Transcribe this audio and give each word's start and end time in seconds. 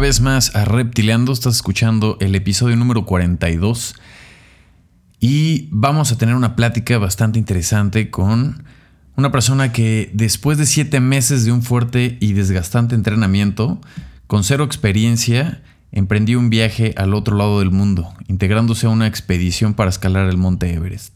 una 0.00 0.06
vez 0.06 0.22
más 0.22 0.56
a 0.56 0.64
Reptileando. 0.64 1.30
Estás 1.30 1.56
escuchando 1.56 2.16
el 2.20 2.34
episodio 2.34 2.74
número 2.74 3.04
42 3.04 3.96
y 5.20 5.68
vamos 5.70 6.10
a 6.10 6.16
tener 6.16 6.36
una 6.36 6.56
plática 6.56 6.96
bastante 6.96 7.38
interesante 7.38 8.08
con 8.10 8.64
una 9.16 9.30
persona 9.30 9.72
que 9.74 10.10
después 10.14 10.56
de 10.56 10.64
siete 10.64 11.00
meses 11.00 11.44
de 11.44 11.52
un 11.52 11.62
fuerte 11.62 12.16
y 12.18 12.32
desgastante 12.32 12.94
entrenamiento, 12.94 13.78
con 14.26 14.42
cero 14.42 14.64
experiencia, 14.64 15.62
emprendió 15.92 16.38
un 16.38 16.48
viaje 16.48 16.94
al 16.96 17.12
otro 17.12 17.36
lado 17.36 17.58
del 17.58 17.70
mundo, 17.70 18.14
integrándose 18.26 18.86
a 18.86 18.90
una 18.90 19.06
expedición 19.06 19.74
para 19.74 19.90
escalar 19.90 20.30
el 20.30 20.38
monte 20.38 20.72
Everest. 20.72 21.12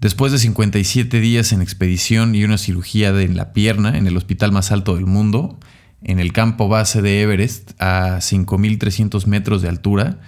Después 0.00 0.32
de 0.32 0.38
57 0.38 1.20
días 1.20 1.52
en 1.52 1.62
expedición 1.62 2.34
y 2.34 2.42
una 2.42 2.58
cirugía 2.58 3.12
de 3.12 3.28
la 3.28 3.52
pierna 3.52 3.96
en 3.96 4.08
el 4.08 4.16
hospital 4.16 4.50
más 4.50 4.72
alto 4.72 4.96
del 4.96 5.06
mundo, 5.06 5.60
en 6.04 6.20
el 6.20 6.32
campo 6.32 6.68
base 6.68 7.02
de 7.02 7.22
Everest 7.22 7.72
a 7.80 8.18
5.300 8.18 9.26
metros 9.26 9.62
de 9.62 9.68
altura, 9.68 10.20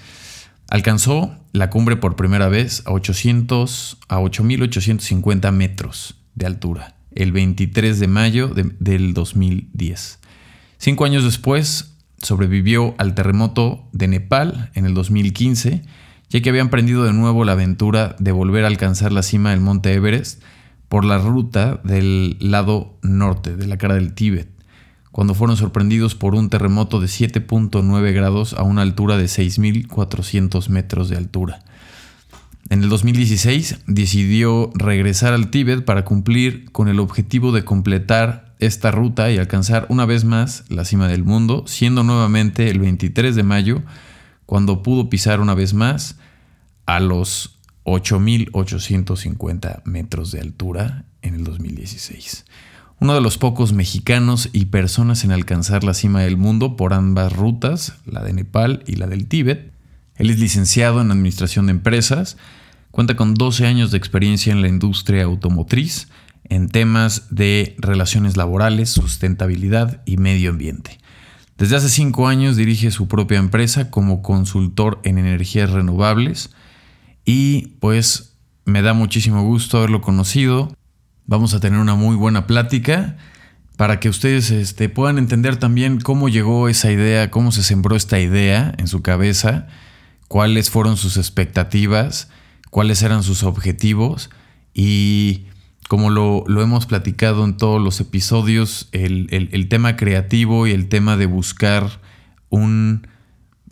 alcanzó 0.69 1.37
la 1.53 1.71
cumbre 1.71 1.97
por 1.97 2.17
primera 2.17 2.49
vez 2.49 2.83
a 2.87 2.93
800 2.93 3.99
a 4.09 4.19
8.850 4.19 5.53
metros 5.53 6.17
de 6.35 6.47
altura, 6.47 6.97
el 7.15 7.31
23 7.33 8.01
de 8.01 8.09
mayo 8.09 8.49
del 8.49 9.15
2010. 9.15 10.19
Cinco 10.79 11.05
años 11.05 11.25
después, 11.25 11.93
sobrevivió 12.23 12.95
al 12.99 13.15
terremoto 13.15 13.89
de 13.93 14.09
Nepal 14.09 14.71
en 14.75 14.87
el 14.87 14.95
2015, 14.95 15.83
ya 16.31 16.41
que 16.41 16.49
había 16.49 16.63
emprendido 16.63 17.05
de 17.05 17.13
nuevo 17.13 17.45
la 17.45 17.53
aventura 17.53 18.17
de 18.19 18.33
volver 18.33 18.65
a 18.65 18.69
alcanzar 18.69 19.13
la 19.13 19.23
cima 19.23 19.51
del 19.51 19.61
monte 19.61 19.93
Everest 19.93 20.43
por 20.89 21.05
la 21.05 21.19
ruta 21.19 21.81
del 21.85 22.37
lado 22.41 22.99
norte, 23.03 23.57
de 23.57 23.67
la 23.67 23.77
cara 23.77 23.95
del 23.95 24.15
Tíbet 24.15 24.56
cuando 25.17 25.33
fueron 25.33 25.57
sorprendidos 25.57 26.15
por 26.15 26.35
un 26.35 26.51
terremoto 26.51 27.01
de 27.01 27.07
7.9 27.07 28.13
grados 28.13 28.53
a 28.53 28.65
una 28.65 28.83
altura 28.83 29.17
de 29.17 29.25
6.400 29.25 30.69
metros 30.69 31.09
de 31.09 31.17
altura. 31.17 31.61
En 32.69 32.83
el 32.83 32.91
2016 32.91 33.79
decidió 33.87 34.71
regresar 34.75 35.33
al 35.33 35.49
Tíbet 35.49 35.87
para 35.87 36.05
cumplir 36.05 36.71
con 36.71 36.89
el 36.89 37.01
objetivo 37.01 37.51
de 37.53 37.65
completar 37.65 38.55
esta 38.59 38.91
ruta 38.91 39.31
y 39.31 39.39
alcanzar 39.39 39.87
una 39.89 40.05
vez 40.05 40.27
más 40.27 40.65
la 40.69 40.85
cima 40.85 41.09
del 41.09 41.25
mundo, 41.25 41.65
siendo 41.67 42.03
nuevamente 42.03 42.69
el 42.69 42.79
23 42.79 43.35
de 43.35 43.43
mayo 43.43 43.83
cuando 44.45 44.83
pudo 44.83 45.09
pisar 45.09 45.41
una 45.41 45.55
vez 45.55 45.73
más 45.73 46.19
a 46.85 47.01
los 47.01 47.57
8.850 47.85 49.81
metros 49.87 50.31
de 50.31 50.41
altura 50.41 51.07
en 51.23 51.37
el 51.37 51.45
2016 51.45 52.45
uno 52.99 53.15
de 53.15 53.21
los 53.21 53.37
pocos 53.37 53.73
mexicanos 53.73 54.49
y 54.53 54.67
personas 54.67 55.25
en 55.25 55.33
alcanzar 55.33 55.85
la 55.85 55.95
cima 55.95 56.23
del 56.23 56.37
mundo 56.37 56.77
por 56.77 56.95
ambas 56.95 57.33
rutas, 57.33 57.95
la 58.07 58.23
de 58.23 58.33
Nepal 58.33 58.83
y 58.87 58.97
la 58.97 59.07
del 59.07 59.27
Tíbet. 59.27 59.73
Él 60.17 60.31
es 60.31 60.39
licenciado 60.39 61.03
en 61.03 61.11
Administración 61.11 61.67
de 61.67 61.73
Empresas, 61.73 62.39
cuenta 62.91 63.15
con 63.15 63.35
12 63.35 63.67
años 63.67 63.91
de 63.91 63.99
experiencia 63.99 64.53
en 64.53 64.63
la 64.63 64.69
industria 64.69 65.25
automotriz 65.25 66.09
en 66.49 66.69
temas 66.69 67.27
de 67.31 67.75
relaciones 67.79 68.37
laborales, 68.37 68.91
sustentabilidad 68.91 70.03
y 70.07 70.17
medio 70.17 70.51
ambiente. 70.51 70.99
Desde 71.59 71.77
hace 71.77 71.89
cinco 71.89 72.29
años 72.29 72.57
dirige 72.57 72.91
su 72.91 73.09
propia 73.09 73.39
empresa 73.39 73.91
como 73.91 74.23
consultor 74.23 75.01
en 75.05 75.19
energías 75.19 75.71
renovables 75.71 76.51
y 77.25 77.69
pues 77.81 78.37
me 78.65 78.83
da 78.83 78.95
muchísimo 78.95 79.43
gusto 79.43 79.79
haberlo 79.79 80.01
conocido 80.01 80.73
Vamos 81.29 81.55
a 81.55 81.61
tener 81.61 81.81
una 81.81 81.97
muy 81.97 82.15
buena 82.15 82.47
plática 82.47 83.17
para 83.77 83.99
que 83.99 84.09
ustedes 84.09 84.53
este, 84.53 84.89
puedan 84.89 85.19
entender 85.19 85.57
también 85.57 86.01
cómo 86.01 86.29
llegó 86.29 86.69
esa 86.69 86.93
idea, 86.93 87.31
cómo 87.31 87.51
se 87.51 87.65
sembró 87.65 87.97
esta 87.97 88.21
idea 88.21 88.73
en 88.79 88.87
su 88.87 89.03
cabeza, 89.03 89.67
cuáles 90.29 90.71
fueron 90.71 90.97
sus 90.97 91.17
expectativas, 91.17 92.31
cuáles 92.71 93.03
eran 93.03 93.25
sus 93.25 93.43
objetivos. 93.43 94.31
Y 94.73 95.47
como 95.89 96.11
lo, 96.11 96.45
hemos 96.63 96.87
platicado 96.87 97.45
en 97.45 97.57
todos 97.57 97.83
los 97.83 98.01
episodios, 98.01 98.89
el, 98.93 99.67
tema 99.69 99.97
creativo 99.97 100.69
y 100.69 100.71
el 100.71 100.89
tema 100.89 101.17
de 101.17 101.27
buscar 101.27 102.01
un, 102.51 103.09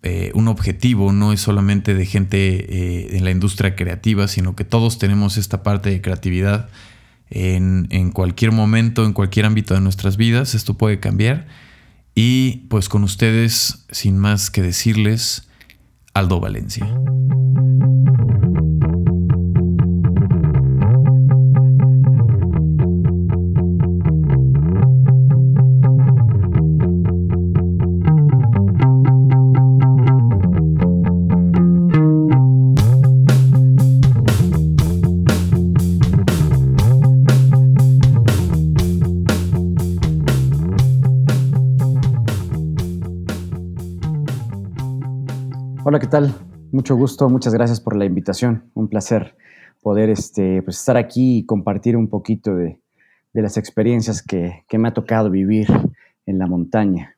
eh, 0.03 0.33
un 0.35 0.49
objetivo 0.49 1.13
no 1.13 1.33
es 1.33 1.41
solamente 1.41 1.95
de 1.95 2.05
gente 2.05 2.39
eh, 2.69 3.17
en 3.17 3.25
la 3.25 3.31
industria 3.31 3.77
creativa, 3.77 4.27
sino 4.27 4.57
que 4.57 4.65
todos 4.65 4.99
tenemos 4.99 5.37
esta 5.37 5.63
parte 5.63 5.91
de 5.91 6.03
creatividad 6.03 6.69
en, 7.31 8.11
cualquier 8.13 8.53
momento, 8.53 9.05
en 9.05 9.13
cualquier 9.13 9.47
ámbito 9.47 9.75
de 9.75 9.81
nuestras 9.81 10.17
vidas. 10.17 10.55
Esto 10.55 10.75
puede 10.75 11.01
cambiar. 11.01 11.47
Y 12.15 12.67
pues 12.69 12.89
con 12.89 13.03
ustedes, 13.03 13.87
sin 13.91 14.19
más 14.19 14.51
que 14.51 14.63
decirles, 14.63 15.49
Aldo 16.13 16.41
Valencia. 16.41 16.87
Hola, 45.95 46.01
¿qué 46.01 46.09
tal? 46.09 46.35
Mucho 46.73 46.97
gusto, 46.97 47.29
muchas 47.29 47.55
gracias 47.55 47.81
por 47.81 47.95
la 47.95 48.05
invitación. 48.05 48.69
Un 48.75 48.89
placer 48.89 49.37
poder 49.81 50.11
este, 50.11 50.61
pues, 50.63 50.79
estar 50.79 50.97
aquí 50.97 51.37
y 51.39 51.47
compartir 51.47 51.97
un 51.97 52.09
poquito 52.09 52.57
de, 52.57 52.81
las 53.33 53.57
experiencias 53.57 54.21
que, 54.21 54.65
me 54.73 54.89
ha 54.89 54.93
tocado 54.93 55.31
vivir 55.31 55.69
en 56.27 56.41
la 56.41 56.49
montaña. 56.49 57.17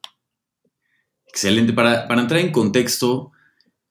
Excelente. 1.27 1.73
Para, 1.73 2.07
entrar 2.21 2.39
en 2.39 2.53
contexto, 2.53 3.33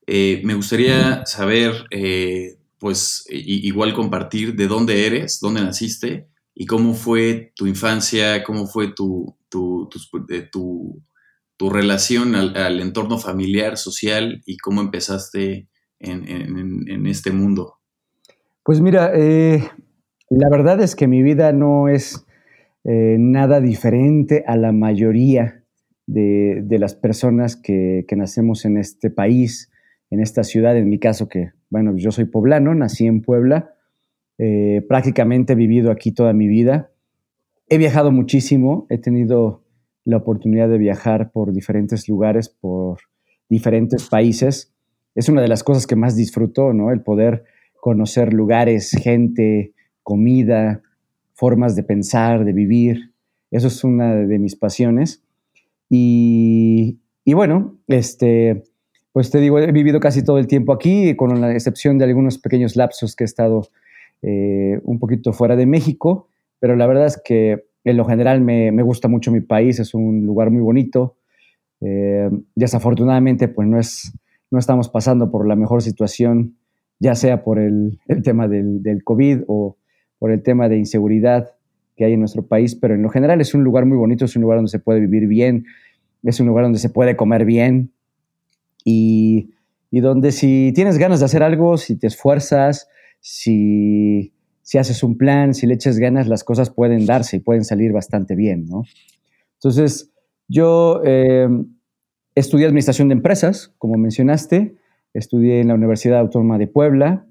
eh, 0.06 0.44
me 0.46 0.54
gustaría 0.54 1.26
saber, 1.26 1.88
eh, 1.90 2.60
pues 2.78 3.26
igual 3.32 3.92
compartir 3.96 4.56
de 4.56 4.68
dónde 4.68 5.08
eres, 5.08 5.40
dónde 5.40 5.64
naciste 5.64 6.28
y 6.54 6.68
cómo 6.68 6.94
fue 6.94 7.54
tu 7.56 7.66
infancia, 7.66 8.44
cómo 8.44 8.68
fue 8.68 8.94
tu, 8.94 9.36
tu, 9.50 9.90
relación 11.60 12.36
al, 12.36 12.80
entorno 12.80 13.18
familiar, 13.18 13.78
social 13.78 14.42
y 14.46 14.58
cómo 14.58 14.82
empezaste 14.82 15.68
en, 16.00 17.08
este 17.08 17.32
mundo. 17.32 17.76
Pues 18.64 18.82
mira, 18.82 19.12
eh, 19.14 19.64
la 20.30 20.50
verdad 20.50 20.82
es 20.82 20.96
que 20.96 21.08
mi 21.08 21.24
vida 21.24 21.54
no 21.54 21.88
es 21.88 22.26
eh, 22.84 23.18
nada 23.20 23.62
diferente 23.62 24.44
a 24.48 24.58
la 24.58 24.72
mayoría 24.72 25.64
de, 26.08 26.78
las 26.80 26.96
personas 26.96 27.56
que, 27.56 28.06
nacemos 28.16 28.66
en 28.66 28.78
este 28.78 29.10
país, 29.10 29.72
en 30.10 30.20
esta 30.20 30.44
ciudad, 30.44 30.78
en 30.78 30.90
mi 30.90 31.00
caso 31.00 31.28
que, 31.28 31.52
bueno, 31.70 31.96
yo 31.98 32.12
soy 32.12 32.26
poblano, 32.26 32.76
nací 32.76 33.08
en 33.08 33.22
Puebla, 33.22 33.74
eh, 34.38 34.86
prácticamente 34.88 35.54
he 35.54 35.56
vivido 35.56 35.92
aquí 35.92 36.12
toda 36.12 36.34
mi 36.34 36.48
vida. 36.48 36.92
He 37.68 37.78
viajado 37.78 38.12
muchísimo, 38.12 38.86
he 38.90 38.98
tenido 38.98 39.65
la 40.06 40.18
oportunidad 40.18 40.70
de 40.70 40.78
viajar 40.78 41.32
por 41.32 41.52
diferentes 41.52 42.08
lugares, 42.08 42.48
por 42.50 43.00
diferentes 43.50 44.08
países. 44.08 44.72
Es 45.16 45.30
una 45.30 45.42
de 45.42 45.48
las 45.48 45.64
cosas 45.64 45.88
que 45.88 45.96
más 45.96 46.16
disfruto, 46.16 46.74
¿no? 46.74 46.92
El 46.92 47.02
poder 47.02 47.44
conocer 47.80 48.34
lugares, 48.34 48.92
gente, 48.92 49.74
comida, 50.04 50.82
formas 51.34 51.76
de 51.76 51.84
pensar, 51.84 52.46
de 52.46 52.54
vivir. 52.54 53.12
Eso 53.52 53.68
es 53.68 53.84
una 53.84 54.16
de 54.16 54.40
mis 54.40 54.56
pasiones. 54.56 55.24
Y, 55.90 57.00
bueno, 57.26 57.78
este, 57.88 58.64
pues 59.12 59.30
te 59.32 59.40
digo, 59.40 59.60
he 59.60 59.72
vivido 59.72 60.00
casi 60.00 60.24
todo 60.24 60.38
el 60.40 60.48
tiempo 60.48 60.74
aquí, 60.74 61.16
con 61.16 61.40
la 61.40 61.52
excepción 61.52 61.98
de 61.98 62.06
algunos 62.06 62.38
pequeños 62.38 62.76
lapsos 62.76 63.16
que 63.16 63.24
he 63.24 63.26
estado 63.26 63.68
eh, 64.22 64.80
un 64.84 65.00
poquito 65.00 65.34
fuera 65.34 65.56
de 65.56 65.66
México, 65.66 66.28
pero 66.60 66.76
la 66.76 66.88
verdad 66.88 67.06
es 67.06 67.22
que 67.24 67.66
en 67.86 67.98
lo 67.98 68.06
general 68.06 68.42
me, 68.42 68.72
gusta 68.82 69.08
mucho 69.08 69.32
mi 69.32 69.42
país, 69.42 69.80
es 69.80 69.94
un 69.94 70.26
lugar 70.26 70.50
muy 70.50 70.62
bonito. 70.62 71.18
Eh, 71.82 72.30
desafortunadamente, 72.56 73.48
pues 73.48 73.68
no, 73.68 73.80
es, 73.80 74.12
no 74.50 74.58
estamos 74.58 74.90
pasando 74.90 75.30
por 75.30 75.48
la 75.48 75.56
mejor 75.56 75.84
situación, 75.84 76.58
ya 77.00 77.14
sea 77.14 77.44
por 77.44 77.60
el, 77.60 78.00
tema 78.24 78.48
del, 78.48 78.82
del, 78.82 79.04
COVID 79.04 79.44
o 79.48 79.78
por 80.18 80.32
el 80.32 80.42
tema 80.42 80.68
de 80.68 80.78
inseguridad 80.78 81.52
que 81.96 82.06
hay 82.06 82.14
en 82.14 82.20
nuestro 82.20 82.46
país, 82.48 82.76
pero 82.76 82.96
en 82.96 83.04
lo 83.04 83.10
general 83.10 83.40
es 83.40 83.54
un 83.54 83.64
lugar 83.64 83.86
muy 83.86 83.98
bonito, 83.98 84.26
es 84.26 84.36
un 84.36 84.42
lugar 84.42 84.58
donde 84.58 84.72
se 84.72 84.80
puede 84.80 85.00
vivir 85.00 85.28
bien, 85.28 85.66
es 86.24 86.40
un 86.40 86.48
lugar 86.48 86.66
donde 86.66 86.80
se 86.80 86.90
puede 86.90 87.16
comer 87.16 87.46
bien 87.46 87.92
y, 88.84 89.54
y 89.92 90.00
donde 90.00 90.32
si 90.32 90.74
tienes 90.74 90.98
ganas 90.98 91.20
de 91.20 91.26
hacer 91.26 91.44
algo, 91.44 91.78
si 91.78 91.98
te 91.98 92.08
esfuerzas, 92.08 92.90
si 93.20 94.35
si 94.66 94.80
haces 94.80 95.04
un 95.04 95.16
plan, 95.16 95.54
si 95.54 95.68
le 95.68 95.76
echas 95.76 96.00
ganas, 96.00 96.28
las 96.28 96.44
cosas 96.44 96.72
pueden 96.72 97.06
darse 97.06 97.38
y 97.38 97.40
pueden 97.40 97.64
salir 97.64 97.92
bastante 97.94 98.36
bien, 98.36 98.66
¿no? 98.66 98.84
Entonces, 99.60 100.12
yo, 100.48 101.04
eh, 101.06 101.48
estudié 102.34 102.66
administración 102.66 103.10
de 103.10 103.14
empresas, 103.14 103.76
como 103.78 103.96
mencionaste, 103.96 104.76
estudié 105.14 105.62
en 105.62 105.68
la 105.68 105.76
Universidad 105.76 106.20
Autónoma 106.20 106.58
de 106.58 106.66
Puebla. 106.66 107.28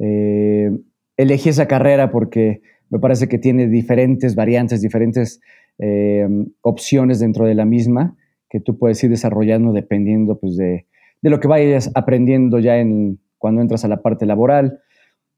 Eh, 0.00 0.70
elegí 1.16 1.48
esa 1.48 1.66
carrera 1.66 2.12
porque 2.12 2.62
me 2.88 3.00
parece 3.00 3.28
que 3.28 3.38
tiene 3.38 3.66
diferentes 3.66 4.36
variantes, 4.36 4.80
diferentes 4.80 5.40
eh, 5.78 6.28
opciones 6.60 7.18
dentro 7.18 7.46
de 7.46 7.56
la 7.56 7.64
misma 7.64 8.16
que 8.48 8.60
tú 8.60 8.78
puedes 8.78 9.02
ir 9.02 9.10
desarrollando 9.10 9.72
dependiendo 9.72 10.38
pues, 10.38 10.56
de, 10.56 10.86
de, 11.20 11.30
lo 11.30 11.40
que 11.40 11.48
vayas 11.48 11.90
aprendiendo 11.96 12.60
ya 12.60 12.78
en, 12.78 13.18
cuando 13.38 13.60
entras 13.60 13.84
a 13.84 13.88
la 13.88 14.02
parte 14.02 14.24
laboral. 14.24 14.80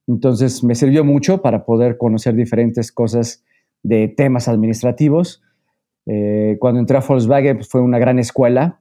Entonces 0.06 0.64
me 0.64 0.74
sirvió 0.74 1.04
mucho 1.04 1.42
para 1.42 1.64
poder 1.64 1.96
conocer 1.96 2.34
diferentes 2.34 2.92
cosas 2.92 3.44
de 3.82 4.08
temas 4.08 4.48
administrativos. 4.48 5.42
Eh, 6.06 6.56
cuando 6.60 6.80
entré 6.80 6.96
a 6.96 7.00
Volkswagen 7.00 7.56
pues, 7.56 7.68
fue 7.68 7.80
una 7.80 7.98
gran 7.98 8.18
escuela. 8.18 8.80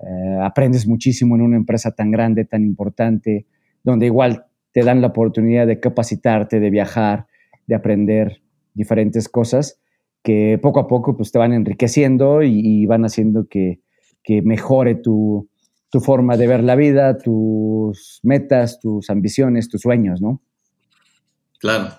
Eh, 0.00 0.38
aprendes 0.42 0.86
muchísimo 0.86 1.36
en 1.36 1.42
una 1.42 1.56
empresa 1.56 1.92
tan 1.92 2.10
grande, 2.10 2.44
tan 2.44 2.64
importante, 2.64 3.46
donde 3.82 4.06
igual 4.06 4.46
te 4.72 4.82
dan 4.84 5.00
la 5.00 5.08
oportunidad 5.08 5.66
de 5.66 5.80
capacitarte, 5.80 6.60
de 6.60 6.70
viajar, 6.70 7.26
de 7.66 7.74
aprender 7.74 8.42
diferentes 8.74 9.28
cosas 9.28 9.80
que 10.22 10.58
poco 10.60 10.80
a 10.80 10.86
poco 10.86 11.16
pues, 11.16 11.32
te 11.32 11.38
van 11.38 11.52
enriqueciendo 11.52 12.42
y, 12.42 12.86
van 12.86 13.04
haciendo 13.04 13.46
que, 13.48 13.80
mejore 14.44 14.94
tu, 14.94 15.48
forma 16.00 16.36
de 16.36 16.46
ver 16.46 16.62
la 16.62 16.76
vida, 16.76 17.18
tus 17.18 18.20
metas, 18.22 18.80
tus 18.80 19.10
ambiciones, 19.10 19.68
tus 19.68 19.80
sueños, 19.80 20.20
¿no? 20.20 20.42
Claro. 21.58 21.94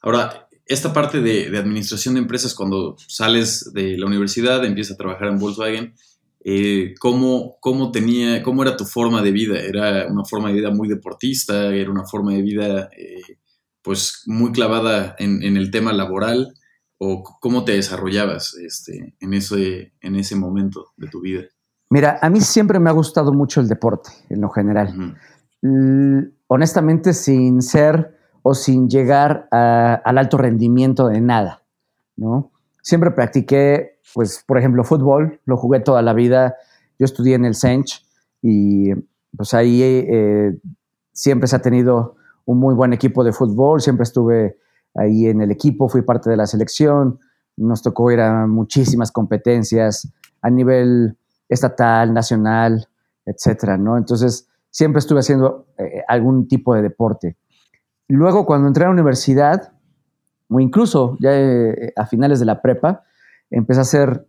Ahora, 0.00 0.48
esta 0.66 0.92
parte 0.92 1.20
de, 1.20 1.50
de, 1.50 1.58
administración 1.58 2.14
de 2.14 2.20
empresas, 2.20 2.54
cuando 2.54 2.96
sales 3.08 3.72
de 3.72 3.96
la 3.98 4.06
universidad, 4.06 4.64
empiezas 4.64 4.94
a 4.94 4.98
trabajar 4.98 5.28
en 5.28 5.38
Volkswagen, 5.38 5.94
eh, 6.46 6.94
¿cómo, 7.00 7.56
cómo, 7.58 7.90
tenía, 7.90 8.42
¿cómo 8.42 8.62
era 8.62 8.76
tu 8.76 8.84
forma 8.84 9.22
de 9.22 9.32
vida? 9.32 9.58
¿Era 9.60 10.06
una 10.08 10.24
forma 10.24 10.48
de 10.48 10.56
vida 10.56 10.70
muy 10.70 10.88
deportista? 10.88 11.74
¿Era 11.74 11.90
una 11.90 12.04
forma 12.04 12.34
de 12.34 12.42
vida 12.42 12.90
eh, 12.96 13.38
pues 13.80 14.24
muy 14.26 14.52
clavada 14.52 15.16
en, 15.18 15.42
el 15.42 15.70
tema 15.70 15.94
laboral? 15.94 16.52
¿O 16.98 17.22
cómo 17.40 17.64
te 17.64 17.72
desarrollabas 17.72 18.54
este, 18.56 19.16
en, 19.20 19.32
ese, 19.32 19.94
en 20.02 20.16
ese 20.16 20.36
momento 20.36 20.92
de 20.98 21.08
tu 21.08 21.22
vida? 21.22 21.44
Mira, 21.94 22.18
a 22.20 22.28
mí 22.28 22.40
siempre 22.40 22.80
me 22.80 22.90
ha 22.90 22.92
gustado 22.92 23.32
mucho 23.32 23.60
el 23.60 23.68
deporte, 23.68 24.10
en 24.28 24.40
lo 24.40 24.50
general. 24.50 25.16
honestamente, 26.48 27.12
sin 27.12 27.62
ser 27.62 28.18
o 28.42 28.52
sin 28.52 28.88
llegar 28.88 29.46
al 29.52 30.18
alto 30.18 30.36
rendimiento 30.36 31.06
de 31.06 31.20
nada, 31.20 31.62
¿no? 32.16 32.50
Siempre 32.82 33.12
practiqué 33.12 34.00
pues, 34.12 34.42
por 34.44 34.58
ejemplo, 34.58 34.82
fútbol, 34.82 35.40
lo 35.44 35.56
jugué 35.56 35.78
toda 35.78 36.02
la 36.02 36.14
vida. 36.14 36.56
Yo 36.98 37.04
estudié 37.04 37.36
en 37.36 37.44
el 37.44 37.54
Sench 37.54 38.04
y 38.42 38.92
pues 39.36 39.54
ahí 39.54 39.80
eh, 39.80 40.58
siempre 41.12 41.46
se 41.46 41.54
ha 41.54 41.62
tenido 41.62 42.16
un 42.44 42.58
muy 42.58 42.74
buen 42.74 42.92
equipo 42.92 43.22
de 43.22 43.32
fútbol, 43.32 43.80
siempre 43.80 44.02
estuve 44.02 44.58
ahí 44.96 45.26
en 45.26 45.42
el 45.42 45.52
equipo, 45.52 45.88
fui 45.88 46.02
parte 46.02 46.28
de 46.28 46.36
la 46.36 46.46
selección, 46.48 47.20
nos 47.56 47.82
tocó 47.82 48.10
ir 48.10 48.20
a 48.20 48.48
muchísimas 48.48 49.12
competencias 49.12 50.12
a 50.42 50.50
nivel 50.50 51.16
estatal, 51.54 52.12
nacional, 52.12 52.86
etcétera, 53.24 53.76
¿no? 53.76 53.96
Entonces, 53.96 54.48
siempre 54.70 54.98
estuve 54.98 55.20
haciendo 55.20 55.66
eh, 55.78 56.02
algún 56.08 56.48
tipo 56.48 56.74
de 56.74 56.82
deporte. 56.82 57.36
Luego, 58.08 58.44
cuando 58.44 58.68
entré 58.68 58.84
a 58.84 58.88
la 58.88 58.92
universidad, 58.92 59.72
o 60.48 60.60
incluso 60.60 61.16
ya 61.20 61.30
eh, 61.32 61.92
a 61.96 62.06
finales 62.06 62.38
de 62.40 62.46
la 62.46 62.60
prepa, 62.60 63.04
empecé 63.50 63.80
a 63.80 63.82
hacer 63.82 64.26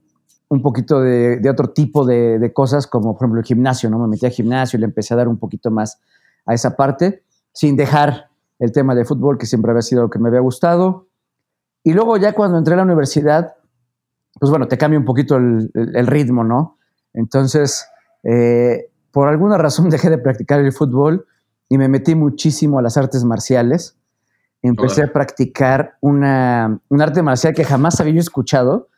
un 0.48 0.62
poquito 0.62 1.02
de, 1.02 1.42
otro 1.50 1.72
tipo 1.72 2.06
de, 2.06 2.52
cosas, 2.54 2.88
como 2.88 3.14
por 3.14 3.24
ejemplo 3.24 3.40
el 3.40 3.46
gimnasio, 3.46 3.90
¿no? 3.90 4.00
Me 4.00 4.08
metí 4.08 4.26
al 4.26 4.32
gimnasio 4.32 4.78
y 4.78 4.82
le 4.82 4.86
empecé 4.86 5.14
a 5.14 5.18
dar 5.18 5.28
un 5.28 5.38
poquito 5.38 5.72
más 5.72 6.00
a 6.46 6.54
esa 6.54 6.76
parte, 6.76 7.24
sin 7.52 7.76
dejar 7.76 8.30
el 8.60 8.72
tema 8.72 8.96
de 8.96 9.06
fútbol, 9.06 9.38
que 9.38 9.46
siempre 9.46 9.72
había 9.72 9.82
sido 9.82 10.04
lo 10.04 10.10
que 10.10 10.20
me 10.20 10.30
había 10.30 10.40
gustado. 10.40 11.08
Y 11.84 11.94
luego 11.94 12.18
ya 12.18 12.34
cuando 12.34 12.58
entré 12.58 12.76
a 12.76 12.78
la 12.78 12.84
universidad, 12.84 13.56
pues 14.40 14.50
bueno, 14.50 14.68
te 14.68 14.78
cambia 14.78 15.00
un 15.00 15.06
poquito 15.06 15.38
el, 15.38 16.08
ritmo, 16.08 16.44
¿no? 16.44 16.78
Entonces, 17.16 17.88
eh, 18.24 18.90
por 19.12 19.28
alguna 19.28 19.58
razón 19.58 19.90
dejé 19.90 20.10
de 20.10 20.18
practicar 20.18 20.60
el 20.60 20.72
fútbol 20.72 21.26
y 21.68 21.78
me 21.78 21.88
metí 21.88 22.16
muchísimo 22.16 22.80
a 22.80 22.82
las 22.82 22.98
artes 22.98 23.24
marciales. 23.24 23.98
Empecé 24.62 25.04
a 25.04 25.14
practicar 25.14 25.98
una, 26.02 26.80
un 26.90 27.02
arte 27.02 27.22
marcial 27.22 27.54
que 27.54 27.64
jamás 27.64 28.00
había 28.00 28.20
escuchado, 28.20 28.90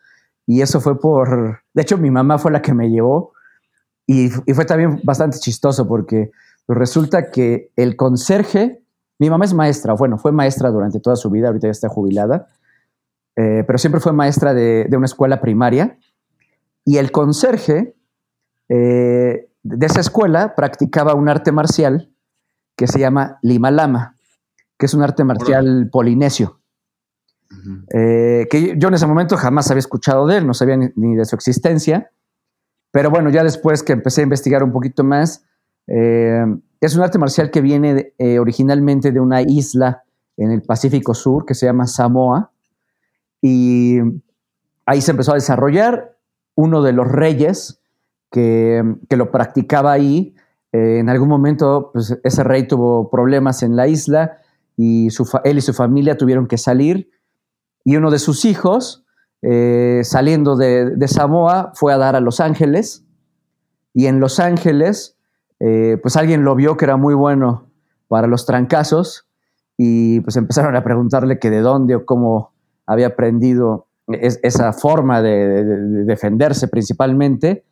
y 0.47 0.61
eso 0.61 0.79
fue 0.79 0.99
por, 0.99 1.59
de 1.73 1.81
hecho 1.81 1.97
mi 1.97 2.09
mamá 2.09 2.39
fue 2.39 2.51
la 2.51 2.61
que 2.61 2.73
me 2.73 2.89
llevó 2.89 3.33
y, 4.07 4.29
fue 4.29 4.63
también 4.63 5.01
bastante 5.03 5.37
chistoso 5.37 5.85
porque 5.85 6.31
resulta 6.67 7.29
que 7.29 7.69
el 7.75 7.97
conserje, 7.97 8.81
mi 9.19 9.29
mamá 9.29 9.43
es 9.43 9.53
maestra, 9.53 9.93
bueno, 9.93 10.17
fue 10.17 10.31
maestra 10.31 10.71
durante 10.71 11.01
toda 11.01 11.17
su 11.17 11.29
vida, 11.29 11.47
ahorita 11.47 11.67
ya 11.67 11.71
está 11.71 11.89
jubilada, 11.89 12.47
eh, 13.35 13.65
pero 13.67 13.77
siempre 13.77 13.99
fue 13.99 14.13
maestra 14.13 14.53
de, 14.53 14.87
una 14.95 15.05
escuela 15.05 15.41
primaria 15.41 15.99
y 16.85 16.97
el 16.97 17.11
conserje 17.11 17.96
eh, 18.69 19.49
de 19.63 19.85
esa 19.85 19.99
escuela 19.99 20.55
practicaba 20.55 21.13
un 21.13 21.29
arte 21.29 21.51
marcial 21.51 22.11
que 22.75 22.87
se 22.87 22.99
llama 22.99 23.39
Lima 23.41 23.71
Lama, 23.71 24.15
que 24.77 24.85
es 24.85 24.93
un 24.93 25.03
arte 25.03 25.23
marcial 25.23 25.89
polinesio. 25.91 26.61
Eh, 27.93 28.47
que 28.49 28.75
yo 28.77 28.89
en 28.89 28.93
ese 28.93 29.07
momento 29.07 29.37
jamás 29.37 29.69
había 29.71 29.79
escuchado 29.79 30.27
de 30.27 30.37
él, 30.37 30.47
no 30.47 30.53
sabía 30.53 30.77
ni, 30.77 31.15
de 31.15 31.25
su 31.25 31.35
existencia, 31.35 32.11
pero 32.91 33.09
bueno, 33.09 33.29
ya 33.29 33.43
después 33.43 33.83
que 33.83 33.93
empecé 33.93 34.21
a 34.21 34.25
investigar 34.25 34.63
un 34.63 34.71
poquito 34.71 35.03
más, 35.03 35.45
eh, 35.87 36.45
es 36.81 36.95
un 36.95 37.03
arte 37.03 37.17
marcial 37.17 37.49
que 37.49 37.61
viene 37.61 38.13
eh, 38.17 38.39
originalmente 38.39 39.11
de 39.11 39.19
una 39.19 39.41
isla 39.41 40.03
en 40.35 40.51
el 40.51 40.61
Pacífico 40.61 41.13
Sur 41.13 41.45
que 41.45 41.55
se 41.55 41.65
llama 41.65 41.87
Samoa, 41.87 42.51
y 43.41 43.99
ahí 44.85 45.01
se 45.01 45.11
empezó 45.11 45.31
a 45.31 45.35
desarrollar. 45.35 46.15
Uno 46.55 46.81
de 46.81 46.91
los 46.91 47.07
reyes 47.07 47.81
que, 48.31 48.83
lo 49.09 49.31
practicaba 49.31 49.91
ahí, 49.91 50.35
en 50.71 51.09
algún 51.09 51.29
momento 51.29 51.91
pues, 51.93 52.19
ese 52.23 52.43
rey 52.43 52.67
tuvo 52.67 53.09
problemas 53.09 53.63
en 53.63 53.75
la 53.75 53.87
isla 53.87 54.37
y 54.75 55.07
él 55.43 55.57
y 55.57 55.61
su 55.61 55.73
familia 55.73 56.17
tuvieron 56.17 56.47
que 56.47 56.57
salir 56.57 57.09
y 57.87 57.95
uno 57.95 58.11
de 58.11 58.19
sus 58.19 58.43
hijos, 58.43 59.05
eh, 59.41 60.01
saliendo 60.03 60.57
de, 60.57 61.07
Samoa, 61.07 61.71
fue 61.73 61.93
a 61.93 61.97
dar 61.97 62.17
a 62.17 62.19
Los 62.19 62.41
Ángeles. 62.41 63.05
Y 63.93 64.07
en 64.07 64.19
Los 64.19 64.41
Ángeles, 64.41 65.17
eh, 65.61 65.97
pues 66.01 66.17
alguien 66.17 66.43
lo 66.43 66.53
vio 66.53 66.75
que 66.75 66.83
era 66.83 66.97
muy 66.97 67.13
bueno 67.13 67.71
para 68.09 68.27
los 68.27 68.45
trancazos 68.45 69.29
y 69.77 70.19
pues 70.19 70.35
empezaron 70.35 70.75
a 70.75 70.83
preguntarle 70.83 71.39
que 71.39 71.49
de 71.49 71.61
dónde 71.61 71.95
o 71.95 72.05
cómo 72.05 72.51
había 72.85 73.07
aprendido 73.07 73.87
esa 74.09 74.73
forma 74.73 75.21
de, 75.21 75.63
defenderse 76.03 76.67
principalmente. 76.67 77.63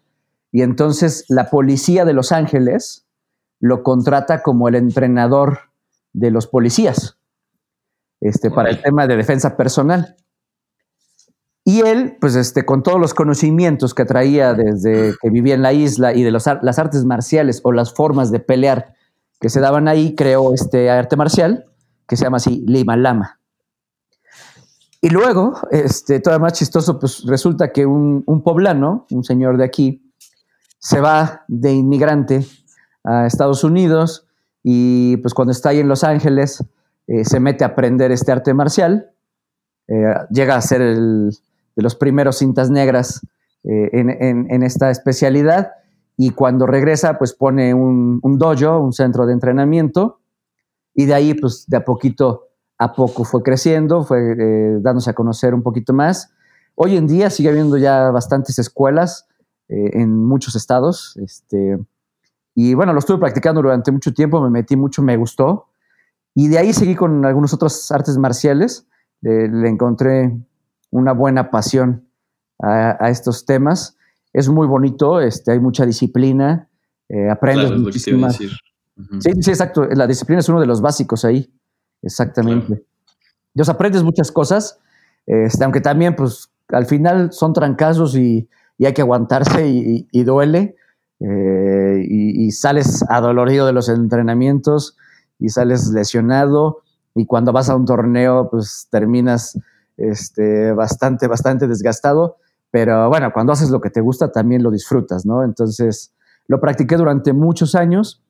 Y 0.55 0.61
entonces 0.61 1.25
la 1.27 1.49
policía 1.49 2.05
de 2.05 2.13
Los 2.13 2.31
Ángeles 2.31 3.05
lo 3.59 3.83
contrata 3.83 4.41
como 4.41 4.69
el 4.69 4.75
entrenador 4.75 5.59
de 6.13 6.31
los 6.31 6.47
policías 6.47 7.17
este, 8.21 8.49
para 8.49 8.69
el 8.69 8.81
tema 8.81 9.05
de 9.05 9.17
defensa 9.17 9.57
personal. 9.57 10.15
Y 11.65 11.81
él, 11.81 12.15
pues 12.21 12.37
este, 12.37 12.65
con 12.65 12.83
todos 12.83 13.01
los 13.01 13.13
conocimientos 13.13 13.93
que 13.93 14.05
traía 14.05 14.53
desde 14.53 15.15
que 15.21 15.29
vivía 15.29 15.55
en 15.55 15.61
la 15.61 15.73
isla 15.73 16.13
y 16.13 16.23
de 16.23 16.31
las 16.31 16.47
artes 16.47 17.03
marciales 17.03 17.59
o 17.65 17.73
las 17.73 17.93
formas 17.93 18.31
de 18.31 18.39
pelear 18.39 18.93
que 19.41 19.49
se 19.49 19.59
daban 19.59 19.89
ahí, 19.89 20.15
creó 20.15 20.53
este 20.53 20.89
arte 20.89 21.17
marcial 21.17 21.65
que 22.07 22.15
se 22.15 22.23
llama 22.23 22.37
así 22.37 22.63
Lima 22.65 22.95
Lama. 22.95 23.41
Y 25.01 25.09
luego, 25.09 25.55
este, 25.71 26.21
todavía 26.21 26.43
más 26.43 26.53
chistoso, 26.53 26.97
pues 26.97 27.25
resulta 27.25 27.73
que 27.73 27.85
un, 27.85 28.23
poblano, 28.41 29.05
un 29.11 29.25
señor 29.25 29.57
de 29.57 29.65
aquí, 29.65 30.04
se 30.85 31.01
va 31.01 31.43
de 31.47 31.73
inmigrante 31.73 32.45
a 33.03 33.25
Estados 33.25 33.63
Unidos 33.63 34.27
y 34.61 35.17
pues 35.17 35.33
cuando 35.33 35.51
está 35.51 35.69
ahí 35.69 35.79
en 35.79 35.87
Los 35.87 36.03
Ángeles, 36.03 36.63
eh, 37.07 37.25
se 37.25 37.39
mete 37.39 37.63
a 37.63 37.69
aprender 37.69 38.11
este 38.11 38.31
arte 38.31 38.53
marcial, 38.53 39.09
eh, 39.87 40.13
llega 40.29 40.55
a 40.55 40.61
ser 40.61 40.81
de 40.83 41.31
los 41.77 41.95
primeros 41.95 42.37
cintas 42.37 42.69
negras 42.69 43.25
eh, 43.63 43.89
en, 43.93 44.61
esta 44.61 44.91
especialidad 44.91 45.71
y 46.17 46.29
cuando 46.29 46.67
regresa 46.67 47.17
pues 47.17 47.33
pone 47.33 47.73
un, 47.73 48.21
dojo, 48.37 48.79
un 48.79 48.93
centro 48.93 49.25
de 49.25 49.33
entrenamiento 49.33 50.19
y 50.93 51.05
de 51.05 51.15
ahí 51.15 51.33
pues 51.33 51.65
de 51.67 51.77
a 51.77 51.83
poquito 51.83 52.49
a 52.77 52.93
poco 52.93 53.23
fue 53.23 53.41
creciendo, 53.41 54.03
fue 54.03 54.35
dándose 54.81 55.09
a 55.09 55.13
conocer 55.13 55.55
un 55.55 55.63
poquito 55.63 55.93
más. 55.93 56.31
Hoy 56.75 56.95
en 56.95 57.07
día 57.07 57.31
sigue 57.31 57.49
habiendo 57.49 57.75
ya 57.75 58.11
bastantes 58.11 58.59
escuelas 58.59 59.27
en 59.67 60.25
muchos 60.25 60.55
estados. 60.55 61.17
Este, 61.17 61.77
y 62.53 62.73
bueno, 62.73 62.93
lo 62.93 62.99
estuve 62.99 63.17
practicando 63.17 63.61
durante 63.61 63.91
mucho 63.91 64.13
tiempo, 64.13 64.41
me 64.41 64.49
metí 64.49 64.75
mucho, 64.75 65.01
me 65.01 65.17
gustó. 65.17 65.67
Y 66.33 66.47
de 66.47 66.57
ahí 66.57 66.73
seguí 66.73 66.95
con 66.95 67.25
algunos 67.25 67.53
otros 67.53 67.91
artes 67.91 68.17
marciales. 68.17 68.87
le 69.21 69.69
encontré 69.69 70.35
una 70.91 71.13
buena 71.13 71.51
pasión 71.51 72.07
a, 72.61 73.09
estos 73.09 73.45
temas. 73.45 73.97
es 74.33 74.49
muy 74.49 74.67
bonito, 74.67 75.19
este, 75.19 75.51
hay 75.51 75.59
mucha 75.59 75.85
disciplina, 75.85 76.69
eh, 77.09 77.29
aprendes 77.29 77.71
muchísimas. 77.71 78.37
Sí, 78.37 79.31
sí, 79.41 79.49
exacto. 79.49 79.85
La 79.85 80.07
disciplina 80.07 80.39
es 80.39 80.49
uno 80.49 80.59
de 80.59 80.65
los 80.65 80.81
básicos 80.81 81.25
ahí. 81.25 81.51
Exactamente. 82.01 82.83
Claro. 83.53 83.71
aprendes 83.71 84.03
muchas 84.03 84.31
cosas, 84.31 84.79
este, 85.25 85.63
aunque 85.63 85.81
también, 85.81 86.15
pues, 86.15 86.49
al 86.69 86.85
final 86.85 87.31
son 87.31 87.53
trancazos 87.53 88.15
y, 88.15 88.47
hay 88.83 88.93
que 88.93 89.01
aguantarse 89.01 89.65
y, 89.67 90.23
duele. 90.25 90.75
Eh, 91.21 92.05
y, 92.05 92.51
sales 92.51 93.05
adolorido 93.07 93.65
de 93.65 93.71
los 93.71 93.87
entrenamientos 93.87 94.97
y 95.39 95.47
sales 95.47 95.89
lesionado. 95.93 96.81
Y 97.15 97.25
cuando 97.25 97.53
vas 97.53 97.69
a 97.69 97.75
un 97.75 97.85
torneo, 97.85 98.49
pues 98.49 98.87
terminas 98.91 99.57
este, 99.95 100.73
bastante, 100.73 101.27
bastante 101.27 101.67
desgastado. 101.67 102.35
Pero 102.71 103.07
bueno, 103.07 103.31
cuando 103.31 103.53
haces 103.53 103.69
lo 103.69 103.79
que 103.79 103.89
te 103.89 104.01
gusta, 104.01 104.33
también 104.33 104.61
lo 104.61 104.71
disfrutas, 104.71 105.25
¿no? 105.25 105.43
Entonces, 105.43 106.11
lo 106.47 106.59
practiqué 106.59 106.97
durante 106.97 107.33
muchos 107.33 107.75
años, 107.75 108.21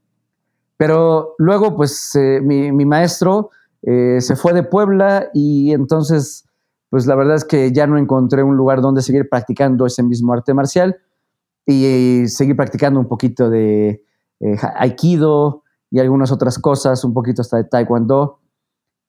pero 0.78 1.36
luego, 1.38 1.75
pues, 1.75 2.16
eh, 2.16 2.42
mi, 2.42 2.72
maestro 2.86 3.50
eh, 3.82 4.18
se 4.20 4.36
fue 4.36 4.54
de 4.54 4.64
Puebla 4.64 5.30
y 5.34 5.72
entonces, 5.74 6.46
pues, 6.89 7.06
la 7.08 7.15
verdad 7.15 7.36
es 7.36 7.46
que 7.46 7.72
ya 7.72 7.88
no 7.88 7.98
encontré 7.98 8.44
un 8.44 8.56
lugar 8.56 8.82
donde 8.82 9.01
seguir 9.01 9.30
practicando 9.30 9.86
ese 9.86 10.04
mismo 10.04 10.34
arte 10.34 10.54
marcial 10.54 10.98
y 11.65 12.25
seguir 12.27 12.56
practicando 12.56 13.00
un 13.00 13.08
poquito 13.08 13.50
de 13.50 14.04
eh, 14.39 14.58
aikido 14.75 15.63
y 15.89 16.00
algunas 16.00 16.32
otras 16.32 16.60
cosas, 16.60 17.04
un 17.04 17.13
poquito 17.13 17.42
hasta 17.42 17.58
de 17.58 17.63
taekwondo. 17.65 18.39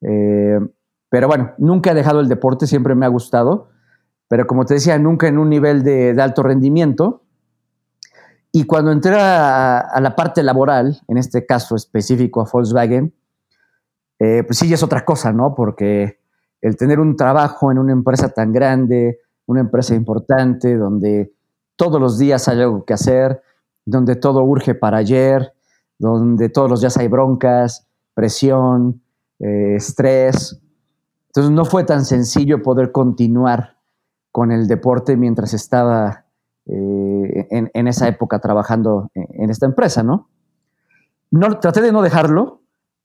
pero 0.00 1.28
bueno, 1.28 1.52
nunca 1.58 1.92
he 1.92 1.94
dejado 1.94 2.20
el 2.20 2.28
deporte, 2.28 2.66
siempre 2.66 2.94
me 2.94 3.06
ha 3.06 3.08
gustado 3.08 3.68
pero 4.28 4.46
como 4.46 4.64
te 4.64 4.74
decía, 4.74 4.98
nunca 4.98 5.28
en 5.28 5.38
un 5.38 5.48
nivel 5.48 5.82
de, 5.82 6.16
alto 6.20 6.42
rendimiento. 6.42 7.22
Y 8.52 8.64
cuando 8.64 8.90
entré 8.90 9.14
a, 9.18 9.98
la 10.00 10.16
parte 10.16 10.42
laboral, 10.42 11.00
en 11.08 11.18
este 11.18 11.46
caso 11.46 11.76
específico 11.76 12.40
a 12.40 12.48
Volkswagen, 12.50 13.14
eh, 14.18 14.42
pues 14.44 14.58
sí, 14.58 14.72
es 14.72 14.82
otra 14.82 15.04
cosa, 15.04 15.32
¿no? 15.32 15.54
Porque 15.54 16.20
el 16.60 16.76
tener 16.76 17.00
un 17.00 17.16
trabajo 17.16 17.70
en 17.70 17.78
una 17.78 17.92
empresa 17.92 18.28
tan 18.28 18.52
grande, 18.52 19.20
una 19.46 19.60
empresa 19.60 19.94
importante, 19.94 20.76
donde 20.76 21.32
todos 21.76 22.00
los 22.00 22.18
días 22.18 22.48
hay 22.48 22.60
algo 22.60 22.84
que 22.84 22.94
hacer, 22.94 23.42
donde 23.84 24.16
todo 24.16 24.42
urge 24.42 24.74
para 24.74 24.98
ayer, 24.98 25.52
donde 25.98 26.48
todos 26.48 26.70
los 26.70 26.80
días 26.80 26.96
hay 26.96 27.08
broncas, 27.08 27.86
presión, 28.14 29.02
eh, 29.38 29.76
estrés. 29.76 30.60
Entonces 31.28 31.52
no 31.52 31.64
fue 31.64 31.84
tan 31.84 32.04
sencillo 32.04 32.62
poder 32.62 32.92
continuar 32.92 33.76
con 34.32 34.50
el 34.50 34.66
deporte 34.66 35.16
mientras 35.16 35.54
estaba 35.54 36.24
eh, 36.66 37.46
en, 37.50 37.86
esa 37.86 38.08
época 38.08 38.38
trabajando 38.40 39.10
en, 39.14 39.50
esta 39.50 39.66
empresa, 39.66 40.02
¿no? 40.02 40.28
¿no? 41.30 41.58
Traté 41.60 41.80
de 41.80 41.92
no 41.92 42.02
dejarlo. 42.02 42.60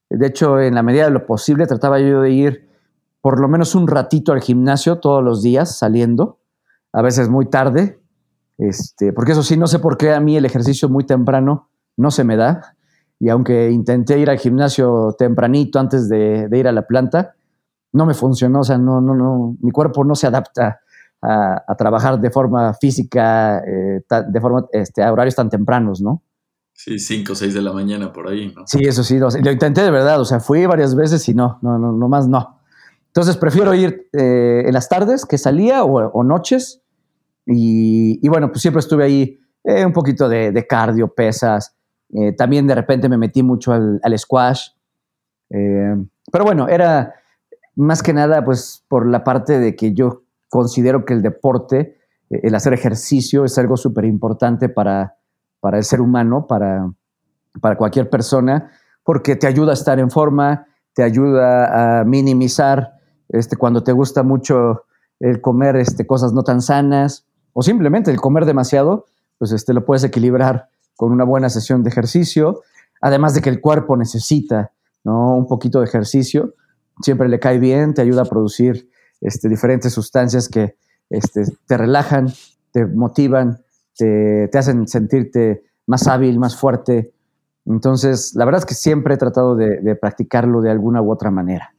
De 0.10 0.28
hecho, 0.28 0.60
en 0.60 0.76
la 0.76 0.84
medida 0.84 1.06
de 1.06 1.12
lo 1.12 1.26
posible, 1.26 1.68
trataba 1.68 2.00
yo 2.00 2.22
de 2.22 2.32
ir 2.32 2.71
por 3.22 3.40
lo 3.40 3.48
menos 3.48 3.76
un 3.76 3.88
ratito 3.88 4.34
al 4.34 4.42
gimnasio 4.42 5.00
todos 5.00 5.24
los 5.24 5.42
días, 5.42 5.78
saliendo, 5.78 6.40
a 6.92 7.02
veces 7.02 7.30
muy 7.30 7.50
tarde, 7.50 8.00
este, 8.58 9.14
porque 9.14 9.32
eso 9.32 9.44
sí, 9.44 9.58
no 9.58 9.68
sé 9.68 9.80
por 9.80 9.98
qué 9.98 10.14
a 10.14 10.20
mí 10.20 10.38
el 10.38 10.46
ejercicio 10.46 10.90
muy 10.90 11.06
temprano 11.06 11.70
no 11.98 12.12
se 12.12 12.24
me 12.24 12.36
da. 12.36 12.76
Y 13.20 13.30
aunque 13.30 13.70
intenté 13.70 14.20
ir 14.20 14.30
al 14.30 14.40
gimnasio 14.40 15.16
tempranito 15.18 15.80
antes 15.80 16.10
de, 16.10 16.48
de 16.48 16.58
ir 16.58 16.68
a 16.68 16.72
la 16.72 16.88
planta, 16.88 17.36
no 17.94 18.06
me 18.06 18.14
funcionó. 18.14 18.62
O 18.62 18.64
sea, 18.64 18.78
no, 18.78 19.02
no, 19.02 19.16
no, 19.16 19.58
mi 19.62 19.72
cuerpo 19.72 20.04
no 20.04 20.16
se 20.16 20.28
adapta 20.28 20.82
a, 21.22 21.76
trabajar 21.78 22.20
de 22.20 22.32
forma 22.32 22.74
física, 22.74 23.60
eh, 23.60 24.02
de 24.28 24.42
forma, 24.42 24.66
este, 24.72 25.04
a 25.04 25.12
horarios 25.12 25.36
tan 25.36 25.50
tempranos, 25.50 26.02
¿no? 26.02 26.24
Sí, 26.74 26.98
5 26.98 27.34
o 27.34 27.36
6 27.36 27.54
de 27.54 27.62
la 27.62 27.74
mañana 27.74 28.12
por 28.12 28.28
ahí, 28.28 28.52
¿no? 28.56 28.64
Sí, 28.66 28.80
eso 28.84 29.04
sí, 29.04 29.20
lo, 29.20 29.30
intenté 29.52 29.84
de 29.84 29.92
verdad, 29.92 30.20
o 30.20 30.26
sea, 30.26 30.40
fui 30.40 30.66
varias 30.66 30.96
veces 30.96 31.28
y 31.30 31.36
no, 31.36 31.60
no, 31.62 31.78
no, 31.78 31.92
no 31.92 32.10
más 32.10 32.28
no. 32.28 32.61
Entonces 33.12 33.38
prefiero 33.38 33.74
ir 33.74 34.10
eh, 34.14 34.64
en 34.66 34.74
las 34.74 34.88
tardes 34.90 35.26
que 35.26 35.38
salía 35.38 35.84
o, 35.84 36.24
noches. 36.24 36.82
Y, 37.46 38.28
bueno, 38.30 38.50
pues 38.50 38.62
siempre 38.62 38.80
estuve 38.80 39.04
ahí 39.04 39.40
eh, 39.64 39.86
un 39.86 39.92
poquito 39.92 40.30
de, 40.30 40.66
cardio, 40.68 41.14
pesas, 41.14 41.76
también 42.38 42.68
de 42.68 42.76
repente 42.76 43.08
me 43.08 43.18
metí 43.18 43.42
mucho 43.42 43.72
al, 43.72 44.20
squash, 44.20 44.70
pero 45.50 46.46
bueno, 46.46 46.68
era 46.68 47.14
más 47.76 48.04
que 48.04 48.14
nada 48.14 48.44
pues 48.44 48.84
por 48.88 49.08
la 49.08 49.24
parte 49.24 49.60
de 49.60 49.76
que 49.76 49.94
yo 49.94 50.24
considero 50.50 51.06
que 51.06 51.14
el 51.14 51.22
deporte, 51.22 51.98
eh, 52.30 52.42
el 52.44 52.56
hacer 52.56 52.74
ejercicio 52.74 53.46
es 53.46 53.58
algo 53.58 53.78
súper 53.78 54.06
importante 54.06 54.70
para, 54.70 55.18
para 55.60 55.78
el 55.78 55.84
ser 55.84 56.02
humano, 56.02 56.48
para, 56.48 56.92
para 57.60 57.78
cualquier 57.78 58.10
persona, 58.10 58.72
porque 59.04 59.36
te 59.36 59.48
ayuda 59.48 59.72
a 59.72 59.74
estar 59.74 60.00
en 60.00 60.12
forma, 60.12 60.68
te 60.94 61.04
ayuda 61.04 62.02
a 62.02 62.04
minimizar 62.04 63.01
este, 63.32 63.56
cuando 63.58 63.84
te 63.84 63.92
gusta 63.92 64.24
mucho 64.24 64.84
el 65.20 65.42
comer 65.42 65.76
este, 65.76 66.06
cosas 66.06 66.34
no 66.34 66.44
tan 66.44 66.62
sanas 66.62 67.26
o 67.54 67.62
simplemente 67.62 68.12
el 68.12 68.20
comer 68.20 68.46
demasiado, 68.46 69.06
pues 69.38 69.52
este, 69.52 69.74
lo 69.74 69.86
puedes 69.86 70.04
equilibrar 70.04 70.70
con 70.96 71.12
una 71.12 71.24
buena 71.24 71.50
sesión 71.50 71.84
de 71.84 71.90
ejercicio, 71.90 72.62
además 73.02 73.34
de 73.34 73.42
que 73.42 73.50
el 73.50 73.60
cuerpo 73.60 73.98
necesita 73.98 74.72
un 75.04 75.48
poquito 75.48 75.80
de 75.80 75.86
ejercicio, 75.86 76.54
siempre 77.02 77.28
le 77.28 77.40
cae 77.40 77.58
bien, 77.58 77.94
te 77.94 78.02
ayuda 78.02 78.22
a 78.22 78.26
producir 78.26 78.90
este, 79.20 79.50
diferentes 79.50 79.94
sustancias 79.94 80.48
que 80.48 80.76
te 81.68 81.78
relajan, 81.78 82.32
te 82.72 82.86
motivan, 82.86 83.62
te, 83.98 84.50
hacen 84.54 84.88
sentirte 84.88 85.64
más 85.88 86.08
hábil, 86.08 86.40
más 86.40 86.56
fuerte. 86.56 87.12
Entonces, 87.66 88.34
la 88.36 88.46
verdad 88.46 88.60
es 88.60 88.66
que 88.66 88.74
siempre 88.74 89.16
he 89.16 89.18
tratado 89.18 89.56
de, 89.56 89.96
practicarlo 89.96 90.62
de 90.62 90.72
alguna 90.72 91.02
u 91.02 91.12
otra 91.12 91.32
manera. 91.32 91.71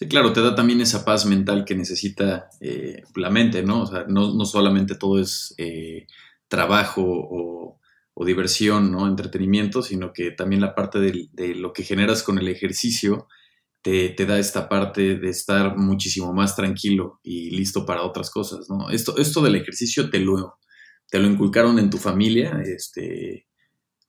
Sí, 0.00 0.08
claro, 0.08 0.32
te 0.32 0.40
da 0.40 0.54
también 0.54 0.80
esa 0.80 1.04
paz 1.04 1.26
mental 1.26 1.66
que 1.66 1.74
necesita 1.74 2.48
eh, 2.58 3.02
la 3.16 3.28
mente, 3.28 3.62
¿no? 3.62 3.82
O 3.82 3.86
sea, 3.86 4.06
no, 4.08 4.46
solamente 4.46 4.94
todo 4.94 5.20
es 5.20 5.54
eh, 5.58 6.06
trabajo 6.48 7.02
o, 7.04 7.78
diversión, 8.24 8.90
¿no? 8.92 9.06
Entretenimiento, 9.06 9.82
sino 9.82 10.12
que 10.14 10.30
también 10.30 10.62
la 10.62 10.74
parte 10.74 11.00
de, 11.00 11.54
lo 11.54 11.74
que 11.74 11.82
generas 11.84 12.22
con 12.22 12.38
el 12.38 12.48
ejercicio 12.48 13.28
te, 13.82 14.14
da 14.26 14.38
esta 14.38 14.70
parte 14.70 15.16
de 15.16 15.28
estar 15.28 15.76
muchísimo 15.76 16.32
más 16.32 16.56
tranquilo 16.56 17.20
y 17.22 17.50
listo 17.50 17.84
para 17.84 18.02
otras 18.02 18.30
cosas, 18.30 18.70
¿no? 18.70 18.88
Esto, 18.90 19.18
esto 19.18 19.42
del 19.42 19.56
ejercicio 19.56 20.08
te 20.08 20.20
lo, 20.20 20.58
te 21.10 21.18
lo 21.18 21.28
inculcaron 21.28 21.78
en 21.78 21.90
tu 21.90 21.98
familia, 21.98 22.62
este, 22.64 23.46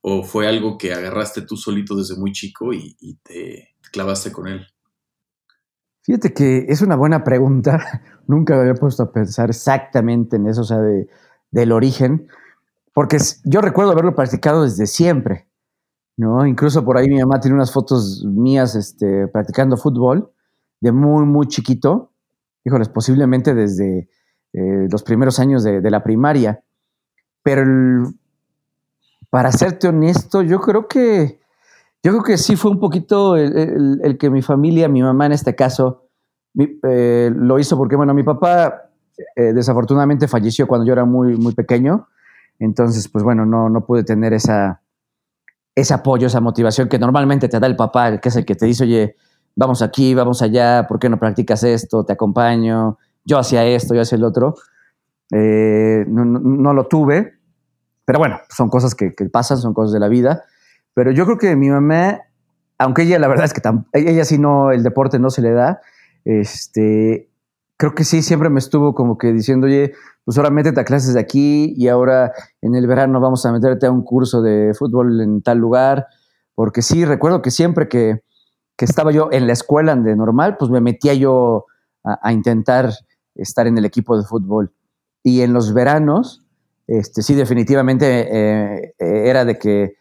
o 0.01 0.23
fue 0.23 0.47
algo 0.47 0.77
que 0.77 0.93
agarraste 0.93 1.41
tú 1.41 1.57
solito 1.57 1.95
desde 1.95 2.15
muy 2.15 2.31
chico 2.31 2.73
y, 2.73 2.95
te 3.23 3.75
clavaste 3.91 4.31
con 4.31 4.47
él. 4.47 4.67
Fíjate 6.03 6.33
que 6.33 6.65
es 6.67 6.81
una 6.81 6.95
buena 6.95 7.23
pregunta. 7.23 8.01
Nunca 8.27 8.55
me 8.55 8.61
había 8.61 8.75
puesto 8.75 9.03
a 9.03 9.11
pensar 9.11 9.49
exactamente 9.49 10.37
en 10.37 10.47
eso, 10.47 10.61
o 10.61 10.65
sea, 10.65 10.79
de, 10.79 11.07
del 11.51 11.71
origen, 11.71 12.27
porque 12.93 13.17
yo 13.43 13.61
recuerdo 13.61 13.91
haberlo 13.91 14.15
practicado 14.15 14.63
desde 14.63 14.87
siempre. 14.87 15.47
¿no? 16.17 16.45
Incluso 16.45 16.83
por 16.83 16.97
ahí 16.97 17.07
mi 17.07 17.19
mamá 17.19 17.39
tiene 17.39 17.55
unas 17.55 17.71
fotos 17.71 18.23
mías 18.25 18.75
este, 18.75 19.27
practicando 19.27 19.77
fútbol 19.77 20.31
de 20.79 20.91
muy, 20.91 21.25
muy 21.25 21.47
chiquito. 21.47 22.11
Híjoles, 22.63 22.89
posiblemente 22.89 23.53
desde 23.53 24.09
eh, 24.53 24.87
los 24.89 25.03
primeros 25.03 25.39
años 25.39 25.63
de, 25.63 25.81
la 25.89 26.03
primaria. 26.03 26.63
Pero 27.43 28.13
para 29.29 29.51
serte 29.51 29.87
honesto, 29.87 30.41
yo 30.41 30.59
creo 30.59 30.87
que 30.87 31.40
yo 32.03 32.11
creo 32.11 32.23
que 32.23 32.37
sí 32.37 32.55
fue 32.55 32.71
un 32.71 32.79
poquito 32.79 33.35
el, 33.35 34.17
que 34.19 34.29
mi 34.29 34.41
familia, 34.41 34.87
mi 34.87 35.01
mamá 35.01 35.27
en 35.27 35.33
este 35.33 35.55
caso, 35.55 36.07
eh, 36.57 37.31
lo 37.33 37.59
hizo 37.59 37.77
porque, 37.77 37.95
bueno, 37.95 38.13
mi 38.13 38.23
papá 38.23 38.89
eh, 39.35 39.53
desafortunadamente 39.53 40.27
falleció 40.27 40.67
cuando 40.67 40.85
yo 40.85 40.93
era 40.93 41.05
muy, 41.05 41.37
muy 41.37 41.53
pequeño. 41.53 42.07
Entonces, 42.59 43.07
pues 43.07 43.23
bueno, 43.23 43.45
no, 43.45 43.69
no 43.69 43.85
pude 43.85 44.03
tener 44.03 44.33
esa, 44.33 44.81
ese 45.75 45.93
apoyo, 45.93 46.27
esa 46.27 46.41
motivación 46.41 46.89
que 46.89 46.99
normalmente 46.99 47.47
te 47.47 47.59
da 47.59 47.67
el 47.67 47.75
papá, 47.75 48.19
que 48.19 48.29
es 48.29 48.35
el 48.35 48.45
que 48.45 48.55
te 48.55 48.65
dice, 48.65 48.83
oye, 48.83 49.15
vamos 49.55 49.81
aquí, 49.81 50.13
vamos 50.13 50.41
allá, 50.41 50.85
¿por 50.87 50.99
qué 50.99 51.09
no 51.09 51.17
practicas 51.17 51.63
esto? 51.63 52.03
Te 52.03 52.13
acompaño, 52.13 52.97
yo 53.25 53.37
hacía 53.37 53.65
esto, 53.65 53.93
yo 53.93 54.01
hacía 54.01 54.17
el 54.17 54.23
otro. 54.23 54.55
Eh, 55.31 56.05
no, 56.07 56.73
lo 56.73 56.87
tuve, 56.87 57.33
pero 58.05 58.19
bueno, 58.19 58.39
son 58.49 58.69
cosas 58.69 58.95
que, 58.95 59.11
pasan, 59.31 59.57
son 59.57 59.73
cosas 59.73 59.93
de 59.93 59.99
la 59.99 60.07
vida. 60.07 60.43
Pero 60.93 61.11
yo 61.11 61.25
creo 61.25 61.37
que 61.37 61.55
mi 61.55 61.69
mamá, 61.69 62.21
aunque 62.77 63.03
ella 63.03 63.19
la 63.19 63.27
verdad 63.27 63.45
es 63.45 63.53
que 63.53 63.61
ella 63.93 64.25
sí 64.25 64.37
no, 64.37 64.71
el 64.71 64.83
deporte 64.83 65.19
no 65.19 65.29
se 65.29 65.41
le 65.41 65.51
da, 65.51 65.81
este, 66.25 67.29
creo 67.77 67.95
que 67.95 68.03
sí, 68.03 68.21
siempre 68.21 68.49
me 68.49 68.59
estuvo 68.59 68.93
como 68.93 69.17
que 69.17 69.33
diciendo, 69.33 69.67
oye, 69.67 69.93
pues 70.23 70.37
ahora 70.37 70.51
métete 70.51 70.79
a 70.79 70.85
clases 70.85 71.13
de 71.15 71.19
aquí 71.19 71.73
y 71.75 71.87
ahora 71.87 72.31
en 72.61 72.75
el 72.75 72.85
verano 72.85 73.19
vamos 73.19 73.45
a 73.45 73.51
meterte 73.51 73.87
a 73.87 73.91
un 73.91 74.03
curso 74.03 74.41
de 74.41 74.73
fútbol 74.75 75.19
en 75.19 75.41
tal 75.41 75.57
lugar. 75.57 76.07
Porque 76.53 76.81
sí, 76.81 77.05
recuerdo 77.05 77.41
que 77.41 77.49
siempre 77.49 77.87
que, 77.87 78.21
estaba 78.77 79.11
yo 79.11 79.29
en 79.31 79.45
la 79.45 79.53
escuela 79.53 79.95
de 79.95 80.15
normal, 80.15 80.57
pues 80.57 80.71
me 80.71 80.81
metía 80.81 81.13
yo 81.13 81.65
a, 82.03 82.33
intentar 82.33 82.91
estar 83.35 83.67
en 83.67 83.77
el 83.77 83.85
equipo 83.85 84.17
de 84.17 84.25
fútbol. 84.25 84.73
Y 85.23 85.41
en 85.41 85.53
los 85.53 85.73
veranos, 85.73 86.43
este, 86.87 87.21
sí, 87.21 87.35
definitivamente 87.35 88.27
eh, 88.31 88.95
eh, 88.97 89.29
era 89.29 89.45
de 89.45 89.59
que 89.59 89.97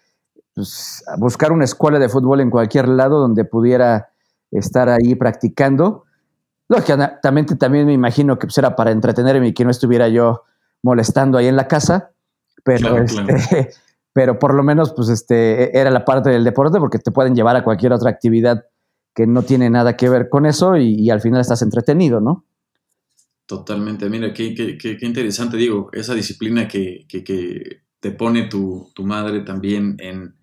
pues, 0.61 1.05
buscar 1.19 1.52
una 1.52 1.64
escuela 1.64 1.99
de 1.99 2.09
fútbol 2.09 2.40
en 2.40 2.50
cualquier 2.50 2.88
lado 2.88 3.19
donde 3.19 3.45
pudiera 3.45 4.11
estar 4.50 4.88
ahí 4.88 5.14
practicando. 5.14 6.05
Lógicamente 6.69 7.57
también 7.57 7.87
me 7.87 7.93
imagino 7.93 8.38
que 8.38 8.47
pues, 8.47 8.59
era 8.59 8.76
para 8.76 8.90
entretenerme 8.90 9.49
y 9.49 9.55
que 9.55 9.64
no 9.64 9.71
estuviera 9.71 10.09
yo 10.09 10.45
molestando 10.83 11.38
ahí 11.38 11.47
en 11.47 11.57
la 11.57 11.69
casa, 11.69 12.12
pero, 12.64 12.99
este, 12.99 13.71
pero 14.12 14.38
por 14.38 14.55
lo 14.55 14.62
menos 14.62 14.93
pues 14.93 15.09
este, 15.09 15.79
era 15.79 15.90
la 15.90 16.05
parte 16.05 16.31
del 16.31 16.45
deporte 16.45 16.79
porque 16.79 16.99
te 16.99 17.11
pueden 17.11 17.35
llevar 17.35 17.57
a 17.57 17.64
cualquier 17.64 17.93
otra 17.93 18.11
actividad 18.11 18.64
que 19.14 19.26
no 19.26 19.43
tiene 19.43 19.69
nada 19.69 19.97
que 19.97 20.09
ver 20.09 20.29
con 20.29 20.47
eso 20.47 20.76
y 20.76 21.11
al 21.11 21.21
final 21.21 21.40
estás 21.40 21.62
entretenido, 21.62 22.21
¿no? 22.21 22.45
Totalmente. 23.50 24.09
Mira, 24.09 24.33
qué, 24.33 24.55
qué, 24.55 24.97
interesante, 25.00 25.57
digo, 25.57 25.90
esa 25.93 26.14
disciplina 26.14 26.69
que, 26.69 27.05
te 27.99 28.11
pone 28.12 28.45
tu, 28.45 28.93
madre 29.02 29.40
también 29.40 29.97
en 29.99 30.37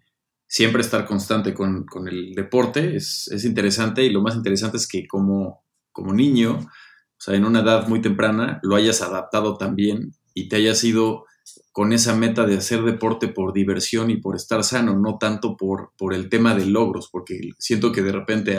siempre 0.47 0.81
estar 0.81 1.05
constante 1.05 1.53
con, 1.53 1.85
el 2.07 2.33
deporte 2.33 2.95
es, 2.95 3.29
interesante 3.43 4.03
y 4.03 4.09
lo 4.09 4.21
más 4.21 4.35
interesante 4.35 4.77
es 4.77 4.87
que 4.87 5.05
como, 5.07 5.63
como 5.91 6.13
niño, 6.13 6.59
o 6.59 7.19
sea, 7.19 7.35
en 7.35 7.45
una 7.45 7.59
edad 7.59 7.87
muy 7.87 8.01
temprana, 8.01 8.59
lo 8.63 8.75
hayas 8.75 9.01
adaptado 9.01 9.57
también 9.57 10.13
y 10.33 10.47
te 10.47 10.55
hayas 10.55 10.83
ido 10.83 11.25
con 11.71 11.93
esa 11.93 12.15
meta 12.15 12.45
de 12.45 12.57
hacer 12.57 12.83
deporte 12.83 13.27
por 13.27 13.53
diversión 13.53 14.09
y 14.09 14.17
por 14.17 14.35
estar 14.35 14.63
sano, 14.63 14.97
no 14.97 15.17
tanto 15.19 15.57
por, 15.57 15.91
por 15.97 16.13
el 16.13 16.29
tema 16.29 16.55
de 16.55 16.65
logros, 16.65 17.09
porque 17.11 17.39
siento 17.59 17.91
que 17.91 18.01
de 18.01 18.11
repente 18.11 18.57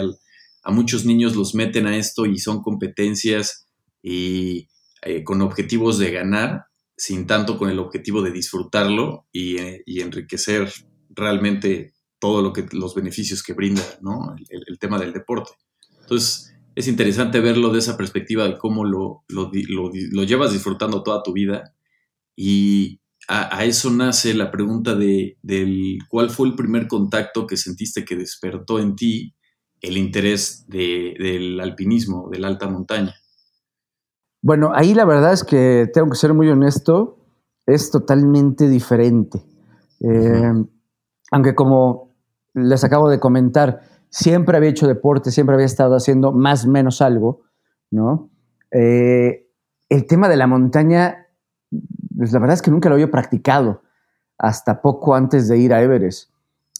a 0.62 0.70
muchos 0.70 1.04
niños 1.04 1.34
los 1.34 1.54
meten 1.54 1.86
a 1.86 1.96
esto 1.96 2.26
y 2.26 2.38
son 2.38 2.62
competencias 2.62 3.66
y 4.02 4.68
eh, 5.02 5.24
con 5.24 5.42
objetivos 5.42 5.98
de 5.98 6.10
ganar, 6.10 6.66
sin 6.96 7.26
tanto 7.26 7.56
con 7.58 7.70
el 7.70 7.78
objetivo 7.78 8.22
de 8.22 8.32
disfrutarlo 8.32 9.26
y, 9.32 9.58
eh, 9.58 9.82
enriquecer 9.86 10.72
realmente 11.18 11.94
todo 12.18 12.42
lo 12.42 12.52
que 12.52 12.66
los 12.72 12.94
beneficios 12.94 13.42
que 13.42 13.52
brinda 13.52 13.82
¿no? 14.00 14.34
el, 14.48 14.78
tema 14.78 14.98
del 14.98 15.12
deporte. 15.12 15.50
Entonces, 16.00 16.54
es 16.74 16.88
interesante 16.88 17.40
verlo 17.40 17.70
de 17.70 17.78
esa 17.78 17.96
perspectiva 17.96 18.44
de 18.44 18.58
cómo 18.58 18.84
lo, 18.84 19.24
lo, 19.28 19.50
llevas 20.24 20.52
disfrutando 20.52 21.02
toda 21.02 21.22
tu 21.22 21.32
vida 21.32 21.74
y 22.36 23.00
a, 23.28 23.64
eso 23.64 23.90
nace 23.90 24.32
la 24.32 24.50
pregunta 24.50 24.94
de 24.94 25.36
del, 25.42 25.98
cuál 26.08 26.30
fue 26.30 26.48
el 26.48 26.54
primer 26.54 26.88
contacto 26.88 27.46
que 27.46 27.56
sentiste 27.56 28.04
que 28.04 28.16
despertó 28.16 28.78
en 28.78 28.96
ti 28.96 29.34
el 29.80 29.96
interés 29.96 30.66
del 30.68 31.60
alpinismo, 31.60 32.28
de 32.30 32.38
la 32.38 32.48
alta 32.48 32.68
montaña. 32.68 33.14
Bueno, 34.40 34.72
ahí 34.74 34.94
la 34.94 35.04
verdad 35.04 35.32
es 35.32 35.44
que 35.44 35.88
tengo 35.92 36.10
que 36.10 36.16
ser 36.16 36.32
muy 36.32 36.48
honesto, 36.48 37.18
es 37.66 37.90
totalmente 37.90 38.68
diferente. 38.68 39.44
Eh, 40.00 40.52
aunque 41.30 41.54
como 41.54 42.10
les 42.54 42.84
acabo 42.84 43.08
de 43.08 43.20
comentar, 43.20 43.80
siempre 44.10 44.56
había 44.56 44.70
hecho 44.70 44.86
deporte, 44.86 45.30
siempre 45.30 45.54
había 45.54 45.66
estado 45.66 45.94
haciendo 45.94 46.32
más 46.32 46.64
o 46.64 46.70
menos 46.70 47.02
algo, 47.02 47.42
¿no? 47.90 48.30
Eh, 48.70 49.46
el 49.88 50.06
tema 50.06 50.28
de 50.28 50.36
la 50.36 50.46
montaña, 50.46 51.26
pues 52.16 52.32
la 52.32 52.38
verdad 52.38 52.54
es 52.54 52.62
que 52.62 52.70
nunca 52.70 52.88
lo 52.88 52.94
había 52.94 53.10
practicado 53.10 53.82
hasta 54.38 54.80
poco 54.82 55.14
antes 55.14 55.48
de 55.48 55.58
ir 55.58 55.72
a 55.72 55.82
Everest. 55.82 56.30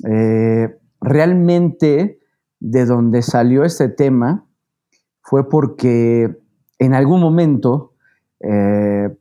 Eh, 0.08 0.78
realmente 1.00 2.20
de 2.60 2.86
donde 2.86 3.22
salió 3.22 3.64
este 3.64 3.88
tema 3.88 4.46
fue 5.22 5.48
porque 5.48 6.36
en 6.78 6.94
algún 6.94 7.20
momento 7.20 7.94
eh, 8.40 9.16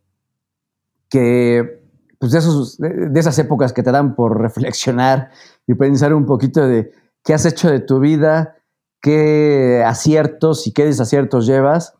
que, 1.09 1.76
pues 2.19 2.32
de, 2.32 2.39
esos, 2.39 2.80
esas 3.15 3.39
épocas 3.39 3.73
que 3.73 3.84
te 3.84 3.91
dan 3.91 4.15
por 4.15 4.39
reflexionar 4.39 5.30
y 5.67 5.73
pensar 5.75 6.13
un 6.13 6.25
poquito 6.25 6.67
de 6.67 6.91
qué 7.23 7.34
has 7.34 7.45
hecho 7.45 7.69
de 7.69 7.80
tu 7.80 7.99
vida, 7.99 8.56
qué 9.01 9.84
aciertos 9.86 10.67
y 10.67 10.73
qué 10.73 10.86
desaciertos 10.86 11.45
llevas. 11.45 11.93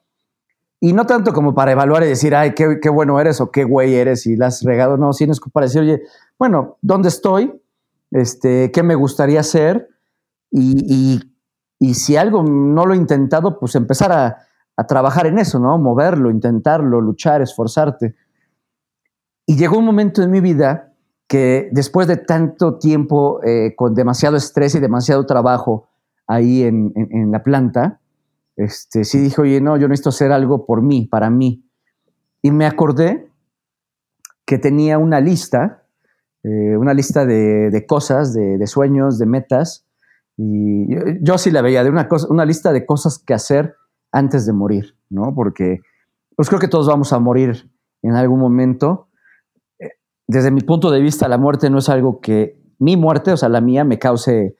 Y 0.80 0.94
no 0.94 1.06
tanto 1.06 1.34
como 1.34 1.56
para 1.56 1.72
evaluar 1.72 2.04
y 2.04 2.08
decir, 2.08 2.36
ay, 2.36 2.54
qué, 2.54 2.80
qué 2.82 2.90
bueno 2.90 3.20
eres 3.20 3.42
o 3.42 3.52
qué 3.52 3.64
güey 3.64 3.96
eres 3.96 4.26
y 4.28 4.36
la 4.36 4.48
has 4.48 4.64
regado, 4.64 4.98
no, 4.98 5.14
sino 5.14 5.32
es 5.34 5.40
para 5.52 5.66
decir, 5.66 5.82
oye, 5.82 6.04
bueno, 6.38 6.78
¿dónde 6.82 7.10
estoy? 7.10 7.60
Este, 8.12 8.72
¿Qué 8.72 8.84
me 8.84 8.96
gustaría 8.96 9.40
hacer? 9.40 9.90
Y, 10.52 10.86
y, 10.88 11.36
y 11.80 11.96
si 11.96 12.16
algo 12.16 12.44
no 12.44 12.86
lo 12.86 12.94
he 12.94 12.98
intentado, 12.98 13.60
pues 13.60 13.76
empezar 13.76 14.12
a, 14.12 14.38
a 14.78 14.86
trabajar 14.86 15.26
en 15.26 15.40
eso, 15.40 15.60
¿no? 15.60 15.78
Moverlo, 15.80 16.30
intentarlo, 16.30 17.02
luchar, 17.02 17.42
esforzarte. 17.42 18.16
Y 19.48 19.56
llegó 19.56 19.80
un 19.80 19.86
momento 19.86 20.22
en 20.22 20.30
mi 20.30 20.42
vida 20.42 20.94
que 21.28 21.70
después 21.72 22.08
de 22.08 22.18
tanto 22.18 22.78
tiempo 22.78 23.42
eh, 23.44 23.74
con 23.76 23.96
demasiado 23.96 24.38
estrés 24.38 24.76
y 24.76 24.80
demasiado 24.80 25.26
trabajo 25.26 25.88
ahí 26.28 26.64
en, 26.64 26.94
la 27.32 27.42
planta, 27.42 28.02
este, 28.58 29.06
sí 29.06 29.20
dije, 29.20 29.42
oye, 29.42 29.62
no, 29.62 29.78
yo 29.78 29.88
necesito 29.88 30.10
hacer 30.10 30.34
algo 30.34 30.66
por 30.66 30.82
mí, 30.82 31.08
para 31.08 31.30
mí. 31.30 31.64
Y 32.42 32.52
me 32.52 32.66
acordé 32.66 33.30
que 34.46 34.58
tenía 34.58 34.98
una 34.98 35.22
lista, 35.22 35.84
eh, 36.44 36.76
una 36.78 36.94
lista 36.94 37.26
de, 37.26 37.86
cosas, 37.88 38.34
de, 38.34 38.68
sueños, 38.68 39.18
de 39.18 39.26
metas, 39.26 39.86
y 40.36 40.88
yo, 41.22 41.38
sí 41.38 41.50
la 41.50 41.62
veía, 41.62 41.84
de 41.84 41.90
una, 41.90 42.08
una 42.30 42.46
lista 42.46 42.72
de 42.74 42.86
cosas 42.86 43.18
que 43.18 43.34
hacer 43.34 43.76
antes 44.12 44.46
de 44.46 44.54
morir, 44.54 44.96
¿no? 45.10 45.34
Porque 45.34 45.80
pues 46.36 46.50
creo 46.50 46.60
que 46.60 46.68
todos 46.68 46.88
vamos 46.88 47.14
a 47.14 47.20
morir 47.20 47.70
en 48.04 48.14
algún 48.14 48.40
momento. 48.40 49.07
Desde 50.28 50.52
mi 50.52 50.62
punto 50.62 50.92
de 50.92 51.00
vista, 51.00 51.28
la 51.28 51.38
muerte 51.38 51.70
no 51.70 51.78
es 51.78 51.90
algo 51.90 52.20
que 52.20 52.62
mi 52.80 52.98
muerte, 52.98 53.32
o 53.32 53.38
sea, 53.38 53.50
la 53.50 53.62
mía, 53.62 53.84
me 53.84 53.98
cause 53.98 54.56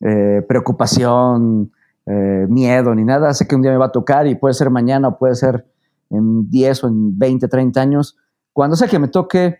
eh, 0.00 0.42
preocupación, 0.48 1.72
eh, 2.06 2.46
miedo 2.48 2.94
ni 2.94 3.04
nada. 3.04 3.34
Sé 3.34 3.46
que 3.46 3.54
un 3.54 3.62
día 3.62 3.72
me 3.72 3.78
va 3.78 3.86
a 3.86 3.92
tocar 3.92 4.26
y 4.26 4.34
puede 4.34 4.54
ser 4.54 4.70
mañana 4.70 5.08
o 5.08 5.18
puede 5.18 5.34
ser 5.34 5.66
en 6.10 6.48
10 6.48 6.84
o 6.84 6.88
en 6.88 7.18
20, 7.18 7.48
30 7.48 7.80
años. 7.80 8.16
Cuando 8.52 8.76
sé 8.76 8.88
que 8.88 8.98
me 8.98 9.08
toque, 9.08 9.58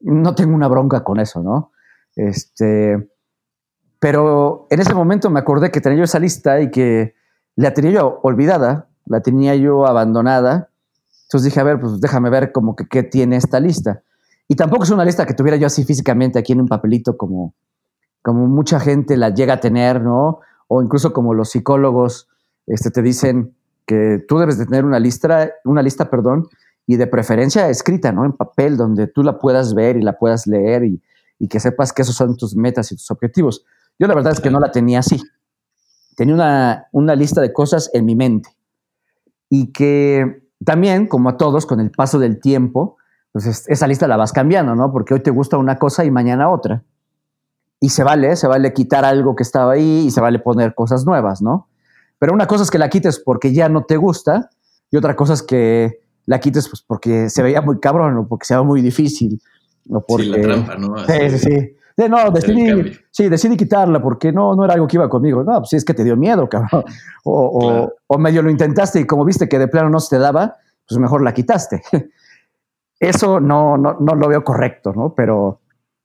no 0.00 0.34
tengo 0.34 0.54
una 0.54 0.68
bronca 0.68 1.04
con 1.04 1.20
eso, 1.20 1.42
¿no? 1.42 1.72
Este, 2.16 3.10
pero 3.98 4.66
en 4.70 4.80
ese 4.80 4.94
momento 4.94 5.30
me 5.30 5.40
acordé 5.40 5.70
que 5.70 5.80
tenía 5.80 5.98
yo 5.98 6.04
esa 6.04 6.18
lista 6.18 6.60
y 6.60 6.70
que 6.70 7.14
la 7.56 7.74
tenía 7.74 7.92
yo 7.92 8.20
olvidada, 8.22 8.88
la 9.06 9.20
tenía 9.20 9.54
yo 9.54 9.86
abandonada. 9.86 10.70
Entonces 11.24 11.44
dije, 11.44 11.60
a 11.60 11.64
ver, 11.64 11.78
pues 11.78 12.00
déjame 12.00 12.30
ver 12.30 12.52
como 12.52 12.74
que 12.76 12.86
qué 12.88 13.02
tiene 13.02 13.36
esta 13.36 13.60
lista. 13.60 14.02
Y 14.50 14.56
tampoco 14.56 14.82
es 14.82 14.90
una 14.90 15.04
lista 15.04 15.26
que 15.26 15.34
tuviera 15.34 15.56
yo 15.56 15.68
así 15.68 15.84
físicamente 15.84 16.36
aquí 16.40 16.54
en 16.54 16.60
un 16.60 16.66
papelito 16.66 17.16
como, 17.16 17.54
como 18.20 18.48
mucha 18.48 18.80
gente 18.80 19.16
la 19.16 19.30
llega 19.30 19.54
a 19.54 19.60
tener, 19.60 20.02
¿no? 20.02 20.40
O 20.66 20.82
incluso 20.82 21.12
como 21.12 21.34
los 21.34 21.50
psicólogos 21.50 22.28
este, 22.66 22.90
te 22.90 23.00
dicen 23.00 23.54
que 23.86 24.24
tú 24.26 24.38
debes 24.38 24.58
de 24.58 24.66
tener 24.66 24.84
una 24.84 24.98
lista, 24.98 25.52
una 25.64 25.82
lista, 25.82 26.10
perdón, 26.10 26.48
y 26.84 26.96
de 26.96 27.06
preferencia 27.06 27.68
escrita, 27.68 28.10
¿no? 28.10 28.24
En 28.24 28.32
papel, 28.32 28.76
donde 28.76 29.06
tú 29.06 29.22
la 29.22 29.38
puedas 29.38 29.72
ver 29.74 29.96
y 29.96 30.02
la 30.02 30.18
puedas 30.18 30.48
leer 30.48 30.82
y, 30.82 31.00
que 31.48 31.60
sepas 31.60 31.92
que 31.92 32.02
esos 32.02 32.16
son 32.16 32.36
tus 32.36 32.56
metas 32.56 32.90
y 32.90 32.96
tus 32.96 33.10
objetivos. 33.12 33.64
Yo 34.00 34.08
la 34.08 34.14
verdad 34.14 34.32
es 34.32 34.40
que 34.40 34.50
no 34.50 34.58
la 34.58 34.72
tenía 34.72 34.98
así 34.98 35.22
tenía 36.20 36.86
una, 36.92 37.16
lista 37.16 37.40
de 37.40 37.50
cosas 37.50 37.88
en 37.94 38.04
mi 38.04 38.14
mente 38.14 38.50
y 39.48 39.72
que 39.72 40.42
también, 40.62 41.06
como 41.06 41.30
a 41.30 41.38
todos, 41.38 41.64
con 41.64 41.80
el 41.80 41.90
paso 41.90 42.18
del 42.18 42.40
tiempo, 42.40 42.98
pues 43.32 43.66
esa 43.68 43.86
lista 43.86 44.08
la 44.08 44.16
vas 44.16 44.32
cambiando, 44.32 44.74
¿no? 44.74 44.92
Porque 44.92 45.14
hoy 45.14 45.20
te 45.20 45.30
gusta 45.30 45.56
una 45.56 45.78
cosa 45.78 46.04
y 46.04 46.10
mañana 46.10 46.50
otra. 46.50 46.82
Y 47.80 47.90
se 47.90 48.04
vale, 48.04 48.36
se 48.36 48.46
vale 48.46 48.72
quitar 48.72 49.04
algo 49.04 49.34
que 49.34 49.42
estaba 49.42 49.72
ahí 49.72 50.06
y 50.06 50.10
se 50.10 50.20
vale 50.20 50.38
poner 50.38 50.74
cosas 50.74 51.06
nuevas, 51.06 51.40
¿no? 51.40 51.68
Pero 52.18 52.32
una 52.34 52.46
cosa 52.46 52.64
es 52.64 52.70
que 52.70 52.78
la 52.78 52.90
quites 52.90 53.18
porque 53.18 53.52
ya 53.52 53.68
no 53.68 53.84
te 53.84 53.96
gusta 53.96 54.50
y 54.90 54.96
otra 54.96 55.16
cosa 55.16 55.32
es 55.32 55.42
que 55.42 56.00
la 56.26 56.38
quites 56.38 56.68
pues 56.68 56.82
porque 56.82 57.30
se 57.30 57.42
veía 57.42 57.62
muy 57.62 57.78
cabrón 57.80 58.16
o 58.18 58.28
porque 58.28 58.44
se 58.46 58.54
veía 58.54 58.64
muy 58.64 58.82
difícil. 58.82 59.40
O 59.88 60.00
porque... 60.00 60.24
Sí, 60.24 60.30
la 60.30 60.42
trampa, 60.42 60.76
¿no? 60.76 60.98
Sí, 61.06 61.30
sí, 61.30 61.38
sí 61.38 61.76
no, 62.08 62.30
decidí, 62.30 62.92
sí, 63.10 63.28
decidí 63.28 63.56
quitarla 63.56 64.00
porque 64.00 64.32
no, 64.32 64.54
no 64.54 64.64
era 64.64 64.74
algo 64.74 64.86
que 64.86 64.96
iba 64.96 65.08
conmigo. 65.08 65.42
No, 65.42 65.58
pues 65.58 65.72
es 65.74 65.84
que 65.84 65.94
te 65.94 66.04
dio 66.04 66.16
miedo, 66.16 66.48
cabrón. 66.48 66.84
O, 67.24 67.90
o, 68.06 68.18
medio 68.18 68.42
lo 68.42 68.50
intentaste 68.50 69.00
y 69.00 69.06
como 69.06 69.24
viste 69.24 69.48
que 69.48 69.58
de 69.58 69.68
plano 69.68 69.90
no 69.90 70.00
se 70.00 70.16
te 70.16 70.18
daba, 70.18 70.56
pues 70.88 70.98
mejor 70.98 71.22
la 71.22 71.34
quitaste. 71.34 71.82
Eso 73.00 73.40
no, 73.40 73.78
no, 73.78 73.96
no 73.98 74.14
lo 74.14 74.28
veo 74.28 74.44
correcto, 74.44 74.92
¿no? 74.94 75.14
Pero, 75.14 75.60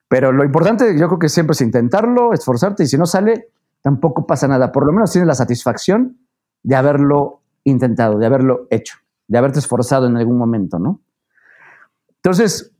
pero 0.08 0.32
lo 0.32 0.46
importante 0.46 0.98
yo 0.98 1.08
creo 1.08 1.20
que 1.20 1.30
siempre 1.30 1.52
es 1.52 1.62
intentarlo, 1.62 2.34
esforzarte 2.34 2.84
y 2.84 2.88
si 2.88 2.98
no 2.98 3.06
sale, 3.06 3.50
tampoco 3.82 4.26
pasa 4.26 4.48
nada. 4.48 4.72
Por 4.72 4.86
lo 4.86 4.94
menos 4.94 5.12
tienes 5.12 5.28
la 5.28 5.36
satisfacción 5.36 6.18
de 6.64 6.76
haberlo 6.76 7.42
intentado, 7.66 8.18
de 8.18 8.26
haberlo 8.26 8.68
hecho, 8.70 8.98
de 9.28 9.38
haberte 9.38 9.60
esforzado 9.60 10.08
en 10.08 10.16
algún 10.16 10.38
momento, 10.38 10.80
¿no? 10.80 11.02
Entonces, 12.16 12.72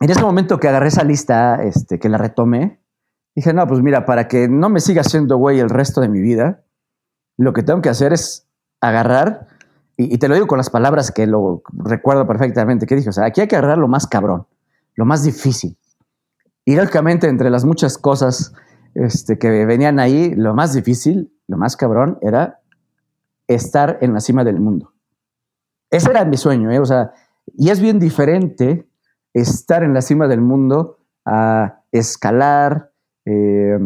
en 0.00 0.10
ese 0.10 0.20
momento 0.20 0.58
que 0.58 0.68
agarré 0.68 0.88
esa 0.88 1.04
lista, 1.04 1.62
este, 1.62 1.98
que 1.98 2.08
la 2.08 2.18
retomé, 2.18 2.80
dije, 3.34 3.54
no, 3.54 3.66
pues 3.66 3.80
mira, 3.80 4.04
para 4.04 4.28
que 4.28 4.48
no 4.48 4.68
me 4.68 4.80
siga 4.80 5.04
siendo 5.04 5.36
güey 5.36 5.60
el 5.60 5.70
resto 5.70 6.00
de 6.00 6.08
mi 6.08 6.20
vida, 6.20 6.64
lo 7.38 7.52
que 7.52 7.62
tengo 7.62 7.80
que 7.80 7.88
hacer 7.88 8.12
es 8.12 8.46
agarrar, 8.80 9.46
y, 9.96 10.18
te 10.18 10.28
lo 10.28 10.34
digo 10.34 10.46
con 10.46 10.58
las 10.58 10.70
palabras 10.70 11.12
que 11.12 11.26
lo 11.26 11.62
recuerdo 11.72 12.26
perfectamente, 12.26 12.86
que 12.86 12.96
dije, 12.96 13.10
o 13.10 13.12
sea, 13.12 13.26
aquí 13.26 13.40
hay 13.40 13.48
que 13.48 13.56
agarrar 13.56 13.78
lo 13.78 13.88
más 13.88 14.06
cabrón, 14.06 14.46
lo 14.96 15.04
más 15.04 15.22
difícil. 15.22 15.76
Irónicamente, 16.64 17.28
entre 17.28 17.50
las 17.50 17.64
muchas 17.64 17.98
cosas 17.98 18.54
este, 18.94 19.38
que 19.38 19.64
venían 19.64 20.00
ahí, 20.00 20.34
lo 20.34 20.54
más 20.54 20.72
difícil, 20.72 21.32
lo 21.46 21.58
más 21.58 21.76
cabrón, 21.76 22.18
era 22.22 22.60
estar 23.46 23.98
en 24.00 24.14
la 24.14 24.20
cima 24.20 24.44
del 24.44 24.60
mundo. 24.60 24.92
Ese 25.90 26.10
era 26.10 26.24
mi 26.24 26.36
sueño, 26.36 26.72
¿eh? 26.72 26.80
O 26.80 26.86
sea, 26.86 27.12
y 27.56 27.70
es 27.70 27.80
bien 27.80 28.00
diferente 28.00 28.88
estar 29.32 29.82
en 29.84 29.94
la 29.94 30.00
cima 30.00 30.26
del 30.26 30.40
mundo 30.40 30.98
a 31.24 31.82
escalar, 31.92 32.90
eh, 33.26 33.78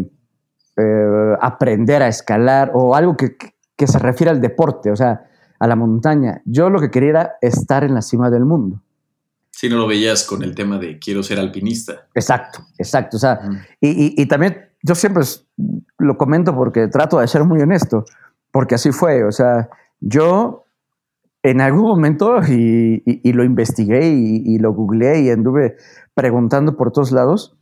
eh, 0.77 1.37
aprender 1.41 2.03
a 2.03 2.09
escalar 2.09 2.71
o 2.73 2.95
algo 2.95 3.17
que, 3.17 3.37
que 3.77 3.87
se 3.87 3.99
refiere 3.99 4.31
al 4.31 4.41
deporte, 4.41 4.91
o 4.91 4.97
sea, 4.97 5.29
a 5.59 5.67
la 5.67 5.77
montaña. 5.77 6.43
Yo 6.45 6.71
lo 6.71 6.81
que 6.81 6.91
quería 6.91 7.11
era 7.11 7.33
estar 7.41 7.85
en 7.85 7.95
la 7.95 8.03
cima 8.03 8.31
del 8.31 8.45
mundo. 8.45 8.81
Si 9.51 9.69
no 9.69 9.77
lo 9.77 9.89
veías 9.89 10.25
con 10.25 10.43
el 10.43 10.55
tema 10.55 10.79
de 10.79 10.99
quiero 10.99 11.23
ser 11.23 11.41
alpinista. 11.41 12.07
Exacto, 12.15 12.61
exacto. 12.79 13.17
O 13.17 13.21
sea, 13.21 13.41
y, 13.81 14.25
también 14.27 14.69
yo 14.83 14.95
siempre 14.95 15.25
lo 15.99 16.17
comento 16.17 16.55
porque 16.55 16.87
trato 16.87 17.19
de 17.19 17.27
ser 17.27 17.43
muy 17.43 17.61
honesto, 17.61 18.05
porque 18.53 18.77
así 18.77 18.93
fue. 18.93 19.25
O 19.25 19.33
sea, 19.33 19.69
yo 20.01 20.65
en 21.43 21.61
algún 21.61 21.83
momento, 21.83 22.41
y, 22.49 23.33
lo 23.33 23.43
investigué 23.43 24.09
y, 24.09 24.59
lo 24.59 24.73
googleé 24.73 25.23
y 25.23 25.31
anduve 25.31 25.77
preguntando 26.15 26.77
por 26.77 26.93
todos 26.93 27.11
lados, 27.11 27.57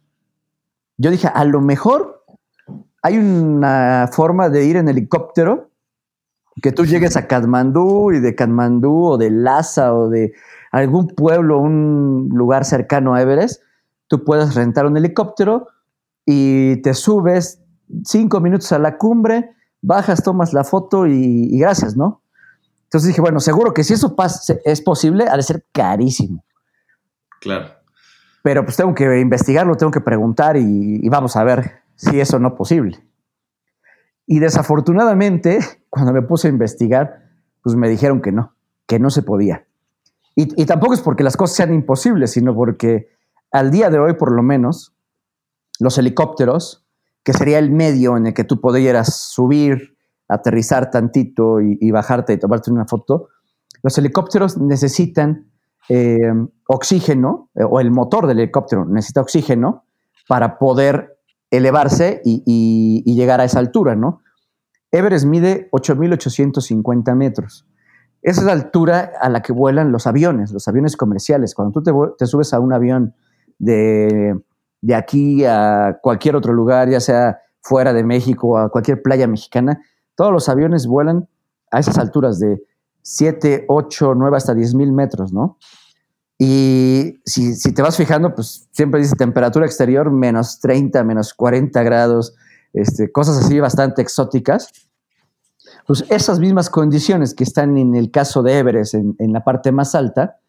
yo 0.98 1.10
dije, 1.10 1.28
a 1.32 1.44
lo 1.44 1.60
mejor 1.60 2.24
hay 3.02 3.18
una 3.18 4.08
forma 4.12 4.48
de 4.48 4.64
ir 4.64 4.76
en 4.76 4.88
helicóptero 4.88 5.70
que 6.62 6.72
tú 6.72 6.84
llegues 6.84 7.16
a 7.16 7.26
Katmandú 7.26 8.12
y 8.12 8.20
de 8.20 8.34
Katmandú 8.34 9.04
o 9.04 9.18
de 9.18 9.30
Lhasa 9.30 9.94
o 9.94 10.08
de 10.08 10.32
algún 10.72 11.08
pueblo, 11.08 11.58
un 11.58 12.30
lugar 12.32 12.64
cercano 12.64 13.14
a 13.14 13.22
Everest, 13.22 13.62
tú 14.08 14.24
puedes 14.24 14.54
rentar 14.54 14.86
un 14.86 14.96
helicóptero 14.96 15.68
y 16.24 16.80
te 16.82 16.94
subes 16.94 17.62
cinco 18.04 18.40
minutos 18.40 18.72
a 18.72 18.78
la 18.78 18.96
cumbre, 18.96 19.54
bajas, 19.82 20.22
tomas 20.22 20.52
la 20.52 20.64
foto 20.64 21.06
y, 21.06 21.58
gracias, 21.58 21.96
¿no? 21.96 22.22
Entonces 22.84 23.08
dije, 23.08 23.20
bueno, 23.20 23.40
seguro 23.40 23.74
que 23.74 23.84
si 23.84 23.94
eso 23.94 24.14
es 24.64 24.80
posible, 24.80 25.26
ha 25.28 25.36
de 25.36 25.42
ser 25.42 25.64
carísimo. 25.72 26.44
Claro. 27.40 27.74
Pero 28.42 28.64
pues 28.64 28.76
tengo 28.76 28.94
que 28.94 29.20
investigarlo, 29.20 29.76
tengo 29.76 29.92
que 29.92 30.00
preguntar 30.00 30.56
y, 30.56 31.00
y 31.02 31.08
vamos 31.08 31.36
a 31.36 31.44
ver 31.44 31.82
si 31.96 32.20
eso 32.20 32.38
no 32.38 32.48
es 32.48 32.54
posible. 32.54 33.04
Y 34.26 34.40
desafortunadamente, 34.40 35.60
cuando 35.90 36.12
me 36.12 36.22
puse 36.22 36.48
a 36.48 36.50
investigar, 36.50 37.22
pues 37.62 37.76
me 37.76 37.88
dijeron 37.88 38.20
que 38.20 38.32
no, 38.32 38.54
que 38.86 38.98
no 38.98 39.10
se 39.10 39.22
podía. 39.22 39.66
Y, 40.38 40.66
tampoco 40.66 40.92
es 40.92 41.00
porque 41.00 41.24
las 41.24 41.34
cosas 41.34 41.56
sean 41.56 41.72
imposibles, 41.72 42.32
sino 42.32 42.54
porque 42.54 43.08
al 43.50 43.70
día 43.70 43.88
de 43.88 43.98
hoy, 43.98 44.16
por 44.16 44.32
lo 44.32 44.42
menos, 44.42 44.94
los 45.80 45.96
helicópteros, 45.96 46.86
que 47.24 47.32
sería 47.32 47.58
el 47.58 47.70
medio 47.70 48.18
en 48.18 48.26
el 48.26 48.34
que 48.34 48.44
tú 48.44 48.60
pudieras 48.60 49.14
subir, 49.16 49.96
aterrizar 50.28 50.90
tantito 50.90 51.62
y, 51.62 51.90
bajarte 51.90 52.34
y 52.34 52.38
tomarte 52.38 52.70
una 52.70 52.84
foto, 52.84 53.28
los 53.82 53.96
helicópteros 53.96 54.58
necesitan 54.58 55.50
eh, 55.88 56.18
oxígeno, 56.66 57.48
eh, 57.54 57.64
o 57.64 57.80
el 57.80 57.90
motor 57.90 58.26
del 58.26 58.40
helicóptero 58.40 58.84
necesita 58.84 59.22
oxígeno 59.22 59.84
para 60.28 60.58
poder 60.58 61.15
elevarse 61.50 62.22
y, 62.24 63.02
llegar 63.14 63.40
a 63.40 63.44
esa 63.44 63.58
altura, 63.58 63.96
¿no? 63.96 64.20
Everest 64.92 65.26
mide 65.26 65.68
8.850 65.72 67.14
metros. 67.14 67.66
Esa 68.22 68.40
es 68.40 68.46
la 68.46 68.52
altura 68.52 69.12
a 69.20 69.28
la 69.28 69.42
que 69.42 69.52
vuelan 69.52 69.92
los 69.92 70.06
aviones, 70.06 70.52
los 70.52 70.66
aviones 70.68 70.96
comerciales. 70.96 71.54
Cuando 71.54 71.80
tú 71.80 72.14
te, 72.16 72.26
subes 72.26 72.52
a 72.52 72.60
un 72.60 72.72
avión 72.72 73.14
de, 73.58 74.34
de, 74.80 74.94
aquí 74.94 75.44
a 75.44 75.98
cualquier 76.02 76.36
otro 76.36 76.52
lugar, 76.52 76.88
ya 76.88 77.00
sea 77.00 77.38
fuera 77.60 77.92
de 77.92 78.04
México 78.04 78.58
a 78.58 78.70
cualquier 78.70 79.02
playa 79.02 79.26
mexicana, 79.26 79.80
todos 80.14 80.32
los 80.32 80.48
aviones 80.48 80.86
vuelan 80.86 81.28
a 81.70 81.80
esas 81.80 81.98
alturas 81.98 82.38
de 82.38 82.62
7, 83.02 83.66
8, 83.68 84.14
9 84.16 84.36
hasta 84.36 84.54
10 84.54 84.74
mil 84.74 84.92
metros, 84.92 85.32
¿no? 85.32 85.58
Y 86.38 87.18
si, 87.24 87.72
te 87.72 87.82
vas 87.82 87.96
fijando, 87.96 88.34
pues 88.34 88.68
siempre 88.72 89.00
dice 89.00 89.16
temperatura 89.16 89.64
exterior 89.64 90.10
menos 90.10 90.60
30, 90.60 91.02
menos 91.04 91.32
40 91.32 91.82
grados, 91.82 92.34
este, 92.74 93.10
cosas 93.10 93.38
así 93.38 93.58
bastante 93.58 94.02
exóticas. 94.02 94.70
Pues 95.86 96.04
esas 96.10 96.38
mismas 96.38 96.68
condiciones 96.68 97.34
que 97.34 97.44
están 97.44 97.78
en 97.78 97.94
el 97.94 98.10
caso 98.10 98.42
de 98.42 98.58
Everest, 98.58 98.94
en, 98.94 99.32
la 99.32 99.44
parte 99.44 99.72
más 99.72 99.94
alta, 99.94 100.40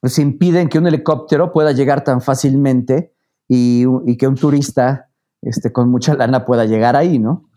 pues 0.00 0.18
impiden 0.18 0.68
que 0.68 0.78
un 0.78 0.86
helicóptero 0.86 1.52
pueda 1.52 1.72
llegar 1.72 2.02
tan 2.02 2.20
fácilmente 2.22 3.12
y, 3.48 3.84
que 4.16 4.26
un 4.26 4.36
turista 4.36 5.10
este, 5.42 5.72
con 5.72 5.90
mucha 5.90 6.14
lana 6.14 6.44
pueda 6.44 6.64
llegar 6.64 6.96
ahí, 6.96 7.18
¿no? 7.18 7.48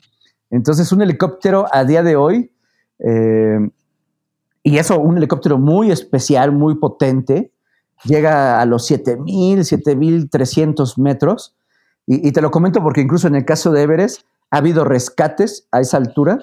Entonces 0.50 0.92
un 0.92 1.02
helicóptero 1.02 1.68
a 1.72 1.84
día 1.86 2.04
de 2.04 2.16
hoy, 2.16 2.52
eh, 3.00 3.70
y 4.64 4.78
eso 4.78 5.00
un 5.00 5.18
helicóptero 5.18 5.58
muy 5.58 5.92
especial, 5.92 6.52
muy 6.52 6.76
potente, 6.76 7.54
llega 8.04 8.62
a 8.62 8.66
los 8.66 8.90
7.000, 8.90 9.60
7.300 9.60 10.98
metros. 10.98 11.56
Y, 12.06 12.32
te 12.32 12.42
lo 12.42 12.50
comento 12.50 12.82
porque 12.82 13.02
incluso 13.02 13.28
en 13.28 13.36
el 13.36 13.46
caso 13.46 13.72
de 13.72 13.84
Everest 13.84 14.22
ha 14.50 14.58
habido 14.58 14.84
rescates 14.84 15.68
a 15.72 15.80
esa 15.80 15.98
altura 15.98 16.40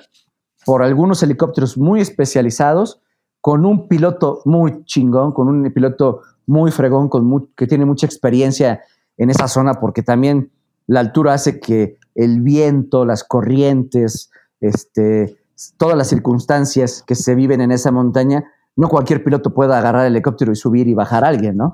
por 0.64 0.82
algunos 0.82 1.22
helicópteros 1.22 1.76
muy 1.76 2.00
especializados, 2.00 3.00
con 3.40 3.64
un 3.64 3.88
piloto 3.88 4.42
muy 4.44 4.84
chingón, 4.84 5.32
con 5.32 5.48
un 5.48 5.72
piloto 5.72 6.22
muy 6.46 6.70
fregón, 6.70 7.08
con 7.08 7.48
que 7.56 7.66
tiene 7.66 7.84
mucha 7.84 8.06
experiencia 8.06 8.82
en 9.16 9.30
esa 9.30 9.48
zona, 9.48 9.74
porque 9.74 10.02
también 10.02 10.50
la 10.86 11.00
altura 11.00 11.34
hace 11.34 11.60
que 11.60 11.98
el 12.14 12.42
viento, 12.42 13.04
las 13.04 13.24
corrientes, 13.24 14.30
este, 14.60 15.36
todas 15.76 15.96
las 15.96 16.08
circunstancias 16.08 17.02
que 17.06 17.14
se 17.14 17.34
viven 17.34 17.60
en 17.60 17.72
esa 17.72 17.90
montaña 17.90 18.44
no 18.76 18.88
cualquier 18.88 19.24
piloto 19.24 19.52
pueda 19.52 19.78
agarrar 19.78 20.06
el 20.06 20.12
helicóptero 20.12 20.52
y 20.52 20.56
subir 20.56 20.86
y 20.86 20.94
bajar 20.94 21.24
a 21.24 21.28
alguien, 21.28 21.56
¿no? 21.56 21.72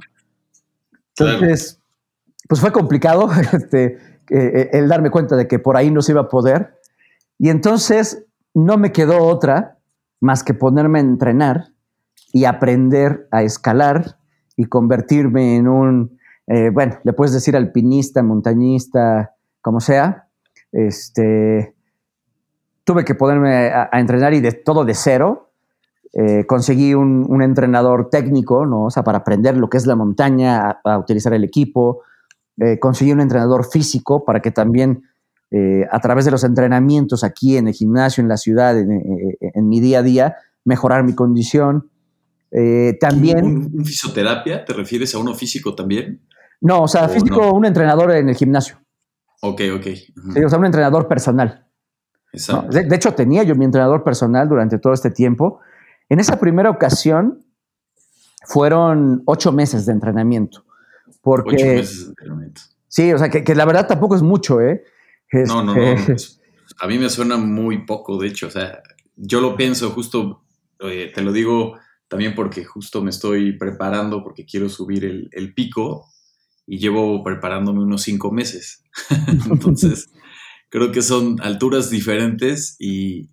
Entonces, 1.17 1.81
pues 2.49 2.61
fue 2.61 2.73
complicado 2.73 3.29
este, 3.53 3.99
eh, 4.31 4.71
el 4.73 4.89
darme 4.89 5.11
cuenta 5.11 5.37
de 5.37 5.49
que 5.49 5.59
por 5.59 5.77
ahí 5.77 5.91
no 5.91 6.01
se 6.01 6.13
iba 6.13 6.23
a 6.23 6.29
poder. 6.29 6.79
Y 7.39 7.51
entonces 7.51 8.25
no 8.55 8.79
me 8.79 8.93
quedó 8.93 9.25
otra 9.25 9.79
más 10.21 10.45
que 10.45 10.55
ponerme 10.55 11.01
a 11.01 11.03
entrenar 11.03 11.73
y 12.33 12.45
aprender 12.45 13.27
a 13.33 13.43
escalar 13.43 14.17
y 14.57 14.67
convertirme 14.67 15.57
en 15.57 15.67
un, 15.67 16.19
eh, 16.47 16.71
bueno, 16.71 16.99
le 17.03 17.13
puedes 17.13 17.33
decir 17.33 17.57
alpinista, 17.57 18.23
montañista, 18.23 19.35
como 19.61 19.81
sea. 19.81 20.29
Este, 20.71 21.75
tuve 22.85 23.05
que 23.05 23.17
ponerme 23.17 23.71
a, 23.71 23.91
a 23.91 24.01
entrenar 24.01 24.35
y 24.35 24.41
de 24.41 24.53
todo 24.53 24.85
de 24.85 24.95
cero 24.95 25.52
eh, 26.15 26.45
conseguí 26.47 26.93
un, 26.93 27.43
entrenador 27.43 28.11
técnico, 28.11 28.67
¿no? 28.67 28.85
O 28.85 28.91
sea, 28.91 29.03
para 29.03 29.19
aprender 29.19 29.57
lo 29.57 29.71
que 29.71 29.79
es 29.79 29.87
la 29.87 29.97
montaña, 29.97 30.79
a, 30.85 30.99
utilizar 30.99 31.33
el 31.33 31.45
equipo. 31.45 32.03
Eh, 32.61 32.79
conseguí 32.79 33.13
un 33.13 33.21
entrenador 33.23 33.65
físico 33.65 34.25
para 34.25 34.41
que 34.41 34.51
también 34.51 35.05
eh, 35.51 35.87
a 35.91 36.01
través 36.01 36.27
de 36.27 36.31
los 36.31 36.45
entrenamientos 36.45 37.25
aquí 37.25 37.57
en 37.57 37.69
el 37.69 37.75
gimnasio, 37.75 38.21
en 38.21 38.29
la 38.29 38.37
ciudad, 38.37 38.79
en, 38.79 39.69
mi 39.69 39.81
día 39.81 40.01
a 40.01 40.03
día, 40.03 40.37
mejorar 40.65 41.03
mi 41.03 41.15
condición. 41.15 41.91
también... 43.01 43.71
¿Un, 43.73 43.85
fisioterapia? 43.85 44.67
¿Te 44.67 44.75
refieres 44.75 45.15
a 45.15 45.19
uno 45.19 45.35
físico 45.35 45.75
también? 45.75 46.21
No, 46.61 46.83
o 46.83 46.89
sea, 46.89 47.09
físico, 47.09 47.53
un 47.53 47.65
entrenador 47.65 48.13
en 48.13 48.29
el 48.29 48.37
gimnasio. 48.37 48.77
Ok, 49.41 49.63
ok. 49.75 49.87
o 50.45 50.49
sea, 50.49 50.59
un 50.59 50.67
entrenador 50.67 51.09
personal. 51.09 51.67
Exacto. 52.35 52.71
de, 52.71 52.95
hecho, 52.95 53.13
tenía 53.15 53.43
yo 53.43 53.55
mi 53.55 53.65
entrenador 53.65 54.05
personal 54.05 54.49
durante 54.49 54.79
todo 54.79 54.93
este 54.93 55.11
tiempo 55.11 55.61
en 56.13 56.21
esa 56.21 56.39
primera 56.39 56.69
ocasión 56.69 57.43
fueron 58.45 59.23
ocho 59.25 59.51
meses 59.51 59.87
de 59.87 59.93
entrenamiento. 59.93 60.67
Porque, 61.23 61.55
ocho 61.55 61.65
meses 61.65 62.05
de 62.05 62.09
entrenamiento. 62.11 62.61
Sí, 62.87 63.13
o 63.15 63.19
sea, 63.19 63.31
que, 63.31 63.55
la 63.55 63.65
verdad 63.65 63.87
tampoco 63.87 64.15
es 64.15 64.21
mucho, 64.21 64.61
¿eh? 64.61 64.85
no, 65.33 65.65
no, 65.65 65.75
no. 65.75 65.83
Este, 65.83 66.13
pues, 66.13 66.39
a 66.79 66.87
mí 66.87 66.99
me 66.99 67.09
suena 67.09 67.39
muy 67.39 67.87
poco, 67.87 68.19
de 68.21 68.29
hecho. 68.29 68.49
O 68.49 68.51
sea, 68.51 68.83
yo 69.17 69.41
lo 69.41 69.57
pienso 69.57 69.89
justo, 69.93 70.45
eh, 70.81 71.11
te 71.15 71.23
lo 71.23 71.33
digo 71.33 71.79
también 72.09 72.35
porque 72.35 72.63
justo 72.63 73.03
me 73.03 73.09
estoy 73.09 73.57
preparando 73.57 74.23
porque 74.23 74.45
quiero 74.45 74.69
subir 74.69 75.07
el, 75.07 75.31
el 75.33 75.55
pico 75.55 76.11
y 76.67 76.79
llevo 76.79 77.25
preparándome 77.25 77.81
unos 77.81 78.03
cinco 78.03 78.31
meses. 78.31 78.85
Entonces, 79.51 80.11
creo 80.69 80.93
que 80.93 81.01
son 81.01 81.41
alturas 81.41 81.89
diferentes 81.89 82.77
y, 82.79 83.31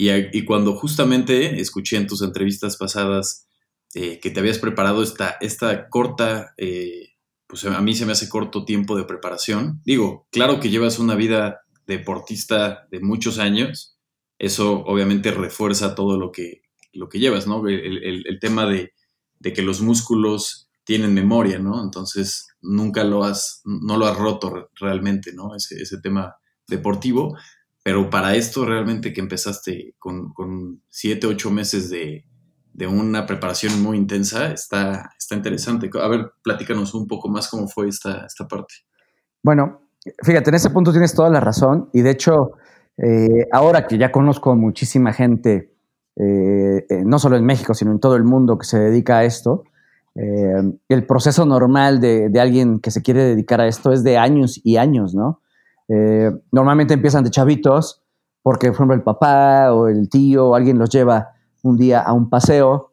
y, 0.00 0.44
cuando 0.44 0.76
justamente 0.76 1.60
escuché 1.60 1.96
en 1.96 2.06
tus 2.06 2.22
entrevistas 2.22 2.76
pasadas 2.76 3.48
eh, 3.94 4.20
que 4.20 4.30
te 4.30 4.38
habías 4.38 4.58
preparado 4.58 5.02
esta, 5.02 5.36
esta 5.40 5.88
corta, 5.88 6.54
eh, 6.56 7.16
pues 7.48 7.64
a 7.64 7.80
mí 7.80 7.94
se 7.94 8.06
me 8.06 8.12
hace 8.12 8.28
corto 8.28 8.64
tiempo 8.64 8.96
de 8.96 9.02
preparación. 9.02 9.82
Digo, 9.84 10.28
claro 10.30 10.60
que 10.60 10.70
llevas 10.70 11.00
una 11.00 11.16
vida 11.16 11.62
deportista 11.88 12.86
de 12.92 13.00
muchos 13.00 13.40
años, 13.40 13.98
eso 14.38 14.84
obviamente 14.84 15.32
refuerza 15.32 15.96
todo 15.96 16.16
lo 16.16 16.30
que, 16.30 16.62
lo 16.92 17.08
que 17.08 17.18
llevas, 17.18 17.48
¿no? 17.48 17.66
El, 17.66 18.38
tema 18.40 18.66
de, 18.66 18.92
que 19.42 19.62
los 19.62 19.80
músculos 19.80 20.70
tienen 20.84 21.12
memoria, 21.12 21.58
¿no? 21.58 21.82
Entonces 21.82 22.46
nunca 22.60 23.02
lo 23.02 23.24
has, 23.24 23.62
no 23.64 23.96
lo 23.96 24.06
has 24.06 24.16
roto 24.16 24.70
realmente, 24.78 25.32
¿no? 25.32 25.56
Ese, 25.56 25.82
ese 25.82 25.98
tema 26.00 26.36
deportivo, 26.68 27.36
pero 27.88 28.10
para 28.10 28.34
esto 28.34 28.66
realmente 28.66 29.14
que 29.14 29.22
empezaste 29.22 29.94
con, 29.98 30.34
con 30.34 30.82
siete, 30.90 31.26
ocho 31.26 31.50
meses 31.50 31.88
de, 31.88 32.22
una 32.86 33.24
preparación 33.24 33.82
muy 33.82 33.96
intensa, 33.96 34.52
está, 34.52 35.10
está 35.18 35.34
interesante. 35.34 35.88
A 35.98 36.06
ver, 36.06 36.32
platícanos 36.42 36.92
un 36.92 37.06
poco 37.06 37.30
más 37.30 37.48
cómo 37.48 37.66
fue 37.66 37.88
esta, 37.88 38.26
esta 38.26 38.46
parte. 38.46 38.74
Bueno, 39.42 39.80
fíjate, 40.22 40.50
en 40.50 40.56
ese 40.56 40.68
punto 40.68 40.90
tienes 40.92 41.14
toda 41.14 41.30
la 41.30 41.40
razón 41.40 41.88
y 41.94 42.02
de 42.02 42.10
hecho, 42.10 42.50
eh, 42.98 43.46
ahora 43.52 43.86
que 43.86 43.96
ya 43.96 44.12
conozco 44.12 44.54
muchísima 44.54 45.14
gente, 45.14 45.72
eh, 46.16 46.84
eh, 46.90 47.02
no 47.06 47.18
solo 47.18 47.38
en 47.38 47.46
México, 47.46 47.72
sino 47.72 47.90
en 47.92 48.00
todo 48.00 48.16
el 48.16 48.24
mundo 48.24 48.58
que 48.58 48.66
se 48.66 48.78
dedica 48.78 49.20
a 49.20 49.24
esto, 49.24 49.64
el 50.14 51.06
proceso 51.06 51.46
normal 51.46 52.00
de, 52.00 52.28
de, 52.28 52.40
alguien 52.40 52.80
que 52.80 52.90
se 52.90 53.00
quiere 53.00 53.22
dedicar 53.22 53.62
a 53.62 53.66
esto 53.66 53.92
es 53.92 54.02
de 54.04 54.18
años 54.18 54.60
y 54.62 54.76
años, 54.76 55.14
¿no? 55.14 55.40
Normalmente 56.52 56.94
empiezan 56.94 57.24
de 57.24 57.30
chavitos, 57.30 58.02
porque, 58.42 58.68
por 58.68 58.74
ejemplo, 58.74 58.94
el 58.94 59.02
papá 59.02 59.72
o 59.72 59.88
el 59.88 60.08
tío 60.08 60.48
o 60.48 60.54
alguien 60.54 60.78
los 60.78 60.90
lleva 60.90 61.30
un 61.62 61.76
día 61.76 62.00
a 62.00 62.12
un 62.12 62.30
paseo 62.30 62.90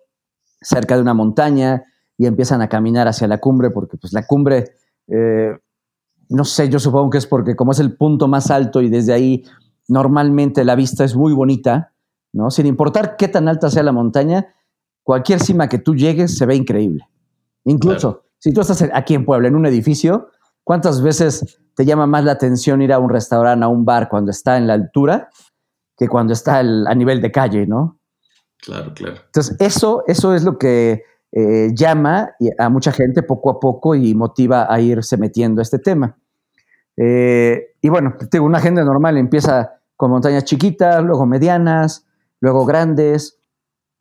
cerca 0.61 0.95
de 0.95 1.01
una 1.01 1.13
montaña 1.13 1.83
y 2.17 2.25
empiezan 2.25 2.61
a 2.61 2.69
caminar 2.69 3.07
hacia 3.07 3.27
la 3.27 3.39
cumbre, 3.39 3.69
porque 3.69 3.97
pues 3.97 4.13
la 4.13 4.25
cumbre 4.25 4.75
no 6.27 6.43
sé, 6.43 6.69
yo 6.69 6.79
supongo 6.79 7.11
que 7.11 7.19
es 7.19 7.27
porque 7.27 7.55
como 7.55 7.71
es 7.71 7.79
el 7.79 7.95
punto 7.95 8.27
más 8.27 8.49
alto 8.49 8.81
y 8.81 8.89
desde 8.89 9.13
ahí 9.13 9.43
normalmente 9.87 10.65
la 10.65 10.73
vista 10.73 11.03
es 11.03 11.15
muy 11.15 11.33
bonita, 11.33 11.93
¿no? 12.33 12.49
Sin 12.49 12.65
importar 12.65 13.15
qué 13.15 13.27
tan 13.27 13.47
alta 13.47 13.69
sea 13.69 13.83
la 13.83 13.91
montaña, 13.91 14.47
cualquier 15.03 15.39
cima 15.39 15.69
que 15.69 15.77
tú 15.77 15.93
llegues 15.93 16.35
se 16.35 16.47
ve 16.47 16.55
increíble. 16.55 17.07
Incluso 17.65 18.23
si 18.39 18.51
tú 18.51 18.61
estás 18.61 18.83
aquí 18.93 19.13
en 19.13 19.25
Puebla, 19.25 19.47
en 19.47 19.55
un 19.55 19.67
edificio, 19.67 20.29
¿cuántas 20.65 21.01
veces 21.01 21.59
te 21.75 21.85
llama 21.85 22.07
más 22.07 22.25
la 22.25 22.33
atención 22.33 22.81
ir 22.81 22.91
a 22.91 22.99
un 22.99 23.09
restaurante, 23.09 23.63
a 23.63 23.69
un 23.69 23.85
bar 23.85 24.09
cuando 24.09 24.31
está 24.31 24.57
en 24.57 24.67
la 24.67 24.73
altura 24.73 25.29
que 25.97 26.09
cuando 26.09 26.33
está 26.33 26.59
a 26.59 26.95
nivel 26.95 27.21
de 27.21 27.31
calle, 27.31 27.65
¿no? 27.65 27.99
Claro, 28.57 28.93
claro. 28.93 29.15
Entonces, 29.27 29.55
eso, 29.59 30.03
eso 30.07 30.35
es 30.35 30.43
lo 30.43 30.57
que 30.57 31.03
eh, 31.31 31.71
llama 31.73 32.31
a 32.57 32.69
mucha 32.69 32.91
gente 32.91 33.23
poco 33.23 33.49
a 33.49 33.59
poco 33.59 33.95
y 33.95 34.13
motiva 34.13 34.71
a 34.73 34.81
irse 34.81 35.15
metiendo 35.17 35.61
a 35.61 35.63
este 35.63 35.79
tema. 35.79 36.17
Eh, 36.97 37.75
y 37.81 37.89
bueno, 37.89 38.15
tengo 38.29 38.45
una 38.45 38.57
agenda 38.57 38.83
normal 38.83 39.17
empieza 39.17 39.79
con 39.95 40.11
montañas 40.11 40.45
chiquitas, 40.45 41.03
luego 41.03 41.25
medianas, 41.25 42.05
luego 42.41 42.65
grandes. 42.65 43.37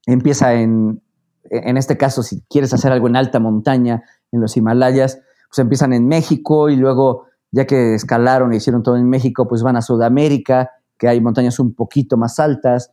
Empieza 0.07 0.55
en, 0.55 1.03
en 1.51 1.77
este 1.77 1.97
caso, 1.97 2.23
si 2.23 2.43
quieres 2.49 2.73
hacer 2.73 2.93
algo 2.93 3.09
en 3.09 3.17
alta 3.17 3.39
montaña, 3.39 4.03
en 4.33 4.41
los 4.41 4.57
Himalayas, 4.57 5.21
pues 5.55 5.63
empiezan 5.63 5.93
en 5.93 6.09
México 6.09 6.69
y 6.69 6.75
luego, 6.75 7.27
ya 7.53 7.65
que 7.65 7.95
escalaron 7.95 8.53
e 8.53 8.57
hicieron 8.57 8.83
todo 8.83 8.97
en 8.97 9.09
México, 9.09 9.47
pues 9.47 9.63
van 9.63 9.77
a 9.77 9.83
Sudamérica, 9.83 10.73
que 10.99 11.07
hay 11.07 11.21
montañas 11.21 11.61
un 11.61 11.75
poquito 11.75 12.17
más 12.17 12.41
altas, 12.41 12.91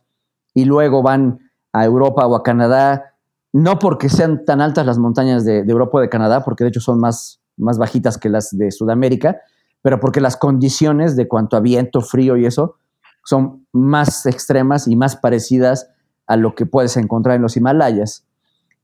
y 0.54 0.64
luego 0.64 1.02
van 1.02 1.50
a 1.72 1.84
Europa 1.84 2.24
o 2.24 2.36
a 2.36 2.44
Canadá, 2.44 3.16
no 3.52 3.80
porque 3.80 4.08
sean 4.08 4.44
tan 4.44 4.60
altas 4.60 4.86
las 4.86 4.98
montañas 4.98 5.44
de, 5.44 5.58
Europa 5.58 5.98
o 5.98 6.00
de 6.02 6.08
Canadá, 6.08 6.44
porque 6.44 6.62
de 6.62 6.68
hecho 6.68 6.80
son 6.80 7.00
más, 7.00 7.40
más 7.56 7.78
bajitas 7.78 8.16
que 8.16 8.28
las 8.28 8.56
de 8.56 8.70
Sudamérica, 8.70 9.40
pero 9.82 9.98
porque 9.98 10.20
las 10.20 10.36
condiciones 10.36 11.16
de 11.16 11.26
cuanto 11.26 11.56
a 11.56 11.60
viento, 11.60 12.00
frío 12.00 12.36
y 12.36 12.46
eso 12.46 12.76
son 13.24 13.66
más 13.72 14.24
extremas 14.26 14.86
y 14.86 14.94
más 14.94 15.16
parecidas 15.16 15.88
a 16.28 16.36
lo 16.36 16.54
que 16.54 16.66
puedes 16.66 16.96
encontrar 16.96 17.34
en 17.34 17.42
los 17.42 17.56
Himalayas. 17.56 18.24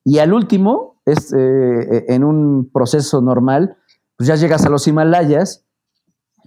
Y 0.03 0.19
al 0.19 0.33
último, 0.33 0.98
es, 1.11 1.33
eh, 1.33 2.07
en 2.09 2.25
un 2.25 2.71
proceso 2.73 3.21
normal, 3.21 3.77
pues 4.16 4.29
ya 4.29 4.37
llegas 4.37 4.64
a 4.66 4.71
los 4.71 4.87
Himalayas, 4.87 5.64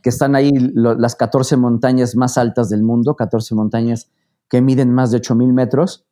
que 0.03 0.09
están 0.09 0.35
ahí 0.35 0.51
las 0.73 1.15
14 1.15 1.57
montañas 1.57 2.15
más 2.15 2.37
altas 2.37 2.69
del 2.69 2.83
mundo, 2.83 3.15
14 3.15 3.55
montañas 3.55 4.09
que 4.49 4.61
miden 4.61 4.93
más 4.93 5.11
de 5.11 5.19
8.000 5.19 5.53
metros, 5.53 6.05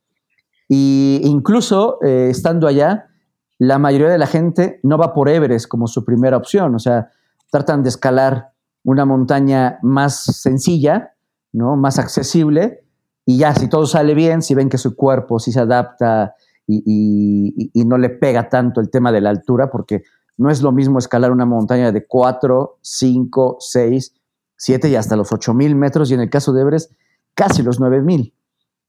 y 0.68 1.22
incluso 1.24 1.98
eh, 2.04 2.30
estando 2.30 2.68
allá, 2.68 3.08
la 3.58 3.78
mayoría 3.80 4.10
de 4.10 4.18
la 4.18 4.28
gente 4.28 4.80
no 4.84 4.98
va 4.98 5.14
por 5.14 5.28
Everest 5.28 5.68
como 5.68 5.88
su 5.88 6.06
primera 6.06 6.38
opción, 6.38 6.76
o 6.76 6.80
sea, 6.80 7.10
tratan 7.52 7.84
de 7.84 7.90
escalar 7.90 8.54
una 8.84 9.06
montaña 9.06 9.80
más 9.82 10.24
sencilla, 10.24 11.14
¿no? 11.52 11.76
más 11.76 12.00
accesible, 12.00 12.86
y 13.26 13.38
ya 13.38 13.54
si 13.54 13.68
todo 13.68 13.86
sale 13.86 14.14
bien, 14.14 14.42
si 14.42 14.56
ven 14.56 14.70
que 14.70 14.78
su 14.78 14.96
cuerpo 14.96 15.40
sí 15.40 15.52
se 15.52 15.60
adapta 15.60 16.36
y, 16.70 17.84
no 17.86 17.98
le 17.98 18.10
pega 18.10 18.50
tanto 18.50 18.80
el 18.80 18.90
tema 18.90 19.12
de 19.12 19.22
la 19.22 19.30
altura, 19.30 19.70
porque 19.70 20.04
no 20.38 20.50
es 20.50 20.62
lo 20.62 20.72
mismo 20.72 21.00
escalar 21.00 21.32
una 21.32 21.46
montaña 21.46 21.92
de 21.92 22.06
4, 22.06 22.78
5, 22.82 23.58
6, 23.60 24.14
7 24.56 24.90
y 24.90 24.96
hasta 24.96 25.16
los 25.16 25.32
8 25.32 25.54
mil 25.54 25.76
metros, 25.76 26.12
y 26.12 26.14
en 26.14 26.22
el 26.22 26.30
caso 26.30 26.54
de 26.54 26.62
Everest, 26.62 26.92
casi 27.34 27.64
los 27.64 27.80
9 27.80 28.02
mil. 28.02 28.34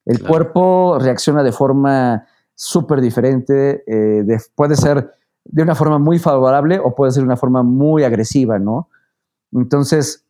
El 0.04 0.22
cuerpo 0.22 0.98
reacciona 1.00 1.42
de 1.42 1.52
forma 1.52 2.26
súper 2.54 3.00
diferente, 3.00 3.82
eh, 3.86 4.38
puede 4.54 4.76
ser 4.76 5.14
de 5.44 5.62
una 5.62 5.74
forma 5.74 5.98
muy 5.98 6.18
favorable 6.18 6.78
o 6.78 6.94
puede 6.94 7.12
ser 7.12 7.22
de 7.22 7.26
una 7.26 7.36
forma 7.36 7.62
muy 7.62 8.04
agresiva, 8.04 8.58
¿no? 8.58 8.88
Entonces, 9.52 10.24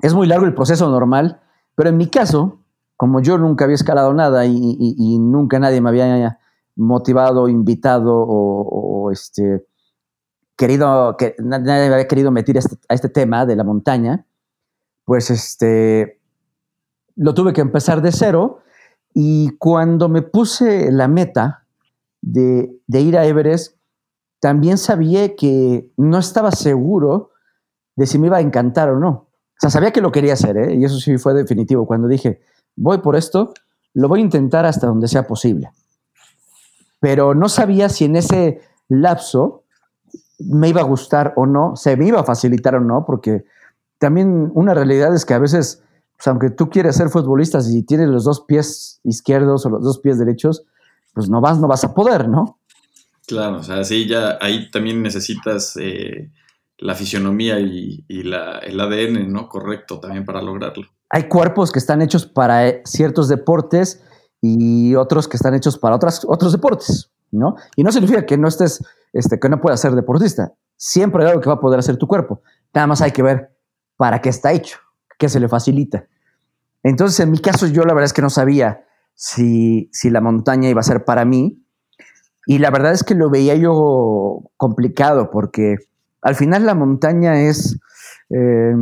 es 0.00 0.14
muy 0.14 0.26
largo 0.26 0.46
el 0.46 0.54
proceso 0.54 0.88
normal, 0.90 1.40
pero 1.74 1.90
en 1.90 1.96
mi 1.96 2.08
caso, 2.08 2.58
como 2.96 3.20
yo 3.20 3.38
nunca 3.38 3.64
había 3.64 3.76
escalado 3.76 4.12
nada 4.12 4.44
y, 4.46 5.18
nunca 5.18 5.58
nadie 5.58 5.80
me 5.80 5.88
había 5.88 6.38
motivado, 6.76 7.48
invitado 7.48 8.14
o, 8.16 9.10
este, 9.10 9.66
querido, 10.56 11.16
que 11.16 11.34
nadie 11.38 11.92
había 11.92 12.08
querido 12.08 12.30
meter 12.30 12.56
este, 12.56 12.76
a 12.88 12.94
este 12.94 13.08
tema 13.08 13.46
de 13.46 13.56
la 13.56 13.64
montaña, 13.64 14.26
pues 15.04 15.30
este, 15.30 16.20
lo 17.16 17.34
tuve 17.34 17.52
que 17.52 17.60
empezar 17.60 18.02
de 18.02 18.12
cero 18.12 18.60
y 19.12 19.56
cuando 19.58 20.08
me 20.08 20.22
puse 20.22 20.92
la 20.92 21.08
meta 21.08 21.66
de, 22.22 22.80
ir 22.88 23.18
a 23.18 23.26
Everest, 23.26 23.76
también 24.40 24.78
sabía 24.78 25.34
que 25.34 25.90
no 25.96 26.18
estaba 26.18 26.52
seguro 26.52 27.30
de 27.96 28.06
si 28.06 28.18
me 28.18 28.28
iba 28.28 28.38
a 28.38 28.40
encantar 28.40 28.88
o 28.90 28.98
no. 28.98 29.10
O 29.10 29.60
sea, 29.60 29.70
sabía 29.70 29.90
que 29.90 30.00
lo 30.00 30.12
quería 30.12 30.32
hacer, 30.32 30.56
¿eh? 30.56 30.74
y 30.74 30.84
eso 30.84 30.98
sí 30.98 31.18
fue 31.18 31.34
definitivo. 31.34 31.86
Cuando 31.86 32.08
dije, 32.08 32.40
voy 32.76 32.98
por 32.98 33.16
esto, 33.16 33.52
lo 33.92 34.08
voy 34.08 34.20
a 34.20 34.24
intentar 34.24 34.64
hasta 34.64 34.86
donde 34.86 35.08
sea 35.08 35.26
posible. 35.26 35.70
Pero 37.00 37.34
no 37.34 37.48
sabía 37.48 37.88
si 37.88 38.04
en 38.04 38.16
ese 38.16 38.60
lapso 38.88 39.64
me 40.38 40.68
iba 40.68 40.80
a 40.80 40.84
gustar 40.84 41.32
o 41.36 41.46
no, 41.46 41.76
se 41.76 41.96
me 41.96 42.06
iba 42.06 42.20
a 42.20 42.24
facilitar 42.24 42.74
o 42.74 42.80
no, 42.80 43.04
porque 43.06 43.44
también 43.98 44.50
una 44.54 44.74
realidad 44.74 45.14
es 45.14 45.24
que 45.24 45.34
a 45.34 45.38
veces 45.38 45.82
pues 46.20 46.28
aunque 46.28 46.50
tú 46.50 46.68
quieres 46.68 46.96
ser 46.96 47.08
futbolista, 47.08 47.62
si 47.62 47.82
tienes 47.82 48.10
los 48.10 48.24
dos 48.24 48.42
pies 48.42 49.00
izquierdos 49.04 49.64
o 49.64 49.70
los 49.70 49.82
dos 49.82 50.00
pies 50.00 50.18
derechos, 50.18 50.64
pues 51.14 51.30
no 51.30 51.40
vas, 51.40 51.58
no 51.58 51.66
vas 51.66 51.82
a 51.82 51.94
poder, 51.94 52.28
¿no? 52.28 52.60
Claro, 53.26 53.60
o 53.60 53.62
sea, 53.62 53.82
sí, 53.84 54.06
ya 54.06 54.36
ahí 54.42 54.70
también 54.70 55.02
necesitas 55.02 55.78
eh, 55.80 56.30
la 56.76 56.94
fisionomía 56.94 57.58
y, 57.58 58.04
el 58.10 58.34
ADN, 58.34 59.32
¿no? 59.32 59.48
Correcto 59.48 59.98
también 59.98 60.26
para 60.26 60.42
lograrlo. 60.42 60.88
Hay 61.08 61.26
cuerpos 61.26 61.72
que 61.72 61.78
están 61.78 62.02
hechos 62.02 62.26
para 62.26 62.68
eh, 62.68 62.82
ciertos 62.84 63.28
deportes 63.28 64.04
y 64.40 64.94
otros 64.94 65.28
que 65.28 65.36
están 65.36 65.54
hechos 65.54 65.78
para 65.78 65.96
otras, 65.96 66.24
otros 66.26 66.52
deportes, 66.52 67.10
¿no? 67.30 67.56
Y 67.76 67.82
no 67.82 67.92
significa 67.92 68.24
que 68.24 68.38
no 68.38 68.48
estés, 68.48 68.84
este, 69.12 69.38
que 69.38 69.48
no 69.48 69.60
puedas 69.60 69.80
ser 69.80 69.92
deportista. 69.94 70.52
Siempre 70.76 71.22
hay 71.22 71.30
algo 71.30 71.40
que 71.40 71.48
va 71.48 71.56
a 71.56 71.60
poder 71.60 71.78
hacer 71.78 71.96
tu 71.96 72.06
cuerpo. 72.06 72.42
Nada 72.72 72.86
más 72.86 73.02
hay 73.02 73.10
que 73.10 73.22
ver 73.22 73.54
para 73.96 74.20
qué 74.20 74.30
está 74.30 74.52
hecho 74.52 74.78
que 75.18 75.28
se 75.28 75.40
le 75.40 75.48
facilita. 75.48 76.06
Entonces, 76.82 77.20
en 77.20 77.30
mi 77.30 77.38
caso, 77.38 77.66
yo 77.66 77.82
la 77.82 77.92
verdad 77.92 78.06
es 78.06 78.12
que 78.12 78.22
no 78.22 78.30
sabía 78.30 78.86
si, 79.14 79.90
si 79.92 80.08
la 80.08 80.22
montaña 80.22 80.70
iba 80.70 80.80
a 80.80 80.84
ser 80.84 81.04
para 81.04 81.24
mí. 81.26 81.62
Y 82.46 82.58
la 82.58 82.70
verdad 82.70 82.92
es 82.92 83.04
que 83.04 83.14
lo 83.14 83.28
veía 83.28 83.54
yo 83.54 84.42
complicado 84.56 85.30
porque 85.30 85.76
al 86.22 86.34
final 86.34 86.64
la 86.64 86.74
montaña 86.74 87.42
es, 87.42 87.78
eh, 88.30 88.74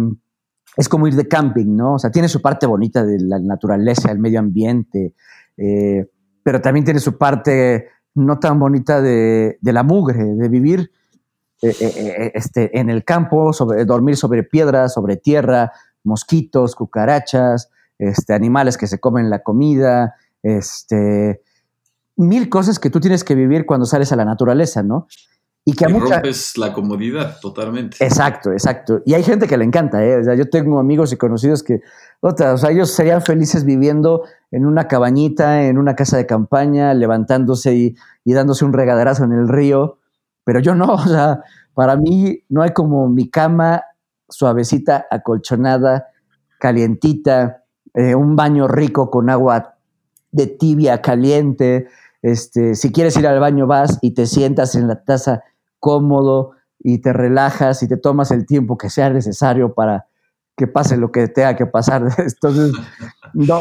es 0.76 0.88
como 0.88 1.08
ir 1.08 1.16
de 1.16 1.26
camping, 1.26 1.76
¿no? 1.76 1.94
O 1.94 1.98
sea, 1.98 2.10
tiene 2.10 2.28
su 2.28 2.40
parte 2.40 2.66
bonita 2.66 3.04
de 3.04 3.18
la 3.20 3.40
naturaleza, 3.40 4.12
el 4.12 4.20
medio 4.20 4.38
ambiente, 4.38 5.14
eh, 5.58 6.06
pero 6.42 6.60
también 6.60 6.84
tiene 6.84 7.00
su 7.00 7.18
parte 7.18 7.88
no 8.14 8.38
tan 8.38 8.58
bonita 8.58 9.02
de, 9.02 9.58
de 9.60 9.72
la 9.72 9.82
mugre, 9.82 10.24
de 10.24 10.48
vivir 10.48 10.90
eh, 11.60 12.30
este, 12.34 12.78
en 12.78 12.88
el 12.88 13.04
campo, 13.04 13.52
sobre, 13.52 13.84
dormir 13.84 14.16
sobre 14.16 14.44
piedras, 14.44 14.94
sobre 14.94 15.16
tierra, 15.16 15.72
mosquitos, 16.04 16.74
cucarachas, 16.74 17.70
este, 17.98 18.32
animales 18.32 18.76
que 18.76 18.86
se 18.86 19.00
comen 19.00 19.28
la 19.28 19.42
comida, 19.42 20.14
este, 20.42 21.42
mil 22.16 22.48
cosas 22.48 22.78
que 22.78 22.90
tú 22.90 23.00
tienes 23.00 23.24
que 23.24 23.34
vivir 23.34 23.66
cuando 23.66 23.86
sales 23.86 24.12
a 24.12 24.16
la 24.16 24.24
naturaleza, 24.24 24.82
¿no? 24.82 25.08
Y 25.64 25.74
que 25.74 25.84
a 25.84 25.88
mucha... 25.88 26.14
rompes 26.14 26.56
la 26.56 26.72
comodidad 26.72 27.38
totalmente. 27.40 27.96
Exacto, 28.00 28.52
exacto. 28.52 29.02
Y 29.04 29.14
hay 29.14 29.22
gente 29.22 29.46
que 29.46 29.56
le 29.56 29.64
encanta, 29.64 30.04
¿eh? 30.04 30.16
O 30.16 30.24
sea, 30.24 30.34
yo 30.34 30.48
tengo 30.48 30.78
amigos 30.78 31.12
y 31.12 31.16
conocidos 31.16 31.62
que, 31.62 31.80
o 32.20 32.34
sea, 32.36 32.70
ellos 32.70 32.90
serían 32.90 33.20
felices 33.20 33.64
viviendo 33.64 34.24
en 34.50 34.66
una 34.66 34.88
cabañita, 34.88 35.64
en 35.64 35.78
una 35.78 35.94
casa 35.94 36.16
de 36.16 36.26
campaña, 36.26 36.94
levantándose 36.94 37.74
y, 37.74 37.96
dándose 38.24 38.64
un 38.64 38.72
regaderazo 38.72 39.24
en 39.24 39.32
el 39.32 39.48
río, 39.48 39.98
pero 40.44 40.60
yo 40.60 40.74
no, 40.74 40.86
o 40.94 41.06
sea, 41.06 41.42
para 41.74 41.96
mí 41.96 42.44
no 42.48 42.62
hay 42.62 42.70
como 42.70 43.08
mi 43.08 43.30
cama 43.30 43.82
suavecita, 44.28 45.06
acolchonada, 45.10 46.08
calientita, 46.58 47.64
eh, 47.94 48.14
un 48.14 48.36
baño 48.36 48.68
rico 48.68 49.10
con 49.10 49.30
agua 49.30 49.76
de 50.32 50.46
tibia, 50.46 51.00
caliente. 51.00 51.88
Este, 52.20 52.74
si 52.74 52.92
quieres 52.92 53.16
ir 53.16 53.26
al 53.26 53.40
baño, 53.40 53.66
vas 53.66 53.98
y 54.02 54.12
te 54.12 54.26
sientas 54.26 54.74
en 54.74 54.88
la 54.88 55.02
taza 55.02 55.44
cómodo 55.78 56.52
y 56.78 56.98
te 56.98 57.12
relajas 57.12 57.82
y 57.82 57.88
te 57.88 57.96
tomas 57.96 58.30
el 58.30 58.46
tiempo 58.46 58.76
que 58.76 58.90
sea 58.90 59.10
necesario 59.10 59.74
para 59.74 60.06
que 60.56 60.66
pase 60.66 60.96
lo 60.96 61.10
que 61.12 61.28
tenga 61.28 61.56
que 61.56 61.66
pasar. 61.66 62.02
Entonces, 62.18 62.72
no, 63.32 63.60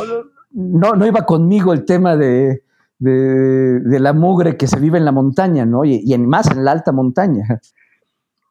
no, 0.58 0.94
no 0.94 1.06
iba 1.06 1.24
conmigo 1.26 1.72
el 1.72 1.86
tema 1.86 2.18
de, 2.18 2.64
de, 2.98 4.00
la 4.00 4.14
mugre 4.14 4.58
que 4.58 4.66
se 4.66 4.80
vive 4.80 4.98
en 4.98 5.06
la 5.06 5.12
montaña, 5.12 5.66
¿no? 5.68 5.86
Y, 5.86 6.12
en, 6.12 6.28
más 6.28 6.50
en 6.50 6.66
la 6.66 6.72
alta 6.72 6.92
montaña. 6.92 7.62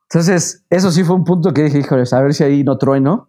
Entonces, 0.09 0.65
eso 0.71 0.93
sí 0.93 1.03
fue 1.03 1.17
un 1.17 1.25
punto 1.25 1.53
que 1.53 1.65
dije, 1.65 1.81
híjole, 1.81 2.05
a 2.11 2.21
ver 2.21 2.33
si 2.33 2.45
ahí 2.45 2.63
no 2.63 2.79
trueno. 2.79 3.29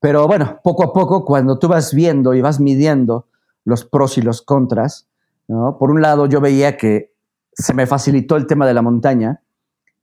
Pero 0.00 0.26
bueno, 0.26 0.58
poco 0.64 0.82
a 0.82 0.92
poco, 0.92 1.24
cuando 1.24 1.56
tú 1.58 1.68
vas 1.68 1.94
viendo 1.94 2.34
y 2.34 2.40
vas 2.40 2.58
midiendo 2.58 3.26
los 3.64 3.84
pros 3.84 4.18
y 4.18 4.22
los 4.22 4.42
contras, 4.42 5.06
por 5.46 5.90
un 5.90 6.02
lado 6.02 6.26
yo 6.26 6.40
veía 6.40 6.76
que 6.76 7.12
se 7.52 7.74
me 7.74 7.86
facilitó 7.86 8.36
el 8.36 8.46
tema 8.46 8.66
de 8.66 8.74
la 8.74 8.82
montaña 8.82 9.40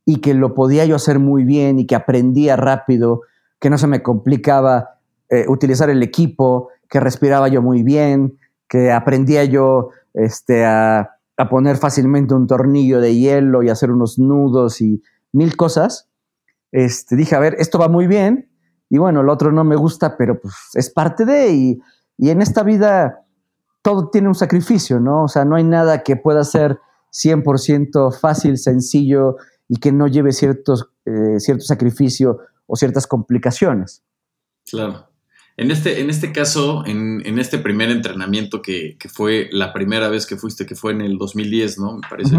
y 0.06 0.22
que 0.22 0.34
lo 0.34 0.54
podía 0.54 0.86
yo 0.86 0.96
hacer 0.96 1.20
muy 1.20 1.44
bien 1.44 1.80
y 1.80 1.88
que 1.88 1.96
aprendía 1.96 2.56
rápido, 2.56 3.24
que 3.60 3.70
no 3.70 3.78
se 3.78 3.88
me 3.88 4.02
complicaba 4.02 5.00
eh, 5.30 5.46
utilizar 5.50 5.90
el 5.90 6.02
equipo, 6.04 6.70
que 6.90 7.00
respiraba 7.00 7.48
yo 7.48 7.62
muy 7.62 7.84
bien, 7.84 8.38
que 8.68 8.92
aprendía 8.92 9.44
yo 9.46 9.90
este, 10.14 10.66
a, 10.66 11.14
poner 11.50 11.78
fácilmente 11.78 12.34
un 12.34 12.48
tornillo 12.48 13.00
de 13.00 13.16
hielo 13.16 13.62
y 13.62 13.70
hacer 13.70 13.92
unos 13.92 14.18
nudos 14.18 14.82
y 14.82 15.04
mil 15.32 15.56
cosas, 15.56 16.10
este, 16.72 17.16
dije, 17.16 17.36
a 17.36 17.40
ver, 17.40 17.56
esto 17.60 17.78
va 17.78 17.88
muy 17.88 18.08
bien, 18.08 18.50
y 18.90 18.98
bueno, 18.98 19.22
el 19.22 19.30
otro 19.30 19.52
no 19.52 19.64
me 19.64 19.76
gusta, 19.76 20.18
pero 20.18 20.40
pues 20.40 20.56
es 20.74 20.90
parte 20.90 21.26
de, 21.26 21.50
y, 21.52 21.82
y 22.18 22.30
en 22.32 22.42
esta 22.42 22.64
vida 22.64 23.26
todo 23.82 24.10
tiene 24.10 24.28
un 24.28 24.36
sacrificio, 24.36 25.00
¿no? 25.00 25.24
O 25.24 25.28
sea, 25.28 25.46
no 25.46 25.56
hay 25.56 25.64
nada 25.64 26.04
que 26.04 26.16
pueda 26.16 26.44
ser 26.44 26.80
100% 27.12 28.20
fácil, 28.20 28.58
sencillo 28.58 29.38
y 29.68 29.80
que 29.80 29.92
no 29.92 30.08
lleve 30.08 30.32
ciertos, 30.32 30.90
eh, 31.06 31.40
cierto 31.40 31.64
sacrificio 31.64 32.40
o 32.66 32.76
ciertas 32.76 33.08
complicaciones. 33.08 34.04
Claro. 34.70 35.07
En 35.58 35.72
este, 35.72 36.02
en 36.02 36.10
este 36.10 36.32
caso, 36.32 36.86
en, 36.86 37.26
en 37.26 37.40
este 37.40 37.58
primer 37.58 37.90
entrenamiento 37.90 38.62
que, 38.62 38.96
que, 39.00 39.10
fue 39.10 39.50
la 39.52 39.74
primera 39.74 40.08
vez 40.08 40.28
que 40.28 40.38
fuiste, 40.38 40.68
que 40.68 40.76
fue 40.76 40.92
en 40.92 41.02
el 41.02 41.18
2010, 41.18 41.80
¿no? 41.80 41.96
Me 41.96 42.08
parece. 42.08 42.38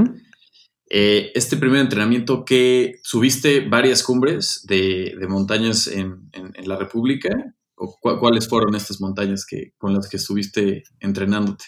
Eh, 0.90 1.32
este 1.34 1.56
primer 1.56 1.80
entrenamiento 1.80 2.44
que 2.44 2.94
subiste 3.02 3.68
varias 3.68 4.02
cumbres 4.02 4.64
de, 4.66 5.14
montañas 5.28 5.86
en, 5.86 6.30
la 6.64 6.76
República, 6.76 7.28
o 7.74 7.94
cuáles 8.00 8.48
fueron 8.48 8.74
estas 8.74 9.00
montañas 9.00 9.44
que, 9.46 9.72
con 9.78 9.94
las 9.94 10.08
que 10.08 10.16
estuviste 10.16 10.84
entrenándote? 11.00 11.64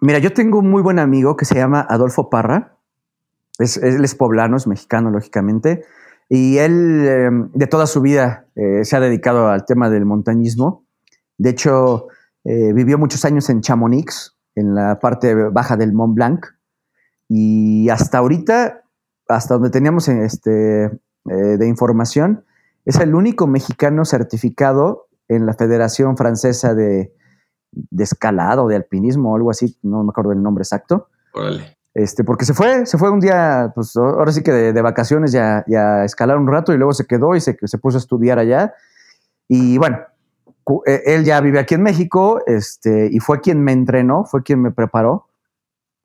Mira, 0.00 0.18
yo 0.18 0.32
tengo 0.32 0.58
un 0.58 0.70
muy 0.70 0.82
buen 0.82 0.98
amigo 0.98 1.36
que 1.36 1.44
se 1.44 1.54
llama 1.54 1.86
Adolfo 1.88 2.30
Parra. 2.30 2.78
Es, 3.58 3.76
él 3.76 4.02
es 4.02 4.14
poblano, 4.14 4.56
es 4.56 4.66
mexicano, 4.66 5.10
lógicamente. 5.10 5.84
Y 6.28 6.58
él 6.58 7.06
em, 7.06 7.50
de 7.52 7.66
toda 7.66 7.86
su 7.86 8.00
vida 8.00 8.46
eh, 8.56 8.84
se 8.84 8.96
ha 8.96 9.00
dedicado 9.00 9.48
al 9.48 9.64
tema 9.66 9.90
del 9.90 10.06
montañismo. 10.06 10.81
De 11.42 11.50
hecho, 11.50 12.06
eh, 12.44 12.72
vivió 12.72 12.98
muchos 12.98 13.24
años 13.24 13.50
en 13.50 13.62
Chamonix, 13.62 14.36
en 14.54 14.76
la 14.76 15.00
parte 15.00 15.34
baja 15.34 15.76
del 15.76 15.92
Mont 15.92 16.14
Blanc. 16.14 16.46
Y 17.28 17.88
hasta 17.88 18.18
ahorita, 18.18 18.84
hasta 19.26 19.54
donde 19.54 19.70
teníamos 19.70 20.06
este, 20.06 20.84
eh, 20.84 20.90
de 21.24 21.66
información, 21.66 22.44
es 22.84 23.00
el 23.00 23.16
único 23.16 23.48
mexicano 23.48 24.04
certificado 24.04 25.08
en 25.26 25.44
la 25.44 25.54
Federación 25.54 26.16
Francesa 26.16 26.76
de, 26.76 27.12
de 27.72 28.04
Escalado, 28.04 28.68
de 28.68 28.76
Alpinismo 28.76 29.32
o 29.32 29.36
algo 29.36 29.50
así, 29.50 29.76
no 29.82 30.04
me 30.04 30.10
acuerdo 30.10 30.30
el 30.30 30.44
nombre 30.44 30.62
exacto. 30.62 31.08
Órale. 31.34 31.76
Este, 31.92 32.22
porque 32.22 32.44
se 32.44 32.54
fue, 32.54 32.86
se 32.86 32.98
fue 32.98 33.10
un 33.10 33.18
día, 33.18 33.72
pues 33.74 33.96
ahora 33.96 34.30
sí 34.30 34.44
que 34.44 34.52
de, 34.52 34.82
vacaciones 34.82 35.32
ya, 35.32 35.64
ya 35.66 35.96
a 35.96 36.04
escalar 36.04 36.38
un 36.38 36.46
rato 36.46 36.72
y 36.72 36.76
luego 36.76 36.92
se 36.92 37.04
quedó 37.04 37.34
y 37.34 37.40
se, 37.40 37.58
se 37.60 37.78
puso 37.78 37.96
a 37.96 38.00
estudiar 38.00 38.38
allá. 38.38 38.74
Y 39.48 39.76
bueno, 39.76 39.98
él 40.86 41.24
ya 41.24 41.40
vive 41.40 41.58
aquí 41.58 41.74
en 41.74 41.82
México 41.82 42.40
este, 42.46 43.08
y 43.10 43.18
fue 43.18 43.40
quien 43.40 43.62
me 43.62 43.72
entrenó, 43.72 44.24
fue 44.24 44.42
quien 44.42 44.60
me 44.60 44.70
preparó. 44.70 45.28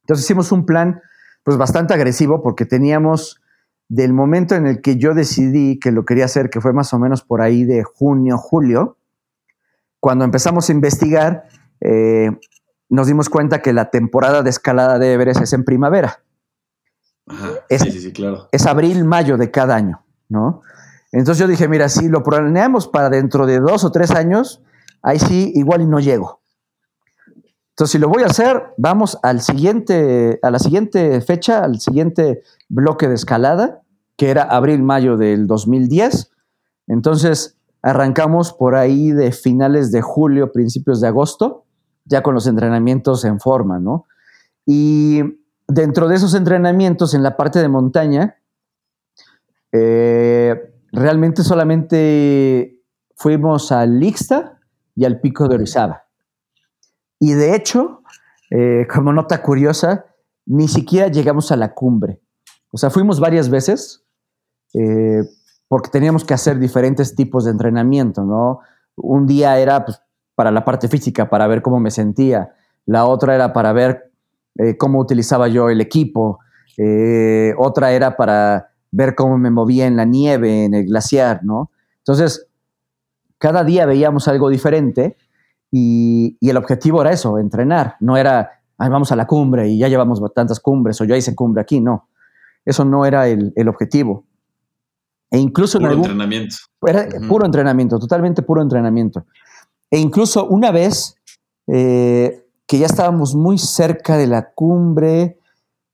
Entonces 0.01 0.25
hicimos 0.25 0.51
un 0.51 0.65
plan 0.65 1.01
pues 1.43 1.57
bastante 1.57 1.93
agresivo 1.93 2.41
porque 2.41 2.65
teníamos 2.65 3.41
del 3.89 4.13
momento 4.13 4.55
en 4.55 4.67
el 4.67 4.81
que 4.81 4.97
yo 4.97 5.13
decidí 5.13 5.79
que 5.79 5.91
lo 5.91 6.05
quería 6.05 6.25
hacer, 6.25 6.49
que 6.49 6.59
fue 6.59 6.73
más 6.73 6.93
o 6.93 6.99
menos 6.99 7.23
por 7.23 7.41
ahí 7.41 7.63
de 7.63 7.83
junio, 7.83 8.37
julio, 8.37 8.97
cuando 9.99 10.25
empezamos 10.25 10.69
a 10.69 10.71
investigar, 10.71 11.47
eh, 11.81 12.31
nos 12.89 13.07
dimos 13.07 13.29
cuenta 13.29 13.61
que 13.61 13.73
la 13.73 13.89
temporada 13.89 14.43
de 14.43 14.49
escalada 14.49 14.99
de 14.99 15.13
Everest 15.13 15.41
es 15.41 15.53
en 15.53 15.63
primavera. 15.63 16.21
Ajá, 17.27 17.49
es, 17.69 17.81
sí, 17.81 17.91
sí, 17.91 18.13
claro. 18.13 18.47
Es 18.51 18.65
abril, 18.65 19.03
mayo 19.03 19.37
de 19.37 19.51
cada 19.51 19.75
año, 19.75 20.05
¿no? 20.29 20.61
Entonces 21.11 21.39
yo 21.39 21.47
dije, 21.47 21.67
mira, 21.67 21.89
si 21.89 22.09
lo 22.09 22.23
planeamos 22.23 22.87
para 22.87 23.09
dentro 23.09 23.45
de 23.45 23.59
dos 23.59 23.83
o 23.83 23.91
tres 23.91 24.11
años, 24.11 24.61
ahí 25.01 25.19
sí, 25.19 25.51
igual 25.55 25.81
y 25.81 25.85
no 25.85 25.99
llego. 25.99 26.41
Entonces, 27.77 27.91
si 27.91 27.99
lo 27.99 28.09
voy 28.09 28.23
a 28.23 28.25
hacer, 28.25 28.73
vamos 28.77 29.19
al 29.21 29.41
siguiente, 29.41 30.39
a 30.41 30.49
la 30.49 30.57
siguiente 30.57 31.21
fecha, 31.21 31.63
al 31.63 31.79
siguiente 31.79 32.41
bloque 32.69 33.07
de 33.07 33.13
escalada, 33.13 33.83
que 34.17 34.31
era 34.31 34.41
abril-mayo 34.41 35.15
del 35.15 35.45
2010. 35.45 36.31
Entonces, 36.87 37.55
arrancamos 37.83 38.51
por 38.51 38.75
ahí 38.75 39.11
de 39.11 39.31
finales 39.31 39.91
de 39.91 40.01
julio, 40.01 40.51
principios 40.51 41.01
de 41.01 41.07
agosto, 41.07 41.65
ya 42.05 42.23
con 42.23 42.33
los 42.33 42.47
entrenamientos 42.47 43.23
en 43.25 43.39
forma, 43.39 43.79
¿no? 43.79 44.05
Y 44.65 45.21
dentro 45.67 46.07
de 46.07 46.15
esos 46.15 46.33
entrenamientos, 46.33 47.13
en 47.13 47.21
la 47.21 47.37
parte 47.37 47.59
de 47.59 47.67
montaña, 47.67 48.37
eh, 49.71 50.73
realmente 50.91 51.43
solamente 51.43 52.81
fuimos 53.15 53.71
al 53.71 54.01
Ixta 54.01 54.59
y 54.95 55.05
al 55.05 55.19
Pico 55.19 55.47
de 55.47 55.55
Orizaba. 55.55 56.03
Y 57.19 57.33
de 57.33 57.55
hecho, 57.55 58.01
eh, 58.51 58.87
como 58.93 59.11
nota 59.11 59.41
curiosa, 59.41 60.05
ni 60.45 60.67
siquiera 60.67 61.07
llegamos 61.07 61.51
a 61.51 61.55
la 61.55 61.73
cumbre. 61.73 62.21
O 62.71 62.77
sea, 62.77 62.89
fuimos 62.89 63.19
varias 63.19 63.49
veces 63.49 64.03
eh, 64.73 65.23
porque 65.67 65.89
teníamos 65.89 66.23
que 66.23 66.33
hacer 66.33 66.59
diferentes 66.59 67.15
tipos 67.15 67.45
de 67.45 67.51
entrenamiento, 67.51 68.23
¿no? 68.23 68.59
Un 68.95 69.25
día 69.25 69.59
era 69.59 69.83
pues, 69.83 70.01
para 70.35 70.51
la 70.51 70.63
parte 70.63 70.87
física, 70.87 71.29
para 71.29 71.47
ver 71.47 71.61
cómo 71.61 71.79
me 71.79 71.91
sentía. 71.91 72.53
La 72.85 73.05
otra 73.05 73.35
era 73.35 73.51
para 73.51 73.73
ver 73.73 74.11
eh, 74.55 74.77
cómo 74.77 74.99
utilizaba 74.99 75.47
yo 75.47 75.69
el 75.69 75.81
equipo. 75.81 76.39
otra 77.57 77.91
era 77.91 78.15
para 78.15 78.71
ver 78.91 79.15
cómo 79.15 79.37
me 79.37 79.51
movía 79.51 79.85
en 79.87 79.97
la 79.97 80.05
nieve, 80.05 80.65
en 80.65 80.73
el 80.73 80.85
glaciar, 80.85 81.43
¿no? 81.43 81.71
Entonces, 81.99 82.47
cada 83.37 83.63
día 83.63 83.85
veíamos 83.85 84.27
algo 84.27 84.49
diferente 84.49 85.17
y, 85.71 86.37
el 86.41 86.57
objetivo 86.57 87.01
era 87.01 87.11
eso, 87.11 87.37
entrenar. 87.37 87.95
No 87.99 88.17
era, 88.17 88.61
vamos 88.77 89.11
a 89.11 89.15
la 89.15 89.27
cumbre 89.27 89.67
y 89.67 89.77
ya 89.77 89.87
llevamos 89.87 90.21
tantas 90.33 90.59
cumbres 90.59 90.99
o 91.01 91.05
yo 91.05 91.15
hice 91.15 91.35
cumbre 91.35 91.61
aquí. 91.61 91.81
No, 91.81 92.09
eso 92.65 92.85
no 92.85 93.05
era 93.05 93.27
el, 93.27 93.67
objetivo. 93.67 94.25
E 95.29 95.37
incluso 95.37 95.79
puro 95.79 95.93
entrenamiento. 95.93 96.55
Era 96.85 97.07
puro 97.27 97.45
entrenamiento, 97.45 97.99
totalmente 97.99 98.41
puro 98.41 98.61
entrenamiento. 98.61 99.25
E 99.91 99.99
incluso 99.99 100.47
una 100.47 100.71
vez 100.71 101.15
eh, 101.67 102.45
que 102.65 102.79
ya 102.79 102.85
estábamos 102.85 103.35
muy 103.35 103.57
cerca 103.57 104.17
de 104.17 104.27
la 104.27 104.51
cumbre, 104.51 105.39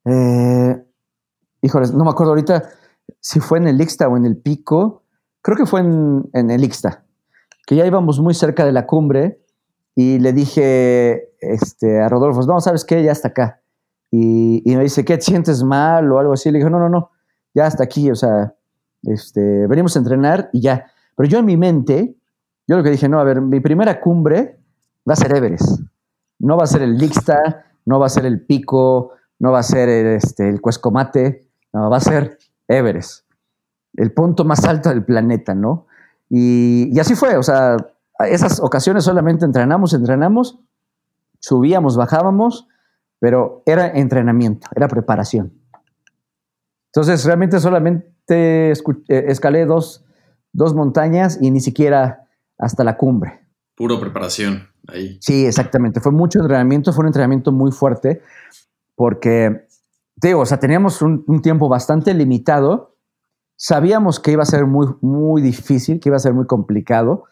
eh, 0.05 0.83
híjoles, 1.61 1.93
no 1.93 2.03
me 2.03 2.11
acuerdo 2.11 2.33
ahorita 2.33 2.69
si 3.19 3.39
fue 3.39 3.57
en 3.57 3.67
el 3.67 3.81
Ixta 3.81 4.07
o 4.07 4.17
en 4.17 4.25
el 4.25 4.37
Pico, 4.37 5.03
creo 5.41 5.57
que 5.57 5.65
fue 5.65 5.81
en, 5.81 6.51
el 6.51 6.63
Ixta, 6.63 7.05
que 7.65 7.75
ya 7.75 7.85
íbamos 7.85 8.19
muy 8.19 8.33
cerca 8.33 8.65
de 8.65 8.71
la 8.71 8.85
cumbre 8.85 9.41
y 9.95 10.19
le 10.19 10.33
dije 10.33 11.29
este, 11.39 12.01
a 12.01 12.09
Rodolfo, 12.09 12.41
no, 12.43 12.59
¿sabes 12.59 12.83
qué? 12.85 13.03
Ya 13.03 13.11
está 13.11 13.29
acá. 13.29 13.61
Y, 14.11 14.61
me 14.65 14.83
dice, 14.83 15.03
¿qué? 15.03 15.17
¿Te 15.17 15.23
sientes 15.23 15.63
mal 15.63 16.11
o 16.11 16.19
algo 16.19 16.33
así? 16.33 16.51
Le 16.51 16.59
dije, 16.59 16.69
no, 16.69 16.79
no, 16.79 16.89
no, 16.89 17.11
ya 17.53 17.67
está 17.67 17.83
aquí, 17.83 18.11
o 18.11 18.15
sea, 18.15 18.53
este, 19.03 19.67
venimos 19.67 19.95
a 19.95 19.99
entrenar 19.99 20.49
y 20.53 20.61
ya. 20.61 20.85
Pero 21.15 21.29
yo 21.29 21.39
en 21.39 21.45
mi 21.45 21.57
mente, 21.57 22.15
yo 22.67 22.77
lo 22.77 22.83
que 22.83 22.91
dije, 22.91 23.09
no, 23.09 23.19
a 23.19 23.23
ver, 23.23 23.41
mi 23.41 23.59
primera 23.59 23.99
cumbre 23.99 24.59
va 25.07 25.13
a 25.13 25.17
ser 25.17 25.35
Everest. 25.35 25.81
No 26.39 26.57
va 26.57 26.63
a 26.63 26.67
ser 26.67 26.81
el 26.81 26.97
Lixta, 26.97 27.65
no 27.85 27.99
va 27.99 28.07
a 28.07 28.09
ser 28.09 28.25
el 28.25 28.45
Pico, 28.45 29.11
no 29.39 29.51
va 29.51 29.59
a 29.59 29.63
ser 29.63 29.89
el, 29.89 30.07
este, 30.07 30.47
el 30.47 30.61
Cuescomate, 30.61 31.47
no, 31.73 31.89
va 31.89 31.97
a 31.97 32.01
ser 32.01 32.37
Everest. 32.67 33.25
El 33.95 34.11
punto 34.11 34.45
más 34.45 34.63
alto 34.65 34.89
del 34.89 35.03
planeta, 35.03 35.53
¿no? 35.53 35.87
Y, 36.29 36.89
y 36.91 36.99
así 36.99 37.15
fue, 37.15 37.37
o 37.37 37.43
sea, 37.43 37.77
esas 38.27 38.59
ocasiones 38.59 39.03
solamente 39.03 39.45
entrenamos, 39.45 39.93
entrenamos, 39.93 40.59
subíamos, 41.39 41.97
bajábamos, 41.97 42.67
pero 43.19 43.63
era 43.65 43.87
entrenamiento, 43.87 44.67
era 44.75 44.87
preparación. 44.87 45.53
Entonces, 46.87 47.25
realmente 47.25 47.59
solamente 47.59 48.71
eh, 48.71 48.73
escalé 49.07 49.65
dos, 49.65 50.05
dos 50.51 50.73
montañas 50.73 51.39
y 51.41 51.49
ni 51.51 51.59
siquiera 51.59 52.27
hasta 52.57 52.83
la 52.83 52.97
cumbre. 52.97 53.47
Puro 53.75 53.99
preparación 53.99 54.67
ahí. 54.87 55.17
Sí, 55.19 55.45
exactamente. 55.45 55.99
Fue 55.99 56.11
mucho 56.11 56.39
entrenamiento, 56.39 56.93
fue 56.93 57.03
un 57.03 57.07
entrenamiento 57.07 57.51
muy 57.51 57.71
fuerte 57.71 58.21
porque, 58.95 59.62
o 60.31 60.45
sea, 60.45 60.59
teníamos 60.59 61.01
un, 61.01 61.41
tiempo 61.41 61.67
bastante 61.67 62.13
limitado. 62.13 62.95
Sabíamos 63.57 64.21
que 64.21 64.31
iba 64.31 64.43
a 64.43 64.45
ser 64.45 64.65
muy, 64.65 64.87
muy 65.01 65.41
difícil, 65.41 65.99
que 65.99 66.07
iba 66.07 66.15
a 66.15 66.19
ser 66.19 66.33
muy 66.33 66.45
complicado, 66.45 67.25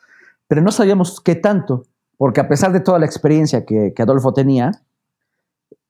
pero 0.47 0.61
no 0.61 0.71
sabíamos 0.71 1.21
qué 1.21 1.35
tanto, 1.35 1.83
porque 2.17 2.41
a 2.41 2.49
pesar 2.49 2.73
de 2.73 2.81
toda 2.81 2.99
la 2.99 3.05
experiencia 3.05 3.65
que, 3.65 3.93
que 3.95 4.01
Adolfo 4.01 4.33
tenía, 4.33 4.71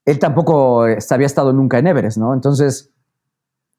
él 0.04 0.18
tampoco 0.18 0.82
había 0.82 1.26
estado 1.26 1.52
nunca 1.52 1.78
en 1.78 1.88
Everest, 1.88 2.18
¿no? 2.18 2.34
Entonces, 2.34 2.90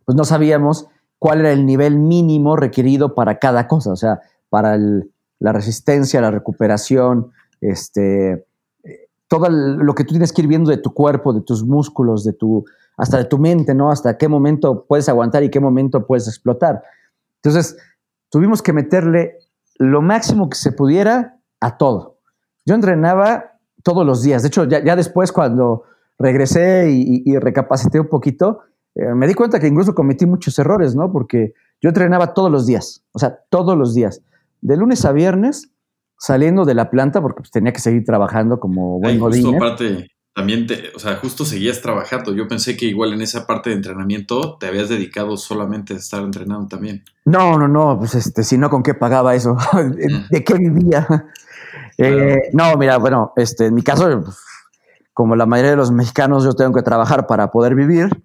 pues 0.05 0.15
no 0.17 0.25
sabíamos 0.25 0.87
cuál 1.19 1.39
era 1.39 1.51
el 1.51 1.65
nivel 1.65 1.97
mínimo 1.97 2.57
requerido 2.57 3.15
para 3.15 3.39
cada 3.39 3.67
cosa, 3.67 3.91
o 3.91 3.95
sea, 3.95 4.21
para 4.49 4.77
la 4.77 5.53
resistencia, 5.53 6.21
la 6.21 6.31
recuperación, 6.31 7.31
este, 7.61 8.45
todo 9.27 9.49
lo 9.49 9.95
que 9.95 10.03
tú 10.03 10.11
tienes 10.11 10.31
que 10.31 10.41
ir 10.41 10.47
viendo 10.47 10.69
de 10.69 10.77
tu 10.77 10.93
cuerpo, 10.93 11.33
de 11.33 11.41
tus 11.41 11.63
músculos, 11.63 12.23
de 12.23 12.33
tu, 12.33 12.65
hasta 12.97 13.17
de 13.17 13.25
tu 13.25 13.37
mente, 13.37 13.73
¿no? 13.73 13.91
Hasta 13.91 14.17
qué 14.17 14.27
momento 14.27 14.85
puedes 14.87 15.09
aguantar 15.09 15.43
y 15.43 15.49
qué 15.49 15.59
momento 15.59 16.05
puedes 16.05 16.27
explotar. 16.27 16.83
Entonces, 17.41 17.77
tuvimos 18.29 18.61
que 18.61 18.73
meterle 18.73 19.37
lo 19.77 20.01
máximo 20.01 20.49
que 20.49 20.57
se 20.57 20.71
pudiera 20.71 21.39
a 21.59 21.77
todo. 21.77 22.19
Yo 22.65 22.75
entrenaba 22.75 23.57
todos 23.83 24.05
los 24.05 24.21
días. 24.21 24.43
De 24.43 24.47
hecho, 24.47 24.65
ya 24.65 24.95
después 24.95 25.31
cuando 25.31 25.83
regresé 26.19 26.89
y, 26.91 27.37
recapacité 27.37 27.99
un 27.99 28.07
poquito, 28.07 28.61
eh, 28.95 29.13
me 29.13 29.27
di 29.27 29.33
cuenta 29.33 29.59
que 29.59 29.67
incluso 29.67 29.95
cometí 29.95 30.25
muchos 30.25 30.57
errores, 30.59 30.95
¿no? 30.95 31.11
Porque 31.11 31.53
yo 31.81 31.89
entrenaba 31.89 32.33
todos 32.33 32.51
los 32.51 32.65
días, 32.65 33.03
o 33.11 33.19
sea, 33.19 33.39
todos 33.49 33.77
los 33.77 33.93
días, 33.93 34.21
de 34.61 34.77
lunes 34.77 35.03
a 35.05 35.11
viernes, 35.11 35.71
saliendo 36.17 36.63
de 36.63 36.73
la 36.73 36.89
planta, 36.89 37.21
porque 37.21 37.41
pues, 37.41 37.51
tenía 37.51 37.73
que 37.73 37.79
seguir 37.79 38.05
trabajando 38.05 38.59
como 38.59 38.99
buen 38.99 39.19
justo 39.19 39.49
aparte, 39.55 40.07
también, 40.33 40.65
te, 40.65 40.91
o 40.95 40.99
sea, 40.99 41.15
justo 41.17 41.45
seguías 41.45 41.81
trabajando. 41.81 42.33
Yo 42.33 42.47
pensé 42.47 42.75
que 42.75 42.85
igual 42.85 43.13
en 43.13 43.21
esa 43.21 43.45
parte 43.45 43.69
de 43.69 43.75
entrenamiento 43.75 44.57
te 44.59 44.67
habías 44.67 44.89
dedicado 44.89 45.37
solamente 45.37 45.93
a 45.93 45.97
estar 45.97 46.23
entrenando 46.23 46.67
también. 46.67 47.03
No, 47.25 47.57
no, 47.57 47.67
no, 47.67 47.99
pues 47.99 48.15
este, 48.15 48.43
si 48.43 48.57
no, 48.57 48.69
¿con 48.69 48.81
qué 48.81 48.95
pagaba 48.95 49.35
eso? 49.35 49.55
¿De 50.29 50.43
qué 50.43 50.53
vivía? 50.55 51.07
Eh, 51.99 52.49
no, 52.53 52.75
mira, 52.75 52.97
bueno, 52.97 53.33
este, 53.35 53.67
en 53.67 53.75
mi 53.75 53.83
caso, 53.83 54.23
pues, 54.23 54.37
como 55.13 55.35
la 55.35 55.45
mayoría 55.45 55.71
de 55.71 55.77
los 55.77 55.91
mexicanos, 55.91 56.43
yo 56.43 56.53
tengo 56.53 56.73
que 56.73 56.81
trabajar 56.81 57.27
para 57.27 57.51
poder 57.51 57.75
vivir 57.75 58.23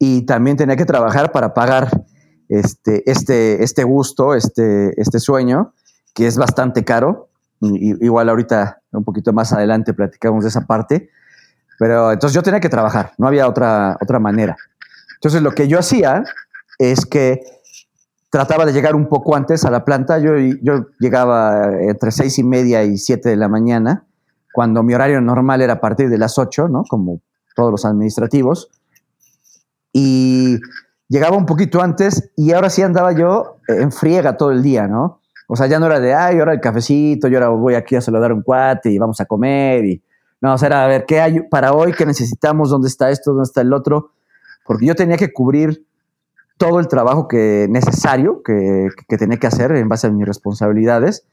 y 0.00 0.22
también 0.22 0.56
tenía 0.56 0.74
que 0.74 0.84
trabajar 0.84 1.30
para 1.30 1.54
pagar 1.54 2.04
este, 2.48 3.08
este, 3.08 3.62
este 3.62 3.84
gusto, 3.84 4.34
este, 4.34 5.00
este 5.00 5.20
sueño, 5.20 5.74
que 6.12 6.26
es 6.26 6.36
bastante 6.36 6.84
caro. 6.84 7.28
Y, 7.60 8.04
igual 8.04 8.28
ahorita, 8.28 8.82
un 8.90 9.04
poquito 9.04 9.32
más 9.32 9.52
adelante, 9.52 9.94
platicamos 9.94 10.42
de 10.42 10.50
esa 10.50 10.66
parte. 10.66 11.10
Pero 11.78 12.12
entonces 12.12 12.34
yo 12.34 12.42
tenía 12.42 12.60
que 12.60 12.68
trabajar, 12.68 13.12
no 13.18 13.26
había 13.26 13.48
otra, 13.48 13.96
otra 14.00 14.18
manera. 14.18 14.56
Entonces 15.16 15.42
lo 15.42 15.52
que 15.52 15.68
yo 15.68 15.78
hacía 15.78 16.24
es 16.78 17.06
que 17.06 17.40
trataba 18.30 18.66
de 18.66 18.72
llegar 18.72 18.94
un 18.94 19.08
poco 19.08 19.36
antes 19.36 19.64
a 19.64 19.70
la 19.70 19.84
planta. 19.84 20.18
Yo, 20.18 20.36
yo 20.36 20.86
llegaba 20.98 21.72
entre 21.80 22.10
seis 22.10 22.38
y 22.38 22.44
media 22.44 22.84
y 22.84 22.98
siete 22.98 23.28
de 23.28 23.36
la 23.36 23.48
mañana 23.48 24.06
cuando 24.54 24.84
mi 24.84 24.94
horario 24.94 25.20
normal 25.20 25.62
era 25.62 25.74
a 25.74 25.80
partir 25.80 26.08
de 26.08 26.16
las 26.16 26.38
8, 26.38 26.68
¿no? 26.68 26.84
Como 26.88 27.20
todos 27.56 27.72
los 27.72 27.84
administrativos. 27.84 28.70
Y 29.92 30.58
llegaba 31.08 31.36
un 31.36 31.44
poquito 31.44 31.82
antes 31.82 32.30
y 32.36 32.52
ahora 32.52 32.70
sí 32.70 32.80
andaba 32.82 33.12
yo 33.12 33.56
en 33.66 33.90
friega 33.90 34.36
todo 34.36 34.52
el 34.52 34.62
día, 34.62 34.86
¿no? 34.86 35.20
O 35.48 35.56
sea, 35.56 35.66
ya 35.66 35.80
no 35.80 35.86
era 35.86 35.98
de, 35.98 36.14
ay, 36.14 36.38
ahora 36.38 36.52
el 36.52 36.60
cafecito, 36.60 37.26
yo 37.26 37.38
ahora 37.38 37.48
voy 37.48 37.74
aquí 37.74 37.96
a 37.96 38.00
saludar 38.00 38.30
a 38.30 38.34
un 38.34 38.42
cuate 38.42 38.90
y 38.90 38.98
vamos 38.98 39.20
a 39.20 39.26
comer. 39.26 39.84
Y, 39.84 40.02
no, 40.44 40.52
o 40.52 40.58
sea, 40.58 40.66
era 40.66 40.84
a 40.84 40.86
ver 40.86 41.06
qué 41.06 41.22
hay 41.22 41.40
para 41.48 41.72
hoy, 41.72 41.94
qué 41.94 42.04
necesitamos, 42.04 42.68
dónde 42.68 42.88
está 42.88 43.08
esto, 43.08 43.30
dónde 43.30 43.44
está 43.44 43.62
el 43.62 43.72
otro. 43.72 44.12
Porque 44.66 44.84
yo 44.84 44.94
tenía 44.94 45.16
que 45.16 45.32
cubrir 45.32 45.86
todo 46.58 46.80
el 46.80 46.88
trabajo 46.88 47.28
que 47.28 47.66
necesario 47.70 48.42
que, 48.42 48.88
que 49.08 49.16
tenía 49.16 49.38
que 49.38 49.46
hacer 49.46 49.72
en 49.72 49.88
base 49.88 50.06
a 50.06 50.10
mis 50.10 50.26
responsabilidades 50.26 51.26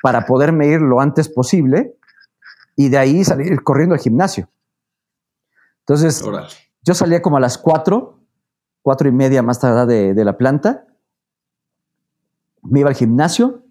para 0.00 0.26
poderme 0.26 0.68
ir 0.68 0.80
lo 0.80 1.00
antes 1.00 1.28
posible 1.28 1.96
y 2.76 2.88
de 2.88 2.98
ahí 2.98 3.24
salir 3.24 3.64
corriendo 3.64 3.96
al 3.96 4.00
gimnasio. 4.00 4.48
Entonces, 5.80 6.24
yo 6.84 6.94
salía 6.94 7.20
como 7.20 7.38
a 7.38 7.40
las 7.40 7.58
cuatro, 7.58 8.20
cuatro 8.80 9.08
y 9.08 9.12
media 9.12 9.42
más 9.42 9.58
tarde 9.58 10.14
de, 10.14 10.24
la 10.24 10.38
planta, 10.38 10.86
me 12.62 12.78
iba 12.78 12.90
al 12.90 12.94
gimnasio 12.94 13.64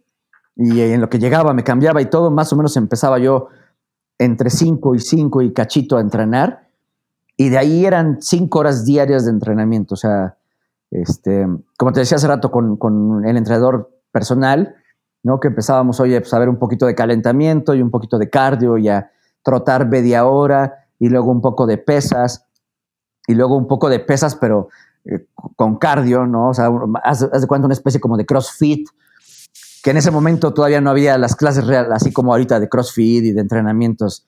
y 0.57 0.81
en 0.81 0.99
lo 0.99 1.09
que 1.09 1.17
llegaba 1.17 1.53
me 1.53 1.63
cambiaba 1.63 2.01
y 2.01 2.09
todo, 2.09 2.29
más 2.29 2.51
o 2.51 2.57
menos 2.57 2.75
empezaba 2.75 3.19
yo 3.19 3.47
entre 4.22 4.51
cinco 4.51 4.93
y 4.93 4.99
cinco 4.99 5.41
y 5.41 5.51
cachito 5.51 5.97
a 5.97 6.01
entrenar 6.01 6.67
y 7.38 7.49
de 7.49 7.57
ahí 7.57 7.86
eran 7.88 8.22
cinco 8.22 8.59
horas 8.59 8.86
diarias 8.86 9.26
de 9.26 9.32
entrenamiento, 9.32 9.95
o 9.95 9.97
sea, 9.97 10.38
este, 10.91 11.47
como 11.76 11.91
te 11.91 12.01
decía 12.01 12.17
hace 12.17 12.28
rato 12.28 12.51
con, 12.51 12.78
con 12.78 13.26
el 13.26 13.36
entrenador 13.36 13.89
personal, 14.11 14.76
¿no? 15.24 15.39
Que 15.39 15.47
empezábamos, 15.47 15.99
oye, 15.99 16.22
pues 16.22 16.32
a 16.36 16.39
ver 16.39 16.49
un 16.49 16.59
poquito 16.59 16.86
de 16.86 16.93
calentamiento 16.93 17.74
y 17.74 17.82
un 17.82 17.89
poquito 17.89 18.19
de 18.19 18.30
cardio 18.30 18.78
y 18.78 18.89
a 18.89 19.09
trotar 19.41 19.88
media 19.88 20.26
hora 20.26 20.86
y 20.99 21.09
luego 21.09 21.32
un 21.32 21.41
poco 21.41 21.65
de 21.65 21.80
pesas 21.80 22.45
y 23.26 23.34
luego 23.34 23.55
un 23.55 23.67
poco 23.67 23.89
de 23.89 23.99
pesas, 23.99 24.36
pero 24.36 24.69
eh, 25.05 25.26
con 25.55 25.78
cardio, 25.78 26.28
¿no? 26.28 26.49
O 26.49 26.53
sea, 26.53 26.69
haz, 27.03 27.22
de 27.32 27.47
cuenta 27.47 27.65
una 27.65 27.74
especie 27.74 27.99
como 27.99 28.17
de 28.17 28.26
CrossFit, 28.28 28.88
que 29.84 29.91
en 29.91 29.97
ese 29.97 30.11
momento 30.11 30.53
todavía 30.53 30.82
no 30.82 30.89
había 30.89 31.17
las 31.17 31.36
clases 31.36 31.65
reales, 31.65 31.91
así 31.93 32.11
como 32.11 32.34
ahorita 32.34 32.59
de 32.59 32.69
CrossFit 32.69 33.23
y 33.23 33.32
de 33.32 33.41
entrenamientos 33.41 34.27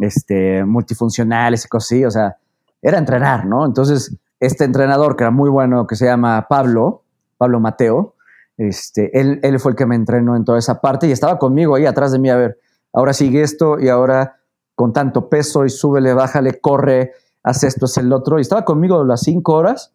este, 0.00 0.64
multifuncionales 0.64 1.64
y 1.64 1.68
cosas 1.68 1.86
así, 1.88 2.04
o 2.04 2.10
sea, 2.10 2.36
era 2.80 2.98
entrenar, 2.98 3.46
¿no? 3.46 3.64
Entonces, 3.64 4.16
este 4.40 4.64
entrenador 4.64 5.16
que 5.16 5.24
era 5.24 5.30
muy 5.30 5.50
bueno, 5.50 5.86
que 5.86 5.96
se 5.96 6.06
llama 6.06 6.46
Pablo, 6.48 7.02
Pablo 7.36 7.60
Mateo, 7.60 8.14
este, 8.56 9.18
él, 9.18 9.40
él 9.42 9.58
fue 9.58 9.72
el 9.72 9.76
que 9.76 9.86
me 9.86 9.96
entrenó 9.96 10.36
en 10.36 10.44
toda 10.44 10.58
esa 10.58 10.80
parte 10.80 11.06
y 11.06 11.12
estaba 11.12 11.38
conmigo 11.38 11.74
ahí 11.74 11.86
atrás 11.86 12.12
de 12.12 12.18
mí, 12.18 12.30
a 12.30 12.36
ver, 12.36 12.58
ahora 12.92 13.12
sigue 13.12 13.42
esto 13.42 13.80
y 13.80 13.88
ahora 13.88 14.36
con 14.74 14.92
tanto 14.92 15.28
peso 15.28 15.64
y 15.64 15.70
súbele, 15.70 16.14
bájale, 16.14 16.60
corre, 16.60 17.12
haz 17.42 17.64
esto, 17.64 17.86
haz 17.86 17.98
el 17.98 18.12
otro. 18.12 18.38
Y 18.38 18.42
estaba 18.42 18.64
conmigo 18.64 19.04
las 19.04 19.20
cinco 19.22 19.54
horas. 19.54 19.92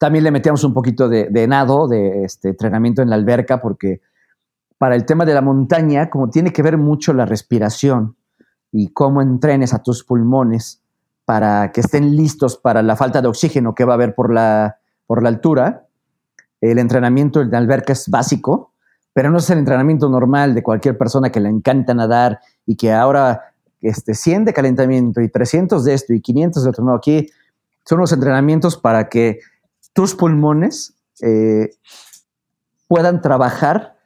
También 0.00 0.24
le 0.24 0.30
metíamos 0.30 0.64
un 0.64 0.72
poquito 0.72 1.10
de, 1.10 1.46
nado, 1.46 1.86
de 1.86 2.24
este, 2.24 2.48
entrenamiento 2.48 3.02
en 3.02 3.10
la 3.10 3.16
alberca, 3.16 3.60
porque 3.60 4.00
para 4.78 4.94
el 4.94 5.04
tema 5.04 5.26
de 5.26 5.34
la 5.34 5.42
montaña, 5.42 6.08
como 6.08 6.30
tiene 6.30 6.54
que 6.54 6.62
ver 6.62 6.78
mucho 6.78 7.12
la 7.12 7.26
respiración 7.26 8.16
y 8.72 8.94
cómo 8.94 9.20
entrenes 9.20 9.74
a 9.74 9.82
tus 9.82 10.02
pulmones 10.02 10.80
para 11.26 11.70
que 11.70 11.82
estén 11.82 12.16
listos 12.16 12.56
para 12.56 12.82
la 12.82 12.96
falta 12.96 13.20
de 13.20 13.28
oxígeno 13.28 13.74
que 13.74 13.84
va 13.84 13.92
a 13.92 13.96
haber 13.96 14.14
por 14.14 14.32
la, 14.32 14.78
por 15.06 15.22
la 15.22 15.28
altura, 15.28 15.86
el 16.62 16.78
entrenamiento 16.78 17.42
en 17.42 17.50
la 17.50 17.58
alberca 17.58 17.92
es 17.92 18.08
básico, 18.08 18.72
pero 19.12 19.30
no 19.30 19.36
es 19.36 19.50
el 19.50 19.58
entrenamiento 19.58 20.08
normal 20.08 20.54
de 20.54 20.62
cualquier 20.62 20.96
persona 20.96 21.30
que 21.30 21.40
le 21.40 21.50
encanta 21.50 21.92
nadar 21.92 22.40
y 22.64 22.76
que 22.76 22.90
ahora 22.90 23.52
este, 23.82 24.14
100 24.14 24.46
de 24.46 24.54
calentamiento 24.54 25.20
y 25.20 25.28
300 25.28 25.84
de 25.84 25.92
esto 25.92 26.14
y 26.14 26.22
500 26.22 26.64
de 26.64 26.70
otro. 26.70 26.84
No, 26.84 26.94
aquí 26.94 27.28
son 27.84 27.98
los 27.98 28.12
entrenamientos 28.14 28.78
para 28.78 29.10
que 29.10 29.40
tus 29.92 30.14
pulmones 30.14 30.94
eh, 31.22 31.70
puedan 32.88 33.20
trabajar 33.20 33.96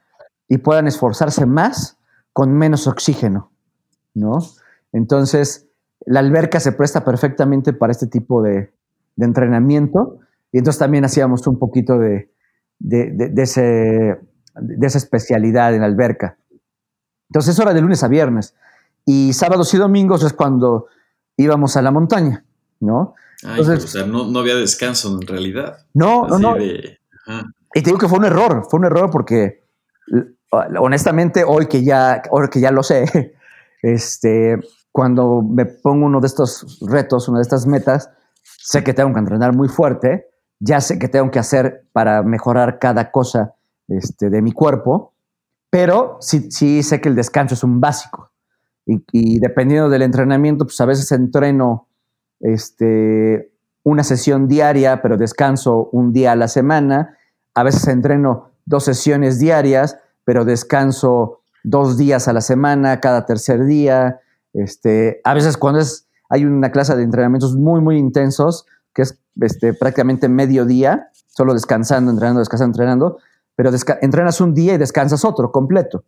y 0.47 0.57
puedan 0.59 0.87
esforzarse 0.87 1.45
más 1.45 1.97
con 2.33 2.53
menos 2.53 2.87
oxígeno, 2.87 3.51
¿no? 4.13 4.39
Entonces, 4.91 5.67
la 6.05 6.19
alberca 6.19 6.59
se 6.59 6.71
presta 6.71 7.03
perfectamente 7.03 7.73
para 7.73 7.91
este 7.91 8.07
tipo 8.07 8.41
de, 8.41 8.73
de 9.15 9.25
entrenamiento 9.25 10.19
y 10.51 10.59
entonces 10.59 10.79
también 10.79 11.05
hacíamos 11.05 11.45
un 11.47 11.59
poquito 11.59 11.97
de, 11.97 12.31
de, 12.79 13.33
ese, 13.37 13.61
de 13.61 14.87
esa 14.87 14.97
especialidad 14.97 15.73
en 15.73 15.81
la 15.81 15.87
alberca. 15.87 16.37
Entonces 17.29 17.53
eso 17.53 17.63
era 17.63 17.73
de 17.73 17.81
lunes 17.81 18.03
a 18.03 18.07
viernes. 18.07 18.55
Y 19.05 19.33
sábados 19.33 19.73
y 19.73 19.77
domingos 19.77 20.23
es 20.23 20.33
cuando 20.33 20.87
íbamos 21.37 21.75
a 21.77 21.81
la 21.81 21.91
montaña, 21.91 22.45
¿no? 22.79 23.15
Entonces, 23.43 23.83
o 23.83 23.87
sea, 23.87 24.05
no, 24.05 24.39
había 24.39 24.55
descanso 24.55 25.19
en 25.19 25.27
realidad. 25.27 25.85
No, 25.93 26.27
no, 26.27 26.39
no. 26.39 26.57
y 26.57 26.97
te 27.73 27.81
digo 27.81 27.97
que 27.97 28.07
fue 28.07 28.19
un 28.19 28.25
error, 28.25 28.65
fue 28.69 28.79
un 28.79 28.85
error 28.85 29.09
porque 29.11 29.63
honestamente 30.51 31.43
hoy 31.43 31.67
que 31.67 31.83
ya, 31.83 32.21
hoy 32.31 32.47
que 32.49 32.59
ya 32.59 32.71
lo 32.71 32.83
sé, 32.83 33.35
este, 33.81 34.59
cuando 34.91 35.41
me 35.41 35.65
pongo 35.65 36.05
uno 36.05 36.21
de 36.21 36.27
estos 36.27 36.79
retos, 36.81 37.27
una 37.27 37.39
de 37.39 37.43
estas 37.43 37.65
metas, 37.67 38.09
sé 38.43 38.83
que 38.83 38.93
tengo 38.93 39.13
que 39.13 39.19
entrenar 39.19 39.53
muy 39.53 39.67
fuerte, 39.67 40.27
ya 40.59 40.81
sé 40.81 40.97
que 40.99 41.07
tengo 41.07 41.31
que 41.31 41.39
hacer 41.39 41.85
para 41.91 42.23
mejorar 42.23 42.79
cada 42.79 43.11
cosa 43.11 43.55
este, 43.87 44.29
de 44.29 44.41
mi 44.41 44.51
cuerpo, 44.51 45.13
pero 45.69 46.17
sí, 46.21 46.49
sí 46.51 46.81
sé 46.83 47.01
que 47.01 47.09
el 47.09 47.15
descanso 47.15 47.55
es 47.55 47.63
un 47.63 47.81
básico. 47.81 48.31
Y, 48.87 49.39
dependiendo 49.39 49.89
del 49.89 50.03
entrenamiento, 50.03 50.65
pues 50.65 50.79
a 50.79 50.85
veces 50.85 51.11
entreno 51.11 51.87
este, 52.39 53.51
una 53.83 54.03
sesión 54.03 54.47
diaria, 54.47 55.01
pero 55.01 55.17
descanso 55.17 55.89
un 55.91 56.13
día 56.13 56.31
a 56.31 56.35
la 56.35 56.47
semana. 56.47 57.17
A 57.53 57.63
veces 57.63 57.87
entreno 57.87 58.51
dos 58.65 58.83
sesiones 58.83 59.39
diarias, 59.39 59.97
pero 60.23 60.45
descanso 60.45 61.41
dos 61.63 61.97
días 61.97 62.27
a 62.27 62.33
la 62.33 62.41
semana, 62.41 62.99
cada 62.99 63.25
tercer 63.25 63.65
día. 63.65 64.19
Este, 64.53 65.21
a 65.23 65.33
veces 65.33 65.57
cuando 65.57 65.79
es, 65.79 66.07
hay 66.29 66.45
una 66.45 66.71
clase 66.71 66.95
de 66.95 67.03
entrenamientos 67.03 67.55
muy, 67.55 67.81
muy 67.81 67.97
intensos, 67.97 68.65
que 68.93 69.03
es 69.03 69.19
este, 69.41 69.73
prácticamente 69.73 70.29
medio 70.29 70.65
día, 70.65 71.09
solo 71.27 71.53
descansando, 71.53 72.11
entrenando, 72.11 72.39
descansando, 72.39 72.73
entrenando, 72.75 73.17
pero 73.55 73.71
entrenas 74.01 74.41
un 74.41 74.53
día 74.53 74.73
y 74.73 74.77
descansas 74.77 75.25
otro 75.25 75.51
completo. 75.51 76.03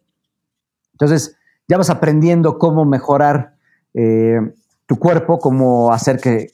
Entonces, 0.93 1.37
ya 1.67 1.77
vas 1.77 1.89
aprendiendo 1.89 2.57
cómo 2.57 2.85
mejorar 2.85 3.55
eh, 3.93 4.39
tu 4.87 4.97
cuerpo, 4.97 5.37
cómo 5.37 5.93
hacer 5.93 6.19
que, 6.19 6.47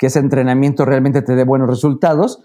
ese 0.00 0.20
entrenamiento 0.20 0.84
realmente 0.84 1.22
te 1.22 1.34
dé 1.34 1.42
buenos 1.42 1.68
resultados 1.68 2.44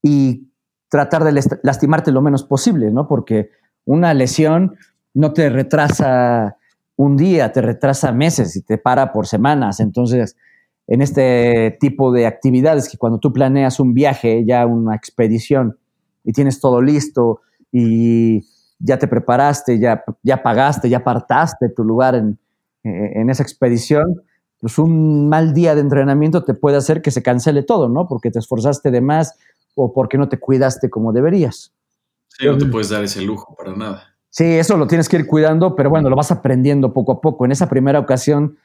y 0.00 0.48
tratar 0.88 1.22
de 1.22 1.32
lastimarte 1.62 2.12
lo 2.12 2.22
menos 2.22 2.44
posible, 2.44 2.90
¿no? 2.90 3.06
Porque 3.06 3.50
una 3.84 4.14
lesión 4.14 4.76
no 5.12 5.34
te 5.34 5.50
retrasa 5.50 6.56
un 6.96 7.18
día, 7.18 7.52
te 7.52 7.60
retrasa 7.60 8.10
meses 8.12 8.56
y 8.56 8.62
te 8.62 8.78
para 8.78 9.12
por 9.12 9.26
semanas. 9.26 9.80
Entonces, 9.80 10.36
en 10.86 11.02
este 11.02 11.76
tipo 11.78 12.10
de 12.10 12.26
actividades 12.26 12.88
que 12.88 12.96
cuando 12.96 13.18
tú 13.18 13.34
planeas 13.34 13.80
un 13.80 13.92
viaje, 13.92 14.44
ya 14.46 14.64
una 14.64 14.94
expedición, 14.94 15.76
y 16.24 16.32
tienes 16.32 16.58
todo 16.60 16.80
listo 16.80 17.42
y 17.70 18.40
ya 18.78 18.98
te 18.98 19.06
preparaste, 19.06 19.78
ya, 19.78 20.02
ya 20.22 20.42
pagaste, 20.42 20.88
ya 20.88 20.98
apartaste 20.98 21.68
tu 21.68 21.84
lugar 21.84 22.14
en, 22.14 22.38
en 22.82 23.30
esa 23.30 23.42
expedición, 23.42 24.22
pues 24.64 24.78
un 24.78 25.28
mal 25.28 25.52
día 25.52 25.74
de 25.74 25.82
entrenamiento 25.82 26.42
te 26.42 26.54
puede 26.54 26.78
hacer 26.78 27.02
que 27.02 27.10
se 27.10 27.22
cancele 27.22 27.62
todo, 27.62 27.90
¿no? 27.90 28.08
Porque 28.08 28.30
te 28.30 28.38
esforzaste 28.38 28.90
de 28.90 29.02
más 29.02 29.34
o 29.74 29.92
porque 29.92 30.16
no 30.16 30.30
te 30.30 30.38
cuidaste 30.38 30.88
como 30.88 31.12
deberías. 31.12 31.74
Sí, 32.28 32.46
no 32.46 32.56
te 32.56 32.64
puedes 32.64 32.88
dar 32.88 33.04
ese 33.04 33.20
lujo 33.20 33.54
para 33.54 33.76
nada. 33.76 34.14
Sí, 34.30 34.44
eso 34.44 34.78
lo 34.78 34.86
tienes 34.86 35.10
que 35.10 35.18
ir 35.18 35.26
cuidando, 35.26 35.76
pero 35.76 35.90
bueno, 35.90 36.08
lo 36.08 36.16
vas 36.16 36.30
aprendiendo 36.30 36.94
poco 36.94 37.12
a 37.12 37.20
poco. 37.20 37.44
En 37.44 37.52
esa 37.52 37.68
primera 37.68 37.98
ocasión, 37.98 38.56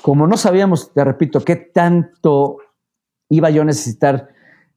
como 0.00 0.28
no 0.28 0.36
sabíamos, 0.36 0.92
te 0.92 1.02
repito, 1.02 1.40
qué 1.40 1.56
tanto 1.56 2.58
iba 3.28 3.50
yo 3.50 3.62
a 3.62 3.64
necesitar, 3.64 4.28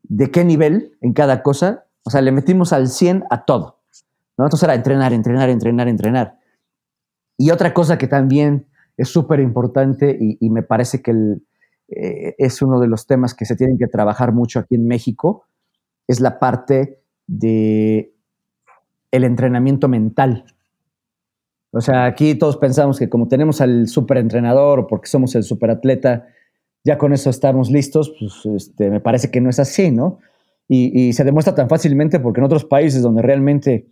de 0.02 0.32
qué 0.32 0.44
nivel 0.44 0.98
en 1.02 1.14
cada 1.14 1.44
cosa, 1.44 1.86
o 2.02 2.10
sea, 2.10 2.22
le 2.22 2.32
metimos 2.32 2.74
al 2.74 2.88
100 2.88 3.26
a 3.30 3.46
todo. 3.46 3.78
¿no? 4.36 4.46
Entonces 4.46 4.64
era 4.64 4.74
entrenar, 4.74 5.14
entrenar, 5.14 5.52
entrenar, 5.52 5.88
entrenar. 5.88 6.40
Y 7.38 7.52
otra 7.52 7.72
cosa 7.76 8.00
que 8.00 8.08
también 8.08 8.66
es 8.98 9.10
súper 9.10 9.40
importante 9.40 10.18
y, 10.20 10.50
me 10.50 10.64
parece 10.64 11.02
que 11.02 11.12
eh, 11.90 12.36
es 12.38 12.62
uno 12.64 12.80
de 12.80 12.88
los 12.88 13.06
temas 13.06 13.36
que 13.36 13.46
se 13.46 13.56
tienen 13.56 13.78
que 13.78 13.88
trabajar 13.88 14.34
mucho 14.34 14.60
aquí 14.60 14.76
en 14.76 14.88
México, 14.88 15.46
es 16.08 16.20
la 16.20 16.40
parte 16.40 17.00
de 17.28 18.12
el 19.12 19.24
entrenamiento 19.24 19.88
mental. 19.88 20.46
O 21.72 21.82
sea, 21.82 22.06
aquí 22.06 22.36
todos 22.36 22.58
pensamos 22.58 22.98
que 22.98 23.08
como 23.08 23.28
tenemos 23.28 23.62
al 23.62 23.88
superentrenador 23.88 24.80
o 24.80 24.88
porque 24.88 25.08
somos 25.08 25.36
el 25.36 25.44
superatleta, 25.44 26.28
ya 26.84 26.98
con 26.98 27.14
eso 27.14 27.30
estamos 27.30 27.70
listos, 27.70 28.14
pues 28.20 28.46
este, 28.56 28.90
me 28.90 29.00
parece 29.00 29.30
que 29.30 29.42
no 29.42 29.50
es 29.50 29.60
así, 29.60 29.92
¿no? 29.92 30.20
Y, 30.68 31.08
y, 31.08 31.14
se 31.14 31.24
demuestra 31.24 31.56
tan 31.56 31.70
fácilmente 31.70 32.20
porque 32.20 32.42
en 32.42 32.46
otros 32.46 32.66
países 32.66 33.02
donde 33.02 33.22
realmente 33.22 33.88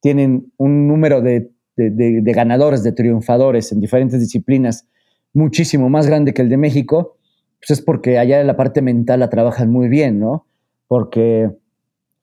tienen 0.00 0.52
un 0.56 0.88
número 0.88 1.20
de 1.20 1.51
de, 1.76 2.32
ganadores, 2.34 2.82
de 2.82 2.92
triunfadores 2.92 3.72
en 3.72 3.80
diferentes 3.80 4.20
disciplinas 4.20 4.86
muchísimo 5.32 5.88
más 5.88 6.06
grande 6.06 6.34
que 6.34 6.42
el 6.42 6.48
de 6.48 6.58
México, 6.58 7.16
pues 7.60 7.78
es 7.78 7.84
porque 7.84 8.18
allá 8.18 8.40
en 8.40 8.46
la 8.46 8.56
parte 8.56 8.82
mental 8.82 9.20
la 9.20 9.30
trabajan 9.30 9.70
muy 9.70 9.88
bien, 9.88 10.20
¿no? 10.20 10.46
Porque 10.88 11.50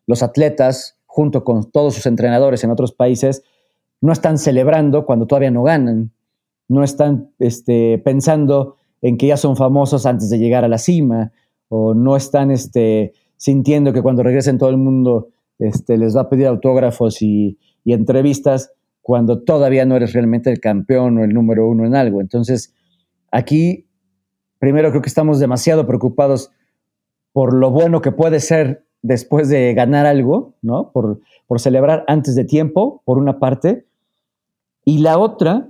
los 0.05 0.21
atletas, 0.21 0.97
junto 1.05 1.43
con 1.43 1.71
todos 1.71 1.95
sus 1.95 2.05
entrenadores 2.05 2.63
en 2.63 2.71
otros 2.71 2.91
países, 2.91 3.43
no 4.01 4.11
están 4.11 4.37
celebrando 4.37 5.05
cuando 5.05 5.25
todavía 5.25 5.51
no 5.51 5.63
ganan, 5.63 6.11
no 6.67 6.83
están 6.83 7.31
este, 7.39 7.97
pensando 7.99 8.75
en 9.01 9.17
que 9.17 9.27
ya 9.27 9.37
son 9.37 9.55
famosos 9.55 10.05
antes 10.05 10.29
de 10.29 10.37
llegar 10.37 10.63
a 10.63 10.67
la 10.67 10.77
cima, 10.77 11.31
o 11.69 11.93
no 11.93 12.15
están 12.15 12.51
este, 12.51 13.13
sintiendo 13.37 13.93
que 13.93 14.01
cuando 14.01 14.23
regresen 14.23 14.57
todo 14.57 14.69
el 14.69 14.77
mundo 14.77 15.29
este, 15.57 15.97
les 15.97 16.15
va 16.15 16.21
a 16.21 16.29
pedir 16.29 16.47
autógrafos 16.47 17.21
y, 17.21 17.57
y 17.83 17.93
entrevistas, 17.93 18.71
cuando 19.09 19.41
todavía 19.41 19.85
no 19.85 19.95
eres 19.95 20.13
realmente 20.13 20.51
el 20.51 20.59
campeón 20.59 21.17
o 21.17 21.23
el 21.23 21.33
número 21.33 21.67
uno 21.67 21.83
en 21.83 21.95
algo. 21.95 22.21
Entonces, 22.21 22.75
aquí, 23.31 23.87
primero 24.59 24.91
creo 24.91 25.01
que 25.01 25.09
estamos 25.09 25.39
demasiado 25.39 25.87
preocupados 25.87 26.51
por 27.33 27.55
lo 27.55 27.71
bueno 27.71 28.01
que 28.01 28.11
puede 28.11 28.39
ser 28.39 28.85
después 29.01 29.49
de 29.49 29.73
ganar 29.73 30.05
algo, 30.05 30.53
¿no? 30.61 30.91
Por, 30.91 31.21
por 31.47 31.59
celebrar 31.59 32.05
antes 32.07 32.35
de 32.35 32.45
tiempo, 32.45 33.01
por 33.03 33.17
una 33.17 33.39
parte. 33.39 33.87
Y 34.85 34.99
la 34.99 35.17
otra, 35.17 35.69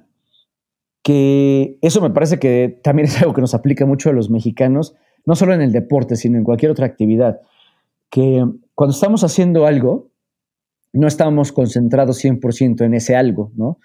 que 1.01 1.77
eso 1.81 2.01
me 2.01 2.09
parece 2.09 2.39
que 2.39 2.77
también 2.83 3.07
es 3.07 3.21
algo 3.21 3.33
que 3.33 3.39
nos 3.39 3.53
aplica 3.53 3.85
mucho 3.85 4.09
a 4.09 4.13
los 4.13 4.29
mexicanos, 4.29 4.97
no 5.25 5.37
solo 5.37 5.53
en 5.53 5.61
el 5.61 5.71
deporte, 5.71 6.17
sino 6.17 6.37
en 6.37 6.43
cualquier 6.43 6.73
otra 6.73 6.87
actividad, 6.87 7.39
que 8.09 8.45
cuando 8.75 8.93
estamos 8.93 9.23
haciendo 9.23 9.65
algo, 9.65 10.09
no 10.93 11.07
estamos 11.07 11.51
concentrados 11.51 12.23
100% 12.23 12.81
en 12.83 12.93
ese 12.93 13.15
algo, 13.15 13.51
¿no? 13.55 13.79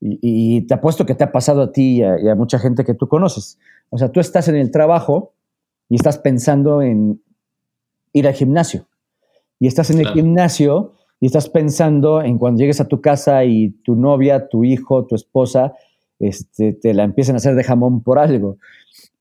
Y, 0.00 0.62
te 0.62 0.72
apuesto 0.72 1.04
que 1.04 1.14
te 1.14 1.24
ha 1.24 1.30
pasado 1.30 1.60
a 1.60 1.72
ti 1.72 1.98
y 1.98 2.02
a, 2.02 2.34
mucha 2.34 2.58
gente 2.58 2.84
que 2.84 2.94
tú 2.94 3.06
conoces. 3.06 3.58
O 3.90 3.98
sea, 3.98 4.10
tú 4.10 4.18
estás 4.18 4.48
en 4.48 4.56
el 4.56 4.70
trabajo 4.70 5.34
y 5.90 5.96
estás 5.96 6.16
pensando 6.16 6.80
en 6.80 7.22
ir 8.14 8.26
al 8.26 8.32
gimnasio. 8.32 8.86
Y 9.58 9.66
estás 9.66 9.90
en 9.90 10.00
el 10.00 10.08
gimnasio 10.08 10.94
y 11.20 11.26
estás 11.26 11.50
pensando 11.50 12.22
en 12.22 12.38
cuando 12.38 12.60
llegues 12.60 12.80
a 12.80 12.88
tu 12.88 13.02
casa 13.02 13.44
y 13.44 13.70
tu 13.84 13.94
novia, 13.94 14.48
tu 14.48 14.64
hijo, 14.64 15.04
tu 15.04 15.14
esposa, 15.14 15.74
este, 16.18 16.72
te 16.72 16.94
la 16.94 17.04
empiezan 17.04 17.34
a 17.34 17.38
hacer 17.38 17.54
de 17.54 17.64
jamón 17.64 18.02
por 18.02 18.18
algo. 18.18 18.56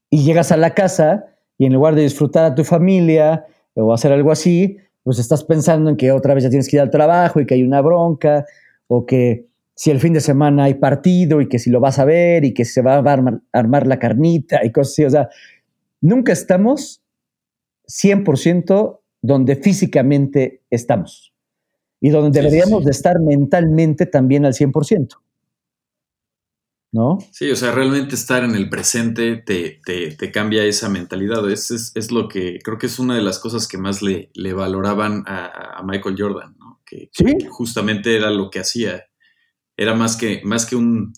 Y 0.10 0.24
llegas 0.24 0.54
a 0.54 0.58
la 0.58 0.74
casa 0.76 1.26
y 1.58 1.66
en 1.66 1.74
lugar 1.74 1.96
de 1.96 2.04
disfrutar 2.04 2.46
a 2.46 2.56
tu 2.56 2.64
familia 2.64 3.46
o 3.74 3.94
hacer 3.94 4.14
algo 4.14 4.32
así, 4.32 4.78
pues 5.10 5.18
estás 5.18 5.44
pensando 5.44 5.90
en 5.90 5.98
que 5.98 6.12
otra 6.12 6.36
vez 6.36 6.44
ya 6.44 6.52
tienes 6.52 6.70
que 6.70 6.76
ir 6.76 6.82
al 6.82 6.92
trabajo 6.92 7.40
y 7.40 7.48
que 7.48 7.56
hay 7.56 7.64
una 7.64 7.82
bronca, 7.82 8.46
o 8.86 9.08
que 9.08 9.48
si 9.74 9.90
el 9.90 10.00
fin 10.00 10.14
de 10.14 10.20
semana 10.20 10.66
hay 10.66 10.76
partido 10.76 11.42
y 11.42 11.50
que 11.50 11.58
si 11.58 11.72
lo 11.72 11.80
vas 11.80 11.98
a 11.98 12.06
ver 12.06 12.46
y 12.46 12.54
que 12.54 12.64
se 12.64 12.84
va 12.84 12.98
a 12.98 13.32
armar, 13.52 13.88
la 13.88 13.98
carnita 13.98 14.64
y 14.64 14.72
cosas 14.72 14.94
así. 14.94 15.06
O 15.06 15.10
sea, 15.10 15.30
nunca 16.00 16.32
estamos 16.32 17.02
100% 17.88 19.00
donde 19.24 19.56
físicamente 19.56 20.62
estamos 20.70 21.34
y 22.00 22.10
donde 22.10 22.40
deberíamos 22.40 22.86
de 22.86 22.92
estar 22.92 23.20
mentalmente 23.20 24.06
también 24.06 24.46
al 24.46 24.54
100%. 24.54 25.08
¿No? 26.92 27.20
Sí, 27.32 27.50
o 27.52 27.56
sea, 27.56 27.72
realmente 27.72 28.16
estar 28.16 28.44
en 28.44 28.56
el 28.56 28.70
presente 28.70 29.38
te, 29.38 29.82
te, 29.86 30.32
cambia 30.32 30.64
esa 30.66 30.90
mentalidad. 30.90 31.50
Es, 31.50 31.72
es, 31.72 32.12
lo 32.12 32.28
que 32.28 32.60
creo 32.64 32.78
que 32.78 32.88
es 32.88 33.00
una 33.00 33.16
de 33.16 33.22
las 33.22 33.40
cosas 33.40 33.68
que 33.68 33.78
más 33.78 34.02
le, 34.02 34.32
le 34.34 34.54
valoraban 34.54 35.24
a, 35.28 35.82
Michael 35.84 36.16
Jordan, 36.18 36.56
¿no? 36.58 36.82
Que, 36.86 37.10
justamente 37.50 38.16
era 38.16 38.32
lo 38.32 38.50
que 38.50 38.60
hacía. 38.60 39.06
Era 39.78 39.94
más 39.94 40.18
que, 40.18 40.42
más 40.44 40.66
que 40.66 40.76
un 40.76 41.14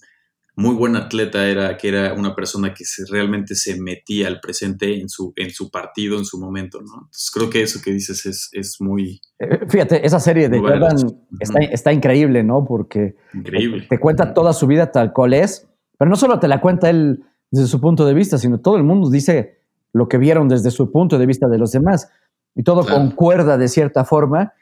muy 0.55 0.75
buen 0.75 0.95
atleta, 0.95 1.47
era 1.47 1.77
que 1.77 1.87
era 1.87 2.13
una 2.13 2.35
persona 2.35 2.73
que 2.73 2.83
se, 2.83 3.05
realmente 3.09 3.55
se 3.55 3.79
metía 3.81 4.27
al 4.27 4.39
presente 4.41 4.99
en 4.99 5.07
su, 5.09 5.33
en 5.35 5.49
su 5.51 5.71
partido, 5.71 6.17
en 6.17 6.25
su 6.25 6.39
momento, 6.39 6.81
¿no? 6.81 6.93
Entonces 6.93 7.31
creo 7.33 7.49
que 7.49 7.61
eso 7.61 7.79
que 7.83 7.91
dices 7.91 8.25
es, 8.25 8.49
es 8.51 8.77
muy... 8.79 9.21
Eh, 9.39 9.59
fíjate, 9.69 10.05
esa 10.05 10.19
serie 10.19 10.49
de 10.49 10.59
Jordan 10.59 10.97
está, 11.39 11.59
está, 11.59 11.93
increíble, 11.93 12.43
¿no? 12.43 12.65
Porque 12.65 13.15
increíble. 13.33 13.87
te 13.89 13.99
cuenta 13.99 14.33
toda 14.33 14.53
su 14.53 14.67
vida 14.67 14.91
tal 14.91 15.13
cual 15.13 15.33
es 15.33 15.67
pero 16.01 16.09
no 16.09 16.15
solo 16.15 16.39
te 16.39 16.47
la 16.47 16.61
cuenta 16.61 16.89
él 16.89 17.23
desde 17.51 17.67
su 17.67 17.79
punto 17.79 18.07
de 18.07 18.15
vista, 18.15 18.39
sino 18.39 18.59
todo 18.59 18.75
el 18.75 18.81
mundo 18.81 19.11
dice 19.11 19.59
lo 19.93 20.07
que 20.07 20.17
vieron 20.17 20.47
desde 20.47 20.71
su 20.71 20.91
punto 20.91 21.19
de 21.19 21.27
vista 21.27 21.47
de 21.47 21.59
los 21.59 21.71
demás. 21.73 22.09
Y 22.55 22.63
todo 22.63 22.83
concuerda 22.87 23.55
de 23.55 23.67
cierta 23.67 24.03
forma. 24.03 24.53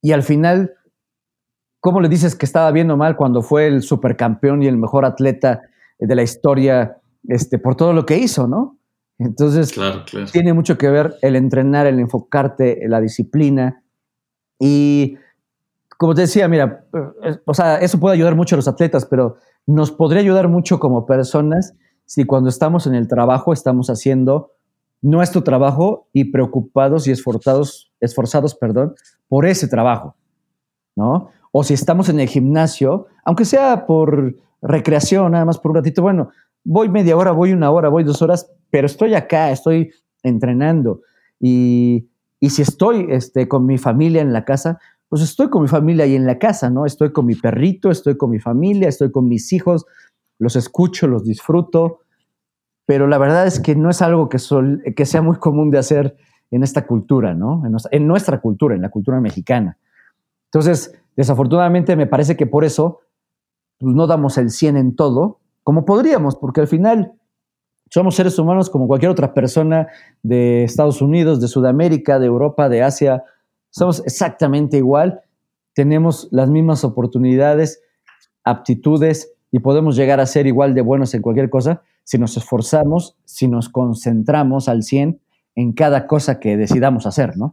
Y 0.00 0.12
al 0.12 0.22
final, 0.22 0.74
¿cómo 1.80 2.00
le 2.00 2.08
dices 2.08 2.34
que 2.34 2.46
estaba 2.46 2.70
viendo 2.70 2.96
mal 2.96 3.16
cuando 3.16 3.42
fue 3.42 3.66
el 3.66 3.82
supercampeón 3.82 4.62
y 4.62 4.66
el 4.66 4.76
mejor 4.76 5.04
atleta 5.04 5.62
de 5.98 6.14
la 6.14 6.22
historia 6.22 6.98
este, 7.26 7.58
por 7.58 7.74
todo 7.74 7.92
lo 7.92 8.06
que 8.06 8.18
hizo, 8.18 8.46
no? 8.46 8.78
Entonces, 9.18 9.74
tiene 10.32 10.52
mucho 10.52 10.78
que 10.78 10.88
ver 10.88 11.16
el 11.22 11.34
entrenar, 11.34 11.86
el 11.86 11.98
enfocarte, 11.98 12.80
la 12.86 13.00
disciplina. 13.00 13.82
Y 14.60 15.16
como 15.96 16.14
te 16.14 16.22
decía, 16.22 16.46
mira, 16.46 16.84
eh, 17.24 17.36
o 17.44 17.54
sea, 17.54 17.76
eso 17.80 17.98
puede 17.98 18.14
ayudar 18.14 18.36
mucho 18.36 18.54
a 18.54 18.58
los 18.58 18.68
atletas, 18.68 19.04
pero 19.06 19.36
nos 19.66 19.90
podría 19.90 20.20
ayudar 20.20 20.48
mucho 20.48 20.78
como 20.78 21.04
personas 21.04 21.74
si 22.04 22.24
cuando 22.24 22.48
estamos 22.48 22.86
en 22.86 22.94
el 22.94 23.08
trabajo 23.08 23.52
estamos 23.52 23.90
haciendo 23.90 24.52
nuestro 25.02 25.42
trabajo 25.42 26.08
y 26.12 26.24
preocupados 26.32 27.06
y 27.06 27.10
esforzados, 27.10 27.92
esforzados 28.00 28.54
perdón, 28.54 28.94
por 29.28 29.46
ese 29.46 29.68
trabajo, 29.68 30.16
¿no? 30.96 31.30
O 31.52 31.64
si 31.64 31.74
estamos 31.74 32.08
en 32.08 32.20
el 32.20 32.28
gimnasio, 32.28 33.06
aunque 33.24 33.44
sea 33.44 33.86
por 33.86 34.36
recreación, 34.62 35.32
nada 35.32 35.44
más 35.44 35.58
por 35.58 35.70
un 35.70 35.76
ratito, 35.76 36.02
bueno, 36.02 36.30
voy 36.64 36.88
media 36.88 37.16
hora, 37.16 37.32
voy 37.32 37.52
una 37.52 37.70
hora, 37.70 37.88
voy 37.88 38.04
dos 38.04 38.22
horas, 38.22 38.50
pero 38.70 38.86
estoy 38.86 39.14
acá, 39.14 39.50
estoy 39.50 39.92
entrenando. 40.22 41.02
Y, 41.40 42.08
si 42.40 42.62
estoy 42.62 43.06
este, 43.10 43.48
con 43.48 43.66
mi 43.66 43.78
familia 43.78 44.22
en 44.22 44.32
la 44.32 44.44
casa, 44.44 44.78
pues 45.08 45.22
estoy 45.22 45.48
con 45.48 45.62
mi 45.62 45.68
familia 45.68 46.04
ahí 46.04 46.14
en 46.14 46.26
la 46.26 46.38
casa, 46.38 46.70
¿no? 46.70 46.86
Estoy 46.86 47.12
con 47.12 47.26
mi 47.26 47.34
perrito, 47.34 47.90
estoy 47.90 48.16
con 48.16 48.30
mi 48.30 48.38
familia, 48.38 48.88
estoy 48.88 49.10
con 49.10 49.26
mis 49.26 49.52
hijos, 49.52 49.86
los 50.38 50.54
escucho, 50.54 51.08
los 51.08 51.24
disfruto, 51.24 52.00
pero 52.86 53.06
la 53.06 53.18
verdad 53.18 53.46
es 53.46 53.58
que 53.58 53.74
no 53.74 53.90
es 53.90 54.02
algo 54.02 54.28
que 54.28 54.38
sea 54.38 55.22
muy 55.22 55.36
común 55.38 55.70
de 55.70 55.78
hacer 55.78 56.16
en 56.50 56.62
esta 56.62 56.86
cultura, 56.86 57.34
¿no? 57.34 57.62
En 57.90 58.06
nuestra, 58.06 58.40
cultura, 58.40 58.74
en 58.74 58.82
la 58.82 58.90
cultura 58.90 59.20
mexicana. 59.20 59.78
Entonces, 60.52 60.94
desafortunadamente 61.16 61.96
me 61.96 62.06
parece 62.06 62.36
que 62.36 62.46
por 62.46 62.64
eso 62.64 63.00
pues, 63.78 63.94
no 63.94 64.06
damos 64.06 64.38
el 64.38 64.50
100 64.50 64.76
en 64.76 64.96
todo, 64.96 65.40
como 65.62 65.84
podríamos, 65.84 66.36
porque 66.36 66.60
al 66.60 66.68
final 66.68 67.12
somos 67.90 68.14
seres 68.14 68.38
humanos 68.38 68.70
como 68.70 68.86
cualquier 68.86 69.10
otra 69.10 69.34
persona 69.34 69.88
de 70.22 70.64
Estados 70.64 71.00
Unidos, 71.00 71.40
de 71.40 71.48
Sudamérica, 71.48 72.18
de 72.18 72.26
Europa, 72.26 72.68
de 72.68 72.82
Asia. 72.82 73.24
Somos 73.70 74.02
exactamente 74.04 74.76
igual, 74.76 75.20
tenemos 75.74 76.28
las 76.30 76.50
mismas 76.50 76.84
oportunidades, 76.84 77.82
aptitudes 78.44 79.32
y 79.50 79.60
podemos 79.60 79.96
llegar 79.96 80.20
a 80.20 80.26
ser 80.26 80.46
igual 80.46 80.74
de 80.74 80.82
buenos 80.82 81.14
en 81.14 81.22
cualquier 81.22 81.50
cosa 81.50 81.82
si 82.04 82.16
nos 82.16 82.36
esforzamos, 82.38 83.16
si 83.26 83.48
nos 83.48 83.68
concentramos 83.68 84.68
al 84.68 84.82
100 84.82 85.20
en 85.56 85.72
cada 85.72 86.06
cosa 86.06 86.40
que 86.40 86.56
decidamos 86.56 87.04
hacer, 87.04 87.36
¿no? 87.36 87.52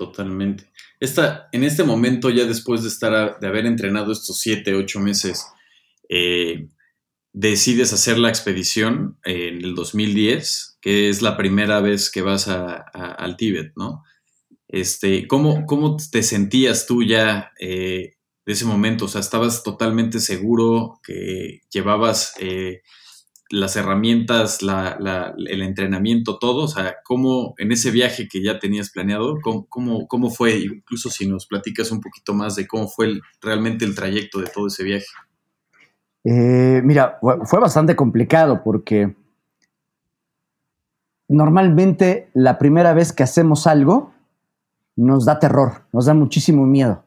Totalmente. 0.00 0.64
Esta, 0.98 1.50
en 1.52 1.62
este 1.62 1.84
momento, 1.84 2.30
ya 2.30 2.46
después 2.46 2.82
de 2.82 2.88
estar 2.88 3.38
de 3.38 3.46
haber 3.46 3.66
entrenado 3.66 4.12
estos 4.12 4.40
siete, 4.40 4.74
ocho 4.74 4.98
meses, 4.98 5.44
eh, 6.08 6.68
decides 7.34 7.92
hacer 7.92 8.16
la 8.16 8.30
expedición 8.30 9.18
en 9.24 9.62
el 9.62 9.74
2010, 9.74 10.78
que 10.80 11.10
es 11.10 11.20
la 11.20 11.36
primera 11.36 11.82
vez 11.82 12.10
que 12.10 12.22
vas 12.22 12.48
al 12.48 13.36
Tíbet, 13.36 13.72
¿no? 13.76 14.02
Este, 14.68 15.28
¿cómo, 15.28 15.66
¿Cómo 15.66 15.98
te 16.10 16.22
sentías 16.22 16.86
tú 16.86 17.02
ya 17.02 17.52
eh, 17.60 18.14
de 18.46 18.52
ese 18.54 18.64
momento? 18.64 19.04
O 19.04 19.08
sea, 19.08 19.20
¿estabas 19.20 19.62
totalmente 19.62 20.18
seguro 20.18 20.98
que 21.04 21.60
llevabas 21.70 22.32
eh, 22.40 22.80
las 23.50 23.74
herramientas, 23.74 24.60
el 24.62 25.62
entrenamiento, 25.62 26.38
todo? 26.38 26.64
O 26.64 26.68
sea, 26.68 26.96
¿cómo 27.04 27.54
en 27.58 27.72
ese 27.72 27.90
viaje 27.90 28.28
que 28.28 28.42
ya 28.42 28.60
tenías 28.60 28.90
planeado, 28.90 29.38
cómo, 29.42 30.06
cómo, 30.06 30.30
fue? 30.30 30.58
Incluso 30.58 31.10
si 31.10 31.28
nos 31.28 31.46
platicas 31.46 31.90
un 31.90 32.00
poquito 32.00 32.32
más 32.32 32.54
de 32.54 32.68
cómo 32.68 32.88
fue 32.88 33.20
realmente 33.42 33.84
el 33.84 33.96
trayecto 33.96 34.40
de 34.40 34.46
todo 34.46 34.68
ese 34.68 34.84
viaje. 34.84 35.06
Eh, 36.24 36.80
mira, 36.84 37.18
fue 37.44 37.58
bastante 37.58 37.96
complicado 37.96 38.62
porque 38.62 39.16
normalmente 41.28 42.30
la 42.34 42.56
primera 42.56 42.94
vez 42.94 43.12
que 43.12 43.24
hacemos 43.24 43.66
algo 43.66 44.12
nos 44.94 45.24
da 45.24 45.40
terror, 45.40 45.86
nos 45.92 46.06
da 46.06 46.14
muchísimo 46.14 46.66
miedo. 46.66 47.02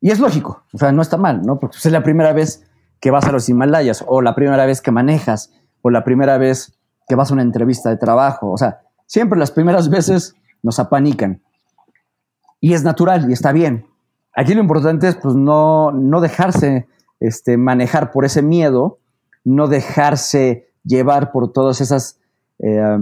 Y 0.00 0.10
es 0.10 0.20
lógico, 0.20 0.64
o 0.72 0.78
sea, 0.78 0.92
no 0.92 1.02
está 1.02 1.16
mal, 1.16 1.42
¿no? 1.42 1.58
Porque 1.58 1.78
es 1.78 1.86
la 1.86 2.02
primera 2.02 2.32
vez 2.32 2.64
que 3.02 3.10
vas 3.10 3.24
a 3.24 3.32
los 3.32 3.48
Himalayas, 3.48 4.04
o 4.06 4.22
la 4.22 4.36
primera 4.36 4.64
vez 4.64 4.80
que 4.80 4.92
manejas, 4.92 5.52
o 5.82 5.90
la 5.90 6.04
primera 6.04 6.38
vez 6.38 6.78
que 7.08 7.16
vas 7.16 7.30
a 7.30 7.34
una 7.34 7.42
entrevista 7.42 7.90
de 7.90 7.96
trabajo. 7.96 8.52
O 8.52 8.56
sea, 8.56 8.82
siempre 9.06 9.36
las 9.40 9.50
primeras 9.50 9.90
veces 9.90 10.36
nos 10.62 10.78
apanican. 10.78 11.42
Y 12.60 12.74
es 12.74 12.84
natural 12.84 13.28
y 13.28 13.32
está 13.32 13.50
bien. 13.50 13.86
Aquí 14.36 14.54
lo 14.54 14.60
importante 14.60 15.08
es 15.08 15.16
pues 15.16 15.34
no, 15.34 15.90
no 15.90 16.20
dejarse 16.20 16.86
este, 17.18 17.56
manejar 17.56 18.12
por 18.12 18.24
ese 18.24 18.40
miedo, 18.40 19.00
no 19.42 19.66
dejarse 19.66 20.68
llevar 20.84 21.32
por 21.32 21.52
todas 21.52 21.80
esas 21.80 22.20
eh, 22.60 22.98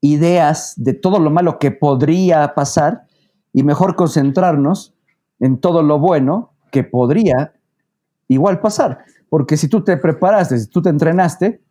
ideas 0.00 0.74
de 0.76 0.94
todo 0.94 1.20
lo 1.20 1.30
malo 1.30 1.60
que 1.60 1.70
podría 1.70 2.54
pasar 2.54 3.04
y 3.52 3.62
mejor 3.62 3.94
concentrarnos 3.94 4.94
en 5.38 5.60
todo 5.60 5.84
lo 5.84 6.00
bueno 6.00 6.54
que 6.72 6.82
podría 6.82 7.52
igual 8.26 8.58
pasar. 8.60 9.04
Porque 9.32 9.56
si 9.56 9.66
tú 9.66 9.82
te 9.82 9.96
preparaste, 9.96 10.58
si 10.58 10.66
tú 10.66 10.82
te 10.82 10.90
entrenaste, 10.90 11.62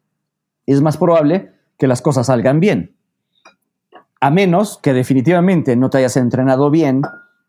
es 0.65 0.81
más 0.81 0.97
probable 0.97 1.51
que 1.77 1.85
las 1.85 2.01
cosas 2.01 2.25
salgan 2.25 2.59
bien. 2.59 2.95
A 4.19 4.31
menos 4.31 4.79
que 4.81 4.93
definitivamente 4.93 5.75
no 5.75 5.91
te 5.91 5.99
hayas 5.99 6.17
entrenado 6.17 6.71
bien, 6.71 7.03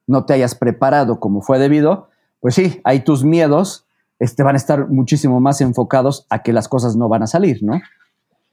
no 0.06 0.26
te 0.26 0.34
hayas 0.34 0.54
preparado 0.54 1.18
como 1.18 1.40
fue 1.40 1.58
debido, 1.58 2.10
pues 2.40 2.56
sí, 2.56 2.82
hay 2.84 3.04
tus 3.04 3.24
miedos 3.24 3.86
este, 4.18 4.42
van 4.42 4.54
a 4.54 4.58
estar 4.58 4.86
muchísimo 4.90 5.40
más 5.40 5.62
enfocados 5.62 6.26
a 6.28 6.42
que 6.42 6.52
las 6.52 6.68
cosas 6.68 6.94
no 6.94 7.08
van 7.08 7.22
a 7.22 7.26
salir, 7.26 7.62
¿no? 7.62 7.80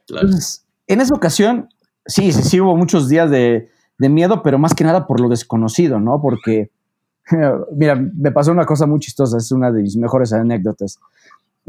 Entonces, 0.08 0.64
en 0.86 1.02
esa 1.02 1.14
ocasión, 1.14 1.68
sí, 2.06 2.32
sí, 2.32 2.42
sí 2.42 2.58
hubo 2.62 2.74
muchos 2.74 3.06
días 3.06 3.30
de, 3.30 3.68
miedo, 3.98 4.42
pero 4.42 4.58
más 4.58 4.72
que 4.72 4.84
nada 4.84 5.06
por 5.06 5.20
lo 5.20 5.28
desconocido, 5.28 6.00
¿no? 6.00 6.22
Porque, 6.22 6.70
mira, 7.76 7.96
me 7.96 8.32
pasó 8.32 8.50
una 8.50 8.64
cosa 8.64 8.86
muy 8.86 8.98
chistosa, 8.98 9.36
es 9.36 9.52
una 9.52 9.70
de 9.70 9.82
mis 9.82 9.98
mejores 9.98 10.32
anécdotas. 10.32 10.98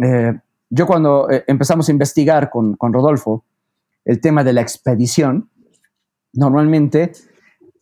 Eh, 0.04 0.34
yo 0.70 0.88
cuando 0.88 1.30
eh, 1.30 1.44
empezamos 1.48 1.88
a 1.88 1.92
investigar 1.92 2.50
con, 2.50 2.78
Rodolfo 2.80 3.46
el 4.06 4.20
tema 4.20 4.44
de 4.44 4.54
la 4.54 4.62
expedición, 4.62 5.50
normalmente 6.34 7.12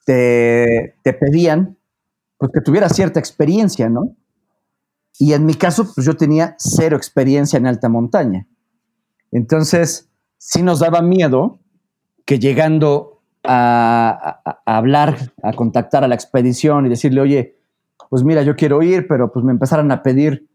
te, 0.05 0.95
te 1.03 1.13
pedían 1.13 1.77
pues, 2.37 2.51
que 2.51 2.61
tuvieras 2.61 2.95
cierta 2.95 3.19
experiencia, 3.19 3.89
¿no? 3.89 4.15
Y 5.17 5.33
en 5.33 5.45
mi 5.45 5.53
caso, 5.53 5.91
pues 5.93 6.05
yo 6.05 6.15
tenía 6.15 6.55
cero 6.57 6.95
experiencia 6.95 7.57
en 7.57 7.67
alta 7.67 7.89
montaña. 7.89 8.47
Entonces, 9.31 10.09
sí 10.37 10.63
nos 10.63 10.79
daba 10.79 11.01
miedo 11.01 11.59
que 12.25 12.39
llegando 12.39 13.21
a, 13.43 14.41
hablar, 14.65 15.17
a 15.43 15.53
contactar 15.53 16.03
a 16.03 16.07
la 16.07 16.15
expedición 16.15 16.85
y 16.85 16.89
decirle, 16.89 17.21
oye, 17.21 17.57
pues 18.09 18.23
mira, 18.23 18.43
yo 18.43 18.55
quiero 18.55 18.81
ir, 18.81 19.07
pero 19.07 19.31
pues 19.31 19.45
me 19.45 19.51
empezaran 19.51 19.91
a 19.91 20.01
pedir 20.01 20.48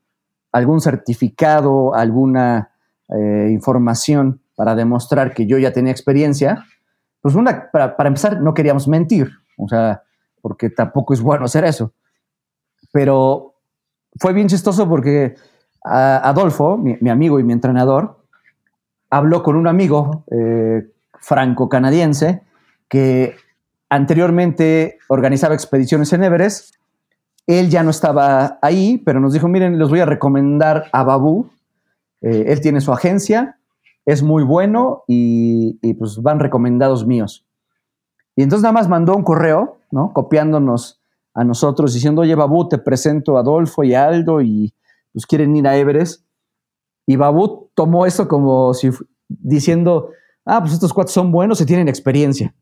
algún 0.54 0.80
certificado, 0.80 1.94
alguna 1.96 2.70
eh, 3.08 3.48
información 3.50 4.40
para 4.54 4.76
demostrar 4.76 5.34
que 5.34 5.46
yo 5.46 5.58
ya 5.58 5.72
tenía 5.72 5.90
experiencia, 5.90 6.64
pues 7.20 7.34
para, 7.72 7.96
para, 7.96 8.06
empezar, 8.06 8.40
no 8.40 8.54
queríamos 8.54 8.86
mentir, 8.86 9.32
o 9.58 9.66
sea, 9.66 10.04
porque 10.40 10.70
tampoco 10.70 11.12
es 11.12 11.20
bueno 11.20 11.46
hacer 11.46 11.64
eso. 11.64 11.92
Pero 12.92 13.56
fue 14.20 14.32
bien 14.32 14.46
chistoso 14.46 14.88
porque 14.88 15.34
Adolfo, 15.82 16.78
mi, 16.78 17.10
amigo 17.10 17.40
y 17.40 17.42
mi 17.42 17.52
entrenador, 17.52 18.20
habló 19.10 19.42
con 19.42 19.56
un 19.56 19.66
amigo 19.66 20.24
eh, 20.30 20.88
franco-canadiense 21.18 22.42
que 22.88 23.34
anteriormente 23.88 24.98
organizaba 25.08 25.54
expediciones 25.54 26.12
en 26.12 26.22
Everest. 26.22 26.76
Él 27.46 27.68
ya 27.68 27.82
no 27.82 27.90
estaba 27.90 28.58
ahí, 28.62 28.98
pero 29.04 29.20
nos 29.20 29.32
dijo, 29.32 29.48
miren, 29.48 29.78
les 29.78 29.88
voy 29.88 30.00
a 30.00 30.06
recomendar 30.06 30.86
a 30.92 31.04
Babu. 31.04 31.50
Eh, 32.22 32.46
él 32.48 32.60
tiene 32.60 32.80
su 32.80 32.92
agencia, 32.92 33.58
es 34.06 34.22
muy 34.22 34.42
bueno 34.44 35.04
y, 35.06 35.78
y, 35.82 35.94
pues 35.94 36.22
van 36.22 36.40
recomendados 36.40 37.06
míos. 37.06 37.44
Y 38.36 38.42
entonces 38.42 38.62
nada 38.62 38.72
más 38.72 38.88
mandó 38.88 39.14
un 39.14 39.22
correo, 39.22 39.78
¿no? 39.90 40.12
Copiándonos 40.12 41.00
a 41.34 41.44
nosotros 41.44 41.92
diciendo, 41.92 42.22
oye, 42.22 42.34
Babu, 42.34 42.68
te 42.68 42.78
presento 42.78 43.36
a 43.36 43.40
Adolfo 43.40 43.84
y 43.84 43.94
Aldo 43.94 44.40
y 44.40 44.72
pues 45.12 45.26
quieren 45.26 45.54
ir 45.56 45.66
a 45.68 45.76
Everest. 45.76 46.24
Y 47.06 47.16
Babu 47.16 47.70
tomó 47.74 48.06
eso 48.06 48.26
como 48.26 48.72
si 48.72 48.90
diciendo, 49.28 50.10
ah, 50.44 50.60
pues 50.60 50.72
estos 50.72 50.92
cuatro 50.92 51.12
son 51.12 51.30
buenos 51.30 51.60
y 51.60 51.66
tienen 51.66 51.88
experiencia. 51.88 52.54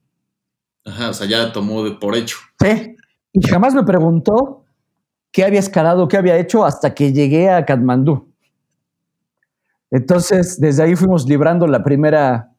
Ajá, 0.84 1.10
o 1.10 1.14
sea, 1.14 1.26
ya 1.26 1.52
tomó 1.52 1.84
de 1.84 1.92
por 1.92 2.16
hecho. 2.16 2.38
Sí. 2.60 2.96
Y 3.32 3.46
jamás 3.46 3.74
me 3.74 3.84
preguntó 3.84 4.61
qué 5.32 5.44
había 5.44 5.60
escalado, 5.60 6.08
qué 6.08 6.18
había 6.18 6.36
hecho 6.36 6.64
hasta 6.64 6.94
que 6.94 7.12
llegué 7.12 7.50
a 7.50 7.64
Katmandú. 7.64 8.28
Entonces, 9.90 10.60
desde 10.60 10.82
ahí 10.82 10.96
fuimos 10.96 11.26
librando 11.26 11.66
la 11.66 11.82
primera, 11.82 12.50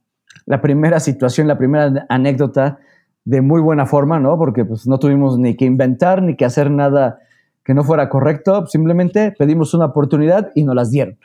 la 0.46 0.62
primera 0.62 1.00
situación, 1.00 1.48
la 1.48 1.58
primera 1.58 2.06
anécdota 2.10 2.80
de 3.26 3.42
muy 3.42 3.62
buena 3.62 3.86
forma, 3.86 4.20
¿no? 4.20 4.38
Porque 4.38 4.66
pues 4.66 4.86
no 4.86 5.00
tuvimos 5.00 5.40
ni 5.40 5.56
que 5.56 5.66
inventar 5.66 6.22
ni 6.22 6.36
que 6.36 6.46
hacer 6.46 6.70
nada 6.70 7.20
que 7.64 7.74
no 7.74 7.84
fuera 7.84 8.10
correcto, 8.10 8.68
simplemente 8.68 9.32
pedimos 9.32 9.74
una 9.74 9.86
oportunidad 9.86 10.52
y 10.54 10.64
nos 10.64 10.76
las 10.76 10.92
dieron. 10.92 11.18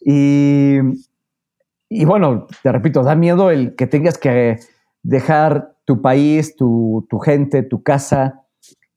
Y, 0.00 0.78
y 1.88 2.04
bueno, 2.04 2.46
te 2.62 2.72
repito, 2.72 3.02
da 3.02 3.14
miedo 3.14 3.50
el 3.50 3.76
que 3.76 3.86
tengas 3.86 4.16
que 4.16 4.58
dejar 5.02 5.74
tu 5.84 6.00
país, 6.00 6.56
tu, 6.56 7.06
tu 7.10 7.18
gente, 7.18 7.62
tu 7.62 7.82
casa, 7.82 8.41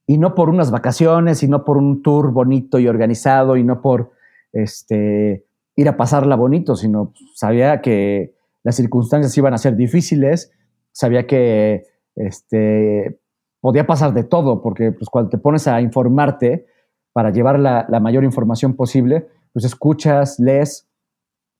y 0.07 0.17
no 0.17 0.35
por 0.35 0.49
unas 0.49 0.71
vacaciones, 0.71 1.43
y 1.43 1.47
no 1.47 1.63
por 1.65 1.77
un 1.77 2.01
tour 2.01 2.31
bonito 2.31 2.79
y 2.79 2.87
organizado, 2.87 3.57
y 3.57 3.63
no 3.63 3.81
por 3.81 4.11
este, 4.53 5.45
ir 5.75 5.89
a 5.89 5.97
pasarla 5.97 6.35
bonito, 6.35 6.75
sino 6.75 7.13
sabía 7.33 7.81
que 7.81 8.35
las 8.63 8.75
circunstancias 8.75 9.37
iban 9.37 9.53
a 9.53 9.57
ser 9.57 9.75
difíciles, 9.75 10.51
sabía 10.91 11.27
que 11.27 11.85
este, 12.15 13.19
podía 13.61 13.85
pasar 13.85 14.13
de 14.13 14.23
todo, 14.23 14.61
porque 14.61 14.91
pues, 14.91 15.09
cuando 15.09 15.29
te 15.29 15.37
pones 15.37 15.67
a 15.67 15.81
informarte 15.81 16.65
para 17.13 17.31
llevar 17.31 17.59
la, 17.59 17.87
mayor 18.01 18.23
información 18.23 18.75
posible, 18.75 19.27
pues 19.53 19.65
escuchas, 19.65 20.39
lees 20.39 20.87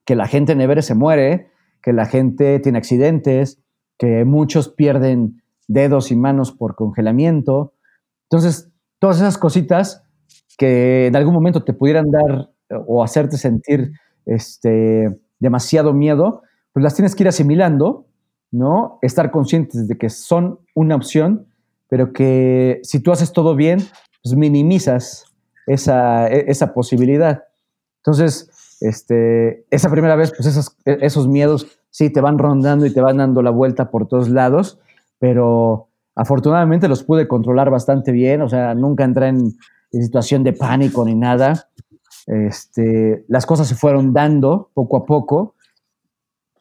que 0.06 0.16
la 0.16 0.28
gente 0.28 0.52
en 0.52 0.62
Everest 0.62 0.90
se 0.90 0.96
muere, 0.96 1.50
que 1.82 1.94
la 1.94 2.06
gente 2.06 2.60
tiene 2.60 2.78
accidentes, 2.78 3.62
que 3.98 4.26
muchos 4.26 4.70
pierden 4.70 5.42
dedos 5.68 6.12
y 6.12 6.16
manos 6.16 6.52
por 6.52 6.76
congelamiento. 6.76 7.74
Entonces, 8.30 8.70
todas 9.00 9.18
esas 9.18 9.38
cositas 9.38 10.04
que 10.58 11.08
en 11.08 11.16
algún 11.16 11.34
momento 11.34 11.64
te 11.64 11.74
pudieran 11.74 12.12
dar 12.12 12.50
o 12.88 13.04
hacerte 13.04 13.38
sentir 13.38 13.92
este, 14.26 15.20
demasiado 15.40 15.94
miedo, 15.94 16.42
pues 16.74 16.84
las 16.84 16.96
tienes 16.96 17.16
que 17.16 17.24
ir 17.24 17.28
asimilando, 17.30 18.08
¿no? 18.52 19.00
Estar 19.02 19.32
conscientes 19.32 19.88
de 19.88 19.98
que 19.98 20.10
son 20.10 20.60
una 20.74 20.96
opción, 20.96 21.48
pero 21.88 22.14
que 22.14 22.80
si 22.84 23.00
tú 23.00 23.12
haces 23.12 23.32
todo 23.32 23.56
bien, 23.56 23.80
pues 24.24 24.36
minimizas 24.36 25.26
esa, 25.68 26.28
e, 26.28 26.46
esa 26.48 26.74
posibilidad. 26.74 27.44
Entonces, 27.98 28.50
este, 28.82 29.66
esa 29.72 29.90
primera 29.90 30.16
vez, 30.16 30.34
pues 30.36 30.48
esos, 30.48 30.76
e, 30.86 30.98
esos 31.02 31.28
miedos 31.28 31.68
sí 31.92 32.10
te 32.10 32.22
van 32.22 32.38
rondando 32.38 32.86
y 32.86 32.94
te 32.94 33.02
van 33.02 33.18
dando 33.18 33.42
la 33.42 33.52
vuelta 33.52 33.90
por 33.90 34.08
todos 34.08 34.30
lados, 34.30 34.80
pero 35.20 35.90
afortunadamente 36.16 36.88
los 36.88 37.04
pude 37.04 37.28
controlar 37.28 37.70
bastante 37.70 38.12
bien, 38.12 38.42
o 38.42 38.50
sea, 38.50 38.74
nunca 38.74 39.04
entré 39.04 39.28
en, 39.28 39.54
situación 39.92 40.44
de 40.44 40.52
pánico 40.52 41.06
ni 41.06 41.16
nada. 41.16 41.70
Este, 42.28 43.24
las 43.30 43.46
cosas 43.46 43.66
se 43.66 43.76
fueron 43.76 44.12
dando 44.12 44.70
poco 44.74 44.98
a 44.98 45.06
poco 45.06 45.56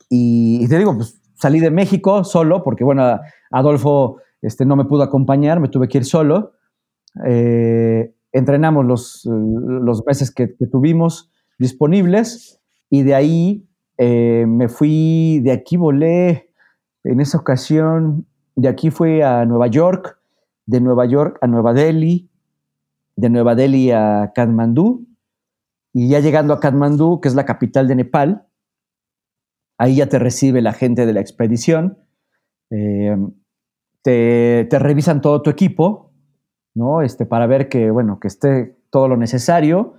y, 0.08 0.68
te 0.68 0.78
digo, 0.78 0.94
pues 0.94 1.20
salí 1.34 1.58
de 1.58 1.72
México 1.72 2.22
solo, 2.22 2.62
porque 2.62 2.84
bueno, 2.84 3.18
Adolfo 3.50 4.18
este, 4.40 4.64
no 4.64 4.76
me 4.76 4.84
pudo 4.84 5.02
acompañar, 5.02 5.58
me 5.58 5.68
tuve 5.68 5.88
que 5.88 5.98
ir 5.98 6.04
solo. 6.04 6.52
Eh, 7.26 8.14
entrenamos 8.30 8.84
los, 8.84 9.24
los 9.26 10.04
meses 10.06 10.32
que, 10.32 10.46
tuvimos 10.46 11.32
disponibles 11.58 12.60
y 12.88 13.02
de 13.02 13.14
ahí 13.16 13.68
eh, 13.98 14.44
me 14.46 14.68
fui, 14.68 15.40
de 15.42 15.50
aquí 15.50 15.76
volé, 15.76 16.50
en 17.04 17.20
esa 17.20 17.38
ocasión, 17.38 18.26
de 18.56 18.68
aquí 18.68 18.90
fui 18.90 19.20
a 19.20 19.44
Nueva 19.44 19.66
York, 19.66 20.18
de 20.66 20.80
Nueva 20.80 21.06
York 21.06 21.38
a 21.40 21.46
Nueva 21.46 21.72
Delhi, 21.72 22.30
de 23.16 23.30
Nueva 23.30 23.54
Delhi 23.54 23.90
a 23.90 24.32
Kathmandú, 24.34 25.06
y 25.92 26.08
ya 26.08 26.20
llegando 26.20 26.54
a 26.54 26.60
Kathmandú, 26.60 27.20
que 27.20 27.28
es 27.28 27.34
la 27.34 27.44
capital 27.44 27.86
de 27.86 27.94
Nepal, 27.94 28.46
ahí 29.78 29.96
ya 29.96 30.08
te 30.08 30.18
recibe 30.18 30.62
la 30.62 30.72
gente 30.72 31.06
de 31.06 31.12
la 31.12 31.20
expedición, 31.20 31.98
eh, 32.70 33.16
te, 34.02 34.66
te, 34.68 34.78
revisan 34.78 35.20
todo 35.20 35.42
tu 35.42 35.50
equipo, 35.50 36.12
¿no? 36.74 37.02
Este, 37.02 37.26
para 37.26 37.46
ver 37.46 37.68
que, 37.68 37.90
bueno, 37.90 38.18
que 38.18 38.28
esté 38.28 38.76
todo 38.90 39.08
lo 39.08 39.16
necesario, 39.16 39.94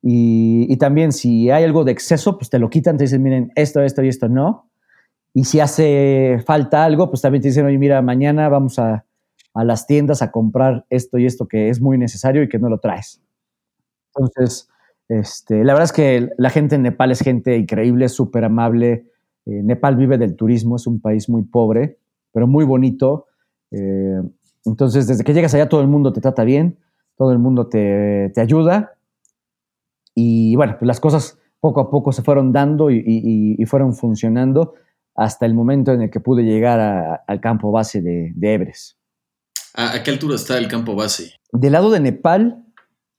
y, 0.00 0.66
y, 0.72 0.76
también 0.78 1.12
si 1.12 1.50
hay 1.50 1.62
algo 1.62 1.84
de 1.84 1.92
exceso, 1.92 2.36
pues 2.36 2.50
te 2.50 2.58
lo 2.58 2.70
quitan, 2.70 2.96
te 2.96 3.04
dicen, 3.04 3.22
miren, 3.22 3.52
esto, 3.54 3.82
esto 3.82 4.02
y 4.02 4.08
esto 4.08 4.28
no, 4.28 4.71
y 5.34 5.44
si 5.44 5.60
hace 5.60 6.42
falta 6.46 6.84
algo, 6.84 7.08
pues 7.08 7.22
también 7.22 7.42
te 7.42 7.48
dicen, 7.48 7.66
oye, 7.66 7.78
mira, 7.78 8.02
mañana 8.02 8.48
vamos 8.48 8.78
a, 8.78 9.04
a 9.54 9.64
las 9.64 9.86
tiendas 9.86 10.22
a 10.22 10.30
comprar 10.30 10.86
esto 10.90 11.18
y 11.18 11.26
esto 11.26 11.46
que 11.46 11.68
es 11.68 11.80
muy 11.80 11.98
necesario 11.98 12.42
y 12.42 12.48
que 12.48 12.58
no 12.58 12.68
lo 12.68 12.78
traes. 12.78 13.22
Entonces, 14.14 14.68
este, 15.08 15.64
la 15.64 15.72
verdad 15.74 15.84
es 15.84 15.92
que 15.92 16.30
la 16.38 16.50
gente 16.50 16.76
en 16.76 16.82
Nepal 16.82 17.10
es 17.10 17.20
gente 17.20 17.56
increíble, 17.56 18.08
súper 18.08 18.44
amable. 18.44 19.06
Eh, 19.46 19.62
Nepal 19.62 19.96
vive 19.96 20.18
del 20.18 20.36
turismo, 20.36 20.76
es 20.76 20.86
un 20.86 21.00
país 21.00 21.28
muy 21.28 21.42
pobre, 21.42 21.98
pero 22.32 22.46
muy 22.46 22.64
bonito. 22.64 23.26
Eh, 23.70 24.20
entonces, 24.64 25.06
desde 25.06 25.24
que 25.24 25.34
llegas 25.34 25.54
allá, 25.54 25.68
todo 25.68 25.80
el 25.80 25.88
mundo 25.88 26.12
te 26.12 26.20
trata 26.20 26.44
bien, 26.44 26.78
todo 27.16 27.32
el 27.32 27.38
mundo 27.38 27.68
te, 27.68 28.30
te 28.34 28.40
ayuda. 28.40 28.92
Y 30.14 30.56
bueno, 30.56 30.76
pues 30.78 30.86
las 30.86 31.00
cosas 31.00 31.38
poco 31.60 31.80
a 31.80 31.90
poco 31.90 32.12
se 32.12 32.22
fueron 32.22 32.52
dando 32.52 32.90
y, 32.90 33.02
y, 33.06 33.64
fueron 33.66 33.94
funcionando 33.94 34.74
hasta 35.14 35.46
el 35.46 35.54
momento 35.54 35.92
en 35.92 36.02
el 36.02 36.10
que 36.10 36.18
pude 36.20 36.42
llegar 36.42 37.22
al 37.26 37.40
campo 37.40 37.70
base 37.70 38.02
de, 38.02 38.32
de 38.34 38.54
Everest. 38.54 38.98
¿A, 39.74 40.02
qué 40.02 40.10
altura 40.10 40.34
está 40.36 40.58
el 40.58 40.68
campo 40.68 40.94
base? 40.94 41.34
Del 41.52 41.72
lado 41.72 41.90
de 41.90 42.00
Nepal 42.00 42.64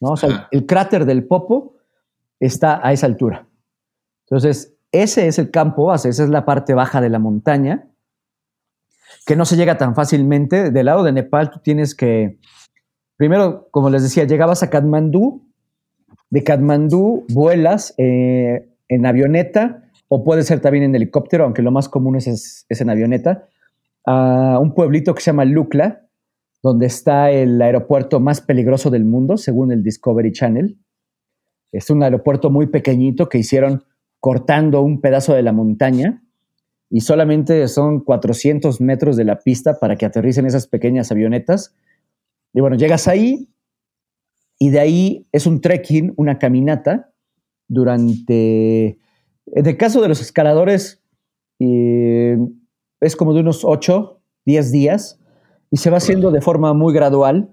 ¿no? 0.00 0.10
O 0.10 0.16
sea, 0.16 0.46
el, 0.50 0.66
cráter 0.66 1.04
del 1.04 1.26
Popo 1.26 1.76
está 2.40 2.86
a 2.86 2.92
esa 2.92 3.06
altura. 3.06 3.48
Entonces, 4.26 4.76
ese 4.92 5.26
es 5.26 5.38
el 5.38 5.50
campo 5.50 5.86
base, 5.86 6.08
esa 6.08 6.24
es 6.24 6.30
la 6.30 6.44
parte 6.44 6.74
baja 6.74 7.00
de 7.00 7.08
la 7.08 7.18
montaña, 7.18 7.88
que 9.26 9.36
no 9.36 9.44
se 9.44 9.56
llega 9.56 9.78
tan 9.78 9.94
fácilmente. 9.94 10.70
Del 10.70 10.86
lado 10.86 11.02
de 11.02 11.12
Nepal 11.12 11.50
tú 11.50 11.60
tienes 11.62 11.94
que 11.94 12.38
primero, 13.22 13.68
como 13.70 13.88
les 13.88 14.02
decía, 14.02 14.24
llegabas 14.24 14.64
a 14.64 14.68
Katmandú, 14.70 15.46
de 16.30 16.42
Katmandú 16.42 17.24
vuelas 17.28 17.94
eh, 17.96 18.68
en 18.88 19.06
avioneta 19.06 19.84
o 20.08 20.24
puede 20.24 20.42
ser 20.42 20.58
también 20.58 20.84
en 20.84 20.94
helicóptero, 20.96 21.44
aunque 21.44 21.62
lo 21.62 21.70
más 21.70 21.88
común 21.88 22.16
es, 22.16 22.66
en 22.68 22.90
avioneta, 22.90 23.48
a 24.04 24.58
un 24.60 24.74
pueblito 24.74 25.14
que 25.14 25.22
se 25.22 25.26
llama 25.26 25.44
Lukla, 25.44 26.08
donde 26.64 26.86
está 26.86 27.30
el 27.30 27.62
aeropuerto 27.62 28.18
más 28.18 28.40
peligroso 28.40 28.90
del 28.90 29.04
mundo, 29.04 29.36
según 29.36 29.70
el 29.70 29.84
Discovery 29.84 30.32
Channel. 30.32 30.78
Es 31.70 31.90
un 31.90 32.02
aeropuerto 32.02 32.50
muy 32.50 32.66
pequeñito 32.66 33.28
que 33.28 33.38
hicieron 33.38 33.84
cortando 34.18 34.82
un 34.82 35.00
pedazo 35.00 35.34
de 35.34 35.42
la 35.42 35.52
montaña 35.52 36.21
y 36.94 37.00
solamente 37.00 37.66
son 37.68 38.00
400 38.00 38.82
metros 38.82 39.16
de 39.16 39.24
la 39.24 39.38
pista 39.38 39.80
para 39.80 39.96
que 39.96 40.04
aterricen 40.04 40.44
esas 40.44 40.66
pequeñas 40.66 41.10
avionetas. 41.10 41.74
Y 42.52 42.60
bueno, 42.60 42.76
llegas 42.76 43.08
ahí 43.08 43.48
y 44.58 44.68
de 44.68 44.78
ahí 44.78 45.26
es 45.32 45.46
un 45.46 45.62
trekking, 45.62 46.12
una 46.18 46.38
caminata 46.38 47.10
durante, 47.66 48.98
en 49.46 49.66
el 49.66 49.76
caso 49.78 50.02
de 50.02 50.08
los 50.08 50.20
escaladores, 50.20 51.02
eh, 51.60 52.36
es 53.00 53.16
como 53.16 53.32
de 53.32 53.40
unos 53.40 53.64
8, 53.64 54.20
10 54.44 54.70
días 54.70 55.18
y 55.70 55.78
se 55.78 55.88
va 55.88 55.96
haciendo 55.96 56.30
de 56.30 56.42
forma 56.42 56.74
muy 56.74 56.92
gradual 56.92 57.48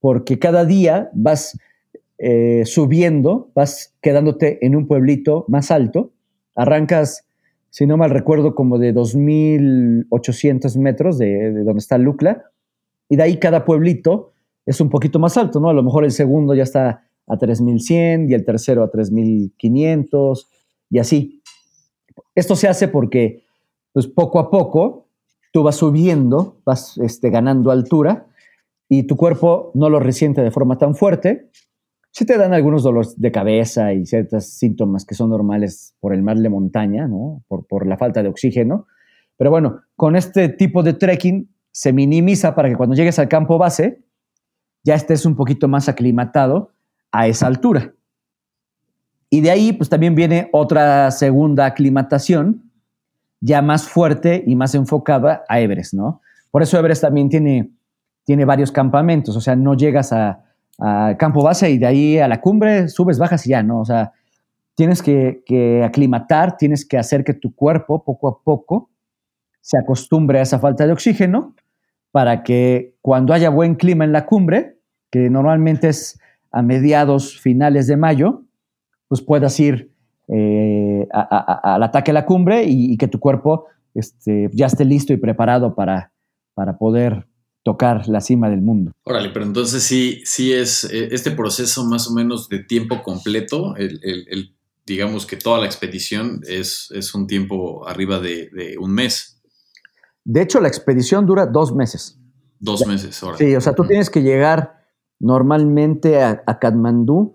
porque 0.00 0.38
cada 0.38 0.64
día 0.64 1.10
vas 1.12 1.58
eh, 2.16 2.62
subiendo, 2.64 3.50
vas 3.54 3.94
quedándote 4.00 4.64
en 4.64 4.76
un 4.76 4.86
pueblito 4.86 5.44
más 5.48 5.70
alto, 5.70 6.14
arrancas, 6.54 7.26
si 7.72 7.86
no 7.86 7.96
mal 7.96 8.10
recuerdo, 8.10 8.54
como 8.54 8.78
de 8.78 8.94
2.800 8.94 10.78
metros 10.78 11.16
de, 11.16 11.52
de 11.52 11.64
donde 11.64 11.78
está 11.78 11.96
Lucla, 11.96 12.44
y 13.08 13.16
de 13.16 13.22
ahí 13.22 13.38
cada 13.38 13.64
pueblito 13.64 14.32
es 14.66 14.78
un 14.82 14.90
poquito 14.90 15.18
más 15.18 15.38
alto, 15.38 15.58
¿no? 15.58 15.70
A 15.70 15.72
lo 15.72 15.82
mejor 15.82 16.04
el 16.04 16.12
segundo 16.12 16.54
ya 16.54 16.64
está 16.64 17.06
a 17.26 17.38
3100 17.38 18.28
y 18.28 18.34
el 18.34 18.44
tercero 18.44 18.82
a 18.82 18.90
3500 18.90 20.48
y 20.90 20.98
así. 20.98 21.42
Esto 22.34 22.56
se 22.56 22.68
hace 22.68 22.88
porque, 22.88 23.44
pues 23.94 24.06
poco 24.06 24.38
a 24.38 24.50
poco, 24.50 25.08
tú 25.50 25.62
vas 25.62 25.76
subiendo, 25.76 26.58
vas 26.66 26.98
este, 26.98 27.30
ganando 27.30 27.70
altura 27.70 28.26
y 28.86 29.04
tu 29.04 29.16
cuerpo 29.16 29.70
no 29.74 29.88
lo 29.88 29.98
resiente 29.98 30.42
de 30.42 30.50
forma 30.50 30.76
tan 30.76 30.94
fuerte. 30.94 31.48
Sí 32.12 32.26
te 32.26 32.36
dan 32.36 32.52
algunos 32.52 32.82
dolores 32.82 33.18
de 33.18 33.32
cabeza 33.32 33.92
y 33.92 34.04
ciertos 34.04 34.44
síntomas 34.46 35.04
que 35.04 35.14
son 35.14 35.30
normales 35.30 35.94
por 35.98 36.14
el 36.14 36.22
mar 36.22 36.36
de 36.36 36.48
montaña, 36.48 37.08
¿no? 37.08 37.42
Por, 37.48 37.66
por 37.66 37.86
la 37.86 37.96
falta 37.96 38.22
de 38.22 38.28
oxígeno. 38.28 38.86
Pero 39.38 39.50
bueno, 39.50 39.80
con 39.96 40.14
este 40.14 40.50
tipo 40.50 40.82
de 40.82 40.92
trekking 40.92 41.48
se 41.72 41.92
minimiza 41.92 42.54
para 42.54 42.68
que 42.68 42.76
cuando 42.76 42.94
llegues 42.94 43.18
al 43.18 43.28
campo 43.28 43.56
base 43.56 44.02
ya 44.84 44.94
estés 44.94 45.24
un 45.24 45.36
poquito 45.36 45.68
más 45.68 45.88
aclimatado 45.88 46.72
a 47.10 47.26
esa 47.28 47.46
altura. 47.46 47.94
Y 49.30 49.40
de 49.40 49.50
ahí 49.50 49.72
pues 49.72 49.88
también 49.88 50.14
viene 50.14 50.50
otra 50.52 51.10
segunda 51.10 51.64
aclimatación 51.64 52.70
ya 53.40 53.62
más 53.62 53.88
fuerte 53.88 54.44
y 54.46 54.54
más 54.54 54.74
enfocada 54.74 55.44
a 55.48 55.60
Everest, 55.60 55.94
¿no? 55.94 56.20
Por 56.50 56.62
eso 56.62 56.78
Everest 56.78 57.00
también 57.00 57.30
tiene, 57.30 57.72
tiene 58.24 58.44
varios 58.44 58.70
campamentos, 58.70 59.34
o 59.36 59.40
sea, 59.40 59.56
no 59.56 59.74
llegas 59.74 60.12
a, 60.12 60.44
campo 61.16 61.42
base 61.42 61.70
y 61.70 61.78
de 61.78 61.86
ahí 61.86 62.18
a 62.18 62.28
la 62.28 62.40
cumbre 62.40 62.88
subes, 62.88 63.18
bajas 63.18 63.46
y 63.46 63.50
ya, 63.50 63.62
¿no? 63.62 63.80
O 63.80 63.84
sea, 63.84 64.12
tienes 64.74 65.02
que, 65.02 65.82
aclimatar, 65.84 66.56
tienes 66.56 66.84
que 66.84 66.98
hacer 66.98 67.24
que 67.24 67.34
tu 67.34 67.54
cuerpo 67.54 68.04
poco 68.04 68.28
a 68.28 68.42
poco 68.42 68.90
se 69.60 69.78
acostumbre 69.78 70.40
a 70.40 70.42
esa 70.42 70.58
falta 70.58 70.86
de 70.86 70.92
oxígeno 70.92 71.54
para 72.10 72.42
que 72.42 72.96
cuando 73.00 73.32
haya 73.32 73.48
buen 73.48 73.76
clima 73.76 74.04
en 74.04 74.12
la 74.12 74.26
cumbre, 74.26 74.78
que 75.10 75.30
normalmente 75.30 75.88
es 75.88 76.18
a 76.50 76.62
mediados, 76.62 77.40
finales 77.40 77.86
de 77.86 77.96
mayo, 77.96 78.42
pues 79.08 79.22
puedas 79.22 79.58
ir 79.60 79.92
eh, 80.28 81.06
al 81.12 81.82
ataque 81.82 82.10
a 82.10 82.14
la 82.14 82.26
cumbre 82.26 82.64
y, 82.66 82.96
que 82.96 83.08
tu 83.08 83.20
cuerpo 83.20 83.66
este, 83.94 84.50
ya 84.52 84.66
esté 84.66 84.84
listo 84.84 85.12
y 85.12 85.16
preparado 85.16 85.74
para, 85.74 86.12
para 86.54 86.76
poder 86.76 87.26
tocar 87.62 88.08
la 88.08 88.20
cima 88.20 88.48
del 88.48 88.60
mundo. 88.60 88.92
Órale, 89.04 89.30
pero 89.30 89.44
entonces 89.44 89.82
sí, 89.82 90.22
sí 90.24 90.52
es 90.52 90.84
eh, 90.84 91.08
este 91.12 91.30
proceso 91.30 91.84
más 91.84 92.08
o 92.08 92.14
menos 92.14 92.48
de 92.48 92.58
tiempo 92.58 93.02
completo, 93.02 93.76
el, 93.76 94.56
digamos 94.84 95.26
que 95.26 95.36
toda 95.36 95.58
la 95.58 95.66
expedición 95.66 96.40
es, 96.48 96.90
es 96.92 97.14
un 97.14 97.26
tiempo 97.26 97.86
arriba 97.86 98.18
de 98.18 98.76
un 98.80 98.92
mes. 98.92 99.40
De 100.24 100.42
hecho, 100.42 100.60
la 100.60 100.68
expedición 100.68 101.26
dura 101.26 101.46
dos 101.46 101.74
meses. 101.74 102.18
Dos 102.58 102.86
meses, 102.86 103.20
ahora. 103.22 103.38
Sí, 103.38 103.54
o 103.56 103.60
sea, 103.60 103.74
tú 103.74 103.84
tienes 103.84 104.08
que 104.08 104.22
llegar 104.22 104.84
normalmente 105.18 106.22
a, 106.22 106.42
a 106.46 106.58
Katmandú 106.58 107.34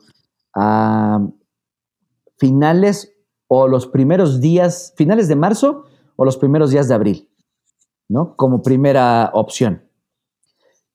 a 0.55 1.19
finales 2.37 3.13
o 3.47 3.67
los 3.67 3.87
primeros 3.87 4.39
días, 4.39 4.93
finales 4.95 5.27
de 5.27 5.35
marzo 5.35 5.83
o 6.15 6.25
los 6.25 6.37
primeros 6.37 6.71
días 6.71 6.87
de 6.87 6.95
abril, 6.95 7.29
¿no? 8.07 8.35
Como 8.35 8.61
primera 8.61 9.31
opción. 9.33 9.86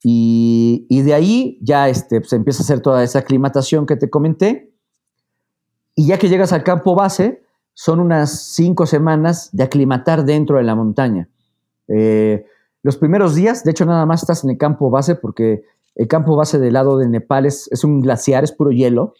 Y, 0.04 1.02
de 1.02 1.14
ahí 1.14 1.58
ya 1.62 1.88
este, 1.88 2.16
se 2.16 2.20
pues, 2.20 2.32
empieza 2.32 2.62
a 2.62 2.64
hacer 2.64 2.80
toda 2.80 3.04
esa 3.04 3.20
aclimatación 3.20 3.86
que 3.86 3.96
te 3.96 4.10
comenté. 4.10 4.72
Y 5.94 6.06
ya 6.06 6.18
que 6.18 6.28
llegas 6.28 6.52
al 6.52 6.64
campo 6.64 6.94
base, 6.94 7.42
son 7.74 8.00
unas 8.00 8.54
cinco 8.54 8.86
semanas 8.86 9.50
de 9.52 9.62
aclimatar 9.62 10.24
dentro 10.24 10.56
de 10.56 10.64
la 10.64 10.74
montaña. 10.74 11.28
Eh, 11.88 12.46
los 12.82 12.96
primeros 12.96 13.34
días, 13.34 13.62
de 13.64 13.70
hecho, 13.70 13.84
nada 13.84 14.06
más 14.06 14.22
estás 14.22 14.42
en 14.44 14.50
el 14.50 14.58
campo 14.58 14.90
base 14.90 15.14
porque 15.14 15.64
el 15.94 16.08
campo 16.08 16.36
base 16.36 16.58
del 16.58 16.72
lado 16.72 16.98
de 16.98 17.08
Nepal 17.08 17.46
es, 17.46 17.68
es 17.70 17.84
un 17.84 18.00
glaciar, 18.00 18.42
es 18.44 18.52
puro 18.52 18.70
hielo. 18.70 19.14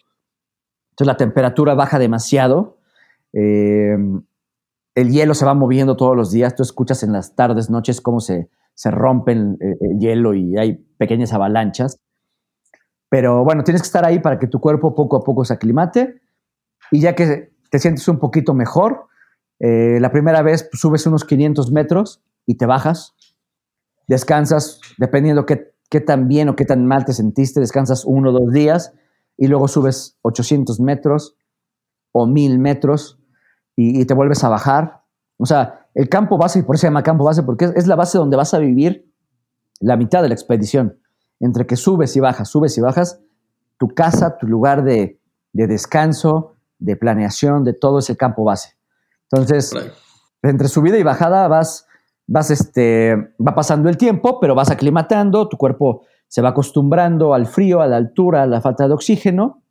Entonces 0.91 1.07
la 1.07 1.17
temperatura 1.17 1.75
baja 1.75 1.99
demasiado. 1.99 2.79
Eh, 3.33 3.97
el 4.95 5.11
hielo 5.11 5.35
se 5.35 5.45
va 5.45 5.55
moviendo 5.55 5.97
todos 5.97 6.17
los 6.17 6.31
días. 6.33 6.55
Tú 6.57 6.63
escuchas 6.63 7.03
en 7.03 7.13
las 7.13 7.35
tardes, 7.35 7.71
noches 7.71 8.01
cómo 8.01 8.21
se, 8.21 8.51
se 8.75 8.91
rompen 8.91 9.57
el, 9.61 9.77
el 9.81 9.99
hielo 9.99 10.35
y 10.35 10.57
hay 10.57 10.75
pequeñas 10.99 11.33
avalanchas. 11.33 11.99
Pero 13.09 13.45
bueno, 13.45 13.65
tienes 13.65 13.83
que 13.83 13.87
estar 13.87 14.05
ahí 14.07 14.21
para 14.21 14.39
que 14.39 14.47
tu 14.47 14.61
cuerpo 14.61 14.95
poco 14.95 15.17
a 15.17 15.25
poco 15.25 15.45
se 15.45 15.55
aclimate. 15.55 16.23
Y 16.91 17.01
ya 17.01 17.15
que 17.15 17.53
te 17.71 17.79
sientes 17.79 18.07
un 18.09 18.19
poquito 18.19 18.55
mejor, 18.55 19.07
eh, 19.59 19.99
la 20.01 20.11
primera 20.11 20.43
vez 20.43 20.65
pues, 20.65 20.81
subes 20.81 21.07
unos 21.07 21.25
500 21.25 21.71
metros 21.71 22.21
y 22.47 22.57
te 22.57 22.67
bajas. 22.67 23.15
Descansas, 24.09 24.81
dependiendo 24.99 25.47
qué, 25.47 25.73
qué 25.89 26.01
tan 26.01 26.27
bien 26.27 26.49
o 26.49 26.57
qué 26.57 26.65
tan 26.65 26.85
mal 26.87 27.05
te 27.05 27.13
sentiste, 27.13 27.61
descansas 27.61 28.05
uno 28.05 28.31
o 28.31 28.33
dos 28.33 28.53
días 28.53 28.93
y 29.37 29.47
luego 29.47 29.69
subes 29.69 30.19
800 30.23 30.81
metros 30.81 31.37
o 32.11 32.27
1000 32.27 32.59
metros 32.59 33.21
y, 33.77 34.05
te 34.05 34.15
vuelves 34.15 34.43
a 34.43 34.49
bajar. 34.49 35.02
O 35.43 35.47
sea, 35.47 35.89
el 35.95 36.09
campo 36.09 36.39
base, 36.39 36.61
y 36.61 36.63
por 36.63 36.77
eso 36.77 36.83
se 36.83 36.87
llama 36.87 37.03
campo 37.03 37.25
base, 37.25 37.43
porque 37.43 37.65
es, 37.75 37.89
la 37.89 37.97
base 37.97 38.17
donde 38.17 38.37
vas 38.37 38.55
a 38.55 38.61
vivir 38.61 39.13
la 39.81 39.97
mitad 39.97 40.23
de 40.23 40.29
la 40.29 40.35
expedición. 40.35 41.01
Entre 41.41 41.67
que 41.67 41.75
subes 41.75 42.15
y 42.15 42.21
bajas, 42.21 42.49
subes 42.49 42.79
y 42.79 42.81
bajas, 42.81 43.21
tu 43.77 43.89
casa, 43.89 44.39
tu 44.39 44.47
lugar 44.47 44.85
de, 44.85 45.21
descanso, 45.53 46.55
de 46.79 46.95
planeación, 46.95 47.65
de 47.65 47.75
todo 47.75 47.99
es 47.99 48.09
el 48.09 48.17
campo 48.17 48.45
base. 48.45 48.77
Entonces, 49.33 49.73
entre 50.43 50.69
subida 50.69 50.97
y 50.97 51.03
bajada 51.03 51.49
vas, 51.49 51.89
vas 52.29 52.53
este, 52.53 53.17
va 53.45 53.57
pasando 53.57 53.89
el 53.89 53.97
tiempo, 53.97 54.39
pero 54.39 54.55
vas 54.55 54.71
aclimatando, 54.71 55.49
tu 55.49 55.57
cuerpo 55.57 56.03
se 56.29 56.41
va 56.41 56.51
acostumbrando 56.51 57.35
al 57.35 57.47
frío, 57.47 57.81
a 57.81 57.89
la 57.89 57.97
altura, 57.97 58.45
a 58.45 58.47
la 58.47 58.61
falta 58.61 58.87
de 58.87 58.95
oxígeno. 58.95 59.65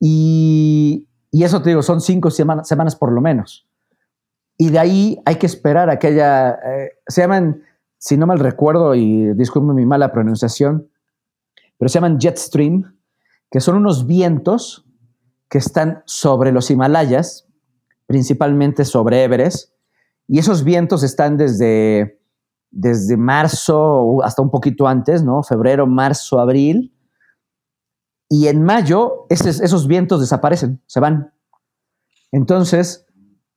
Y, 0.00 1.06
y 1.30 1.44
eso 1.44 1.60
te 1.60 1.68
digo, 1.68 1.82
son 1.82 2.00
cinco 2.00 2.30
semanas, 2.30 2.66
semanas 2.66 2.96
por 2.96 3.12
lo 3.12 3.20
menos. 3.20 3.68
Y 4.56 4.70
de 4.70 4.78
ahí 4.78 5.20
hay 5.24 5.36
que 5.36 5.46
esperar 5.46 5.90
a 5.90 5.98
que 5.98 6.08
haya, 6.08 6.50
eh, 6.50 6.92
se 7.06 7.22
llaman, 7.22 7.62
si 7.98 8.16
no 8.16 8.26
mal 8.26 8.38
recuerdo, 8.38 8.94
y 8.94 9.34
disculpe 9.34 9.72
mi 9.72 9.86
mala 9.86 10.12
pronunciación, 10.12 10.88
pero 11.78 11.88
se 11.88 11.94
llaman 11.94 12.18
jet 12.18 12.36
stream, 12.36 12.96
que 13.50 13.60
son 13.60 13.76
unos 13.76 14.06
vientos 14.06 14.86
que 15.48 15.58
están 15.58 16.02
sobre 16.06 16.52
los 16.52 16.70
Himalayas, 16.70 17.48
principalmente 18.06 18.84
sobre 18.84 19.24
Everest, 19.24 19.72
y 20.26 20.38
esos 20.38 20.64
vientos 20.64 21.02
están 21.02 21.36
desde, 21.36 22.20
desde 22.70 23.16
marzo 23.16 24.22
hasta 24.22 24.42
un 24.42 24.50
poquito 24.50 24.86
antes, 24.86 25.22
¿no? 25.22 25.42
Febrero, 25.42 25.86
marzo, 25.86 26.38
abril, 26.38 26.94
y 28.28 28.48
en 28.48 28.62
mayo 28.62 29.26
esos, 29.28 29.86
vientos 29.86 30.20
desaparecen, 30.20 30.82
se 30.86 30.98
van. 30.98 31.32
Entonces, 32.32 33.06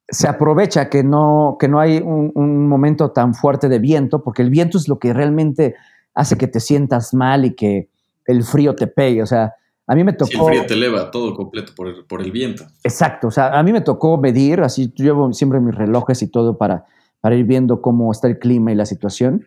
se 0.10 0.28
aprovecha 0.28 0.90
que 0.90 1.04
no, 1.04 1.58
que 1.60 1.68
no 1.68 1.80
hay 1.80 1.98
un, 1.98 2.68
momento 2.68 3.12
tan 3.12 3.34
fuerte 3.34 3.70
de 3.70 3.80
viento, 3.80 4.24
porque 4.24 4.42
el 4.42 4.50
viento 4.50 4.78
es 4.78 4.88
lo 4.88 5.00
que 5.00 5.14
realmente 5.14 5.76
hace 6.14 6.38
que 6.38 6.48
te 6.48 6.60
sientas 6.60 7.14
mal 7.14 7.46
y 7.46 7.56
que 7.56 7.90
el 8.26 8.44
frío 8.44 8.76
te 8.76 8.88
pegue. 8.88 9.22
O 9.22 9.26
sea, 9.26 9.56
a 9.86 9.96
mí 9.96 10.04
me 10.04 10.14
tocó... 10.14 10.50
el 10.50 10.56
frío 10.56 10.66
te 10.66 10.74
eleva 10.74 11.12
todo 11.12 11.36
completo 11.36 11.74
por 11.76 11.88
el, 11.88 12.06
por 12.06 12.22
el, 12.22 12.32
viento. 12.32 12.64
Exacto. 12.84 13.28
O 13.28 13.32
sea, 13.32 13.58
a 13.58 13.64
mí 13.64 13.72
me 13.72 13.82
tocó 13.82 14.18
medir, 14.18 14.62
así 14.62 14.92
llevo 14.96 15.32
siempre 15.34 15.60
mis 15.60 15.76
relojes 15.76 16.22
y 16.22 16.28
todo 16.28 16.58
para, 16.58 16.86
para 17.20 17.36
ir 17.36 17.46
viendo 17.46 17.82
cómo 17.82 18.12
está 18.12 18.28
el 18.28 18.40
clima 18.40 18.72
y 18.72 18.76
la 18.76 18.86
situación. 18.86 19.46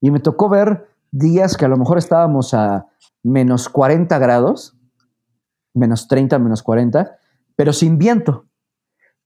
Y 0.00 0.10
me 0.10 0.20
tocó 0.20 0.48
ver 0.48 0.86
días 1.10 1.56
que 1.56 1.64
a 1.64 1.68
lo 1.68 1.76
mejor 1.76 1.98
estábamos 1.98 2.54
a 2.54 2.86
menos 3.22 3.68
40 3.68 4.18
grados, 4.18 4.76
menos 5.74 6.08
30, 6.08 6.38
menos 6.38 6.62
40, 6.62 7.18
pero 7.54 7.72
sin 7.72 7.98
viento. 7.98 8.46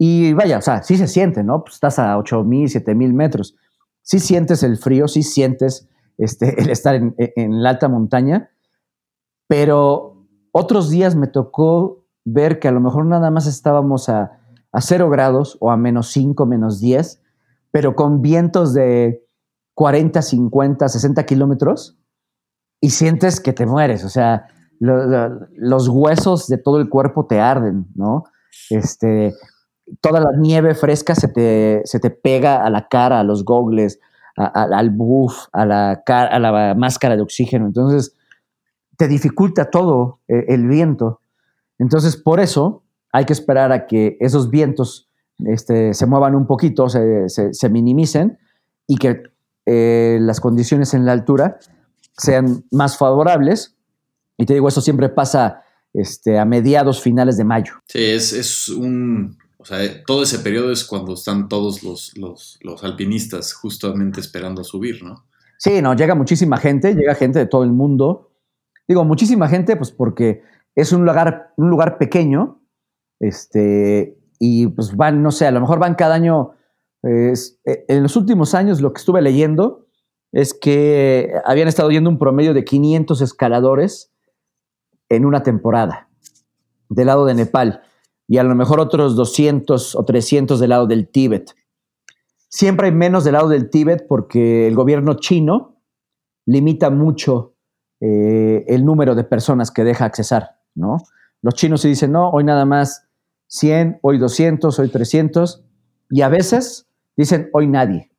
Y 0.03 0.33
vaya, 0.33 0.57
o 0.57 0.63
sea, 0.63 0.83
sí 0.83 0.97
se 0.97 1.07
siente, 1.07 1.45
¿no? 1.45 1.63
Pues 1.63 1.75
estás 1.75 1.99
a 1.99 2.17
8000, 2.17 2.71
7000 2.71 3.13
metros. 3.13 3.55
Sí 4.01 4.19
sientes 4.19 4.63
el 4.63 4.79
frío, 4.79 5.07
sí 5.09 5.23
sientes 5.23 5.91
este, 6.17 6.59
el 6.63 6.71
estar 6.71 6.95
en, 6.95 7.15
en 7.19 7.63
la 7.63 7.69
alta 7.69 7.87
montaña, 7.91 8.49
pero 9.47 10.27
otros 10.53 10.89
días 10.89 11.17
me 11.17 11.27
tocó 11.27 12.07
ver 12.25 12.61
que 12.61 12.69
a 12.69 12.73
lo 12.73 12.81
mejor 12.81 13.05
nada 13.05 13.31
más 13.31 13.47
estábamos 13.47 14.09
a, 14.09 14.41
a 14.73 14.81
0 14.81 15.11
grados 15.11 15.59
o 15.61 15.71
a 15.71 15.77
menos 15.77 16.09
5, 16.13 16.47
menos 16.47 16.81
10, 16.81 17.21
pero 17.71 17.95
con 17.95 18.23
vientos 18.23 18.73
de 18.73 19.23
40, 19.75 20.23
50, 20.23 20.89
60 20.89 21.27
kilómetros 21.27 21.99
y 22.81 22.89
sientes 22.89 23.39
que 23.39 23.53
te 23.53 23.67
mueres, 23.67 24.03
o 24.07 24.09
sea, 24.09 24.47
los 24.79 25.89
huesos 25.89 26.47
de 26.47 26.57
todo 26.57 26.79
el 26.81 26.89
cuerpo 26.89 27.27
te 27.27 27.39
arden, 27.39 27.87
¿no? 27.95 28.25
Este, 28.71 29.35
toda 30.01 30.21
la 30.21 30.31
nieve 30.37 30.75
fresca 30.75 31.15
se 31.15 31.29
te, 31.29 31.83
se 31.85 32.01
te 32.01 32.11
pega 32.11 32.65
a 32.65 32.71
la 32.71 32.89
cara, 32.89 33.21
a 33.21 33.25
los 33.25 33.45
gogles, 33.45 34.01
al 34.37 34.91
buff, 34.91 35.47
a 35.53 35.67
la, 35.67 36.03
a 36.07 36.39
la 36.39 36.75
máscara 36.75 37.17
de 37.17 37.23
oxígeno. 37.23 37.67
Entonces, 37.67 38.15
te 38.97 39.09
dificulta 39.09 39.71
todo 39.71 40.21
eh, 40.29 40.47
el, 40.49 40.67
viento. 40.67 41.21
Entonces, 41.79 42.17
por 42.17 42.41
eso 42.41 42.83
hay 43.13 43.25
que 43.25 43.33
esperar 43.33 43.73
a 43.73 43.87
que 43.87 44.17
esos 44.21 44.51
vientos 44.51 45.09
este, 45.39 45.95
se 45.95 46.07
muevan 46.07 46.35
un 46.35 46.47
poquito, 46.47 46.89
se, 46.89 47.29
se, 47.29 47.69
minimicen 47.71 48.39
y 48.87 48.97
que 48.97 49.23
eh, 49.67 50.19
las 50.21 50.41
condiciones 50.41 50.95
en 50.95 51.07
la 51.07 51.13
altura 51.13 51.59
sean 52.17 52.65
más 52.71 52.99
favorables. 52.99 53.77
Y 54.37 54.47
te 54.47 54.55
digo, 54.55 54.69
eso 54.69 54.81
siempre 54.81 55.09
pasa 55.09 55.63
este, 55.93 56.39
a 56.39 56.45
mediados, 56.45 57.01
finales 57.01 57.37
de 57.37 57.45
mayo. 57.45 57.75
Sí, 57.89 58.05
es, 58.05 58.69
un... 58.69 59.39
O 59.61 59.65
sea, 59.67 59.79
todo 60.07 60.23
ese 60.23 60.39
periodo 60.39 60.73
es 60.73 60.85
cuando 60.85 61.13
están 61.13 61.47
todos 61.47 61.83
los, 61.83 62.17
los, 62.17 62.59
alpinistas 62.83 63.53
justamente 63.53 64.19
esperando 64.19 64.65
subir, 64.65 65.03
¿no? 65.05 65.27
Sí, 65.59 65.83
no, 65.83 65.95
llega 65.95 66.15
muchísima 66.15 66.57
gente, 66.57 66.95
llega 66.95 67.15
gente 67.15 67.41
de 67.41 67.47
todo 67.47 67.63
el 67.63 67.71
mundo. 67.71 68.31
Digo, 68.89 69.05
muchísima 69.05 69.49
gente, 69.49 69.77
pues 69.77 69.91
porque 69.91 70.43
es 70.75 70.93
un 70.93 71.05
lugar, 71.05 71.53
un 71.59 71.69
lugar 71.69 71.99
pequeño, 71.99 72.63
este, 73.21 74.17
y 74.39 74.69
pues 74.69 74.97
van, 74.97 75.23
no 75.23 75.31
sé, 75.31 75.47
a 75.47 75.51
lo 75.51 75.61
mejor 75.61 75.79
van 75.79 75.95
cada 75.95 76.15
año, 76.15 76.53
eh, 77.03 77.35
en 77.67 78.03
los 78.03 78.17
últimos 78.17 78.55
años 78.55 78.81
lo 78.81 78.95
que 78.95 79.01
estuve 79.01 79.21
leyendo 79.21 79.87
es 80.33 80.55
que 80.55 81.35
habían 81.45 81.69
estado 81.69 81.91
yendo 81.91 82.09
un 82.09 82.19
promedio 82.19 82.55
de 82.55 82.65
500 82.65 83.21
escaladores 83.21 84.11
en 85.11 85.27
una 85.27 85.43
temporada 85.43 86.09
del 86.89 87.09
lado 87.09 87.27
de 87.27 87.35
Nepal 87.35 87.83
y 88.31 88.39
a 88.39 88.45
lo 88.45 88.55
mejor 88.55 88.79
otros 88.79 89.17
200 89.17 89.97
o 89.97 90.05
300 90.05 90.61
del 90.61 90.71
lado 90.71 90.87
del 90.87 91.09
Tíbet. 91.09 91.53
Siempre 92.49 92.87
hay 92.87 92.93
menos 92.93 93.25
del 93.25 93.33
lado 93.33 93.49
del 93.49 93.71
Tíbet 93.71 94.07
porque 94.09 94.69
el 94.69 94.77
gobierno 94.77 95.15
chino 95.15 95.83
limita 96.47 96.91
mucho 96.91 97.57
eh, 98.01 98.65
el 98.69 98.85
número 98.85 99.17
de 99.17 99.25
personas 99.25 99.73
que 99.73 99.83
deja 99.83 100.05
accesar, 100.05 100.61
¿no? 100.77 100.99
Los 101.43 101.55
chinos 101.55 101.81
se 101.81 101.89
dicen, 101.89 102.13
no, 102.13 102.31
hoy 102.31 102.45
nada 102.45 102.65
más 102.65 103.09
100, 103.49 103.99
hoy 104.03 104.19
200, 104.19 104.79
hoy 104.79 104.89
300, 104.89 105.65
y 106.11 106.21
a 106.23 106.29
veces 106.29 106.89
dicen, 107.17 107.51
hoy 107.53 107.67
nadie, 107.67 108.13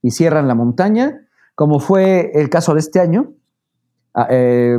y 0.00 0.12
cierran 0.12 0.46
la 0.46 0.54
montaña 0.54 1.26
como 1.56 1.80
fue 1.80 2.30
el 2.34 2.50
caso 2.50 2.74
de 2.74 2.80
este 2.80 3.00
año, 3.00 3.32
eh, 4.30 4.78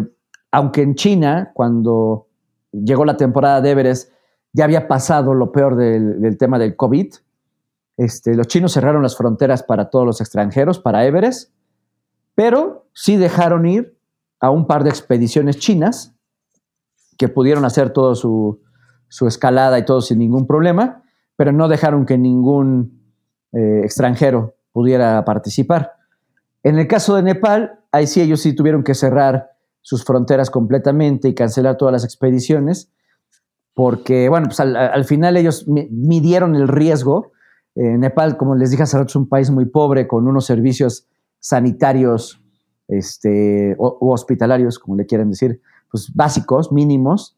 aunque 0.52 0.84
en 0.84 0.96
China, 0.96 1.52
cuando 1.54 2.28
llegó 2.72 3.04
la 3.04 3.18
temporada 3.18 3.60
de 3.60 3.72
Everest, 3.72 4.14
ya 4.58 4.64
había 4.64 4.88
pasado 4.88 5.36
lo 5.36 5.52
peor 5.52 5.76
del, 5.76 6.36
tema 6.40 6.58
del 6.58 6.76
COVID, 6.76 7.14
este, 7.96 8.34
los 8.34 8.48
chinos 8.48 8.74
cerraron 8.74 9.04
las 9.04 9.16
fronteras 9.16 9.62
para 9.62 9.92
todos 9.92 10.04
los 10.04 10.20
extranjeros, 10.20 10.80
para 10.80 11.06
Everest, 11.06 11.54
pero 12.34 12.88
sí 12.92 13.18
dejaron 13.18 13.68
ir 13.68 14.00
a 14.40 14.50
un 14.50 14.66
par 14.66 14.84
de 14.84 14.90
expediciones 14.90 15.60
chinas 15.60 16.16
que 17.20 17.30
pudieron 17.30 17.66
hacer 17.66 17.92
toda 17.92 18.16
su, 18.16 18.60
escalada 19.28 19.78
y 19.78 19.86
todo 19.86 20.02
sin 20.02 20.18
ningún 20.18 20.48
problema, 20.48 21.04
pero 21.36 21.52
no 21.52 21.68
dejaron 21.68 22.08
que 22.08 22.18
ningún 22.18 23.14
eh, 23.52 23.82
extranjero 23.84 24.56
pudiera 24.72 25.24
participar. 25.24 25.94
En 26.64 26.80
el 26.80 26.88
caso 26.88 27.16
de 27.16 27.22
Nepal, 27.22 27.80
ahí 27.92 28.08
sí 28.08 28.22
ellos 28.22 28.42
sí 28.42 28.54
tuvieron 28.54 28.84
que 28.84 28.96
cerrar 28.96 29.52
sus 29.82 30.04
fronteras 30.04 30.50
completamente 30.50 31.30
y 31.30 31.36
cancelar 31.36 31.78
todas 31.78 31.92
las 31.92 32.04
expediciones, 32.04 32.92
porque, 33.78 34.28
bueno, 34.28 34.48
pues 34.48 34.60
al, 34.60 35.06
final 35.06 35.38
ellos 35.38 35.68
midieron 35.68 36.56
el 36.56 36.68
riesgo. 36.68 37.32
Eh, 37.76 37.96
Nepal, 38.00 38.36
como 38.36 38.56
les 38.56 38.72
dije 38.72 38.82
hace 38.82 38.98
rato, 38.98 39.10
es 39.10 39.16
un 39.16 39.30
país 39.30 39.52
muy 39.52 39.66
pobre, 39.66 40.08
con 40.08 40.28
unos 40.28 40.48
servicios 40.48 41.08
sanitarios 41.40 42.42
este, 42.88 43.76
o, 43.78 44.00
hospitalarios, 44.12 44.80
como 44.80 44.98
le 44.98 45.06
quieren 45.06 45.30
decir, 45.30 45.62
pues 45.92 46.12
básicos, 46.16 46.72
mínimos. 46.72 47.38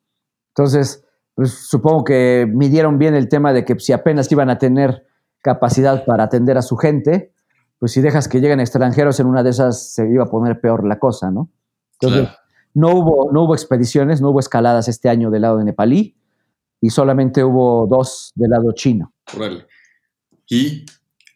Entonces, 0.56 1.04
pues 1.36 1.68
supongo 1.68 2.06
que 2.06 2.50
midieron 2.50 2.98
bien 2.98 3.16
el 3.16 3.28
tema 3.28 3.52
de 3.52 3.66
que 3.66 3.78
si 3.78 3.92
apenas 3.92 4.32
iban 4.32 4.50
a 4.50 4.58
tener 4.58 5.06
capacidad 5.42 6.06
para 6.06 6.24
atender 6.24 6.58
a 6.58 6.62
su 6.62 6.78
gente, 6.78 7.34
pues 7.80 7.92
si 7.92 8.00
dejas 8.00 8.30
que 8.30 8.40
lleguen 8.40 8.62
extranjeros 8.62 9.20
en 9.20 9.26
una 9.26 9.44
de 9.44 9.50
esas 9.50 9.92
se 9.92 10.10
iba 10.10 10.24
a 10.24 10.30
poner 10.30 10.62
peor 10.62 10.88
la 10.88 11.00
cosa, 11.00 11.32
¿no? 11.32 11.50
Entonces, 12.00 12.30
no, 12.74 12.96
hubo, 12.96 13.30
no 13.34 13.44
hubo 13.44 13.56
expediciones, 13.56 14.22
no 14.22 14.30
hubo 14.30 14.40
escaladas 14.40 14.88
este 14.88 15.10
año 15.10 15.32
del 15.32 15.42
lado 15.42 15.58
de 15.58 15.66
Nepalí 15.66 16.16
y 16.82 16.90
solamente 16.90 17.44
hubo 17.44 17.88
dos 17.88 18.32
del 18.36 18.52
lado 18.52 18.72
chino. 18.74 19.14
Y 20.48 20.86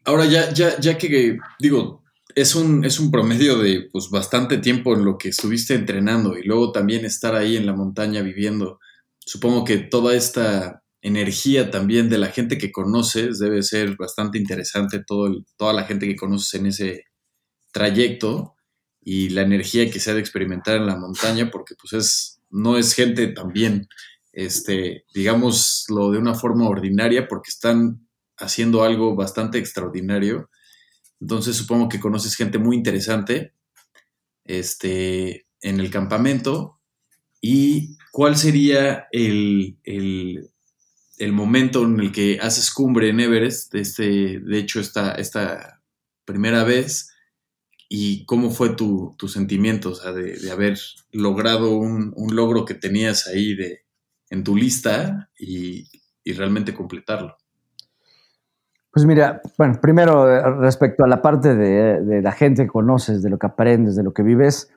ahora 0.05 0.25
ya, 0.25 0.51
ya, 0.51 0.79
ya 0.79 0.97
que 0.97 1.37
digo, 1.59 2.03
es 2.35 2.55
un, 2.55 2.83
es 2.85 2.99
un 2.99 3.11
promedio 3.11 3.57
de 3.57 3.89
pues, 3.91 4.09
bastante 4.09 4.57
tiempo 4.57 4.95
en 4.95 5.05
lo 5.05 5.17
que 5.17 5.29
estuviste 5.29 5.75
entrenando 5.75 6.37
y 6.37 6.43
luego 6.43 6.71
también 6.71 7.05
estar 7.05 7.35
ahí 7.35 7.57
en 7.57 7.65
la 7.65 7.73
montaña 7.73 8.21
viviendo. 8.21 8.79
Supongo 9.19 9.63
que 9.63 9.77
toda 9.77 10.15
esta 10.15 10.83
energía 11.01 11.69
también 11.69 12.09
de 12.09 12.17
la 12.17 12.27
gente 12.27 12.57
que 12.57 12.71
conoces 12.71 13.37
debe 13.37 13.61
ser 13.61 13.95
bastante 13.97 14.37
interesante, 14.37 15.03
todo 15.05 15.43
toda 15.57 15.73
la 15.73 15.83
gente 15.83 16.07
que 16.07 16.15
conoces 16.15 16.53
en 16.59 16.67
ese 16.67 17.05
trayecto 17.71 18.55
y 19.01 19.29
la 19.29 19.41
energía 19.41 19.89
que 19.91 19.99
se 19.99 20.11
ha 20.11 20.13
de 20.13 20.21
experimentar 20.21 20.77
en 20.77 20.87
la 20.87 20.95
montaña, 20.95 21.51
porque 21.51 21.75
pues 21.75 21.93
es, 21.93 22.41
no 22.49 22.77
es 22.77 22.93
gente 22.93 23.27
también, 23.27 23.89
este, 24.34 25.05
digámoslo 25.13 26.11
de 26.11 26.17
una 26.17 26.36
forma 26.36 26.67
ordinaria, 26.67 27.27
porque 27.27 27.49
están 27.49 28.07
haciendo 28.36 28.84
algo 28.84 29.15
bastante 29.15 29.57
extraordinario 29.57 30.49
entonces 31.23 31.55
supongo 31.55 31.88
que 31.88 32.01
conoces 32.01 32.36
gente 32.36 32.57
muy 32.59 32.75
interesante 32.75 33.53
este, 34.43 35.47
en 35.61 35.79
el 35.79 35.89
campamento. 35.89 36.81
¿Y 37.39 37.95
cuál 38.11 38.36
sería 38.36 39.07
el, 39.13 39.77
momento 41.31 41.84
en 41.86 42.01
el 42.01 42.11
que 42.11 42.39
haces 42.41 42.73
cumbre 42.73 43.07
en 43.07 43.21
Everest? 43.21 43.73
Este, 43.73 44.41
de 44.41 44.59
hecho, 44.59 44.81
esta, 44.81 45.13
esta 45.13 45.81
primera 46.25 46.65
vez. 46.65 47.09
¿Y 47.88 48.25
cómo 48.25 48.51
fue 48.51 48.75
tu, 48.75 49.15
sentimiento 49.29 49.93
de, 50.13 50.51
haber 50.51 50.77
logrado 51.13 51.77
un, 51.77 52.13
logro 52.36 52.65
que 52.65 52.73
tenías 52.73 53.27
ahí 53.27 53.55
de, 53.55 53.82
en 54.34 54.43
tu 54.43 54.55
lista 54.55 55.29
y 55.38 55.88
realmente 56.34 56.73
completarlo? 56.73 57.38
Pues 58.93 59.07
mira, 59.07 59.41
bueno, 59.57 59.79
primero 59.81 60.31
eh, 60.31 60.39
respecto 60.59 61.03
a 61.03 61.07
la 61.07 61.19
parte 61.19 61.55
de, 61.55 62.21
la 62.21 62.31
gente 62.31 62.61
que 62.61 62.69
conoces, 62.69 63.23
de 63.23 63.31
lo 63.31 63.39
que 63.39 63.47
aprendes, 63.47 63.95
de 63.95 64.03
lo 64.03 64.13
que 64.13 64.21
vives, 64.21 64.71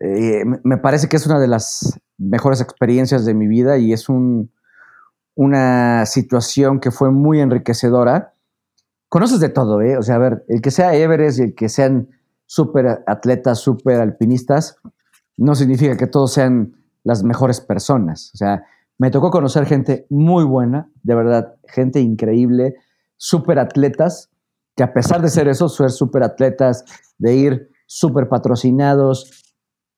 eh, 0.00 0.44
me 0.64 0.78
parece 0.78 1.10
que 1.10 1.16
es 1.16 1.26
una 1.26 1.38
de 1.38 1.46
las 1.46 2.00
mejores 2.16 2.62
experiencias 2.62 3.26
de 3.26 3.34
mi 3.34 3.46
vida 3.46 3.76
y 3.76 3.92
es 3.92 4.06
una 5.34 6.06
situación 6.06 6.80
que 6.80 6.90
fue 6.90 7.10
muy 7.10 7.40
enriquecedora. 7.40 8.32
Conoces 9.10 9.40
de 9.40 9.50
todo, 9.50 9.82
¿eh? 9.82 9.98
O 9.98 10.02
sea, 10.02 10.14
a 10.14 10.18
ver, 10.18 10.46
el 10.48 10.62
que 10.62 10.70
sea 10.70 10.94
Everest 10.94 11.38
y 11.38 11.42
el 11.42 11.54
que 11.54 11.68
sean 11.68 12.08
súper 12.46 13.04
atletas, 13.06 13.58
súper 13.58 14.00
alpinistas, 14.00 14.78
no 15.36 15.54
significa 15.54 15.98
que 15.98 16.06
todos 16.06 16.32
sean 16.32 16.76
las 17.02 17.22
mejores 17.22 17.60
personas. 17.60 18.30
O 18.32 18.38
sea, 18.38 18.64
me 18.98 19.10
tocó 19.10 19.30
conocer 19.30 19.66
gente 19.66 20.06
muy 20.10 20.44
buena, 20.44 20.90
de 21.02 21.14
verdad, 21.14 21.56
gente 21.66 22.00
increíble 22.00 22.74
super 23.16 23.58
atletas, 23.58 24.30
que 24.76 24.82
a 24.82 24.92
pesar 24.92 25.22
de 25.22 25.28
ser 25.28 25.48
esos, 25.48 25.76
ser 25.76 25.90
super 25.90 26.22
atletas, 26.22 26.84
de 27.18 27.34
ir 27.34 27.70
súper 27.86 28.28
patrocinados, 28.28 29.54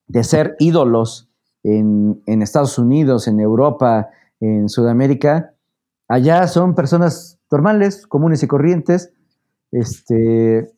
de 0.06 0.22
ser 0.22 0.56
ídolos 0.58 1.28
en, 1.62 2.22
Estados 2.26 2.78
Unidos, 2.78 3.26
en 3.26 3.40
Europa, 3.40 4.08
en 4.40 4.68
Sudamérica, 4.68 5.54
allá 6.08 6.46
son 6.46 6.74
personas 6.74 7.38
normales, 7.50 8.06
comunes 8.06 8.42
y 8.42 8.46
corrientes, 8.46 9.12
este, 9.72 10.72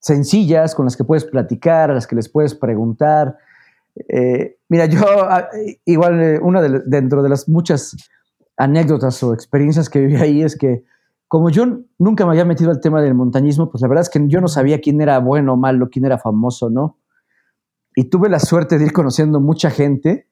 sencillas, 0.00 0.74
con 0.74 0.86
las 0.86 0.96
que 0.96 1.04
puedes 1.04 1.24
platicar, 1.24 1.90
a 1.90 1.94
las 1.94 2.06
que 2.06 2.16
les 2.16 2.28
puedes 2.28 2.54
preguntar. 2.54 3.36
Eh, 4.08 4.58
mira, 4.68 4.86
yo 4.86 5.00
ah, 5.06 5.48
igual 5.84 6.20
eh, 6.20 6.38
una 6.40 6.62
de, 6.62 6.82
dentro 6.86 7.22
de 7.22 7.28
las 7.28 7.48
muchas 7.48 7.96
anécdotas 8.56 9.22
o 9.22 9.34
experiencias 9.34 9.88
que 9.88 10.00
viví 10.00 10.16
ahí 10.16 10.42
es 10.42 10.56
que 10.56 10.84
como 11.28 11.50
yo 11.50 11.66
nunca 11.98 12.24
me 12.24 12.32
había 12.32 12.44
metido 12.44 12.70
al 12.70 12.80
tema 12.80 13.02
del 13.02 13.14
montañismo, 13.14 13.70
pues 13.70 13.82
la 13.82 13.88
verdad 13.88 14.02
es 14.02 14.08
que 14.08 14.26
yo 14.28 14.40
no 14.40 14.48
sabía 14.48 14.80
quién 14.80 15.00
era 15.00 15.18
bueno 15.18 15.52
o 15.52 15.56
malo, 15.56 15.90
quién 15.90 16.06
era 16.06 16.18
famoso, 16.18 16.70
¿no? 16.70 16.98
Y 17.94 18.04
tuve 18.04 18.28
la 18.30 18.38
suerte 18.38 18.78
de 18.78 18.86
ir 18.86 18.92
conociendo 18.92 19.40
mucha 19.40 19.70
gente 19.70 20.28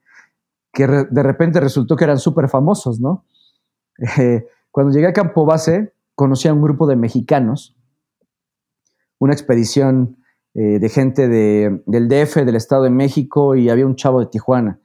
que 0.72 0.86
de 0.86 1.22
repente 1.22 1.60
resultó 1.60 1.96
que 1.96 2.04
eran 2.04 2.18
súper 2.18 2.48
famosos, 2.48 3.00
¿no? 3.00 3.24
Eh, 4.18 4.46
cuando 4.70 4.92
llegué 4.92 5.06
a 5.06 5.14
Campo 5.14 5.46
Base, 5.46 5.94
conocí 6.14 6.48
a 6.48 6.52
un 6.52 6.60
grupo 6.60 6.86
de 6.86 6.96
mexicanos, 6.96 7.74
una 9.18 9.32
expedición 9.32 10.15
eh, 10.58 10.78
de 10.78 10.88
gente 10.88 11.28
del 11.28 12.08
DF, 12.08 12.36
del 12.36 12.56
Estado 12.56 12.84
de 12.84 12.90
México, 12.90 13.54
y 13.56 13.68
había 13.68 13.84
un 13.84 13.94
chavo 13.94 14.20
de 14.20 14.26
Tijuana. 14.26 14.80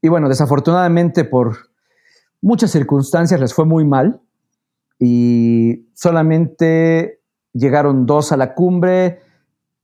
Y 0.00 0.08
bueno, 0.08 0.28
desafortunadamente 0.28 1.24
por 1.24 1.56
muchas 2.40 2.70
circunstancias 2.70 3.40
les 3.40 3.52
fue 3.52 3.64
muy 3.64 3.84
mal 3.84 4.20
y 5.00 5.88
solamente 5.94 7.20
llegaron 7.52 8.06
dos 8.06 8.30
a 8.30 8.36
la 8.36 8.54
cumbre 8.54 9.18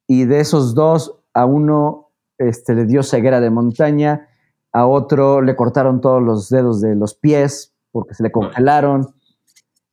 y 0.07 0.27
de 0.27 0.39
esos 0.39 0.77
dos 0.77 1.19
a 1.35 1.45
uno 1.45 2.13
este, 2.39 2.77
le 2.77 2.85
dio 2.85 3.03
ceguera 3.03 3.41
de 3.41 3.51
montaña, 3.51 4.29
a 4.73 4.87
otro 4.87 5.43
le 5.43 5.57
cortaron 5.57 6.01
todos 6.01 6.23
los 6.23 6.51
dedos 6.51 6.81
de 6.81 6.95
los 6.95 7.15
pies 7.15 7.75
porque 7.91 8.15
se 8.15 8.23
le 8.23 8.31
congelaron. 8.31 9.13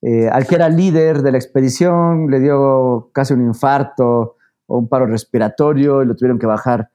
Eh, 0.04 0.30
al 0.30 0.46
que 0.46 0.54
era 0.54 0.70
líder 0.70 1.24
de 1.24 1.32
la 1.32 1.40
expedición 1.40 2.30
le 2.30 2.40
dio 2.40 3.10
casi 3.14 3.34
un 3.34 3.42
infarto 3.42 4.37
un 4.68 4.88
paro 4.88 5.06
respiratorio 5.06 6.04
y 6.04 6.06
lo 6.06 6.16
tuvieron 6.16 6.40
que 6.40 6.46
bajar 6.46 6.90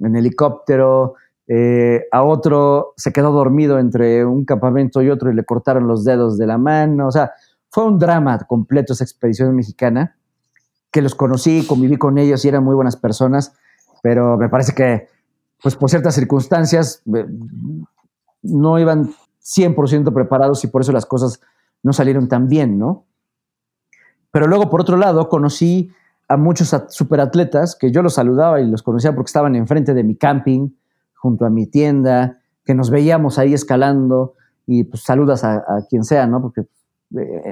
en 0.00 0.16
helicóptero. 0.16 1.14
Eh, 1.46 2.06
a 2.10 2.22
otro 2.22 2.94
se 2.96 3.12
quedó 3.12 3.32
dormido 3.32 3.78
entre 3.78 4.24
un 4.24 4.44
campamento 4.44 5.02
y 5.02 5.10
otro 5.10 5.30
y 5.30 5.34
le 5.34 5.44
cortaron 5.44 5.86
los 5.86 6.04
dedos 6.04 6.38
de 6.38 6.46
la 6.46 6.58
mano. 6.58 7.08
O 7.08 7.12
sea, 7.12 7.32
fue 7.70 7.84
un 7.84 7.98
drama 7.98 8.38
completo 8.38 8.92
esa 8.92 9.04
expedición 9.04 9.54
mexicana, 9.54 10.16
que 10.90 11.02
los 11.02 11.14
conocí, 11.14 11.66
conviví 11.66 11.96
con 11.96 12.18
ellos 12.18 12.44
y 12.44 12.48
eran 12.48 12.62
muy 12.62 12.74
buenas 12.74 12.96
personas, 12.96 13.54
pero 14.02 14.36
me 14.36 14.48
parece 14.48 14.74
que, 14.74 15.08
pues 15.62 15.74
por 15.74 15.90
ciertas 15.90 16.14
circunstancias, 16.14 17.02
eh, 17.14 17.26
no 18.42 18.78
iban 18.78 19.10
100% 19.42 20.12
preparados 20.12 20.62
y 20.64 20.68
por 20.68 20.82
eso 20.82 20.92
las 20.92 21.06
cosas 21.06 21.40
no 21.82 21.92
salieron 21.92 22.28
tan 22.28 22.48
bien, 22.48 22.78
¿no? 22.78 23.06
Pero 24.30 24.46
luego, 24.46 24.70
por 24.70 24.80
otro 24.80 24.96
lado, 24.96 25.28
conocí 25.28 25.92
a 26.28 26.36
muchos 26.36 26.74
superatletas 26.88 27.76
que 27.76 27.90
yo 27.90 28.02
los 28.02 28.14
saludaba 28.14 28.60
y 28.60 28.66
los 28.66 28.82
conocía 28.82 29.14
porque 29.14 29.28
estaban 29.28 29.56
enfrente 29.56 29.94
de 29.94 30.04
mi 30.04 30.16
camping, 30.16 30.70
junto 31.14 31.44
a 31.46 31.50
mi 31.50 31.66
tienda, 31.66 32.38
que 32.64 32.74
nos 32.74 32.90
veíamos 32.90 33.38
ahí 33.38 33.54
escalando 33.54 34.34
y 34.66 34.84
pues 34.84 35.02
saludas 35.02 35.44
a, 35.44 35.56
a 35.56 35.86
quien 35.88 36.04
sea, 36.04 36.26
¿no? 36.26 36.40
Porque 36.40 36.62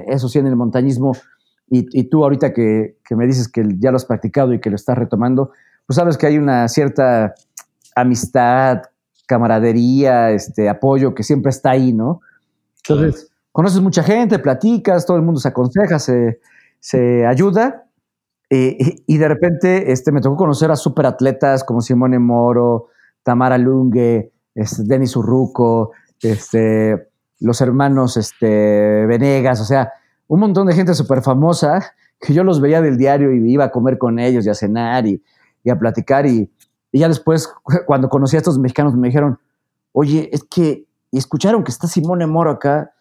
eso 0.07 0.27
sí 0.27 0.39
en 0.39 0.47
el 0.47 0.55
montañismo, 0.55 1.13
y, 1.69 2.03
tú 2.03 2.23
ahorita 2.23 2.53
que, 2.53 2.97
me 3.11 3.25
dices 3.25 3.47
que 3.47 3.63
ya 3.79 3.89
lo 3.89 3.95
has 3.95 4.05
practicado 4.05 4.53
y 4.53 4.59
que 4.59 4.69
lo 4.69 4.75
estás 4.75 4.97
retomando, 4.97 5.51
pues 5.87 5.95
sabes 5.95 6.17
que 6.17 6.27
hay 6.27 6.37
una 6.37 6.67
cierta 6.67 7.33
amistad, 7.95 8.83
camaradería, 9.25 10.31
este, 10.31 10.69
apoyo 10.69 11.15
que 11.15 11.23
siempre 11.23 11.49
está 11.49 11.71
ahí, 11.71 11.91
¿no? 11.91 12.21
Entonces, 12.87 13.31
conoces 13.51 13.81
mucha 13.81 14.03
gente, 14.03 14.37
platicas, 14.37 15.05
todo 15.05 15.17
el 15.17 15.23
mundo 15.23 15.39
se 15.39 15.47
aconseja, 15.47 15.97
se, 15.99 17.25
ayuda, 17.25 17.82
y, 19.07 19.17
de 19.17 19.27
repente 19.27 19.91
este, 19.91 20.11
me 20.11 20.21
tocó 20.21 20.35
conocer 20.35 20.69
a 20.71 20.75
superatletas 20.75 21.63
como 21.63 21.81
Simone 21.81 22.19
Moro, 22.19 22.89
Tamara 23.23 23.57
Lunge, 23.57 24.31
este, 24.53 24.83
Denis 24.83 25.15
Urruco, 25.15 25.91
este, 26.21 27.09
los 27.39 27.61
hermanos 27.61 28.17
este, 28.17 29.05
Venegas, 29.05 29.61
o 29.61 29.65
sea, 29.65 29.91
un 30.27 30.39
montón 30.39 30.67
de 30.67 30.73
gente 30.73 30.93
súper 30.93 31.21
famosa 31.21 31.93
que 32.19 32.33
yo 32.33 32.43
los 32.43 32.61
veía 32.61 32.81
del 32.81 32.97
diario 32.97 33.33
y 33.33 33.51
iba 33.51 33.65
a 33.65 33.71
comer 33.71 33.97
con 33.97 34.19
ellos 34.19 34.45
y 34.45 34.49
a 34.49 34.53
cenar 34.53 35.05
y, 35.05 35.21
a 35.69 35.77
platicar. 35.77 36.25
Y, 36.25 36.49
ya 36.91 37.07
después, 37.07 37.51
cuando 37.85 38.09
conocí 38.09 38.35
a 38.35 38.39
estos 38.39 38.59
mexicanos, 38.59 38.95
me 38.95 39.07
dijeron, 39.07 39.39
oye, 39.91 40.29
es 40.31 40.43
que 40.43 40.85
y 41.11 41.17
escucharon 41.17 41.63
que 41.63 41.69
está 41.69 41.87
Simone 41.87 42.25
Moro 42.25 42.49
acá. 42.49 42.91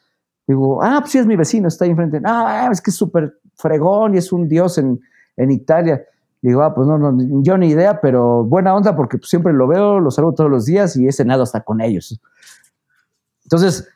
Digo, 0.46 0.82
ah, 0.82 0.98
pues 1.00 1.12
sí, 1.12 1.18
es 1.18 1.24
mi 1.24 1.34
vecino, 1.34 1.68
está 1.68 1.86
ahí 1.86 1.92
enfrente. 1.92 2.20
Ah, 2.24 2.68
es 2.70 2.82
que 2.82 2.90
es 2.90 2.96
súper 2.96 3.38
fregón 3.55 4.14
y 4.14 4.18
es 4.18 4.32
un 4.32 4.48
dios 4.48 4.76
en, 4.76 5.00
en 5.36 5.50
Italia. 5.50 6.04
Digo, 6.40 6.62
ah, 6.62 6.74
pues 6.74 6.88
no, 6.88 6.98
no, 6.98 7.42
yo 7.42 7.56
ni 7.56 7.68
idea, 7.68 8.00
pero 8.00 8.44
buena 8.44 8.74
onda 8.74 8.96
porque 8.96 9.18
pues, 9.18 9.30
siempre 9.30 9.52
lo 9.52 9.68
veo, 9.68 10.00
lo 10.00 10.10
salgo 10.10 10.34
todos 10.34 10.50
los 10.50 10.64
días 10.64 10.96
y 10.96 11.06
he 11.06 11.12
cenado 11.12 11.44
hasta 11.44 11.60
con 11.60 11.80
ellos. 11.80 12.20
Entonces, 13.44 13.88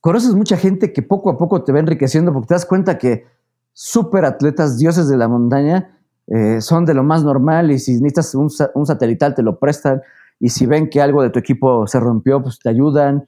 conoces 0.00 0.34
mucha 0.34 0.56
gente 0.56 0.92
que 0.92 1.02
poco 1.02 1.30
a 1.30 1.36
poco 1.36 1.62
te 1.62 1.72
va 1.72 1.78
enriqueciendo 1.78 2.32
porque 2.32 2.48
te 2.48 2.54
das 2.54 2.64
cuenta 2.64 2.96
que 2.96 3.26
súper 3.72 4.24
atletas, 4.24 4.78
dioses 4.78 5.08
de 5.08 5.16
la 5.16 5.28
montaña, 5.28 5.98
eh, 6.26 6.60
son 6.60 6.86
de 6.86 6.94
lo 6.94 7.02
más 7.02 7.22
normal 7.22 7.70
y 7.70 7.78
si 7.78 7.94
necesitas 7.94 8.34
un, 8.34 8.50
un, 8.74 8.86
satelital 8.86 9.34
te 9.34 9.42
lo 9.42 9.58
prestan 9.58 10.00
y 10.38 10.50
si 10.50 10.64
ven 10.64 10.88
que 10.88 11.02
algo 11.02 11.22
de 11.22 11.30
tu 11.30 11.38
equipo 11.38 11.86
se 11.86 11.98
rompió, 11.98 12.40
pues 12.42 12.58
te 12.60 12.68
ayudan 12.68 13.26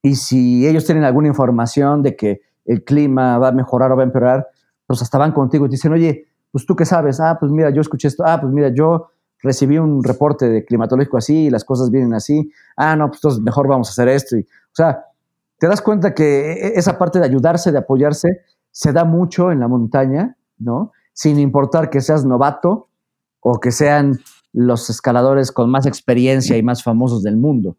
y 0.00 0.14
si 0.14 0.66
ellos 0.66 0.84
tienen 0.84 1.04
alguna 1.04 1.28
información 1.28 2.02
de 2.02 2.14
que 2.14 2.40
el 2.64 2.84
clima 2.84 3.38
va 3.38 3.48
a 3.48 3.52
mejorar 3.52 3.90
o 3.92 3.96
va 3.96 4.02
a 4.02 4.06
empeorar, 4.06 4.48
pues 4.86 5.02
hasta 5.02 5.18
van 5.18 5.32
contigo 5.32 5.66
y 5.66 5.68
te 5.68 5.72
dicen, 5.72 5.92
oye, 5.92 6.26
pues 6.56 6.64
tú 6.64 6.74
qué 6.74 6.86
sabes, 6.86 7.20
ah, 7.20 7.36
pues 7.38 7.52
mira, 7.52 7.68
yo 7.68 7.82
escuché 7.82 8.08
esto, 8.08 8.24
ah, 8.26 8.40
pues 8.40 8.50
mira, 8.50 8.70
yo 8.70 9.10
recibí 9.42 9.76
un 9.76 10.02
reporte 10.02 10.48
de 10.48 10.64
climatológico 10.64 11.18
así 11.18 11.48
y 11.48 11.50
las 11.50 11.66
cosas 11.66 11.90
vienen 11.90 12.14
así, 12.14 12.50
ah, 12.78 12.96
no, 12.96 13.08
pues 13.08 13.18
entonces 13.18 13.42
mejor 13.42 13.68
vamos 13.68 13.88
a 13.88 13.90
hacer 13.90 14.08
esto. 14.08 14.36
O 14.38 14.72
sea, 14.72 15.04
te 15.58 15.68
das 15.68 15.82
cuenta 15.82 16.14
que 16.14 16.52
e, 16.52 16.68
e, 16.68 16.72
esa 16.76 16.96
parte 16.96 17.18
de 17.18 17.26
ayudarse, 17.26 17.72
de 17.72 17.76
apoyarse, 17.76 18.40
se 18.70 18.90
da 18.94 19.04
mucho 19.04 19.52
en 19.52 19.60
la 19.60 19.68
montaña, 19.68 20.38
¿no? 20.56 20.92
Sin 21.12 21.38
importar 21.38 21.90
que 21.90 22.00
seas 22.00 22.24
novato 22.24 22.88
o 23.40 23.60
que 23.60 23.70
sean 23.70 24.18
los 24.54 24.88
escaladores 24.88 25.52
con 25.52 25.68
más 25.68 25.84
experiencia 25.84 26.56
y 26.56 26.62
más 26.62 26.82
famosos 26.82 27.22
del 27.22 27.36
mundo. 27.36 27.76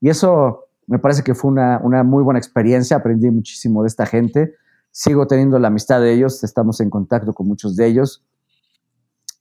Y 0.00 0.08
eso 0.08 0.64
me 0.88 0.98
parece 0.98 1.22
que 1.22 1.36
fue 1.36 1.52
una 1.52 2.02
muy 2.02 2.24
buena 2.24 2.40
experiencia, 2.40 2.96
aprendí 2.96 3.30
muchísimo 3.30 3.82
de 3.82 3.86
esta 3.86 4.04
gente, 4.04 4.56
sigo 4.96 5.26
teniendo 5.26 5.58
la 5.58 5.68
amistad 5.68 6.00
de 6.00 6.10
ellos, 6.10 6.42
estamos 6.42 6.80
en 6.80 6.88
contacto 6.88 7.34
con 7.34 7.46
muchos 7.46 7.76
de 7.76 7.86
ellos. 7.86 8.24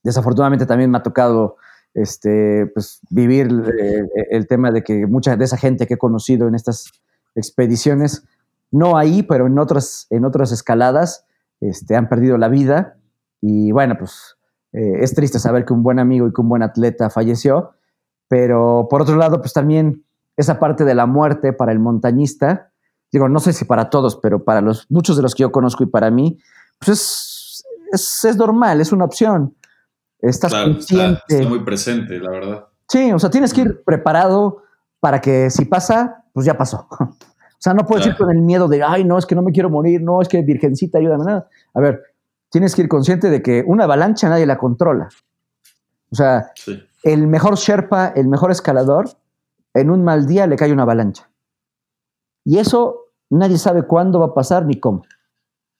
Desafortunadamente 0.03 0.65
también 0.65 0.91
me 0.91 0.97
ha 0.97 1.01
tocado 1.01 1.55
este, 1.93 2.69
pues, 2.73 2.99
vivir 3.09 3.47
eh, 3.79 4.03
el 4.31 4.47
tema 4.47 4.71
de 4.71 4.83
que 4.83 5.07
mucha 5.07 5.37
de 5.37 5.45
esa 5.45 5.55
gente 5.55 5.87
que 5.87 5.93
he 5.93 5.97
conocido 5.97 6.49
en 6.49 6.55
estas 6.55 6.91
expediciones, 7.35 8.25
no 8.69 8.97
ahí, 8.97 9.23
pero 9.23 9.47
en 9.47 9.57
otras, 9.57 10.07
en 10.09 10.25
otras 10.25 10.51
escaladas, 10.51 11.25
este, 11.61 11.95
han 11.95 12.09
perdido 12.09 12.37
la 12.37 12.49
vida. 12.49 12.97
Y 13.39 13.71
bueno, 13.71 13.95
pues 13.97 14.35
eh, 14.73 14.97
es 14.99 15.15
triste 15.15 15.39
saber 15.39 15.63
que 15.63 15.71
un 15.71 15.83
buen 15.83 15.99
amigo 15.99 16.27
y 16.27 16.33
que 16.33 16.41
un 16.41 16.49
buen 16.49 16.63
atleta 16.63 17.09
falleció, 17.09 17.71
pero 18.27 18.87
por 18.89 19.03
otro 19.03 19.15
lado, 19.15 19.39
pues 19.39 19.53
también 19.53 20.03
esa 20.35 20.59
parte 20.59 20.83
de 20.83 20.95
la 20.95 21.05
muerte 21.05 21.53
para 21.53 21.71
el 21.71 21.79
montañista, 21.79 22.73
digo, 23.15 23.29
no 23.29 23.39
sé 23.39 23.53
si 23.53 23.63
para 23.63 23.89
todos, 23.89 24.17
pero 24.17 24.43
para 24.43 24.59
los, 24.59 24.85
muchos 24.89 25.15
de 25.15 25.23
los 25.23 25.33
que 25.33 25.43
yo 25.43 25.51
conozco 25.51 25.83
y 25.83 25.87
para 25.87 26.11
mí, 26.11 26.37
pues 26.79 27.63
es, 27.91 28.25
es, 28.25 28.35
normal, 28.35 28.81
es 28.81 28.91
una 28.91 29.05
opción. 29.05 29.55
Estás 30.19 30.53
consciente. 30.53 31.21
Está, 31.29 31.47
muy 31.47 31.59
presente, 31.63 32.19
la 32.19 32.29
verdad. 32.29 32.65
Sí, 32.89 33.13
o 33.13 33.19
sea, 33.19 33.29
tienes 33.29 33.53
que 33.53 33.61
ir 33.61 33.83
preparado 33.85 34.63
para 34.99 35.21
que 35.21 35.49
si 35.49 35.63
pasa, 35.63 36.25
pues 36.33 36.45
ya 36.45 36.57
pasó. 36.57 36.87
O 37.57 37.61
sea, 37.65 37.73
no 37.73 37.87
puedes 37.87 38.05
ir 38.05 38.15
con 38.15 38.29
el 38.29 38.41
miedo 38.41 38.67
de, 38.67 38.83
ay, 38.83 39.03
no, 39.05 39.17
es 39.17 39.25
que 39.25 39.33
no 39.33 39.41
me 39.41 39.51
quiero 39.51 39.71
morir, 39.71 39.99
no, 39.99 40.21
es 40.21 40.27
que 40.27 40.39
virgencita, 40.43 40.99
ayúdame, 40.99 41.23
nada. 41.23 41.49
A 41.73 41.79
ver, 41.79 42.03
tienes 42.51 42.75
que 42.75 42.83
ir 42.83 42.87
consciente 42.87 43.31
de 43.31 43.41
que 43.41 43.63
una 43.65 43.85
avalancha 43.85 44.29
nadie 44.29 44.45
la 44.45 44.59
controla. 44.59 45.09
O 46.11 46.15
sea, 46.15 46.51
el 47.01 47.25
mejor 47.25 47.55
Sherpa, 47.55 48.09
el 48.09 48.27
mejor 48.27 48.51
escalador, 48.51 49.09
en 49.73 49.89
un 49.89 50.03
mal 50.03 50.27
día 50.27 50.45
le 50.45 50.57
cae 50.57 50.71
una 50.71 50.83
avalancha. 50.83 51.27
Y 52.43 52.59
eso 52.59 53.04
nadie 53.29 53.57
sabe 53.57 53.83
cuándo 53.83 54.19
va 54.19 54.27
a 54.27 54.33
pasar 54.33 54.65
ni 54.65 54.79
cómo. 54.79 55.03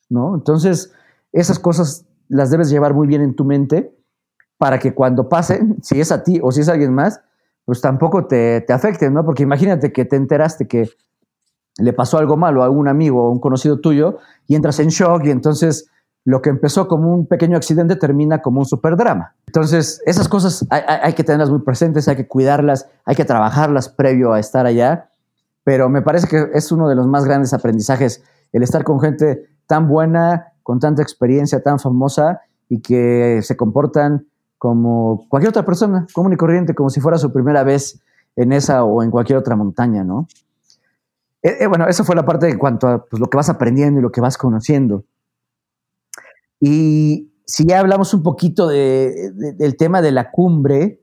¿no? 0.09 0.35
Entonces, 0.35 0.93
esas 1.31 1.59
cosas 1.59 2.05
las 2.27 2.49
debes 2.49 2.69
llevar 2.69 2.93
muy 2.93 3.07
bien 3.07 3.21
en 3.21 3.35
tu 3.35 3.45
mente 3.45 3.95
para 4.57 4.79
que 4.79 4.93
cuando 4.93 5.29
pasen, 5.29 5.77
si 5.81 5.99
es 5.99 6.11
a 6.11 6.23
ti 6.23 6.39
o 6.41 6.51
si 6.51 6.61
es 6.61 6.69
a 6.69 6.73
alguien 6.73 6.93
más, 6.93 7.21
pues 7.65 7.81
tampoco 7.81 8.25
te, 8.25 8.61
te 8.61 8.73
afecten, 8.73 9.13
¿no? 9.13 9.25
Porque 9.25 9.43
imagínate 9.43 9.91
que 9.91 10.05
te 10.05 10.15
enteraste 10.15 10.67
que 10.67 10.89
le 11.77 11.93
pasó 11.93 12.17
algo 12.17 12.37
malo 12.37 12.63
a 12.63 12.69
un 12.69 12.87
amigo 12.87 13.25
o 13.25 13.31
un 13.31 13.39
conocido 13.39 13.79
tuyo 13.79 14.19
y 14.47 14.55
entras 14.55 14.79
en 14.79 14.89
shock 14.89 15.25
y 15.25 15.31
entonces 15.31 15.89
lo 16.23 16.41
que 16.41 16.49
empezó 16.49 16.87
como 16.87 17.13
un 17.13 17.27
pequeño 17.27 17.57
accidente 17.57 17.95
termina 17.95 18.41
como 18.41 18.59
un 18.59 18.65
superdrama. 18.65 19.35
Entonces, 19.45 20.01
esas 20.05 20.27
cosas 20.27 20.65
hay, 20.69 21.13
que 21.13 21.23
tenerlas 21.23 21.51
muy 21.51 21.59
presentes, 21.59 22.07
hay 22.07 22.15
que 22.15 22.27
cuidarlas, 22.27 22.87
hay 23.05 23.15
que 23.15 23.25
trabajarlas 23.25 23.89
previo 23.89 24.33
a 24.33 24.39
estar 24.39 24.65
allá, 24.65 25.09
pero 25.65 25.89
me 25.89 26.03
parece 26.03 26.27
que 26.27 26.51
es 26.53 26.71
uno 26.71 26.87
de 26.87 26.95
los 26.95 27.07
más 27.07 27.25
grandes 27.25 27.51
aprendizajes 27.53 28.23
el 28.53 28.63
estar 28.63 28.83
con 28.83 29.01
gente 29.01 29.49
tan 29.65 29.87
buena, 29.89 30.53
con 30.63 30.79
tanta 30.79 31.01
experiencia, 31.01 31.61
tan 31.61 31.79
famosa 31.79 32.41
y 32.69 32.81
que 32.81 33.39
se 33.41 33.57
comportan 33.57 34.27
como 34.59 35.25
cualquier 35.27 35.49
otra 35.49 35.65
persona, 35.65 36.05
común 36.13 36.33
y 36.33 36.37
corriente, 36.37 36.75
como 36.75 36.91
si 36.91 37.01
fuera 37.01 37.17
su 37.17 37.33
primera 37.33 37.63
vez 37.63 37.99
en 38.35 38.53
esa 38.53 38.83
o 38.83 39.01
en 39.01 39.09
cualquier 39.09 39.39
otra 39.39 39.55
montaña, 39.55 40.03
¿no? 40.03 40.27
Eh, 41.41 41.57
eh, 41.61 41.67
bueno, 41.67 41.87
eso 41.87 42.03
fue 42.03 42.15
la 42.15 42.25
parte 42.25 42.47
en 42.47 42.59
cuanto 42.59 42.87
a 42.87 43.03
pues, 43.03 43.19
lo 43.19 43.27
que 43.27 43.37
vas 43.37 43.49
aprendiendo 43.49 43.99
y 43.99 44.03
lo 44.03 44.11
que 44.11 44.21
vas 44.21 44.37
conociendo. 44.37 45.03
Y 46.59 47.31
si 47.45 47.65
ya 47.65 47.79
hablamos 47.79 48.13
un 48.13 48.21
poquito 48.21 48.67
de, 48.67 49.31
del 49.33 49.77
tema 49.77 50.03
de 50.03 50.11
la 50.11 50.29
cumbre, 50.29 51.01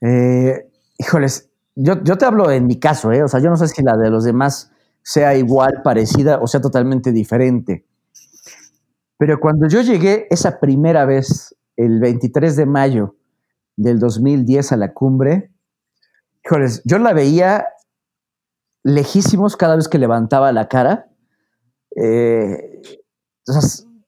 eh, 0.00 0.68
híjoles, 0.98 1.51
yo, 1.74 2.02
yo, 2.02 2.18
te 2.18 2.24
hablo 2.24 2.50
en 2.50 2.66
mi 2.66 2.78
caso, 2.78 3.08
o 3.08 3.28
sea, 3.28 3.40
yo 3.40 3.50
no 3.50 3.56
sé 3.56 3.68
si 3.68 3.82
la 3.82 3.96
de 3.96 4.10
los 4.10 4.24
demás 4.24 4.70
sea 5.02 5.34
igual, 5.36 5.82
parecida 5.82 6.38
o 6.40 6.46
sea 6.46 6.60
totalmente 6.60 7.12
diferente. 7.12 7.86
Pero 9.18 9.38
cuando 9.40 9.68
yo 9.68 9.80
llegué 9.80 10.26
esa 10.30 10.58
primera 10.58 11.04
vez 11.04 11.56
el 11.76 12.00
23 12.00 12.56
de 12.56 12.66
mayo 12.66 13.16
del 13.76 13.98
2010 13.98 14.72
a 14.72 14.76
la 14.76 14.92
cumbre, 14.92 15.52
yo 16.84 16.98
la 16.98 17.12
veía 17.12 17.66
lejísimos 18.82 19.56
cada 19.56 19.76
vez 19.76 19.88
que 19.88 19.98
levantaba 19.98 20.52
la 20.52 20.68
cara. 20.68 21.08
Eh, 21.96 22.82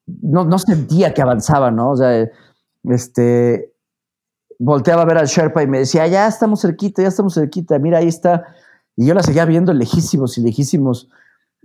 no, 0.07 0.45
no, 0.45 0.59
sentía 0.59 1.15
que 1.15 1.23
avanzaba, 1.23 1.71
¿no? 1.71 1.91
O 1.91 1.97
sea, 1.97 2.29
este, 2.85 3.74
volteaba 4.59 5.03
a 5.03 5.07
ver 5.07 5.19
al 5.19 5.27
Sherpa 5.27 5.63
y 5.63 5.67
me 5.67 5.79
decía, 5.79 6.07
ya 6.07 6.27
estamos 6.27 6.61
cerquita, 6.63 7.03
ya 7.03 7.09
estamos 7.09 7.35
cerquita, 7.35 7.79
mira, 7.79 7.99
ahí 7.99 8.09
está. 8.09 8.45
Y 8.97 9.07
yo 9.07 9.15
la 9.15 9.23
seguía 9.23 9.45
viendo 9.45 9.73
lejísimos 9.73 10.39
y 10.39 10.43
lejísimos. 10.43 11.09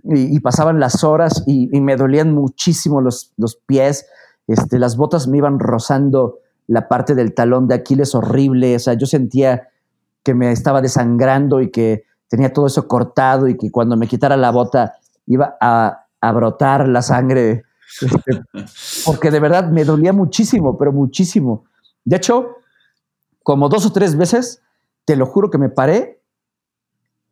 Y, 0.02 0.40
pasaban 0.40 0.80
las 0.80 1.04
horas 1.04 1.44
y, 1.46 1.68
y, 1.76 1.80
me 1.82 1.94
dolían 1.94 2.32
muchísimo 2.32 3.02
los, 3.02 3.34
los 3.36 3.56
pies 3.56 4.06
este, 4.50 4.80
las 4.80 4.96
botas 4.96 5.28
me 5.28 5.38
iban 5.38 5.60
rozando 5.60 6.40
la 6.66 6.88
parte 6.88 7.14
del 7.14 7.34
talón 7.34 7.68
de 7.68 7.76
Aquiles 7.76 8.16
horrible, 8.16 8.74
o 8.74 8.78
sea, 8.80 8.94
yo 8.94 9.06
sentía 9.06 9.68
que 10.24 10.34
me 10.34 10.50
estaba 10.50 10.82
desangrando 10.82 11.60
y 11.60 11.70
que 11.70 12.04
tenía 12.26 12.52
todo 12.52 12.66
eso 12.66 12.88
cortado 12.88 13.46
y 13.46 13.56
que 13.56 13.70
cuando 13.70 13.96
me 13.96 14.08
quitara 14.08 14.36
la 14.36 14.50
bota 14.50 14.94
iba 15.26 15.56
a, 15.60 16.06
brotar 16.34 16.88
la 16.88 17.00
sangre, 17.00 17.62
este, 18.02 18.42
porque 19.06 19.30
de 19.30 19.38
verdad 19.38 19.70
me 19.70 19.84
dolía 19.84 20.12
muchísimo, 20.12 20.76
pero 20.76 20.92
muchísimo. 20.92 21.64
De 22.04 22.16
hecho, 22.16 22.56
como 23.42 23.68
dos 23.68 23.86
o 23.86 23.92
tres 23.92 24.16
veces, 24.16 24.62
te 25.04 25.16
lo 25.16 25.26
juro 25.26 25.50
que 25.50 25.58
me 25.58 25.68
paré, 25.68 26.22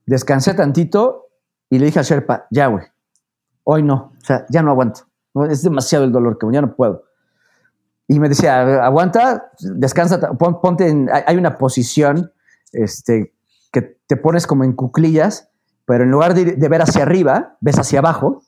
descansé 0.06 0.54
tantito 0.54 1.28
y 1.70 1.78
le 1.78 1.86
dije 1.86 2.00
a 2.00 2.02
Sherpa, 2.02 2.46
ya, 2.50 2.66
güey, 2.66 2.84
hoy 3.64 3.82
no, 3.82 4.12
o 4.20 4.24
sea, 4.24 4.46
ya 4.48 4.62
no 4.62 4.70
aguanto, 4.70 5.02
es 5.50 5.62
demasiado 5.62 6.04
el 6.04 6.12
dolor 6.12 6.38
que 6.38 6.46
ya 6.52 6.62
no 6.62 6.74
puedo. 6.74 7.04
Y 8.10 8.18
me 8.20 8.30
decía, 8.30 8.84
aguanta, 8.84 9.52
descansa, 9.60 10.32
ponte 10.32 10.88
en, 10.88 11.10
hay 11.12 11.36
una 11.36 11.58
posición 11.58 12.32
este, 12.72 13.34
que 13.70 13.82
te 14.06 14.16
pones 14.16 14.46
como 14.46 14.64
en 14.64 14.72
cuclillas, 14.72 15.50
pero 15.84 16.04
en 16.04 16.10
lugar 16.10 16.34
de, 16.34 16.68
ver 16.68 16.82
hacia 16.82 17.02
arriba, 17.02 17.56
ves 17.60 17.78
hacia 17.78 17.98
abajo, 17.98 18.42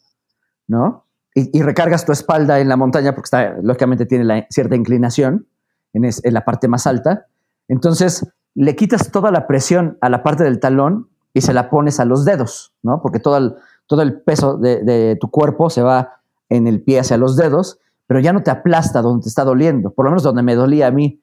¿no? 0.67 1.07
Y, 1.35 1.63
recargas 1.63 2.05
tu 2.05 2.13
espalda 2.13 2.59
en 2.59 2.69
la 2.69 2.77
montaña, 2.77 3.15
porque 3.15 3.27
está, 3.27 3.55
lógicamente 3.63 4.05
tiene 4.05 4.25
la, 4.25 4.47
cierta 4.51 4.75
inclinación 4.75 5.47
en, 5.93 6.05
en, 6.05 6.35
la 6.35 6.45
parte 6.45 6.67
más 6.67 6.87
alta. 6.87 7.27
Entonces, 7.71 8.27
le 8.55 8.77
quitas 8.77 9.11
toda 9.11 9.31
la 9.31 9.47
presión 9.47 9.97
a 10.01 10.09
la 10.11 10.23
parte 10.23 10.45
del 10.45 10.61
talón 10.61 11.09
y 11.33 11.41
se 11.41 11.55
la 11.55 11.71
pones 11.71 12.01
a 12.01 12.05
los 12.05 12.25
dedos, 12.25 12.75
¿no? 12.83 13.01
Porque 13.01 13.21
todo 13.21 13.37
el, 13.37 13.55
todo 13.87 14.03
el 14.03 14.21
peso 14.21 14.59
de, 14.59 15.17
tu 15.21 15.31
cuerpo 15.31 15.71
se 15.71 15.83
va 15.83 16.21
en 16.49 16.67
el 16.67 16.83
pie 16.83 17.01
hacia 17.01 17.17
los 17.17 17.37
dedos 17.37 17.79
pero 18.11 18.19
ya 18.19 18.33
no 18.33 18.43
te 18.43 18.51
aplasta 18.51 19.03
donde 19.03 19.23
te 19.23 19.29
está 19.29 19.45
doliendo, 19.45 19.93
por 19.93 20.05
lo 20.05 20.11
menos 20.11 20.25
donde 20.25 20.43
me 20.43 20.57
dolía 20.57 20.89
a 20.89 20.91
mí. 20.91 21.23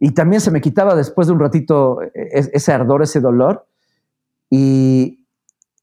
Y 0.00 0.14
también 0.14 0.40
se 0.40 0.50
me 0.50 0.60
quitaba 0.60 0.96
después 0.96 1.28
de 1.28 1.32
un 1.32 1.38
ratito 1.38 2.02
e, 2.02 2.10
e, 2.12 2.50
ese 2.54 2.72
ardor, 2.72 3.04
ese 3.04 3.20
dolor. 3.20 3.68
Y, 4.50 5.24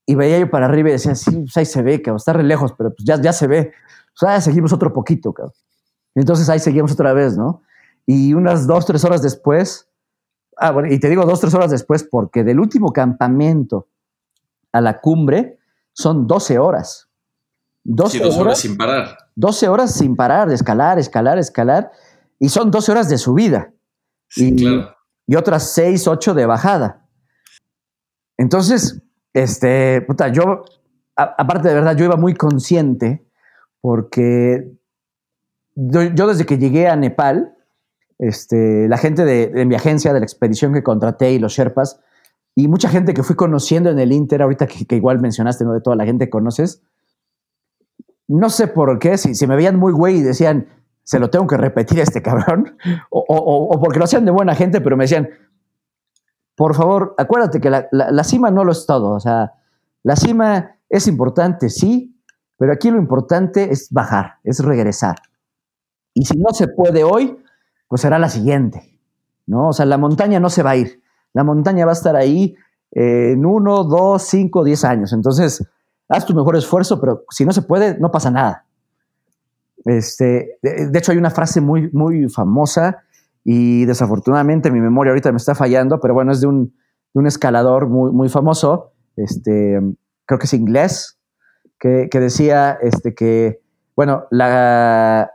veía 0.05 0.39
yo 0.39 0.51
para 0.51 0.65
arriba 0.65 0.89
y 0.89 0.91
decía, 0.91 1.15
sí, 1.15 1.31
pues 1.31 1.55
ahí 1.55 1.65
se 1.65 1.81
ve, 1.81 2.01
cabrón, 2.01 2.17
está 2.17 2.33
re 2.33 2.43
lejos, 2.43 2.73
pero 2.77 2.89
pues 2.89 3.05
ya, 3.05 3.15
ya 3.21 3.31
se 3.31 3.47
ve. 3.47 3.71
O 4.13 4.17
sea, 4.17 4.41
seguimos 4.41 4.73
otro 4.73 4.91
poquito, 4.91 5.31
cabrón. 5.31 5.53
Entonces 6.15 6.49
ahí 6.49 6.59
seguimos 6.59 6.91
otra 6.91 7.13
vez, 7.13 7.37
¿no? 7.37 7.61
Y 8.05 8.33
unas 8.33 8.67
dos, 8.67 8.85
tres 8.85 9.03
horas 9.05 9.21
después, 9.21 9.89
ah, 10.57 10.71
bueno, 10.71 10.93
y 10.93 10.99
te 10.99 11.09
digo 11.09 11.25
dos, 11.25 11.39
tres 11.39 11.53
horas 11.53 11.71
después 11.71 12.03
porque 12.03 12.43
del 12.43 12.59
último 12.59 12.91
campamento 12.91 13.87
a 14.71 14.81
la 14.81 14.99
cumbre 14.99 15.59
son 15.93 16.27
12 16.27 16.59
horas. 16.59 17.09
12 17.85 18.23
horas 18.25 18.59
sin 18.59 18.77
parar. 18.77 19.17
12 19.35 19.67
horas 19.67 19.93
sin 19.93 20.15
parar 20.15 20.47
de 20.49 20.55
escalar, 20.55 20.99
escalar, 20.99 21.37
escalar. 21.37 21.91
Y 22.39 22.49
son 22.49 22.71
12 22.71 22.91
horas 22.91 23.09
de 23.09 23.17
subida. 23.17 23.73
Sí, 24.29 24.55
claro. 24.55 24.95
Y 25.27 25.35
otras 25.35 25.71
6, 25.71 26.07
8 26.07 26.33
de 26.33 26.45
bajada. 26.45 27.07
Entonces, 28.37 29.01
este, 29.33 30.01
puta, 30.01 30.29
yo, 30.29 30.63
aparte 31.15 31.69
de 31.69 31.75
verdad, 31.75 31.95
yo 31.95 32.05
iba 32.05 32.15
muy 32.15 32.33
consciente 32.33 33.25
porque 33.81 34.71
yo, 35.75 36.27
desde 36.27 36.45
que 36.45 36.57
llegué 36.57 36.87
a 36.87 36.95
Nepal, 36.95 37.52
este, 38.19 38.87
la 38.87 38.97
gente 38.97 39.25
de, 39.25 39.65
mi 39.65 39.75
agencia, 39.75 40.13
de 40.13 40.19
la 40.19 40.25
expedición 40.25 40.73
que 40.73 40.83
contraté 40.83 41.31
y 41.31 41.39
los 41.39 41.53
Sherpas, 41.53 41.99
y 42.55 42.67
mucha 42.67 42.89
gente 42.89 43.13
que 43.13 43.23
fui 43.23 43.35
conociendo 43.35 43.89
en 43.89 43.99
el 43.99 44.11
Inter, 44.11 44.41
ahorita 44.41 44.67
que, 44.67 44.95
igual 44.95 45.19
mencionaste, 45.19 45.65
¿no? 45.65 45.73
De 45.73 45.81
toda 45.81 45.95
la 45.95 46.05
gente 46.05 46.25
que 46.25 46.31
conoces, 46.31 46.83
no 48.27 48.49
sé 48.49 48.67
por 48.67 48.99
qué, 48.99 49.17
si, 49.17 49.35
si 49.35 49.47
me 49.47 49.55
veían 49.55 49.77
muy 49.77 49.91
güey 49.91 50.17
y 50.17 50.21
decían, 50.21 50.67
se 51.03 51.19
lo 51.19 51.29
tengo 51.29 51.47
que 51.47 51.57
repetir 51.57 51.99
a 51.99 52.03
este 52.03 52.21
cabrón, 52.21 52.77
o, 53.09 53.79
porque 53.81 53.99
lo 53.99 54.05
hacían 54.05 54.25
de 54.25 54.31
buena 54.31 54.55
gente, 54.55 54.81
pero 54.81 54.95
me 54.97 55.03
decían, 55.03 55.29
por 56.55 56.75
favor, 56.75 57.15
acuérdate 57.17 57.59
que 57.59 57.69
la, 57.69 57.87
la, 57.91 58.23
cima 58.23 58.51
no 58.51 58.63
lo 58.63 58.71
es 58.71 58.85
todo, 58.85 59.11
o 59.11 59.19
sea, 59.19 59.53
la 60.03 60.15
cima 60.15 60.77
es 60.89 61.07
importante, 61.07 61.69
sí, 61.69 62.15
pero 62.57 62.71
aquí 62.71 62.91
lo 62.91 62.97
importante 62.97 63.71
es 63.71 63.89
bajar, 63.91 64.35
es 64.43 64.63
regresar. 64.63 65.15
Y 66.13 66.25
si 66.25 66.37
no 66.37 66.53
se 66.53 66.67
puede 66.67 67.03
hoy, 67.03 67.42
pues 67.93 68.01
será 68.01 68.17
la 68.17 68.29
siguiente, 68.29 68.99
¿no? 69.45 69.67
O 69.67 69.73
sea, 69.73 69.85
la 69.85 69.99
montaña 69.99 70.39
no 70.39 70.49
se 70.49 70.63
va 70.63 70.71
a 70.71 70.75
ir, 70.77 71.03
la 71.31 71.43
montaña 71.43 71.85
va 71.85 71.91
a 71.91 71.93
estar 71.93 72.15
ahí 72.15 72.55
eh, 72.89 73.33
en 73.33 73.45
uno, 73.45 73.83
dos, 73.83 74.23
cinco, 74.23 74.63
diez 74.63 74.83
años. 74.83 75.13
Entonces, 75.13 75.63
haz 76.09 76.25
tu 76.25 76.33
mejor 76.33 76.55
esfuerzo, 76.55 76.99
pero 76.99 77.23
si 77.29 77.45
no 77.45 77.51
se 77.51 77.61
puede, 77.61 77.99
no 77.99 78.09
pasa 78.09 78.31
nada. 78.31 78.65
Este, 79.85 80.57
de, 80.63 80.97
hecho, 80.97 81.11
hay 81.11 81.19
una 81.19 81.29
frase 81.29 81.61
muy, 81.61 81.91
muy 81.91 82.29
famosa 82.29 83.03
y 83.43 83.85
desafortunadamente 83.85 84.71
mi 84.71 84.81
memoria 84.81 85.11
ahorita 85.11 85.31
me 85.31 85.37
está 85.37 85.53
fallando, 85.53 85.99
pero 85.99 86.15
bueno, 86.15 86.31
es 86.31 86.41
de 86.41 86.47
un, 86.47 86.73
escalador 87.27 87.89
muy, 87.89 88.11
muy 88.11 88.27
famoso, 88.27 88.93
este, 89.17 89.79
creo 90.25 90.39
que 90.39 90.45
es 90.47 90.53
inglés, 90.55 91.19
que, 91.79 92.09
decía 92.11 92.75
este, 92.81 93.13
que, 93.13 93.61
bueno, 93.95 94.23
la, 94.31 95.31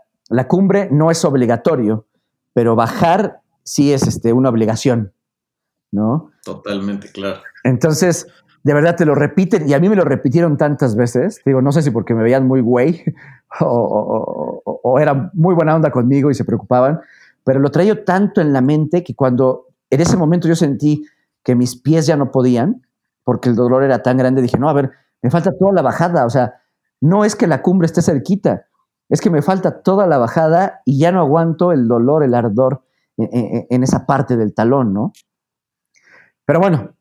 cumbre 0.48 0.88
no 0.90 1.12
es 1.12 1.24
obligatorio, 1.24 2.07
pero 2.52 2.76
bajar 2.76 3.40
sí 3.62 3.92
es 3.92 4.06
este, 4.06 4.32
una 4.32 4.48
obligación, 4.48 5.12
¿no? 5.92 6.30
Totalmente, 6.44 7.10
claro. 7.12 7.40
Entonces, 7.64 8.26
de 8.62 8.74
verdad 8.74 8.96
te 8.96 9.04
lo 9.04 9.14
repiten 9.14 9.68
y 9.68 9.74
a 9.74 9.80
mí 9.80 9.88
me 9.88 9.96
lo 9.96 10.04
repitieron 10.04 10.56
tantas 10.56 10.96
veces. 10.96 11.40
Digo, 11.44 11.62
no 11.62 11.72
sé 11.72 11.82
si 11.82 11.90
porque 11.90 12.14
me 12.14 12.22
veían 12.22 12.46
muy 12.46 12.60
güey 12.60 13.04
o, 13.60 14.62
o, 14.64 14.98
era 14.98 15.30
muy 15.34 15.54
buena 15.54 15.74
onda 15.76 15.90
conmigo 15.90 16.30
y 16.30 16.34
se 16.34 16.44
preocupaban, 16.44 17.00
pero 17.44 17.60
lo 17.60 17.70
traía 17.70 18.04
tanto 18.04 18.40
en 18.40 18.52
la 18.52 18.60
mente 18.60 19.04
que 19.04 19.14
cuando 19.14 19.66
en 19.90 20.00
ese 20.00 20.16
momento 20.16 20.48
yo 20.48 20.54
sentí 20.54 21.06
que 21.42 21.54
mis 21.54 21.76
pies 21.76 22.06
ya 22.06 22.16
no 22.16 22.30
podían, 22.30 22.82
porque 23.24 23.48
el 23.48 23.56
dolor 23.56 23.82
era 23.84 24.02
tan 24.02 24.16
grande, 24.16 24.42
dije, 24.42 24.58
no, 24.58 24.68
a 24.68 24.74
ver, 24.74 24.90
me 25.22 25.30
falta 25.30 25.56
toda 25.56 25.72
la 25.72 25.82
bajada, 25.82 26.26
o 26.26 26.30
sea, 26.30 26.54
no 27.00 27.24
es 27.24 27.36
que 27.36 27.46
la 27.46 27.62
cumbre 27.62 27.86
esté 27.86 28.02
cerquita, 28.02 28.66
es 29.08 29.20
que 29.20 29.30
me 29.30 29.42
falta 29.42 29.82
toda 29.82 30.06
la 30.06 30.18
bajada 30.18 30.82
y 30.84 30.98
ya 30.98 31.12
no 31.12 31.20
aguanto 31.20 31.72
el 31.72 31.88
dolor, 31.88 32.22
el 32.22 32.34
ardor 32.34 32.84
en, 33.16 33.66
en 33.68 33.82
esa 33.82 34.06
parte 34.06 34.36
del 34.36 34.54
talón, 34.54 34.92
¿no? 34.92 35.12
Pero 36.44 36.60
bueno, 36.60 36.92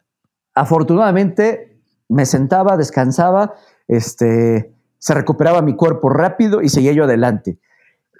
afortunadamente 0.55 1.79
me 2.09 2.25
sentaba, 2.25 2.77
descansaba, 2.77 3.53
este, 3.87 4.75
se 4.97 5.13
recuperaba 5.13 5.61
mi 5.61 5.75
cuerpo 5.75 6.09
rápido 6.09 6.61
y 6.61 6.69
seguía 6.69 6.93
yo 6.93 7.03
adelante. 7.03 7.59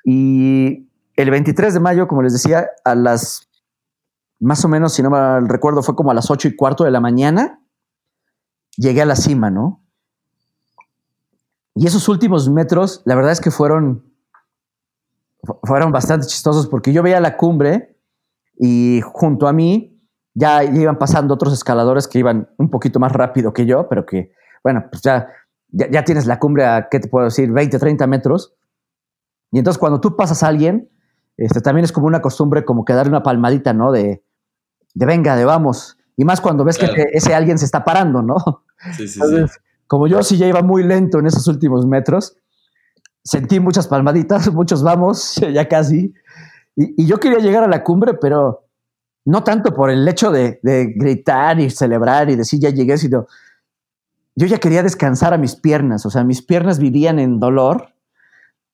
Y 0.03 0.89
el 1.15 1.31
23 1.31 1.73
de 1.73 1.80
mayo, 1.80 2.07
como 2.07 2.22
les 2.22 2.34
decía, 2.34 2.69
a 2.85 2.95
las, 2.95 3.49
más 4.39 4.64
o 4.64 4.68
menos, 4.68 4.93
si 4.93 5.03
no 5.03 5.09
mal 5.09 5.49
recuerdo, 5.49 5.84
fue 5.84 5.95
como 5.95 6.11
a 6.11 6.14
las 6.14 6.30
8 6.30 6.49
y 6.49 6.55
cuarto 6.55 6.84
de 6.84 6.91
la 6.91 6.99
mañana, 6.99 7.61
llegué 8.77 9.01
a 9.01 9.05
la 9.05 9.15
cima, 9.15 9.49
¿no? 9.49 9.84
Y 11.78 11.86
esos 11.86 12.10
últimos 12.10 12.49
metros, 12.49 13.04
la 13.06 13.14
verdad 13.14 13.32
es 13.32 13.40
que 13.40 13.52
fueron, 13.52 14.04
fueron 15.62 15.91
bastante 15.91 16.26
chistosos 16.26 16.66
porque 16.66 16.91
yo 16.91 17.04
veía 17.04 17.20
la 17.20 17.38
cumbre 17.38 17.95
y 18.58 19.02
junto 19.04 19.48
a 19.48 19.54
mí 19.54 20.02
ya 20.34 20.64
iban 20.64 20.98
pasando 20.98 21.36
otros 21.36 21.54
escaladores 21.54 22.08
que 22.08 22.18
iban 22.18 22.49
un 22.58 22.72
poquito 22.72 22.99
más 22.99 23.12
rápido 23.12 23.54
que 23.54 23.68
yo, 23.68 23.88
pero 23.90 24.08
que, 24.08 24.32
bueno, 24.64 24.86
pues 24.91 25.04
ya, 25.04 25.28
ya, 25.70 26.04
tienes 26.04 26.26
la 26.26 26.40
cumbre 26.40 26.66
a, 26.66 26.88
¿qué 26.90 26.99
te 26.99 27.10
puedo 27.10 27.26
decir? 27.26 27.52
20, 27.52 27.78
30 27.78 28.08
metros. 28.08 28.56
Y 29.52 29.60
entonces 29.60 29.78
cuando 29.78 30.02
tú 30.02 30.16
pasas 30.16 30.41
a 30.41 30.48
alguien, 30.48 30.90
este, 31.38 31.62
también 31.62 31.86
es 31.86 31.91
como 31.91 32.08
una 32.08 32.24
costumbre 32.24 32.66
como 32.66 32.86
que 32.86 32.94
darle 32.94 33.12
una 33.12 33.22
palmadita, 33.22 33.74
¿no? 33.74 33.91
De, 33.91 34.24
de 34.95 35.06
venga, 35.06 35.36
de 35.36 35.45
vamos. 35.45 35.99
Y 36.16 36.26
más 36.26 36.41
cuando 36.41 36.64
ves 36.64 36.80
que 36.80 36.88
ese 37.14 37.36
alguien 37.36 37.60
se 37.60 37.66
está 37.66 37.84
parando, 37.84 38.24
¿no? 38.24 38.64
Sí, 38.95 39.08
sí, 39.08 39.20
entonces, 39.22 39.60
Como 39.88 40.07
yo 40.07 40.22
sí 40.22 40.38
ya 40.38 40.47
iba 40.47 40.61
muy 40.61 40.84
lento 40.84 41.19
en 41.19 41.27
esos 41.27 41.47
últimos 41.47 41.85
metros, 41.85 42.35
sentí 43.23 43.59
muchas 43.59 43.88
palmaditas, 43.88 44.51
muchos 44.53 44.84
vamos, 44.84 45.35
ya 45.53 45.68
casi. 45.68 46.14
Y, 46.76 47.05
yo 47.05 47.19
quería 47.19 47.39
llegar 47.39 47.64
a 47.64 47.68
la 47.68 47.84
cumbre, 47.84 48.14
pero 48.14 48.65
no 49.26 49.43
tanto 49.43 49.73
por 49.73 49.89
el 49.89 50.07
hecho 50.07 50.31
de, 50.31 50.59
gritar 50.64 51.59
y 51.59 51.69
celebrar 51.69 52.30
y 52.30 52.35
decir 52.35 52.59
ya 52.59 52.69
llegué, 52.69 52.97
sino 52.97 53.27
yo 54.35 54.45
ya 54.45 54.59
quería 54.59 54.84
descansar 54.84 55.34
a 55.34 55.38
mis 55.38 55.55
piernas, 55.55 56.05
o 56.05 56.09
sea, 56.09 56.23
mis 56.23 56.43
piernas 56.43 56.77
vivían 56.77 57.18
en 57.18 57.39
dolor 57.39 57.93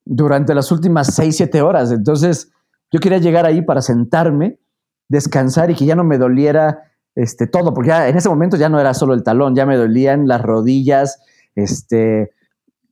durante 0.05 0.53
las 0.53 0.71
últimas 0.71 1.15
seis, 1.15 1.37
siete 1.37 1.61
horas, 1.61 1.91
entonces 1.91 2.51
yo 2.91 2.99
quería 2.99 3.17
llegar 3.17 3.45
ahí 3.45 3.61
para 3.61 3.81
sentarme, 3.81 4.59
descansar 5.07 5.71
y 5.71 5.75
que 5.75 5.85
ya 5.85 5.95
no 5.95 6.03
me 6.03 6.17
doliera 6.17 6.91
este, 7.15 7.47
todo, 7.47 7.73
porque 7.73 7.89
ya 7.89 8.07
en 8.07 8.17
ese 8.17 8.29
momento 8.29 8.57
ya 8.57 8.69
no 8.69 8.79
era 8.79 8.93
solo 8.93 9.13
el 9.13 9.23
talón, 9.23 9.55
ya 9.55 9.65
me 9.65 9.77
dolían 9.77 10.27
las 10.27 10.41
rodillas, 10.41 11.21
este, 11.55 12.31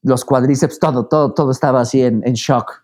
los 0.03 0.26
cuádriceps, 0.26 0.80
todo, 0.80 1.07
todo, 1.07 1.34
todo 1.34 1.52
estaba 1.52 1.81
así 1.81 2.03
en, 2.03 2.22
shock. 2.22 2.84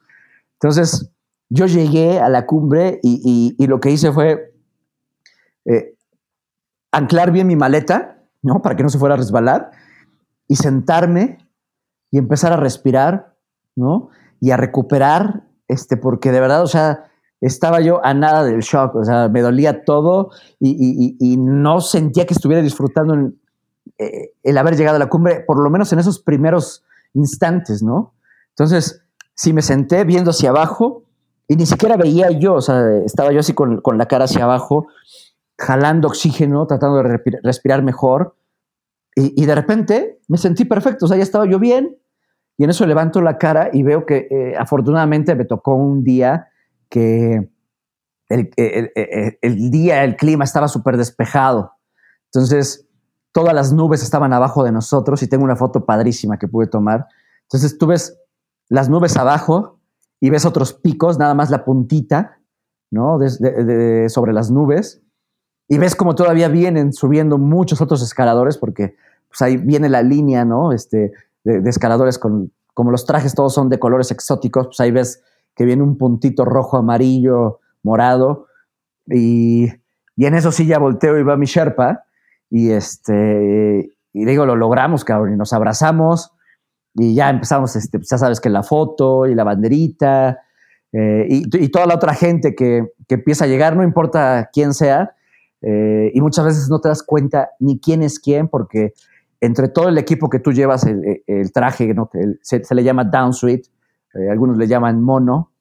Entonces, 0.53 1.11
yo 1.49 1.65
llegué 1.65 2.19
a 2.19 2.29
la 2.29 2.45
cumbre 2.45 2.99
y, 3.03 3.55
lo 3.67 3.79
que 3.79 3.91
hice 3.91 4.11
fue 4.11 4.53
eh, 5.65 5.95
anclar 6.91 7.31
bien 7.31 7.47
mi 7.47 7.55
maleta, 7.55 8.23
¿no? 8.41 8.61
Para 8.61 8.75
que 8.75 8.83
no 8.83 8.89
se 8.89 8.97
fuera 8.99 9.15
a 9.15 9.17
resbalar, 9.17 9.71
y 10.47 10.55
sentarme 10.55 11.37
y 12.09 12.17
empezar 12.17 12.53
a 12.53 12.57
respirar, 12.57 13.35
¿no? 13.75 14.09
Y 14.39 14.51
a 14.51 14.57
recuperar, 14.57 15.43
este, 15.67 15.97
porque 15.97 16.31
de 16.31 16.39
verdad, 16.39 16.63
o 16.63 16.67
sea, 16.67 17.06
estaba 17.41 17.81
yo 17.81 18.03
a 18.03 18.13
nada 18.13 18.43
del 18.43 18.61
shock, 18.61 18.95
o 18.95 19.05
sea, 19.05 19.29
me 19.29 19.41
dolía 19.41 19.83
todo 19.83 20.31
y, 20.59 21.37
no 21.37 21.81
sentía 21.81 22.25
que 22.25 22.33
estuviera 22.33 22.63
disfrutando 22.63 23.31
eh, 23.97 24.31
el 24.43 24.57
haber 24.57 24.75
llegado 24.75 24.95
a 24.95 24.99
la 24.99 25.09
cumbre, 25.09 25.41
por 25.45 25.59
lo 25.59 25.69
menos 25.69 25.91
en 25.93 25.99
esos 25.99 26.19
primeros 26.19 26.83
instantes, 27.13 27.83
¿no? 27.83 28.13
Entonces, 28.49 29.03
si 29.35 29.53
me 29.53 29.61
senté 29.61 30.03
viendo 30.03 30.31
hacia 30.31 30.49
abajo 30.49 31.03
y 31.47 31.55
ni 31.55 31.65
siquiera 31.65 31.95
veía 31.95 32.31
yo, 32.31 32.55
o 32.55 32.61
sea, 32.61 32.97
estaba 33.05 33.31
yo 33.31 33.39
así 33.39 33.53
con, 33.53 33.81
la 33.93 34.07
cara 34.07 34.25
hacia 34.25 34.43
abajo 34.43 34.87
jalando 35.59 36.07
oxígeno, 36.07 36.65
tratando 36.67 37.03
de 37.03 37.21
respirar 37.43 37.83
mejor. 37.83 38.35
Y, 39.15 39.45
de 39.45 39.55
repente 39.55 40.19
me 40.27 40.37
sentí 40.37 40.65
perfecto, 40.65 41.05
o 41.05 41.07
sea, 41.07 41.17
ya 41.17 41.23
estaba 41.23 41.47
yo 41.47 41.57
bien. 41.57 41.97
Y 42.57 42.63
en 42.63 42.71
eso 42.71 42.85
levanto 42.85 43.21
la 43.21 43.37
cara 43.37 43.69
y 43.71 43.83
veo 43.83 44.05
que 44.05 44.27
eh, 44.29 44.55
afortunadamente 44.57 45.35
me 45.35 45.45
tocó 45.45 45.75
un 45.75 46.03
día 46.03 46.47
que 46.89 47.49
el, 48.29 49.71
día, 49.71 50.03
el 50.03 50.15
clima 50.15 50.43
estaba 50.43 50.67
súper 50.67 50.97
despejado. 50.97 51.73
Entonces, 52.25 52.87
todas 53.31 53.53
las 53.53 53.71
nubes 53.71 54.03
estaban 54.03 54.33
abajo 54.33 54.63
de 54.63 54.71
nosotros 54.71 55.23
y 55.23 55.27
tengo 55.27 55.43
una 55.43 55.55
foto 55.55 55.85
padrísima 55.85 56.37
que 56.37 56.47
pude 56.47 56.67
tomar. 56.67 57.07
Entonces, 57.43 57.77
tú 57.77 57.87
ves 57.87 58.19
las 58.69 58.89
nubes 58.89 59.15
abajo 59.17 59.79
y 60.19 60.29
ves 60.29 60.45
otros 60.45 60.73
picos, 60.73 61.17
nada 61.17 61.33
más 61.33 61.49
la 61.49 61.63
puntita, 61.63 62.39
¿no? 62.91 63.19
sobre 64.09 64.33
las 64.33 64.51
nubes 64.51 65.01
y 65.67 65.77
ves 65.77 65.95
como 65.95 66.15
todavía 66.15 66.47
vienen 66.47 66.93
subiendo 66.93 67.37
muchos 67.37 67.81
otros 67.81 68.01
escaladores, 68.01 68.57
porque 68.57 68.95
pues 69.27 69.41
ahí 69.41 69.57
viene 69.57 69.89
la 69.89 70.01
línea, 70.01 70.45
¿no? 70.45 70.71
Este, 70.71 71.11
de, 71.43 71.69
escaladores 71.69 72.17
con, 72.17 72.53
como 72.73 72.91
los 72.91 73.05
trajes 73.05 73.35
todos 73.35 73.53
son 73.53 73.69
de 73.69 73.79
colores 73.79 74.11
exóticos, 74.11 74.67
pues 74.67 74.79
ahí 74.79 74.91
ves 74.91 75.21
que 75.57 75.65
viene 75.65 75.83
un 75.83 75.97
puntito 75.97 76.45
rojo, 76.45 76.77
amarillo, 76.77 77.59
morado, 77.83 78.47
y, 79.07 79.67
y 80.15 80.25
en 80.25 80.35
eso 80.35 80.51
sí 80.51 80.65
ya 80.65 80.79
volteo 80.79 81.17
y 81.17 81.23
va 81.23 81.35
mi 81.35 81.47
Sherpa, 81.47 82.05
y 82.49 82.69
este, 82.69 83.89
y 84.13 84.25
digo, 84.25 84.45
lo 84.45 84.55
logramos, 84.55 85.03
cabrón, 85.03 85.33
y 85.33 85.37
nos 85.37 85.51
abrazamos, 85.51 86.31
y 86.93 87.15
ya 87.15 87.29
empezamos, 87.29 87.75
este, 87.75 87.99
pues 87.99 88.09
ya 88.09 88.17
sabes 88.17 88.39
que 88.39 88.49
la 88.49 88.63
foto 88.63 89.25
y 89.25 89.35
la 89.35 89.43
banderita, 89.43 90.39
eh, 90.93 91.25
y, 91.27 91.63
y, 91.63 91.69
toda 91.69 91.85
la 91.85 91.95
otra 91.95 92.13
gente 92.13 92.55
que, 92.55 92.85
que 93.07 93.15
empieza 93.15 93.45
a 93.45 93.47
llegar, 93.47 93.75
no 93.75 93.83
importa 93.83 94.49
quién 94.53 94.73
sea, 94.73 95.15
eh, 95.61 96.11
y 96.13 96.21
muchas 96.21 96.45
veces 96.45 96.69
no 96.69 96.79
te 96.79 96.89
das 96.89 97.03
cuenta 97.03 97.49
ni 97.59 97.79
quién 97.79 98.03
es 98.03 98.19
quién, 98.19 98.47
porque 98.47 98.93
entre 99.41 99.67
todo 99.69 99.89
el 99.89 99.97
equipo 99.97 100.29
que 100.29 100.39
tú 100.39 100.51
llevas, 100.51 100.85
el, 100.85 101.51
traje, 101.51 101.93
¿no? 101.93 102.09
se, 102.41 102.61
le 102.75 102.83
llama 102.83 103.03
downsuite, 103.03 103.69
eh, 104.17 104.29
algunos 104.29 104.57
le 104.57 104.67
llaman 104.67 105.01
mono, 105.01 105.51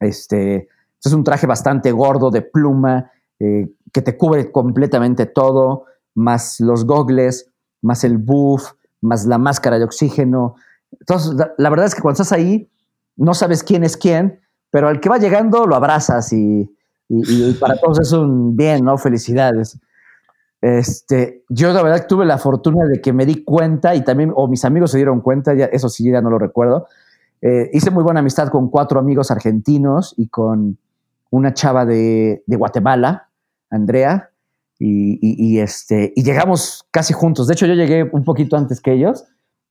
este, 0.00 0.68
es 1.06 1.12
un 1.12 1.24
traje 1.24 1.46
bastante 1.46 1.92
gordo 1.92 2.30
de 2.30 2.42
pluma 2.42 3.10
eh, 3.38 3.70
que 3.92 4.02
te 4.02 4.16
cubre 4.16 4.50
completamente 4.50 5.26
todo, 5.26 5.84
más 6.14 6.60
los 6.60 6.84
gogles, 6.84 7.50
más 7.82 8.04
el 8.04 8.18
buff, 8.18 8.72
más 9.00 9.26
la 9.26 9.38
máscara 9.38 9.78
de 9.78 9.84
oxígeno. 9.84 10.56
Entonces, 10.98 11.34
la, 11.58 11.70
verdad 11.70 11.86
es 11.86 11.94
que 11.94 12.02
cuando 12.02 12.22
estás 12.22 12.32
ahí, 12.32 12.70
no 13.16 13.34
sabes 13.34 13.62
quién 13.62 13.84
es 13.84 13.96
quién, 13.96 14.40
pero 14.70 14.88
al 14.88 15.00
que 15.00 15.08
va 15.08 15.18
llegando 15.18 15.66
lo 15.66 15.76
abrazas 15.76 16.32
y, 16.32 16.70
para 17.60 17.78
todos 17.78 18.00
es 18.00 18.12
un 18.12 18.56
bien, 18.56 18.84
¿no? 18.84 18.98
Felicidades. 18.98 19.78
Este, 20.60 21.44
yo 21.48 21.72
la 21.72 21.82
verdad 21.82 22.06
tuve 22.08 22.24
la 22.24 22.38
fortuna 22.38 22.84
de 22.86 23.00
que 23.00 23.12
me 23.12 23.26
di 23.26 23.44
cuenta 23.44 23.94
y 23.94 24.02
también, 24.02 24.32
o 24.34 24.48
mis 24.48 24.64
amigos 24.64 24.90
se 24.90 24.98
dieron 24.98 25.20
cuenta, 25.20 25.54
ya, 25.54 25.66
eso 25.66 25.88
sí, 25.88 26.10
ya 26.10 26.20
no 26.20 26.30
lo 26.30 26.38
recuerdo. 26.38 26.88
Eh, 27.42 27.70
hice 27.72 27.90
muy 27.90 28.02
buena 28.02 28.20
amistad 28.20 28.48
con 28.48 28.70
cuatro 28.70 28.98
amigos 28.98 29.30
argentinos 29.30 30.14
y 30.16 30.28
con 30.28 30.78
una 31.30 31.54
chava 31.54 31.84
de, 31.84 32.42
Guatemala, 32.46 33.28
Andrea, 33.70 34.30
y, 34.78 35.58
este, 35.58 36.12
y 36.14 36.22
llegamos 36.22 36.86
casi 36.90 37.14
juntos. 37.14 37.46
De 37.46 37.54
hecho, 37.54 37.66
yo 37.66 37.74
llegué 37.74 38.02
un 38.12 38.24
poquito 38.24 38.56
antes 38.56 38.80
que 38.80 38.92
ellos. 38.92 39.24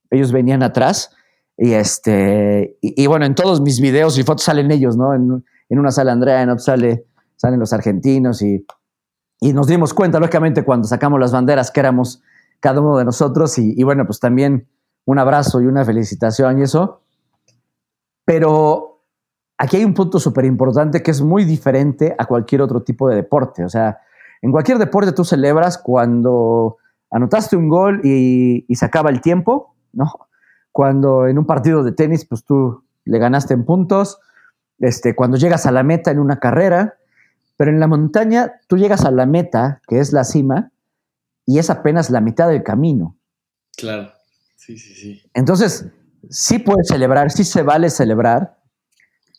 Ellos 0.10 0.32
venían 0.32 0.64
atrás. 0.64 1.12
Y, 1.58 1.74
este, 1.74 2.78
y, 2.82 3.06
bueno, 3.08 3.26
en 3.26 3.36
todos 3.36 3.62
mis 3.62 3.80
videos 3.80 4.18
y 4.18 4.24
fotos 4.24 4.44
salen 4.44 4.72
ellos, 4.72 4.98
¿no? 4.98 5.14
En, 5.14 5.44
una 5.70 5.92
sale 5.92 6.12
Andrea, 6.12 6.42
en 6.42 6.50
otra 6.50 6.64
sale, 6.64 7.06
salen 7.36 7.60
los 7.60 7.72
argentinos. 7.72 8.42
Y, 8.42 8.66
y, 9.40 9.54
nos 9.54 9.68
dimos 9.68 9.94
cuenta, 9.94 10.20
lógicamente, 10.20 10.64
cuando 10.64 10.88
sacamos 10.88 11.20
las 11.20 11.32
banderas, 11.32 11.70
que 11.70 11.80
éramos 11.80 12.24
cada 12.60 12.82
uno 12.82 12.98
de 12.98 13.06
nosotros. 13.06 13.58
Y, 13.60 13.82
bueno, 13.84 14.06
pues 14.06 14.20
también 14.20 14.68
un 15.06 15.20
abrazo 15.20 15.62
y 15.62 15.68
una 15.68 15.86
felicitación 15.86 16.60
y 16.60 16.64
eso. 16.64 17.02
Pero 18.26 19.04
aquí 19.58 19.78
hay 19.78 19.86
un 19.86 19.94
punto 19.94 20.20
súper 20.20 20.46
importante 20.46 21.02
que 21.02 21.12
es 21.12 21.22
muy 21.22 21.46
diferente 21.46 22.16
a 22.18 22.26
cualquier 22.26 22.62
otro 22.62 22.84
tipo 22.84 23.08
de 23.08 23.16
deporte. 23.16 23.64
O 23.64 23.70
sea, 23.70 24.00
en 24.42 24.52
cualquier 24.52 24.78
deporte 24.78 25.12
tú 25.12 25.24
celebras 25.24 25.78
cuando 25.78 26.78
anotaste 27.12 27.56
un 27.56 27.70
gol 27.70 28.02
y, 28.04 28.66
se 28.76 28.86
acaba 28.86 29.10
el 29.10 29.22
tiempo, 29.22 29.76
¿no? 29.94 30.12
Cuando 30.72 31.28
en 31.28 31.38
un 31.38 31.46
partido 31.46 31.84
de 31.84 31.94
tenis, 31.94 32.26
pues 32.26 32.44
tú 32.44 32.84
le 33.06 33.20
ganaste 33.20 33.54
en 33.54 33.64
puntos, 33.64 34.20
este, 34.80 35.16
cuando 35.16 35.38
llegas 35.38 35.66
a 35.66 35.72
la 35.72 35.84
meta 35.84 36.12
en 36.12 36.20
una 36.20 36.40
carrera, 36.40 36.96
pero 37.56 37.72
en 37.72 37.80
la 37.80 37.88
montaña 37.88 38.60
tú 38.68 38.76
llegas 38.76 39.06
a 39.06 39.12
la 39.12 39.26
meta, 39.26 39.82
que 39.88 40.00
es 40.00 40.12
la 40.12 40.26
cima, 40.26 40.72
y 41.46 41.60
es 41.60 41.70
apenas 41.70 42.10
la 42.10 42.20
mitad 42.20 42.50
del 42.50 42.64
camino. 42.64 43.16
Claro, 43.78 44.12
sí, 44.58 44.78
sí, 44.78 44.94
sí. 44.96 45.22
Entonces, 45.34 45.86
sí 46.30 46.60
puedes 46.60 46.88
celebrar, 46.88 47.32
sí 47.32 47.44
se 47.44 47.64
vale 47.64 47.90
celebrar, 47.90 48.58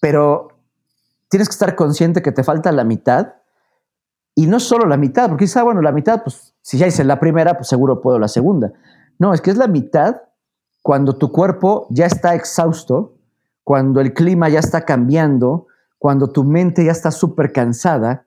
pero 0.01 0.49
tienes 1.29 1.49
que 1.49 1.53
estar 1.53 1.75
consciente 1.75 2.23
que 2.23 2.33
te 2.33 2.45
falta 2.45 2.73
la 2.73 2.85
mitad 2.85 3.35
y 4.35 4.47
no 4.47 4.61
solo 4.61 4.87
la 4.87 4.97
mitad, 4.97 5.29
porque 5.29 5.45
quizá, 5.45 5.63
bueno, 5.63 5.81
la 5.81 5.93
mitad, 5.93 6.23
pues 6.23 6.55
si 6.61 6.79
ya 6.79 6.87
hice 6.87 7.05
la 7.05 7.19
primera, 7.19 7.55
pues 7.55 7.69
seguro 7.69 8.01
puedo 8.01 8.19
la 8.19 8.29
segunda. 8.29 8.73
No, 9.19 9.33
es 9.33 9.41
que 9.41 9.51
es 9.51 9.57
la 9.57 9.67
mitad 9.67 10.23
cuando 10.83 11.17
tu 11.17 11.33
cuerpo 11.33 11.87
ya 11.91 12.07
está 12.07 12.35
exhausto, 12.35 13.17
cuando 13.65 14.01
el 14.01 14.15
clima 14.15 14.49
ya 14.49 14.61
está 14.61 14.85
cambiando, 14.85 15.67
cuando 15.99 16.31
tu 16.31 16.45
mente 16.45 16.85
ya 16.85 16.93
está 16.93 17.11
súper 17.11 17.53
cansada, 17.53 18.27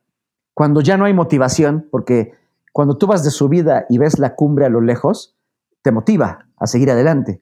cuando 0.54 0.82
ya 0.82 0.98
no 0.98 1.06
hay 1.06 1.14
motivación, 1.14 1.88
porque 1.90 2.34
cuando 2.74 2.98
tú 2.98 3.08
vas 3.08 3.24
de 3.24 3.32
subida 3.32 3.86
y 3.90 3.98
ves 3.98 4.20
la 4.20 4.36
cumbre 4.36 4.66
a 4.66 4.70
lo 4.70 4.82
lejos, 4.82 5.38
te 5.82 5.92
motiva 5.92 6.48
a 6.58 6.68
seguir 6.68 6.92
adelante. 6.92 7.42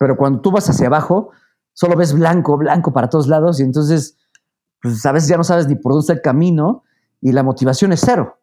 Pero 0.00 0.16
cuando 0.16 0.40
tú 0.40 0.50
vas 0.50 0.66
hacia 0.70 0.86
abajo, 0.86 1.30
solo 1.74 1.94
ves 1.94 2.14
blanco, 2.14 2.56
blanco 2.56 2.90
para 2.90 3.10
todos 3.10 3.28
lados 3.28 3.60
y 3.60 3.64
entonces, 3.64 4.16
pues 4.80 5.04
a 5.04 5.12
veces 5.12 5.28
ya 5.28 5.36
no 5.36 5.44
sabes 5.44 5.68
ni 5.68 5.74
por 5.74 5.92
dónde 5.92 6.04
está 6.04 6.12
el 6.14 6.22
camino 6.22 6.84
y 7.20 7.32
la 7.32 7.42
motivación 7.42 7.92
es 7.92 8.00
cero, 8.02 8.38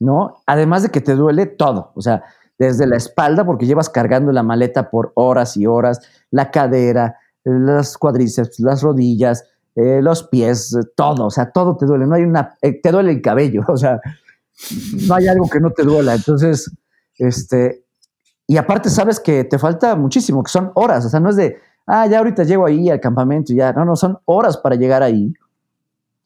¿no? 0.00 0.42
Además 0.44 0.82
de 0.82 0.88
que 0.88 1.00
te 1.00 1.14
duele 1.14 1.46
todo, 1.46 1.92
o 1.94 2.02
sea, 2.02 2.24
desde 2.58 2.84
la 2.88 2.96
espalda, 2.96 3.46
porque 3.46 3.64
llevas 3.64 3.88
cargando 3.88 4.32
la 4.32 4.42
maleta 4.42 4.90
por 4.90 5.12
horas 5.14 5.56
y 5.56 5.66
horas, 5.66 6.00
la 6.32 6.50
cadera, 6.50 7.16
las 7.44 7.96
cuadríceps, 7.96 8.58
las 8.58 8.82
rodillas, 8.82 9.44
eh, 9.76 10.02
los 10.02 10.24
pies, 10.24 10.76
todo, 10.96 11.26
o 11.26 11.30
sea, 11.30 11.52
todo 11.52 11.76
te 11.76 11.86
duele, 11.86 12.08
no 12.08 12.16
hay 12.16 12.24
una, 12.24 12.56
eh, 12.60 12.80
te 12.82 12.90
duele 12.90 13.12
el 13.12 13.22
cabello, 13.22 13.62
o 13.68 13.76
sea, 13.76 14.00
no 15.06 15.14
hay 15.14 15.28
algo 15.28 15.48
que 15.48 15.60
no 15.60 15.70
te 15.70 15.84
duela, 15.84 16.16
entonces, 16.16 16.68
este, 17.18 17.84
y 18.50 18.56
aparte 18.56 18.88
sabes 18.88 19.20
que 19.20 19.44
te 19.44 19.58
falta 19.58 19.94
muchísimo, 19.94 20.42
que 20.42 20.50
son 20.50 20.72
horas, 20.74 21.04
o 21.04 21.10
sea, 21.10 21.20
no 21.20 21.28
es 21.28 21.36
de, 21.36 21.58
ah, 21.86 22.06
ya 22.06 22.18
ahorita 22.18 22.44
llego 22.44 22.64
ahí 22.64 22.88
al 22.88 22.98
campamento, 22.98 23.52
ya, 23.52 23.74
no, 23.74 23.84
no, 23.84 23.94
son 23.94 24.18
horas 24.24 24.56
para 24.56 24.74
llegar 24.74 25.02
ahí. 25.02 25.34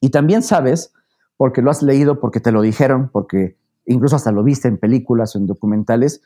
Y 0.00 0.10
también 0.10 0.44
sabes, 0.44 0.94
porque 1.36 1.62
lo 1.62 1.70
has 1.72 1.82
leído, 1.82 2.20
porque 2.20 2.38
te 2.38 2.52
lo 2.52 2.62
dijeron, 2.62 3.10
porque 3.12 3.56
incluso 3.86 4.14
hasta 4.14 4.30
lo 4.30 4.44
viste 4.44 4.68
en 4.68 4.78
películas 4.78 5.34
o 5.34 5.38
en 5.38 5.48
documentales, 5.48 6.22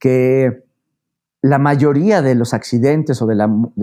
que 0.00 0.64
la 1.42 1.58
mayoría 1.60 2.22
de 2.22 2.34
los 2.34 2.52
accidentes 2.52 3.22
o 3.22 3.26
de, 3.26 3.36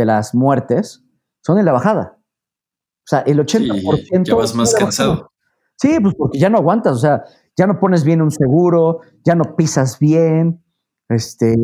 las 0.05 0.35
muertes 0.35 1.05
son 1.39 1.59
en 1.59 1.65
la 1.65 1.71
bajada. 1.71 2.17
O 2.17 3.07
sea, 3.07 3.19
el 3.19 3.39
80%. 3.39 3.99
Sí, 4.03 4.23
ya 4.25 4.35
vas 4.35 4.53
más 4.53 4.75
cansado. 4.75 5.31
Sí, 5.77 5.97
pues 6.01 6.13
porque 6.15 6.39
ya 6.39 6.49
no 6.49 6.57
aguantas, 6.57 6.93
o 6.93 6.99
sea, 6.99 7.23
ya 7.55 7.67
no 7.67 7.79
pones 7.79 8.03
bien 8.03 8.21
un 8.21 8.31
seguro, 8.31 8.99
ya 9.23 9.33
no 9.35 9.55
pisas 9.55 9.97
bien, 9.97 10.61
este, 11.09 11.55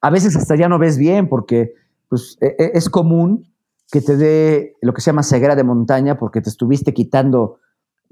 a 0.00 0.10
veces 0.10 0.36
hasta 0.36 0.56
ya 0.56 0.68
no 0.68 0.78
ves 0.78 0.98
bien 0.98 1.28
porque 1.28 1.74
pues 2.08 2.36
e, 2.40 2.54
e, 2.58 2.70
es 2.74 2.88
común 2.88 3.50
que 3.90 4.00
te 4.00 4.16
dé 4.16 4.76
lo 4.82 4.92
que 4.92 5.00
se 5.00 5.06
llama 5.06 5.22
ceguera 5.22 5.56
de 5.56 5.64
montaña 5.64 6.18
porque 6.18 6.40
te 6.40 6.50
estuviste 6.50 6.92
quitando 6.94 7.58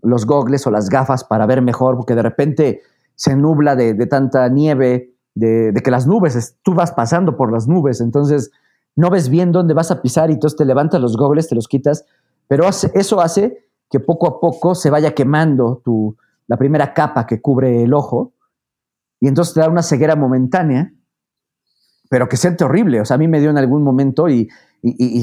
los 0.02 0.26
gogles 0.26 0.66
o 0.66 0.70
las 0.70 0.88
gafas 0.88 1.24
para 1.24 1.46
ver 1.46 1.62
mejor, 1.62 1.96
porque 1.96 2.14
de 2.14 2.22
repente 2.22 2.82
se 3.14 3.36
nubla 3.36 3.76
de, 3.76 3.94
tanta 4.06 4.48
nieve, 4.48 5.14
de, 5.34 5.72
que 5.82 5.90
las 5.90 6.06
nubes, 6.06 6.56
tú 6.62 6.74
vas 6.74 6.92
pasando 6.92 7.36
por 7.36 7.52
las 7.52 7.68
nubes, 7.68 8.00
entonces 8.00 8.50
no 8.96 9.10
ves 9.10 9.28
bien 9.28 9.52
dónde 9.52 9.74
vas 9.74 9.90
a 9.90 10.02
pisar 10.02 10.30
y 10.30 10.34
entonces 10.34 10.56
te 10.56 10.64
levantas 10.64 11.00
los 11.00 11.16
gogles, 11.16 11.48
te 11.48 11.54
los 11.54 11.68
quitas, 11.68 12.04
pero 12.48 12.68
eso 12.68 13.20
hace 13.20 13.66
que 13.88 14.00
poco 14.00 14.26
a 14.26 14.40
poco 14.40 14.74
se 14.74 14.90
vaya 14.90 15.14
quemando 15.14 15.80
tu, 15.84 16.16
la 16.48 16.56
primera 16.56 16.92
capa 16.92 17.26
que 17.26 17.40
cubre 17.40 17.82
el 17.84 17.94
ojo 17.94 18.32
y 19.22 19.28
entonces 19.28 19.54
te 19.54 19.60
da 19.60 19.70
una 19.70 19.82
ceguera 19.82 20.16
momentánea 20.16 20.92
pero 22.12 22.28
que 22.28 22.36
siente 22.36 22.62
horrible. 22.62 23.00
O 23.00 23.06
sea, 23.06 23.14
a 23.14 23.18
mí 23.18 23.26
me 23.26 23.40
dio 23.40 23.48
en 23.48 23.56
algún 23.56 23.82
momento 23.82 24.28
y, 24.28 24.50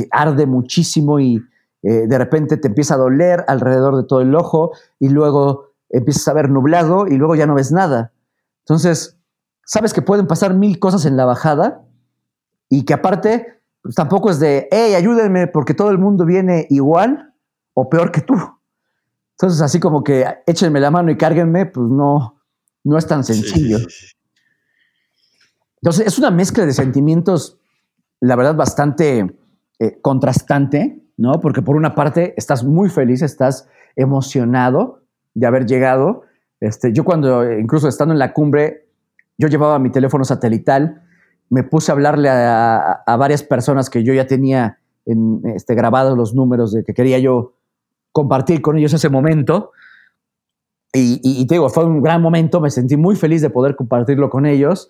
arde 0.10 0.48
muchísimo 0.48 1.20
y 1.20 1.40
eh, 1.84 2.08
de 2.08 2.18
repente 2.18 2.58
te 2.58 2.68
empieza 2.68 2.96
a 2.96 2.98
doler 2.98 3.46
alrededor 3.48 3.96
de 3.96 4.06
todo 4.06 4.22
el 4.22 4.34
ojo 4.34 4.72
y 4.98 5.10
luego 5.10 5.74
empiezas 5.90 6.28
a 6.28 6.34
ver 6.34 6.50
nublado 6.50 7.06
y 7.06 7.16
luego 7.18 7.36
ya 7.36 7.46
no 7.46 7.54
ves 7.54 7.72
nada. 7.72 8.12
Entonces, 8.66 9.20
sabes 9.64 9.94
que 9.94 10.02
pueden 10.02 10.26
pasar 10.26 10.56
mil 10.56 10.80
cosas 10.80 11.06
en 11.06 11.16
la 11.16 11.26
bajada 11.26 11.86
y 12.70 12.86
que 12.86 12.96
aparte 12.96 13.62
pues, 13.84 13.94
tampoco 13.94 14.32
es 14.32 14.40
de, 14.40 14.68
hey, 14.72 14.96
ayúdenme 14.96 15.46
porque 15.46 15.76
todo 15.76 15.92
el 15.92 16.00
mundo 16.00 16.26
viene 16.26 16.66
igual 16.72 17.36
o 17.76 17.88
peor 17.88 18.12
que 18.12 18.22
tú. 18.22 18.34
Entonces, 19.34 19.62
así 19.62 19.80
como 19.80 20.04
que 20.04 20.26
échenme 20.48 20.80
la 20.80 20.90
mano 20.90 21.12
y 21.12 21.18
cárguenme, 21.18 21.68
pues 21.68 21.88
no, 21.88 22.39
no 22.84 22.97
es 22.97 23.07
tan 23.07 23.23
sencillo. 23.23 23.77
Entonces, 25.81 26.07
es 26.07 26.19
una 26.19 26.31
mezcla 26.31 26.65
de 26.65 26.73
sentimientos, 26.73 27.60
la 28.19 28.35
verdad, 28.35 28.56
bastante 28.56 29.34
eh, 29.80 29.99
contrastante, 30.01 31.01
¿no? 31.18 31.39
Porque 31.39 31.61
por 31.61 31.76
una 31.76 31.95
parte 31.95 32.34
estás 32.38 32.64
muy 32.64 32.89
feliz, 32.89 33.22
estás 33.22 33.68
emocionado 33.95 35.03
de 35.34 35.47
haber 35.47 35.65
llegado. 35.65 36.23
Este, 36.60 36.91
yo 36.91 37.03
cuando, 37.06 37.49
incluso 37.51 37.88
estando 37.88 38.14
en 38.14 38.19
la 38.19 38.34
cumbre, 38.34 38.88
yo 39.38 39.47
llevaba 39.47 39.80
mi 39.80 39.89
teléfono 39.89 40.26
satelital, 40.26 41.01
me 41.49 41.64
puse 41.64 41.91
a 41.91 41.93
hablarle 41.93 42.30
a, 42.30 43.03
varias 43.18 43.43
personas 43.43 43.89
que 43.89 44.03
yo 44.03 44.14
ya 44.14 44.27
tenía 44.27 44.80
en, 45.06 45.41
este, 45.56 45.76
grabados 45.76 46.18
los 46.18 46.35
números 46.35 46.73
de 46.73 46.84
que 46.84 46.93
quería 46.93 47.19
yo 47.19 47.56
compartir 48.11 48.61
con 48.61 48.77
ellos 48.77 48.93
ese 48.93 49.10
momento. 49.10 49.72
Y, 50.91 51.45
te 51.45 51.56
digo, 51.56 51.70
fue 51.70 51.86
un 51.86 52.02
gran 52.02 52.22
momento, 52.22 52.60
me 52.60 52.72
sentí 52.72 52.98
muy 52.98 53.16
feliz 53.16 53.41
de 53.44 53.52
poder 53.52 53.76
compartirlo 53.76 54.30
con 54.30 54.48
ellos 54.48 54.90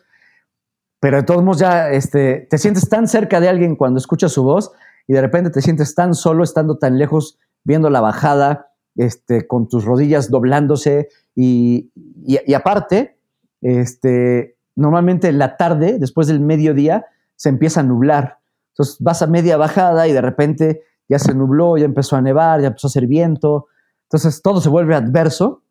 pero 1.00 1.18
de 1.18 1.24
todos 1.24 1.44
modos 1.44 1.60
ya 1.60 1.90
este, 1.90 2.48
te 2.50 2.58
sientes 2.58 2.90
tan 2.90 3.08
cerca 3.08 3.40
de 3.40 3.48
alguien 3.48 3.76
cuando 3.76 4.00
escuchas 4.00 4.32
su 4.32 4.44
voz 4.44 4.72
y 5.08 5.14
de 5.14 5.22
repente 5.22 5.50
te 5.50 5.62
sientes 5.62 5.96
tan 5.96 6.14
solo 6.14 6.44
estando 6.44 6.78
tan 6.78 6.98
lejos 6.98 7.40
viendo 7.64 7.90
la 7.90 8.02
bajada, 8.02 8.72
este, 8.96 9.48
con 9.48 9.68
tus 9.68 9.86
rodillas 9.86 10.30
doblándose 10.30 11.10
y, 11.36 11.92
y, 12.26 12.54
aparte, 12.54 13.18
este, 13.62 14.58
normalmente 14.76 15.30
en 15.30 15.38
la 15.38 15.56
tarde, 15.58 15.98
después 16.00 16.28
del 16.28 16.42
mediodía, 16.42 17.06
se 17.36 17.50
empieza 17.50 17.80
a 17.80 17.84
nublar. 17.84 18.40
Entonces 18.74 18.98
vas 19.00 19.22
a 19.22 19.28
media 19.28 19.56
bajada 19.56 20.08
y 20.08 20.12
de 20.12 20.22
repente 20.22 20.84
ya 21.08 21.18
se 21.18 21.34
nubló, 21.34 21.78
ya 21.78 21.86
empezó 21.86 22.18
a 22.18 22.22
nevar, 22.22 22.62
ya 22.62 22.68
empezó 22.68 22.88
a 22.88 22.90
hacer 22.90 23.08
viento. 23.08 23.68
Entonces 24.04 24.42
todo 24.42 24.60
se 24.60 24.70
vuelve 24.70 24.96
adverso. 24.96 25.64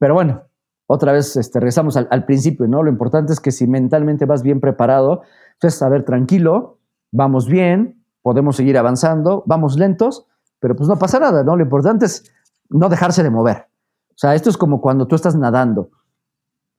Pero 0.00 0.14
bueno, 0.14 0.44
otra 0.86 1.12
vez 1.12 1.36
este, 1.36 1.60
regresamos 1.60 1.96
al, 1.96 2.24
principio, 2.24 2.66
¿no? 2.66 2.82
Lo 2.82 2.90
importante 2.90 3.32
es 3.34 3.38
que 3.38 3.52
si 3.52 3.66
mentalmente 3.68 4.24
vas 4.24 4.42
bien 4.42 4.58
preparado, 4.58 5.22
pues 5.60 5.80
a 5.82 5.88
ver, 5.88 6.04
tranquilo, 6.04 6.78
vamos 7.12 7.46
bien, 7.46 8.02
podemos 8.22 8.56
seguir 8.56 8.78
avanzando, 8.78 9.44
vamos 9.46 9.78
lentos, 9.78 10.26
pero 10.58 10.74
pues 10.74 10.88
no 10.88 10.98
pasa 10.98 11.20
nada, 11.20 11.44
¿no? 11.44 11.54
Lo 11.54 11.62
importante 11.62 12.06
es 12.06 12.32
no 12.70 12.88
dejarse 12.88 13.22
de 13.22 13.30
mover. 13.30 13.68
O 14.08 14.16
sea, 14.16 14.34
esto 14.34 14.48
es 14.48 14.56
como 14.56 14.80
cuando 14.80 15.06
tú 15.06 15.14
estás 15.14 15.36
nadando. 15.36 15.90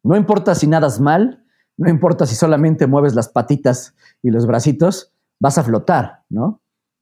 No 0.03 0.18
importa 0.18 0.56
si 0.56 0.65
nadas 0.65 0.99
mal, 0.99 1.45
no 1.77 1.89
importa 1.89 2.26
si 2.26 2.35
solamente 2.35 2.88
mueves 2.88 3.14
las 3.14 3.30
patitas 3.30 3.95
y 4.23 4.31
los 4.31 4.48
bracitos, 4.48 5.14
vas 5.39 5.60
a 5.60 5.64
flotar, 5.64 6.23
¿no? 6.27 6.60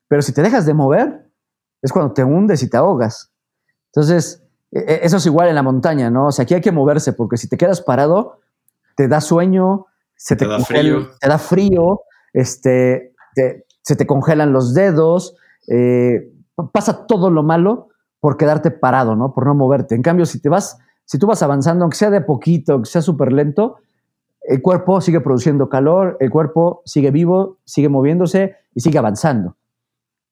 Pero 0.10 0.22
si 0.22 0.34
te 0.34 0.41
dejas 0.41 0.66
de 0.66 0.74
mover, 0.74 1.32
es 1.82 1.94
cuando 1.94 2.14
te 2.14 2.26
hundes 2.26 2.62
y 2.62 2.70
te 2.70 2.76
ahogas. 2.76 3.32
Entonces, 3.94 4.44
eso 4.72 5.18
es 5.18 5.26
igual 5.26 5.50
en 5.50 5.56
la 5.56 5.64
montaña, 5.64 6.10
¿no? 6.10 6.28
O 6.28 6.32
sea, 6.32 6.44
aquí 6.44 6.54
hay 6.54 6.62
que 6.62 6.72
moverse 6.72 7.14
porque 7.14 7.38
si 7.38 7.48
te 7.48 7.58
quedas 7.58 7.82
parado, 7.82 8.40
te 8.96 9.08
da 9.08 9.22
sueño, 9.22 9.88
se 10.16 10.36
te, 10.36 10.46
da 10.46 10.60
frío, 10.60 11.10
te 11.20 11.28
da 11.28 11.38
frío, 11.38 12.02
este, 12.34 13.14
se 13.82 13.96
te 13.96 14.06
congelan 14.06 14.54
los 14.54 14.74
dedos, 14.74 15.36
eh, 15.68 16.32
pasa 16.74 17.08
todo 17.08 17.30
lo 17.30 17.41
malo 17.41 17.90
por 18.20 18.38
quedarte 18.38 18.70
parado, 18.70 19.16
¿no? 19.16 19.34
Por 19.34 19.46
no 19.46 19.56
moverte. 19.56 19.96
En 19.96 20.02
cambio, 20.02 20.26
si 20.26 20.41
te 20.41 20.50
vas, 20.50 20.78
si 21.06 21.18
tú 21.18 21.26
vas 21.26 21.41
avanzando, 21.41 21.86
aunque 21.86 21.98
sea 21.98 22.10
de 22.10 22.22
poquito, 22.22 22.74
aunque 22.74 22.90
sea 22.90 23.02
súper 23.02 23.32
lento, 23.32 23.78
el 24.41 24.62
cuerpo 24.62 25.00
sigue 25.02 25.22
produciendo 25.22 25.70
calor, 25.70 26.18
el 26.20 26.30
cuerpo 26.30 26.82
sigue 26.86 27.12
vivo, 27.12 27.58
sigue 27.66 27.90
moviéndose 27.90 28.56
y 28.76 28.82
sigue 28.82 28.98
avanzando. 28.98 29.56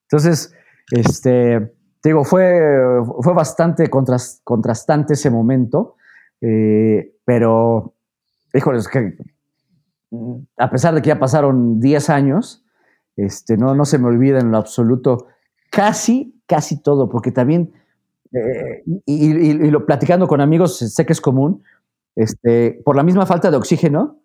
Entonces, 0.02 0.52
este, 0.90 1.72
digo, 2.02 2.24
fue, 2.24 2.60
fue 3.20 3.34
bastante 3.34 3.88
contrastante 3.88 5.14
ese 5.14 5.30
momento, 5.30 5.96
eh, 6.40 7.14
pero, 7.24 7.94
híjole, 8.54 8.78
es 8.78 8.88
que 8.88 9.16
mm, 10.10 10.36
a 10.56 10.70
pesar 10.70 10.94
de 10.94 11.02
que 11.02 11.08
ya 11.08 11.18
pasaron 11.18 11.80
10 11.80 12.10
años, 12.10 12.64
este, 13.16 13.56
no, 13.56 13.74
no 13.74 13.84
se 13.84 13.98
me 13.98 14.06
olvida 14.06 14.38
en 14.38 14.50
lo 14.50 14.58
absoluto 14.58 15.26
casi, 15.70 16.40
casi 16.46 16.80
todo, 16.80 17.08
porque 17.08 17.32
también, 17.32 17.72
eh, 18.32 18.82
y, 19.06 19.70
lo 19.70 19.84
platicando 19.86 20.28
con 20.28 20.40
amigos, 20.40 20.78
sé 20.78 21.04
que 21.04 21.12
es 21.12 21.20
común, 21.20 21.62
este, 22.14 22.80
por 22.84 22.96
la 22.96 23.02
misma 23.02 23.26
falta 23.26 23.50
de 23.50 23.56
oxígeno, 23.56 24.20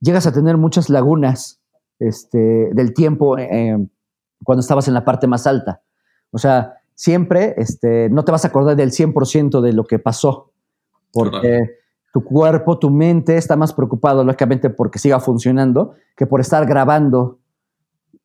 llegas 0.00 0.26
a 0.26 0.32
tener 0.32 0.56
muchas 0.56 0.90
lagunas 0.90 1.60
este, 1.98 2.70
del 2.72 2.92
tiempo 2.92 3.38
eh, 3.38 3.76
cuando 4.44 4.60
estabas 4.60 4.88
en 4.88 4.94
la 4.94 5.04
parte 5.04 5.26
más 5.26 5.46
alta. 5.46 5.82
O 6.30 6.38
sea, 6.38 6.75
siempre 6.96 7.54
este, 7.58 8.10
no 8.10 8.24
te 8.24 8.32
vas 8.32 8.44
a 8.44 8.48
acordar 8.48 8.74
del 8.74 8.90
100% 8.90 9.60
de 9.60 9.72
lo 9.72 9.84
que 9.84 10.00
pasó, 10.00 10.50
porque 11.12 11.78
tu 12.12 12.24
cuerpo, 12.24 12.78
tu 12.78 12.90
mente 12.90 13.36
está 13.36 13.54
más 13.54 13.72
preocupado, 13.72 14.24
lógicamente, 14.24 14.70
porque 14.70 14.98
siga 14.98 15.20
funcionando, 15.20 15.94
que 16.16 16.26
por 16.26 16.40
estar 16.40 16.66
grabando 16.66 17.38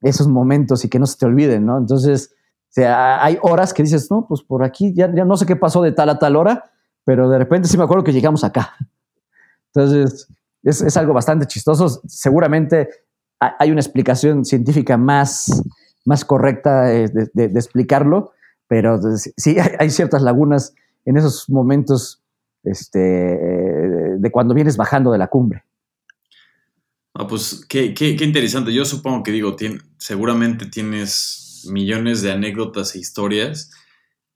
esos 0.02 0.28
momentos 0.28 0.84
y 0.84 0.90
que 0.90 0.98
no 0.98 1.06
se 1.06 1.18
te 1.18 1.26
olviden, 1.26 1.66
¿no? 1.66 1.78
Entonces, 1.78 2.34
o 2.34 2.74
sea, 2.74 3.24
hay 3.24 3.38
horas 3.42 3.74
que 3.74 3.84
dices, 3.84 4.10
no, 4.10 4.26
pues 4.28 4.42
por 4.42 4.64
aquí 4.64 4.94
ya, 4.94 5.08
no 5.10 5.36
sé 5.36 5.46
qué 5.46 5.58
pasó 5.58 5.82
de 5.82 5.92
tal 5.92 6.10
a 6.10 6.20
tal 6.20 6.38
hora, 6.38 6.72
pero 7.04 7.30
de 7.30 7.38
repente 7.38 7.68
sí 7.68 7.78
me 7.78 7.84
acuerdo 7.84 8.04
que 8.04 8.14
llegamos 8.14 8.44
acá. 8.44 8.76
Entonces, 9.74 10.28
es, 10.64 10.96
algo 10.98 11.14
bastante 11.14 11.46
chistoso. 11.48 12.02
Seguramente 12.08 12.88
hay 13.40 13.72
una 13.72 13.82
explicación 13.82 14.46
científica 14.46 14.98
más, 14.98 15.64
más 16.06 16.24
correcta 16.24 16.84
de, 16.84 17.30
explicarlo, 17.36 18.32
pero 18.72 19.02
sí 19.36 19.58
hay, 19.80 19.90
ciertas 19.90 20.22
lagunas 20.22 20.74
en 21.04 21.18
esos 21.18 21.50
momentos 21.50 22.24
este, 22.64 23.00
de 23.00 24.32
cuando 24.32 24.54
vienes 24.54 24.78
bajando 24.78 25.12
de 25.12 25.18
la 25.18 25.28
cumbre. 25.28 25.66
Ah, 27.14 27.28
pues 27.28 27.66
qué, 27.68 27.94
interesante. 28.22 28.72
Yo 28.72 28.86
supongo 28.86 29.24
que 29.24 29.34
digo, 29.34 29.58
seguramente 29.98 30.68
tienes 30.68 31.68
millones 31.70 32.22
de 32.22 32.32
anécdotas 32.32 32.96
e 32.96 33.00
historias, 33.00 33.72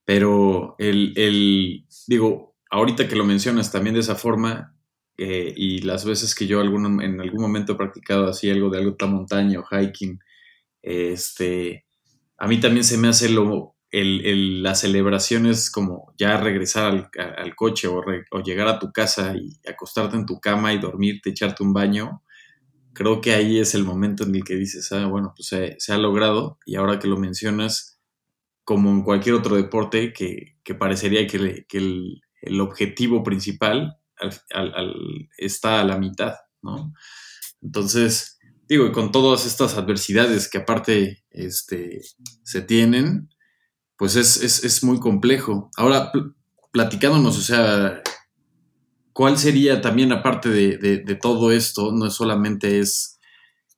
pero 0.04 0.76
el, 0.80 1.14
el, 1.16 1.86
digo, 2.06 2.58
ahorita 2.70 3.08
que 3.08 3.16
lo 3.16 3.24
mencionas 3.24 3.72
también 3.72 3.94
de 3.94 4.02
esa 4.02 4.16
forma, 4.16 4.76
eh, 5.18 5.54
y 5.56 5.80
las 5.80 6.04
veces 6.04 6.36
que 6.36 6.46
yo 6.46 6.60
algún, 6.60 7.02
en 7.02 7.22
algún 7.22 7.42
momento 7.42 7.72
he 7.72 7.78
practicado 7.78 8.28
así 8.28 8.50
algo 8.50 8.70
de 8.70 8.80
alta 8.80 9.06
montaña 9.06 9.62
o 9.62 9.66
hiking, 9.66 10.20
este, 10.82 11.86
a 12.38 12.48
mí 12.48 12.60
también 12.60 12.84
se 12.84 12.98
me 12.98 13.08
hace 13.08 13.30
lo, 13.30 13.75
el, 13.96 14.26
el, 14.26 14.64
las 14.64 14.82
celebraciones 14.82 15.72
como 15.72 16.14
ya 16.18 16.36
regresar 16.38 17.10
al, 17.18 17.56
coche 17.56 17.88
o, 17.88 18.04
o, 18.32 18.40
llegar 18.42 18.68
a 18.68 18.78
tu 18.78 18.92
casa 18.92 19.34
y 19.36 19.58
acostarte 19.66 20.18
en 20.18 20.26
tu 20.26 20.42
cama 20.42 20.74
y 20.74 20.80
dormirte, 20.80 21.30
echarte 21.30 21.64
un 21.64 21.72
baño, 21.72 22.22
creo 22.92 23.22
que 23.22 23.34
ahí 23.34 23.58
es 23.58 23.74
el 23.74 23.86
momento 23.86 24.26
en 24.26 24.36
el 24.36 24.44
que 24.44 24.56
dices, 24.56 24.92
ah, 24.92 25.06
bueno, 25.06 25.34
pues 25.34 25.48
se, 25.78 25.94
ha 25.94 25.98
logrado 25.98 26.60
y 26.66 26.76
ahora 26.76 27.00
que 27.00 27.08
lo 27.08 27.16
mencionas, 27.16 28.02
como 28.66 28.90
en 28.90 29.04
cualquier 29.04 29.36
otro 29.36 29.56
deporte, 29.56 30.12
que, 30.12 30.58
parecería 30.76 31.26
que, 31.26 31.38
el, 31.72 32.62
objetivo 32.62 33.24
principal 33.24 33.98
está 35.38 35.80
a 35.80 35.86
la 35.86 35.98
mitad, 35.98 36.36
¿no? 36.62 36.94
Entonces, 37.62 38.40
digo, 38.68 38.86
y 38.88 38.92
con 38.92 39.12
todas 39.12 39.46
estas 39.46 39.78
adversidades 39.78 40.50
que 40.50 40.60
aparte 40.60 41.24
este, 41.32 42.02
se 42.44 42.62
tienen, 42.62 43.30
pues 43.98 44.16
es, 44.16 44.64
es 44.64 44.84
muy 44.84 45.00
complejo. 45.00 45.70
Ahora, 45.78 46.12
platicándonos, 46.76 47.38
o 47.38 47.42
sea, 47.42 48.02
¿cuál 49.14 49.38
sería 49.38 49.80
también, 49.80 50.12
aparte 50.12 50.50
de, 50.50 51.16
todo 51.22 51.54
esto, 51.54 51.94
no 51.94 52.10
solamente 52.10 52.80
es 52.80 53.18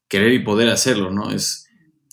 querer 0.07 0.33
y 0.33 0.39
poder 0.43 0.69
hacerlo, 0.69 1.11
¿no? 1.11 1.29
Es 1.29 1.67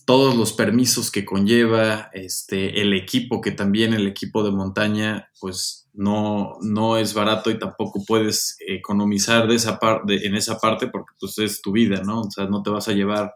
todos 0.05 0.37
los 0.37 0.53
permisos 0.53 1.11
que 1.11 1.25
conlleva, 1.25 2.11
este, 2.13 2.83
el 2.83 2.93
equipo, 2.93 3.41
que 3.41 3.51
también 3.51 3.95
el 3.95 4.07
equipo 4.07 4.45
de 4.45 4.51
montaña, 4.51 5.31
pues 5.41 5.89
no, 5.95 6.59
no 6.61 6.99
es 6.99 7.15
barato 7.15 7.51
y 7.51 7.59
tampoco 7.59 8.05
puedes 8.07 8.59
economizar 8.69 9.49
de 9.49 9.55
esa 9.55 9.79
parte, 9.79 10.27
en 10.27 10.35
esa 10.35 10.59
parte 10.59 10.89
porque 10.89 11.15
pues 11.19 11.39
es 11.39 11.63
tu 11.63 11.73
vida, 11.73 12.03
¿no? 12.05 12.21
O 12.21 12.31
sea, 12.31 12.45
no 12.45 12.63
te 12.63 12.69
vas 12.69 12.89
a 12.89 12.93
llevar 12.93 13.33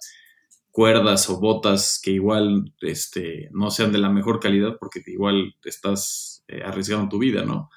cuerdas 0.78 1.28
o 1.28 1.40
botas 1.40 2.00
que 2.00 2.12
igual 2.12 2.72
este, 2.82 3.48
no 3.50 3.68
sean 3.72 3.90
de 3.90 3.98
la 3.98 4.10
mejor 4.10 4.38
calidad 4.38 4.76
porque 4.78 5.02
igual 5.08 5.56
estás 5.64 6.44
eh, 6.46 6.62
arriesgando 6.64 7.08
tu 7.08 7.18
vida, 7.18 7.44
¿no? 7.44 7.68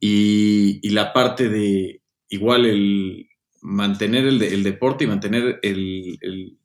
y, 0.00 0.90
la 0.90 1.12
parte 1.12 1.48
de 1.48 2.02
igual 2.28 2.66
el 2.66 3.28
mantener 3.60 4.26
el, 4.26 4.64
deporte 4.64 5.04
y 5.04 5.06
mantener 5.06 5.60
el, 5.62 6.58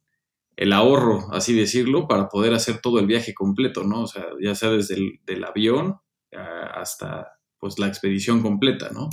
ahorro, 0.74 1.28
así 1.32 1.54
decirlo, 1.54 2.08
para 2.08 2.28
poder 2.28 2.56
hacer 2.56 2.82
todo 2.82 3.00
el 3.00 3.06
viaje 3.06 3.36
completo, 3.36 3.84
¿no? 3.84 4.02
O 4.02 4.08
sea, 4.08 4.26
ya 4.42 4.56
sea 4.56 4.72
desde 4.72 5.20
el 5.28 5.44
avión 5.44 5.98
hasta 6.32 7.34
pues 7.60 7.78
la 7.78 7.88
expedición 7.88 8.42
completa, 8.42 8.90
¿no? 8.92 9.10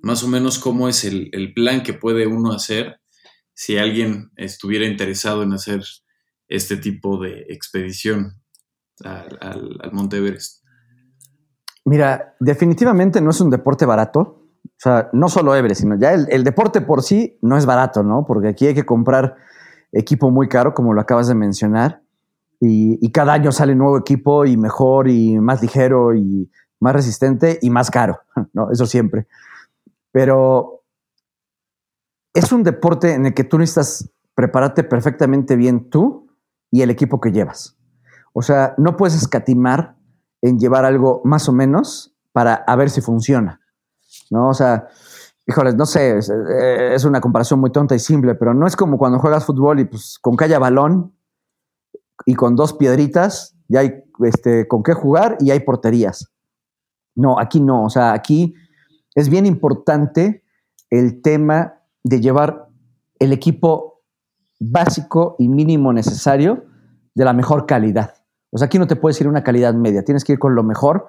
Más 0.00 0.24
o 0.24 0.28
menos 0.28 0.58
cómo 0.58 0.88
es 0.88 1.04
el, 1.04 1.52
plan 1.54 1.82
que 1.82 1.92
puede 1.92 2.26
uno 2.26 2.52
hacer 2.52 3.00
si 3.60 3.76
alguien 3.76 4.30
estuviera 4.36 4.86
interesado 4.86 5.42
en 5.42 5.52
hacer 5.52 5.82
este 6.48 6.78
tipo 6.78 7.18
de 7.18 7.44
expedición 7.50 8.40
al, 9.04 9.90
Monte 9.92 10.16
Everest. 10.16 10.64
Mira, 11.84 12.36
definitivamente 12.40 13.20
no 13.20 13.28
es 13.28 13.40
un 13.42 13.50
deporte 13.50 13.84
barato. 13.84 14.20
O 14.20 14.78
sea, 14.78 15.10
no 15.12 15.28
solo 15.28 15.54
Everest, 15.54 15.82
sino 15.82 15.98
ya 16.00 16.14
el, 16.14 16.42
deporte 16.42 16.80
por 16.80 17.02
sí 17.02 17.36
no 17.42 17.58
es 17.58 17.66
barato, 17.66 18.02
¿no? 18.02 18.24
Porque 18.26 18.48
aquí 18.48 18.66
hay 18.66 18.74
que 18.74 18.86
comprar 18.86 19.36
equipo 19.92 20.30
muy 20.30 20.48
caro, 20.48 20.72
como 20.72 20.94
lo 20.94 21.02
acabas 21.02 21.28
de 21.28 21.34
mencionar. 21.34 22.00
Y, 22.60 23.12
cada 23.12 23.34
año 23.34 23.52
sale 23.52 23.74
nuevo 23.74 23.98
equipo 23.98 24.46
y 24.46 24.56
mejor 24.56 25.10
y 25.10 25.38
más 25.38 25.60
ligero 25.60 26.14
y 26.14 26.50
más 26.78 26.94
resistente 26.94 27.58
y 27.60 27.68
más 27.68 27.90
caro, 27.90 28.20
¿no? 28.54 28.70
Eso 28.70 28.86
siempre. 28.86 29.26
Pero 30.12 30.79
es 32.34 32.52
un 32.52 32.62
deporte 32.62 33.14
en 33.14 33.26
el 33.26 33.34
que 33.34 33.44
tú 33.44 33.58
necesitas 33.58 34.10
prepararte 34.34 34.84
perfectamente 34.84 35.56
bien 35.56 35.90
tú 35.90 36.28
y 36.70 36.82
el 36.82 36.90
equipo 36.90 37.20
que 37.20 37.32
llevas. 37.32 37.76
O 38.32 38.42
sea, 38.42 38.74
no 38.78 38.96
puedes 38.96 39.16
escatimar 39.16 39.96
en 40.40 40.58
llevar 40.58 40.84
algo 40.84 41.20
más 41.24 41.48
o 41.48 41.52
menos 41.52 42.14
para 42.32 42.64
ver 42.76 42.90
si 42.90 43.00
funciona. 43.00 43.60
¿No? 44.30 44.48
O 44.48 44.54
sea, 44.54 44.88
híjoles, 45.46 45.74
no 45.74 45.86
sé, 45.86 46.18
eh, 46.18 46.94
es, 46.94 47.04
una 47.04 47.20
comparación 47.20 47.60
muy 47.60 47.70
tonta 47.70 47.94
y 47.94 47.98
simple, 47.98 48.34
pero 48.34 48.54
no 48.54 48.66
es 48.66 48.76
como 48.76 48.98
cuando 48.98 49.18
juegas 49.18 49.44
fútbol 49.44 49.80
y 49.80 49.84
pues 49.84 50.18
con 50.20 50.36
que 50.36 50.46
balón 50.58 51.14
y 52.26 52.34
con 52.34 52.54
dos 52.54 52.74
piedritas, 52.74 53.56
ya 53.68 53.80
hay 53.80 54.04
este, 54.20 54.68
con 54.68 54.82
qué 54.82 54.92
jugar 54.94 55.36
y 55.40 55.50
hay 55.50 55.60
porterías. 55.60 56.30
No, 57.16 57.38
aquí 57.38 57.60
no, 57.60 57.84
o 57.84 57.90
sea, 57.90 58.12
aquí 58.12 58.54
es 59.14 59.28
bien 59.28 59.46
importante 59.46 60.44
el 60.90 61.22
tema 61.22 61.79
de 62.04 62.20
llevar 62.20 62.68
el 63.18 63.32
equipo 63.32 64.02
básico 64.58 65.36
y 65.38 65.48
mínimo 65.48 65.92
necesario 65.92 66.64
de 67.14 67.24
la 67.24 67.32
mejor 67.32 67.66
calidad. 67.66 68.14
O 68.50 68.58
sea, 68.58 68.66
aquí 68.66 68.78
no 68.78 68.86
te 68.86 68.96
puedes 68.96 69.20
ir 69.20 69.26
a 69.26 69.30
una 69.30 69.44
calidad 69.44 69.74
media, 69.74 70.04
tienes 70.04 70.24
que 70.24 70.32
ir 70.32 70.38
con 70.38 70.54
lo 70.54 70.62
mejor, 70.62 71.06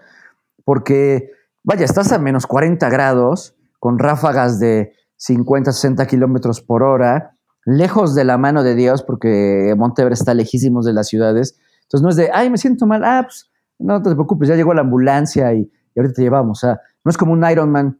porque, 0.64 1.32
vaya, 1.64 1.86
estás 1.86 2.12
a 2.12 2.20
menos 2.20 2.46
40 2.46 2.90
grados, 2.90 3.56
con 3.80 3.98
ráfagas 3.98 4.60
de 4.60 4.94
50, 5.18 5.72
60 5.72 6.06
kilómetros 6.08 6.62
por 6.62 6.84
hora, 6.84 7.36
lejos 7.66 8.16
de 8.16 8.24
la 8.24 8.38
mano 8.38 8.64
de 8.64 8.76
Dios, 8.76 9.04
porque 9.04 9.74
Montever 9.78 10.14
está 10.14 10.34
lejísimos 10.34 10.86
de 10.86 10.94
las 10.94 11.08
ciudades. 11.08 11.58
Entonces 11.84 12.04
no 12.04 12.10
es 12.10 12.16
de, 12.16 12.30
ay, 12.34 12.50
me 12.50 12.58
siento 12.58 12.86
mal, 12.86 13.04
ah, 13.04 13.24
pues, 13.24 13.50
no 13.80 14.02
te 14.02 14.12
preocupes, 14.12 14.50
ya 14.50 14.56
llegó 14.56 14.74
la 14.74 14.82
ambulancia 14.82 15.54
y, 15.54 15.72
y 15.96 16.00
ahorita 16.00 16.16
te 16.16 16.22
llevamos. 16.22 16.60
O 16.60 16.68
sea, 16.68 16.80
no 17.04 17.10
es 17.10 17.18
como 17.18 17.34
un 17.34 17.44
Ironman 17.50 18.00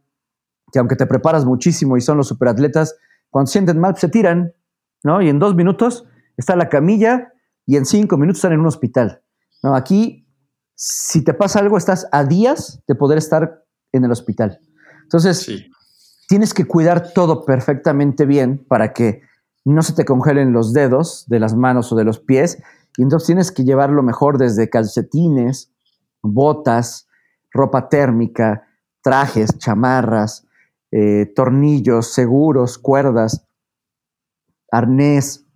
que 0.72 0.78
aunque 0.78 0.96
te 0.96 1.06
preparas 1.06 1.44
muchísimo 1.44 1.96
y 1.96 2.00
son 2.00 2.16
los 2.16 2.28
superatletas, 2.28 2.96
cuando 3.30 3.50
sienten 3.50 3.78
mal, 3.78 3.96
se 3.96 4.08
tiran, 4.08 4.54
¿no? 5.04 5.22
Y 5.22 5.28
en 5.28 5.38
dos 5.38 5.54
minutos 5.54 6.06
está 6.36 6.56
la 6.56 6.68
camilla 6.68 7.32
y 7.66 7.76
en 7.76 7.84
cinco 7.84 8.16
minutos 8.16 8.38
están 8.38 8.52
en 8.52 8.60
un 8.60 8.66
hospital. 8.66 9.22
¿no? 9.62 9.74
Aquí, 9.76 10.26
si 10.74 11.22
te 11.22 11.34
pasa 11.34 11.60
algo, 11.60 11.76
estás 11.76 12.08
a 12.10 12.24
días 12.24 12.82
de 12.88 12.94
poder 12.94 13.18
estar 13.18 13.64
en 13.92 14.04
el 14.04 14.10
hospital. 14.10 14.58
Entonces, 15.02 15.48
tienes 16.28 16.54
que 16.54 16.64
cuidar 16.64 17.12
todo 17.12 17.44
perfectamente 17.44 18.24
bien 18.24 18.64
para 18.66 18.92
que 18.92 19.22
no 19.64 19.82
se 19.82 19.92
te 19.92 20.04
congelen 20.04 20.52
los 20.52 20.72
dedos 20.72 21.26
de 21.28 21.38
las 21.38 21.54
manos 21.54 21.92
o 21.92 21.96
de 21.96 22.04
los 22.04 22.18
pies. 22.18 22.62
Y 22.96 23.02
entonces 23.02 23.26
tienes 23.26 23.52
que 23.52 23.64
llevar 23.64 23.90
lo 23.90 24.02
mejor 24.02 24.38
desde 24.38 24.68
calcetines, 24.68 25.72
botas, 26.22 27.06
ropa 27.52 27.88
térmica, 27.88 28.66
trajes, 29.02 29.58
chamarras, 29.58 30.46
eh, 30.92 31.32
tornillos, 31.34 32.12
seguros, 32.12 32.78
cuerdas, 32.78 33.46
arnés. 34.70 35.46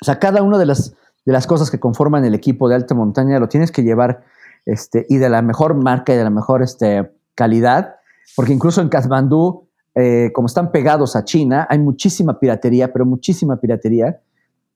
O 0.00 0.04
sea, 0.04 0.18
cada 0.18 0.42
una 0.42 0.58
de 0.58 0.66
las, 0.66 0.94
de 1.26 1.32
las 1.32 1.46
cosas 1.46 1.70
que 1.70 1.78
conforman 1.78 2.24
el 2.24 2.34
equipo 2.34 2.68
de 2.68 2.74
alta 2.74 2.94
montaña 2.94 3.38
lo 3.38 3.48
tienes 3.48 3.70
que 3.70 3.82
llevar 3.82 4.24
este, 4.64 5.06
y 5.08 5.18
de 5.18 5.28
la 5.28 5.42
mejor 5.42 5.74
marca 5.74 6.14
y 6.14 6.16
de 6.16 6.24
la 6.24 6.30
mejor 6.30 6.62
este, 6.62 7.12
calidad, 7.34 7.96
porque 8.36 8.52
incluso 8.52 8.80
en 8.80 8.88
Kathmandú, 8.88 9.68
eh, 9.94 10.30
como 10.34 10.46
están 10.46 10.72
pegados 10.72 11.14
a 11.14 11.24
China, 11.24 11.66
hay 11.68 11.78
muchísima 11.78 12.38
piratería, 12.38 12.92
pero 12.92 13.04
muchísima 13.04 13.60
piratería. 13.60 14.20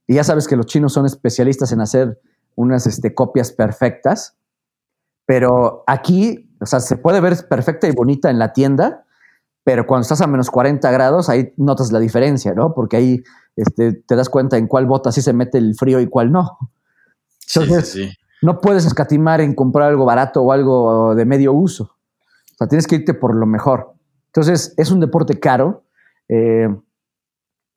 Y 0.07 0.15
ya 0.15 0.25
sabes 0.25 0.49
que 0.49 0.57
los 0.57 0.67
chinos 0.67 0.93
son 0.93 1.07
especialistas 1.07 1.73
en 1.73 1.81
hacer 1.81 2.21
unas 2.57 2.87
este, 2.87 3.15
copias 3.15 3.53
perfectas. 3.53 4.37
Pero 5.27 5.85
aquí, 5.87 6.51
o 6.61 6.67
sea, 6.67 6.81
se 6.81 6.97
puede 6.97 7.21
ver 7.21 7.37
perfecta 7.49 7.87
y 7.87 7.93
bonita 7.93 8.31
en 8.31 8.39
la 8.39 8.53
tienda, 8.53 9.05
pero 9.65 9.87
cuando 9.87 10.03
estás 10.03 10.21
a 10.21 10.27
menos 10.27 10.51
40 10.51 10.91
grados, 10.91 11.29
ahí 11.29 11.53
notas 11.57 11.93
la 11.93 12.01
diferencia, 12.01 12.55
¿no? 12.55 12.75
Porque 12.75 12.97
ahí 12.97 13.23
este, 13.57 13.93
te 13.93 14.17
das 14.17 14.29
cuenta 14.29 14.57
en 14.57 14.67
cuál 14.67 14.87
bota 14.87 15.13
sí 15.13 15.23
se 15.23 15.33
mete 15.33 15.59
el 15.59 15.75
frío 15.75 16.01
y 16.01 16.09
cuál 16.09 16.33
no. 16.33 16.59
Entonces, 17.49 17.89
sí, 17.89 18.09
sí, 18.09 18.13
no 18.43 18.61
puedes 18.61 18.87
escatimar 18.87 19.41
en 19.41 19.55
comprar 19.55 19.89
algo 19.89 20.05
barato 20.05 20.43
o 20.43 20.53
algo 20.53 21.15
de 21.15 21.25
medio 21.25 21.53
uso. 21.53 21.85
O 21.85 22.57
sea, 22.59 22.67
tienes 22.67 22.87
que 22.87 22.97
irte 22.97 23.15
por 23.15 23.37
lo 23.37 23.47
mejor. 23.47 23.95
Entonces, 24.27 24.75
es 24.77 24.91
un 24.91 25.01
deporte 25.01 25.39
caro, 25.39 25.85
eh, 26.29 26.69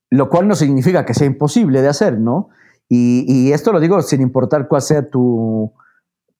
lo 0.09 0.29
cual 0.29 0.47
no 0.47 0.55
significa 0.55 1.05
que 1.05 1.13
sea 1.13 1.27
imposible 1.27 1.81
de 1.81 1.89
hacer, 1.89 2.19
¿no? 2.19 2.49
Y, 2.87 3.25
y 3.27 3.51
esto 3.51 3.71
lo 3.71 3.79
digo 3.79 4.01
sin 4.01 4.21
importar 4.21 4.67
cuál 4.67 4.81
sea 4.81 5.07
tu, 5.09 5.73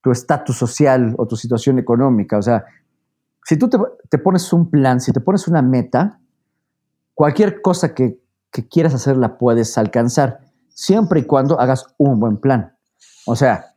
tu 0.01 0.11
estatus 0.11 0.55
social 0.55 1.15
o 1.17 1.27
tu 1.27 1.35
situación 1.35 1.79
económica. 1.79 2.37
O 2.37 2.41
sea, 2.41 2.65
si 3.45 3.57
tú 3.57 3.69
te, 3.69 4.17
pones 4.17 4.51
un 4.53 4.71
plan, 4.71 4.99
si 4.99 5.11
te 5.11 5.21
pones 5.21 5.47
una 5.47 5.61
meta, 5.61 6.19
cualquier 7.13 7.61
cosa 7.61 7.93
que, 7.93 8.19
quieras 8.71 8.93
hacer 8.93 9.17
la 9.17 9.37
puedes 9.37 9.77
alcanzar, 9.77 10.39
siempre 10.69 11.19
y 11.19 11.23
cuando 11.25 11.59
hagas 11.59 11.93
un 11.97 12.19
buen 12.19 12.37
plan. 12.37 12.73
O 13.27 13.35
sea, 13.35 13.73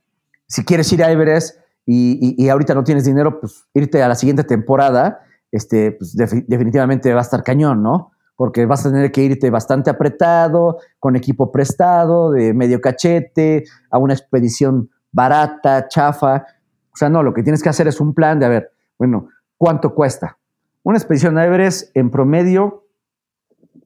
si 0.47 0.65
quieres 0.65 0.91
ir 0.93 1.03
a 1.03 1.11
Everest 1.11 1.59
y, 1.85 2.49
ahorita 2.49 2.75
no 2.75 2.85
tienes 2.85 3.05
dinero, 3.05 3.41
pues 3.41 3.67
irte 3.75 4.03
a 4.03 4.09
la 4.09 4.15
siguiente 4.15 4.45
temporada, 4.45 5.21
este, 5.51 5.93
pues 5.93 6.17
definitivamente 6.17 7.13
va 7.13 7.21
a 7.21 7.23
estar 7.23 7.43
cañón, 7.43 7.83
¿no? 7.83 8.13
Porque 8.37 8.67
vas 8.67 8.87
a 8.87 8.91
tener 8.91 9.11
que 9.11 9.23
irte 9.23 9.51
bastante 9.51 9.91
apretado, 9.91 10.79
con 10.99 11.17
equipo 11.17 11.51
prestado, 11.53 12.31
de 12.31 12.55
medio 12.55 12.81
cachete, 12.81 13.65
a 13.91 13.99
una 13.99 14.15
expedición 14.15 14.89
barata, 15.11 15.89
chafa. 15.89 16.47
O 16.93 16.97
sea, 16.97 17.09
no, 17.11 17.23
lo 17.23 17.35
que 17.35 17.43
tienes 17.43 17.63
que 17.63 17.69
hacer 17.69 17.89
es 17.89 18.01
un 18.01 18.15
plan 18.15 18.39
de, 18.39 18.47
a 18.47 18.49
ver, 18.49 18.73
bueno, 18.97 19.29
¿cuánto 19.59 19.95
cuesta? 19.95 20.39
Una 20.83 20.97
expedición 20.97 21.37
a 21.37 21.45
Everest 21.45 21.95
en 21.95 22.11
promedio, 22.11 22.87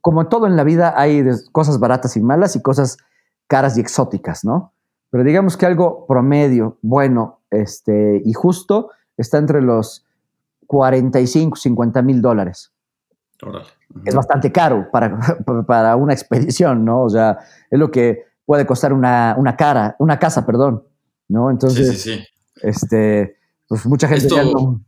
como 0.00 0.28
todo 0.28 0.46
en 0.46 0.56
la 0.56 0.62
vida, 0.62 0.94
hay 0.96 1.24
cosas 1.50 1.80
baratas 1.80 2.16
y 2.16 2.20
malas 2.20 2.54
y 2.54 2.62
cosas 2.62 2.98
caras 3.48 3.76
y 3.76 3.80
exóticas, 3.80 4.44
¿no? 4.44 4.72
Pero 5.10 5.24
digamos 5.24 5.56
que 5.56 5.66
algo 5.66 6.06
promedio, 6.06 6.78
bueno 6.82 7.40
este, 7.50 8.22
y 8.24 8.32
justo 8.32 8.90
está 9.16 9.38
entre 9.38 9.60
los 9.60 10.06
45, 10.66 11.56
50 11.56 12.02
mil 12.02 12.22
dólares. 12.22 12.72
Es 14.04 14.14
bastante 14.14 14.52
caro 14.52 14.88
para, 14.92 15.18
para 15.66 15.96
una 15.96 16.12
expedición, 16.12 16.84
¿no? 16.84 17.02
O 17.02 17.10
sea, 17.10 17.38
es 17.70 17.78
lo 17.78 17.90
que 17.90 18.24
puede 18.46 18.64
costar 18.64 18.92
una, 18.92 19.34
una 19.36 19.56
cara, 19.56 19.96
una 19.98 20.18
casa, 20.18 20.46
perdón. 20.46 20.84
¿no? 21.32 21.50
Entonces, 21.50 21.88
sí, 21.88 21.96
sí, 21.96 22.18
sí. 22.18 22.26
este, 22.62 23.36
pues 23.66 23.86
mucha 23.86 24.06
gente 24.06 24.26
esto, 24.26 24.42
no... 24.44 24.80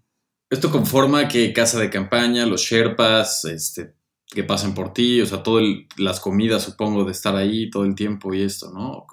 Esto 0.55 0.71
conforma 0.71 1.27
que 1.27 1.53
casa 1.53 1.81
de 1.81 1.91
campaña, 1.91 2.47
los 2.47 2.61
Sherpas, 2.61 3.45
este, 3.45 3.97
que 4.29 4.45
pasen 4.45 4.73
por 4.73 4.93
ti, 4.93 5.21
o 5.21 5.27
sea, 5.27 5.43
todas 5.43 5.65
las 5.97 6.21
comidas, 6.21 6.63
supongo, 6.63 7.05
de 7.05 7.11
estar 7.11 7.35
ahí 7.35 7.69
todo 7.71 7.85
el 7.85 7.97
tiempo 7.97 8.33
y 8.33 8.43
esto, 8.43 8.71
¿no? 8.73 9.05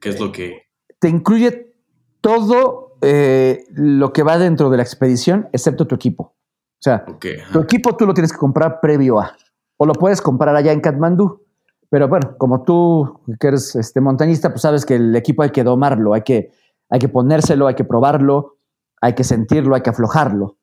¿Qué 0.00 0.08
es 0.08 0.18
lo 0.18 0.32
que...? 0.32 0.62
Te 0.98 1.10
incluye 1.10 1.74
todo 2.22 2.96
eh, 3.02 3.64
lo 3.74 4.14
que 4.14 4.22
va 4.22 4.38
dentro 4.38 4.70
de 4.70 4.78
la 4.78 4.82
expedición, 4.82 5.50
excepto 5.52 5.86
tu 5.86 5.94
equipo. 5.94 6.22
O 6.24 6.82
sea, 6.82 7.04
tu 7.04 7.60
equipo 7.60 7.94
tú 7.94 8.06
lo 8.06 8.14
tienes 8.14 8.32
que 8.32 8.38
comprar 8.38 8.80
previo 8.80 9.20
a, 9.20 9.36
o 9.76 9.84
lo 9.84 9.92
puedes 9.92 10.22
comprar 10.22 10.56
allá 10.56 10.72
en 10.72 10.80
Katmandú. 10.80 11.44
Pero 11.90 12.08
bueno, 12.08 12.34
como 12.38 12.64
tú 12.64 13.20
que 13.38 13.48
eres 13.48 13.76
este, 13.76 14.00
montañista, 14.00 14.48
pues 14.48 14.62
sabes 14.62 14.86
que 14.86 14.94
el 14.94 15.14
equipo 15.14 15.42
hay 15.42 15.50
que 15.50 15.64
domarlo, 15.64 16.14
hay 16.14 16.22
que 16.22 16.50
hay 16.88 16.98
que 16.98 17.08
ponérselo, 17.08 17.66
hay 17.66 17.74
que 17.74 17.84
probarlo, 17.84 18.56
hay 19.02 19.14
que 19.14 19.24
sentirlo, 19.24 19.74
hay 19.74 19.82
que 19.82 19.90
aflojarlo, 19.90 20.56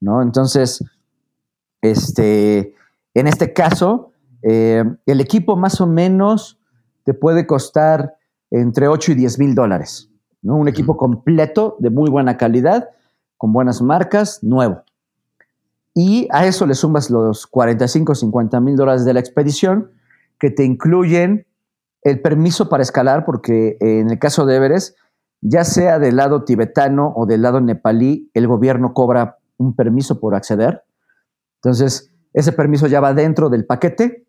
¿no? 0.00 0.22
Entonces, 0.22 0.84
este, 1.80 2.74
en 3.14 3.26
este 3.26 3.52
caso, 3.52 4.12
eh, 4.42 4.84
el 5.06 5.20
equipo 5.20 5.56
más 5.56 5.80
o 5.80 5.86
menos 5.86 6.58
te 7.04 7.14
puede 7.14 7.46
costar 7.46 8.16
entre 8.50 8.88
8 8.88 9.12
y 9.12 9.14
10 9.16 9.38
mil 9.38 9.54
dólares, 9.54 10.10
¿no? 10.42 10.56
Un 10.56 10.68
equipo 10.68 10.96
completo 10.96 11.76
de 11.80 11.90
muy 11.90 12.10
buena 12.10 12.36
calidad, 12.36 12.90
con 13.36 13.52
buenas 13.52 13.82
marcas, 13.82 14.42
nuevo. 14.42 14.82
Y 15.94 16.28
a 16.30 16.46
eso 16.46 16.66
le 16.66 16.74
sumas 16.74 17.10
los 17.10 17.46
45 17.46 18.12
o 18.12 18.14
50 18.14 18.60
mil 18.60 18.76
dólares 18.76 19.04
de 19.04 19.14
la 19.14 19.20
expedición, 19.20 19.90
que 20.38 20.50
te 20.50 20.64
incluyen 20.64 21.46
el 22.02 22.20
permiso 22.20 22.68
para 22.68 22.82
escalar, 22.82 23.24
porque 23.24 23.76
en 23.80 24.10
el 24.10 24.18
caso 24.18 24.46
de 24.46 24.56
Everest, 24.56 24.96
ya 25.40 25.64
sea 25.64 25.98
del 25.98 26.16
lado 26.16 26.44
tibetano 26.44 27.12
o 27.16 27.26
del 27.26 27.42
lado 27.42 27.60
nepalí, 27.60 28.30
el 28.34 28.46
gobierno 28.46 28.94
cobra 28.94 29.37
un 29.58 29.74
permiso 29.74 30.18
por 30.18 30.34
acceder. 30.34 30.82
Entonces, 31.62 32.10
ese 32.32 32.52
permiso 32.52 32.86
ya 32.86 33.00
va 33.00 33.14
dentro 33.14 33.48
del 33.48 33.66
paquete, 33.66 34.26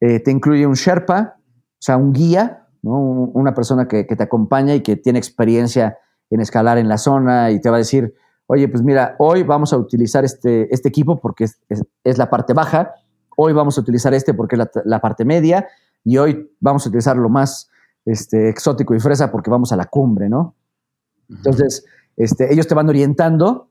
eh, 0.00 0.20
te 0.20 0.30
incluye 0.30 0.66
un 0.66 0.74
Sherpa, 0.74 1.36
o 1.38 1.78
sea, 1.78 1.96
un 1.96 2.12
guía, 2.12 2.66
una 2.82 3.54
persona 3.54 3.88
que, 3.88 4.04
te 4.04 4.22
acompaña 4.22 4.74
y 4.74 4.80
que 4.80 4.96
tiene 4.96 5.18
experiencia 5.18 5.98
en 6.30 6.40
escalar 6.40 6.78
en 6.78 6.88
la 6.88 6.98
zona 6.98 7.50
y 7.50 7.60
te 7.60 7.68
va 7.68 7.76
a 7.76 7.78
decir, 7.78 8.14
oye, 8.46 8.68
pues 8.68 8.82
mira, 8.82 9.16
hoy 9.18 9.42
vamos 9.42 9.72
a 9.72 9.76
utilizar 9.76 10.24
este, 10.24 10.72
este 10.72 10.88
equipo 10.88 11.20
porque 11.20 11.44
es, 11.44 12.18
la 12.18 12.30
parte 12.30 12.52
baja, 12.52 12.94
hoy 13.36 13.52
vamos 13.52 13.76
a 13.76 13.80
utilizar 13.80 14.14
este 14.14 14.34
porque 14.34 14.54
es 14.54 14.58
la, 14.60 14.70
la 14.84 15.00
parte 15.00 15.24
media 15.24 15.66
y 16.04 16.18
hoy 16.18 16.48
vamos 16.60 16.86
a 16.86 16.88
utilizar 16.88 17.16
lo 17.16 17.28
más 17.28 17.68
este, 18.04 18.48
exótico 18.48 18.94
y 18.94 19.00
fresa 19.00 19.30
porque 19.32 19.50
vamos 19.50 19.72
a 19.72 19.76
la 19.76 19.86
cumbre, 19.86 20.28
¿no? 20.28 20.54
Entonces, 21.28 21.84
este, 22.16 22.52
ellos 22.52 22.68
te 22.68 22.74
van 22.74 22.88
orientando, 22.88 23.68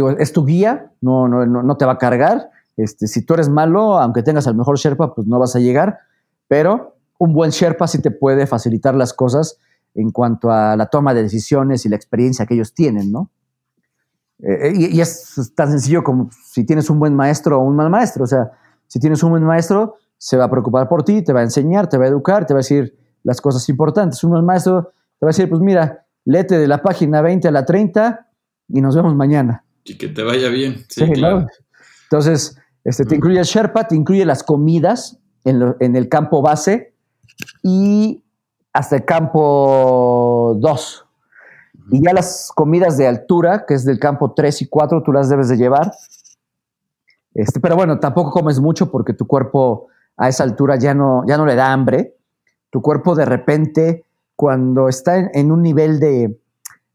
digo, 0.00 0.10
es 0.10 0.32
tu 0.32 0.44
guía, 0.44 0.92
no, 1.00 1.28
no, 1.28 1.46
no, 1.46 1.76
te 1.76 1.84
va 1.84 1.92
a 1.92 1.98
cargar. 1.98 2.50
Este, 2.76 3.06
si 3.06 3.24
tú 3.24 3.34
eres 3.34 3.48
malo, 3.48 3.98
aunque 3.98 4.22
tengas 4.22 4.46
al 4.46 4.54
mejor 4.54 4.78
Sherpa, 4.78 5.14
pues 5.14 5.26
no 5.26 5.38
vas 5.38 5.56
a 5.56 5.58
llegar, 5.58 5.98
pero 6.48 6.96
un 7.18 7.32
buen 7.32 7.50
Sherpa 7.50 7.86
sí 7.86 8.00
te 8.00 8.10
puede 8.10 8.46
facilitar 8.46 8.94
las 8.94 9.12
cosas 9.12 9.58
en 9.94 10.10
cuanto 10.10 10.50
a 10.50 10.76
la 10.76 10.86
toma 10.86 11.14
de 11.14 11.22
decisiones 11.22 11.86
y 11.86 11.88
la 11.88 11.96
experiencia 11.96 12.46
que 12.46 12.54
ellos 12.54 12.74
tienen, 12.74 13.10
¿no? 13.10 13.30
Eh, 14.40 14.72
y, 14.74 14.96
y, 14.96 15.00
es 15.00 15.52
tan 15.54 15.70
sencillo 15.70 16.04
como 16.04 16.28
si 16.52 16.64
tienes 16.64 16.90
un 16.90 16.98
buen 16.98 17.14
maestro 17.14 17.58
o 17.58 17.64
un 17.64 17.74
mal 17.74 17.88
maestro. 17.88 18.24
O 18.24 18.26
sea, 18.26 18.50
si 18.86 19.00
tienes 19.00 19.22
un 19.22 19.30
buen 19.30 19.42
maestro, 19.42 19.96
se 20.18 20.36
va 20.36 20.44
a 20.44 20.50
preocupar 20.50 20.88
por 20.88 21.02
ti, 21.02 21.22
te 21.22 21.32
va 21.32 21.40
a 21.40 21.42
enseñar, 21.42 21.88
te 21.88 21.96
va 21.96 22.04
a 22.04 22.08
educar, 22.08 22.46
te 22.46 22.54
va 22.54 22.58
a 22.58 22.62
decir, 22.62 22.94
las 23.26 23.40
cosas 23.40 23.68
importantes. 23.68 24.22
Uno, 24.22 24.40
maestro, 24.42 24.92
te 25.18 25.26
va 25.26 25.30
a 25.30 25.32
decir, 25.32 25.48
pues 25.48 25.60
mira, 25.60 26.06
léete 26.24 26.58
de 26.58 26.68
la 26.68 26.80
página 26.80 27.20
20 27.22 27.48
a 27.48 27.50
la 27.50 27.64
30 27.64 28.28
y 28.68 28.80
nos 28.80 28.94
vemos 28.94 29.14
mañana. 29.16 29.64
Y 29.86 29.96
que 29.96 30.08
te 30.08 30.22
vaya 30.22 30.48
bien. 30.48 30.84
Sí, 30.88 31.08
claro. 31.12 31.46
Entonces, 32.04 32.58
este, 32.84 33.04
te 33.04 33.16
incluye 33.16 33.38
el 33.38 33.44
Sherpa, 33.44 33.86
te 33.86 33.96
incluye 33.96 34.24
las 34.24 34.42
comidas 34.42 35.18
en, 35.44 35.96
el 35.96 36.08
campo 36.08 36.42
base 36.42 36.94
y 37.62 38.24
hasta 38.72 38.96
el 38.96 39.04
campo 39.04 40.56
2. 40.60 41.04
Y 41.92 42.04
ya 42.04 42.12
las 42.12 42.50
comidas 42.54 42.96
de 42.98 43.06
altura, 43.06 43.64
que 43.66 43.74
es 43.74 43.84
del 43.84 43.98
campo 43.98 44.32
3 44.34 44.62
y 44.62 44.66
4, 44.66 45.02
tú 45.02 45.12
las 45.12 45.28
debes 45.28 45.48
de 45.48 45.56
llevar. 45.56 45.92
Este, 47.34 47.60
pero 47.60 47.76
bueno, 47.76 48.00
tampoco 48.00 48.30
comes 48.30 48.58
mucho 48.58 48.90
porque 48.90 49.12
tu 49.12 49.26
cuerpo 49.26 49.86
a 50.16 50.28
esa 50.28 50.42
altura 50.42 50.76
ya 50.76 50.94
no, 50.94 51.24
ya 51.26 51.36
no 51.36 51.46
le 51.46 51.54
da 51.54 51.72
hambre 51.72 52.16
tu 52.76 52.82
cuerpo 52.82 53.14
de 53.14 53.24
repente, 53.24 54.04
cuando 54.34 54.88
está 54.88 55.30
en, 55.32 55.50
un 55.50 55.62
nivel 55.62 55.98
de, 55.98 56.38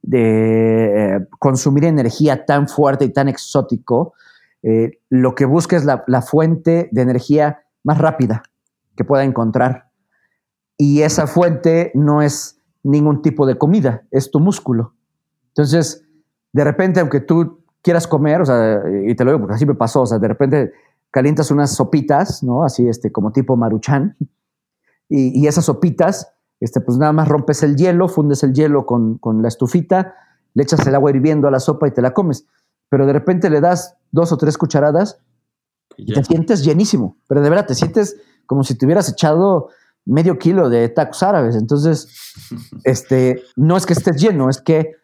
de 0.02 1.15
eh, 1.15 1.28
consumir 1.40 1.86
energía 1.86 2.45
tan 2.45 2.68
fuerte 2.68 3.06
y 3.06 3.10
tan 3.10 3.28
exótico, 3.30 4.14
eh, 4.64 4.99
lo 5.10 5.36
que 5.36 5.45
busca 5.45 5.76
es 5.76 5.86
la, 5.86 6.03
la, 6.07 6.22
fuente 6.22 6.90
de 6.91 7.02
energía 7.02 7.64
más 7.84 7.98
rápida 7.98 8.44
que 8.95 9.03
pueda 9.03 9.23
encontrar. 9.23 9.90
Y 10.78 11.02
esa 11.02 11.28
fuente 11.28 11.91
no 11.94 12.22
es 12.22 12.60
ningún 12.84 13.22
tipo 13.22 13.45
de 13.45 13.57
comida, 13.57 14.03
es 14.11 14.32
tu 14.32 14.40
músculo. 14.40 14.94
Entonces, 15.49 16.06
de 16.53 16.64
repente, 16.64 16.99
aunque 16.99 17.19
tú 17.19 17.64
quieras 17.82 18.07
comer, 18.07 18.41
o 18.41 18.45
sea, 18.45 18.82
y 19.06 19.15
te 19.15 19.23
lo 19.23 19.32
digo 19.32 19.41
porque 19.41 19.56
así 19.56 19.65
me 19.65 19.76
pasó, 19.76 20.02
o 20.02 20.06
sea, 20.06 20.19
de 20.19 20.28
repente 20.28 20.72
calientas 21.11 21.52
unas 21.52 21.76
sopitas, 21.76 22.41
¿no? 22.41 22.64
Así, 22.64 22.88
este, 22.88 23.11
como 23.11 23.32
tipo 23.32 23.56
maruchan, 23.56 24.15
y, 25.10 25.40
y 25.40 25.48
esas 25.48 25.65
sopitas 25.65 26.34
este, 26.62 26.80
pues 26.80 26.98
nada 26.98 27.12
más 27.12 27.28
rompes 27.28 27.64
el 27.64 27.76
hielo, 27.76 28.08
fundes 28.08 28.44
el 28.44 28.54
hielo 28.54 28.86
con, 28.86 29.20
la 29.42 29.48
estufita, 29.48 30.14
le 30.54 30.64
echas 30.64 30.86
el 30.86 30.96
agua 30.96 31.10
hirviendo 31.10 31.48
a 31.48 31.52
la 31.52 31.60
sopa 31.60 31.88
y 31.88 31.92
te 31.92 32.02
la 32.02 32.14
comes. 32.14 32.46
Pero 32.88 33.06
de 33.06 33.14
repente 33.14 33.50
le 33.50 33.62
das 33.62 33.96
dos 34.12 34.32
o 34.32 34.38
tres 34.38 34.58
cucharadas 34.58 35.20
y 35.98 36.14
te 36.14 36.24
sientes 36.24 36.64
llenísimo. 36.64 37.18
Pero 37.28 37.42
de 37.42 37.50
verdad, 37.50 37.66
te 37.66 37.74
sientes 37.74 38.16
como 38.46 38.64
si 38.64 38.76
te 38.76 38.86
hubieras 38.86 39.10
echado 39.10 39.70
medio 40.06 40.38
kilo 40.38 40.70
de 40.70 40.88
tacos 40.90 41.24
árabes. 41.24 41.56
Entonces, 41.56 42.08
este, 42.84 43.42
no 43.56 43.76
es 43.76 43.86
que 43.86 43.94
estés 43.94 44.22
lleno, 44.22 44.50
es 44.50 44.62
que 44.62 44.96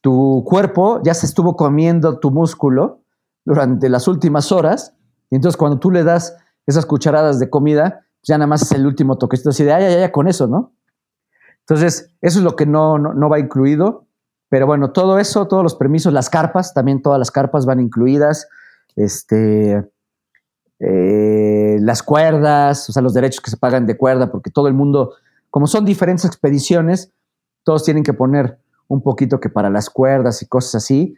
tu 0.00 0.44
cuerpo 0.46 1.00
ya 1.04 1.14
se 1.14 1.26
estuvo 1.26 1.56
comiendo 1.56 2.18
tu 2.18 2.30
músculo 2.30 3.02
durante 3.44 3.88
las 3.90 4.08
últimas 4.08 4.50
horas. 4.50 4.94
Y 5.30 5.36
entonces 5.36 5.58
cuando 5.58 5.78
tú 5.78 5.90
le 5.90 6.04
das 6.04 6.36
esas 6.66 6.86
cucharadas 6.86 7.38
de 7.38 7.50
comida, 7.50 8.06
pues 8.20 8.28
ya 8.28 8.38
nada 8.38 8.46
más 8.46 8.62
es 8.62 8.72
el 8.72 8.86
último 8.86 9.18
toquecito 9.18 9.50
así 9.50 9.64
de, 9.64 9.72
ay, 9.72 9.84
ay, 9.84 9.94
ay, 9.94 10.10
con 10.10 10.28
eso, 10.28 10.46
¿no? 10.46 10.72
Entonces, 11.62 12.10
eso 12.20 12.38
es 12.38 12.44
lo 12.44 12.56
que 12.56 12.66
no, 12.66 12.98
no, 12.98 13.28
va 13.28 13.38
incluido. 13.38 14.06
Pero 14.48 14.66
bueno, 14.66 14.92
todo 14.92 15.18
eso, 15.18 15.46
todos 15.46 15.62
los 15.62 15.74
permisos, 15.74 16.12
las 16.12 16.28
carpas, 16.28 16.74
también 16.74 17.00
todas 17.00 17.18
las 17.18 17.30
carpas 17.30 17.64
van 17.64 17.80
incluidas. 17.80 18.48
Este, 18.96 19.88
eh, 20.80 21.78
las 21.80 22.02
cuerdas, 22.02 22.88
o 22.90 22.92
sea, 22.92 23.02
los 23.02 23.14
derechos 23.14 23.40
que 23.40 23.50
se 23.50 23.56
pagan 23.56 23.86
de 23.86 23.96
cuerda, 23.96 24.30
porque 24.30 24.50
todo 24.50 24.68
el 24.68 24.74
mundo, 24.74 25.14
como 25.50 25.66
son 25.66 25.84
diferentes 25.84 26.24
expediciones, 26.24 27.12
todos 27.62 27.84
tienen 27.84 28.02
que 28.02 28.12
poner 28.12 28.58
un 28.88 29.02
poquito 29.02 29.40
que 29.40 29.48
para 29.48 29.70
las 29.70 29.88
cuerdas 29.88 30.42
y 30.42 30.46
cosas 30.46 30.76
así. 30.76 31.14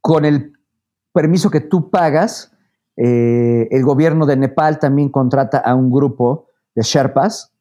Con 0.00 0.24
el 0.24 0.52
permiso 1.12 1.50
que 1.50 1.60
tú 1.60 1.90
pagas, 1.90 2.50
eh, 2.96 3.68
el 3.70 3.84
gobierno 3.84 4.26
de 4.26 4.36
Nepal 4.36 4.78
también 4.78 5.10
contrata 5.10 5.58
a 5.58 5.74
un 5.74 5.90
grupo 5.90 6.48
de 6.74 6.82
Sherpas 6.82 7.53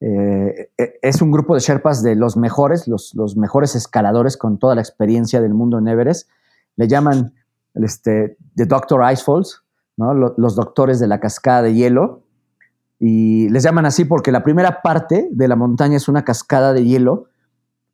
eh, 0.00 0.70
e, 0.78 0.98
es 1.02 1.20
un 1.20 1.30
grupo 1.30 1.54
de 1.54 1.60
Sherpas 1.60 2.02
de 2.02 2.16
los 2.16 2.36
mejores, 2.36 2.88
los, 2.88 3.36
mejores 3.36 3.76
escaladores 3.76 4.36
con 4.36 4.58
toda 4.58 4.74
la 4.74 4.80
experiencia 4.80 5.40
del 5.40 5.54
mundo 5.54 5.78
en 5.78 5.88
Everest. 5.88 6.28
Le 6.76 6.88
llaman 6.88 7.34
este, 7.74 8.36
The 8.56 8.66
Doctor 8.66 9.12
Icefalls, 9.12 9.62
¿no? 9.96 10.14
los 10.14 10.56
doctores 10.56 10.98
de 10.98 11.06
la 11.06 11.20
cascada 11.20 11.62
de 11.62 11.74
hielo. 11.74 12.22
Y 12.98 13.48
les 13.48 13.62
llaman 13.62 13.86
así 13.86 14.04
porque 14.04 14.32
la 14.32 14.42
primera 14.42 14.82
parte 14.82 15.28
de 15.30 15.48
la 15.48 15.56
montaña 15.56 15.96
es 15.96 16.08
una 16.08 16.24
cascada 16.24 16.72
de 16.72 16.84
hielo, 16.84 17.26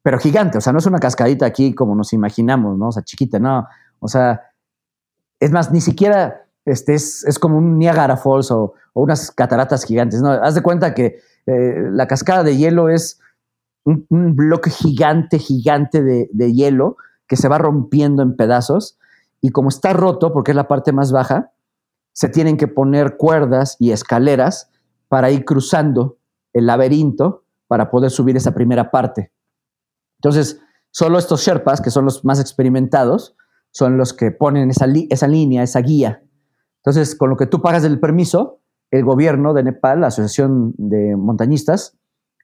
pero 0.03 0.19
gigante. 0.19 0.59
O 0.59 0.61
sea, 0.61 0.73
no 0.73 0.79
es 0.79 0.87
una 0.87 0.99
cascadita 0.99 1.47
aquí 1.47 1.75
como 1.75 1.95
nos 1.95 2.13
imaginamos, 2.13 2.77
¿no? 2.77 2.89
O 2.89 2.93
sea, 2.93 3.03
chiquita, 3.03 3.39
no. 3.39 3.67
O 4.01 4.09
sea, 4.09 4.43
es 5.39 5.53
más, 5.53 5.71
ni 5.71 5.81
siquiera 5.81 6.47
este, 6.65 6.95
es, 6.95 7.39
como 7.41 7.59
un 7.59 7.79
Niagara 7.79 8.17
Falls 8.17 8.51
o, 8.51 8.75
o, 8.93 9.03
unas 9.03 9.31
cataratas 9.31 9.85
gigantes. 9.85 10.21
No, 10.21 10.31
haz 10.31 10.57
de 10.57 10.63
cuenta 10.63 10.95
que 10.95 11.21
eh, 11.47 11.89
la 11.93 12.07
cascada 12.07 12.43
de 12.43 12.57
hielo 12.57 12.89
es 12.89 13.21
un, 13.85 14.35
bloque 14.35 14.71
gigante, 14.71 15.39
gigante 15.39 16.03
de, 16.03 16.53
hielo 16.53 16.97
que 17.29 17.37
se 17.37 17.49
va 17.49 17.59
rompiendo 17.59 18.23
en 18.23 18.37
pedazos 18.37 18.99
y 19.41 19.51
como 19.51 19.69
está 19.69 19.93
roto, 19.93 20.33
porque 20.33 20.53
es 20.53 20.57
la 20.57 20.69
parte 20.69 20.93
más 20.93 21.13
baja, 21.13 21.53
se 22.13 22.29
tienen 22.29 22.57
que 22.57 22.67
poner 22.67 23.17
cuerdas 23.17 23.77
y 23.79 23.93
escaleras 23.93 24.71
para 25.09 25.31
ir 25.31 25.45
cruzando 25.45 26.19
el 26.53 26.67
laberinto 26.67 27.45
para 27.69 27.91
poder 27.91 28.11
subir 28.11 28.37
esa 28.37 28.55
primera 28.55 28.91
parte. 28.91 29.33
Entonces, 30.19 30.61
solo 30.91 31.19
estos 31.19 31.43
Sherpas, 31.43 31.81
que 31.81 31.91
son 31.91 32.05
los 32.05 32.25
más 32.25 32.41
experimentados, 32.41 33.37
son 33.71 33.99
los 33.99 34.13
que 34.15 34.31
ponen 34.31 34.71
esa, 34.71 34.87
esa 35.11 35.29
línea, 35.29 35.63
esa 35.63 35.81
guía. 35.81 36.23
Entonces, 36.79 37.15
con 37.15 37.31
lo 37.31 37.37
que 37.37 37.47
tú 37.47 37.61
pagas 37.61 37.83
del 37.83 38.01
permiso, 38.01 38.61
el 38.91 39.05
gobierno 39.05 39.55
de 39.55 39.65
Nepal, 39.65 40.01
la 40.01 40.09
Asociación 40.09 40.75
de 40.79 41.17
Montañistas, 41.17 41.97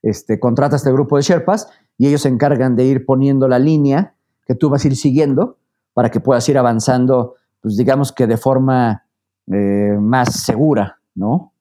este, 0.02 0.40
contrata 0.40 0.74
a 0.74 0.78
este 0.78 0.92
grupo 0.92 1.16
de 1.16 1.22
Sherpas 1.22 1.68
y 1.96 2.08
ellos 2.08 2.22
se 2.22 2.28
encargan 2.28 2.76
de 2.76 2.84
ir 2.84 3.06
poniendo 3.06 3.46
la 3.48 3.58
línea 3.58 4.14
que 4.46 4.54
tú 4.54 4.68
vas 4.68 4.84
a 4.84 4.88
ir 4.88 4.96
siguiendo 4.96 5.58
para 5.94 6.10
que 6.10 6.20
puedas 6.20 6.48
ir 6.48 6.58
avanzando, 6.58 7.36
pues 7.60 7.76
digamos 7.76 8.12
que 8.12 8.26
de 8.26 8.36
forma 8.36 9.04
eh, 9.52 9.96
más 10.00 10.42
segura, 10.44 11.00
¿no? 11.14 11.52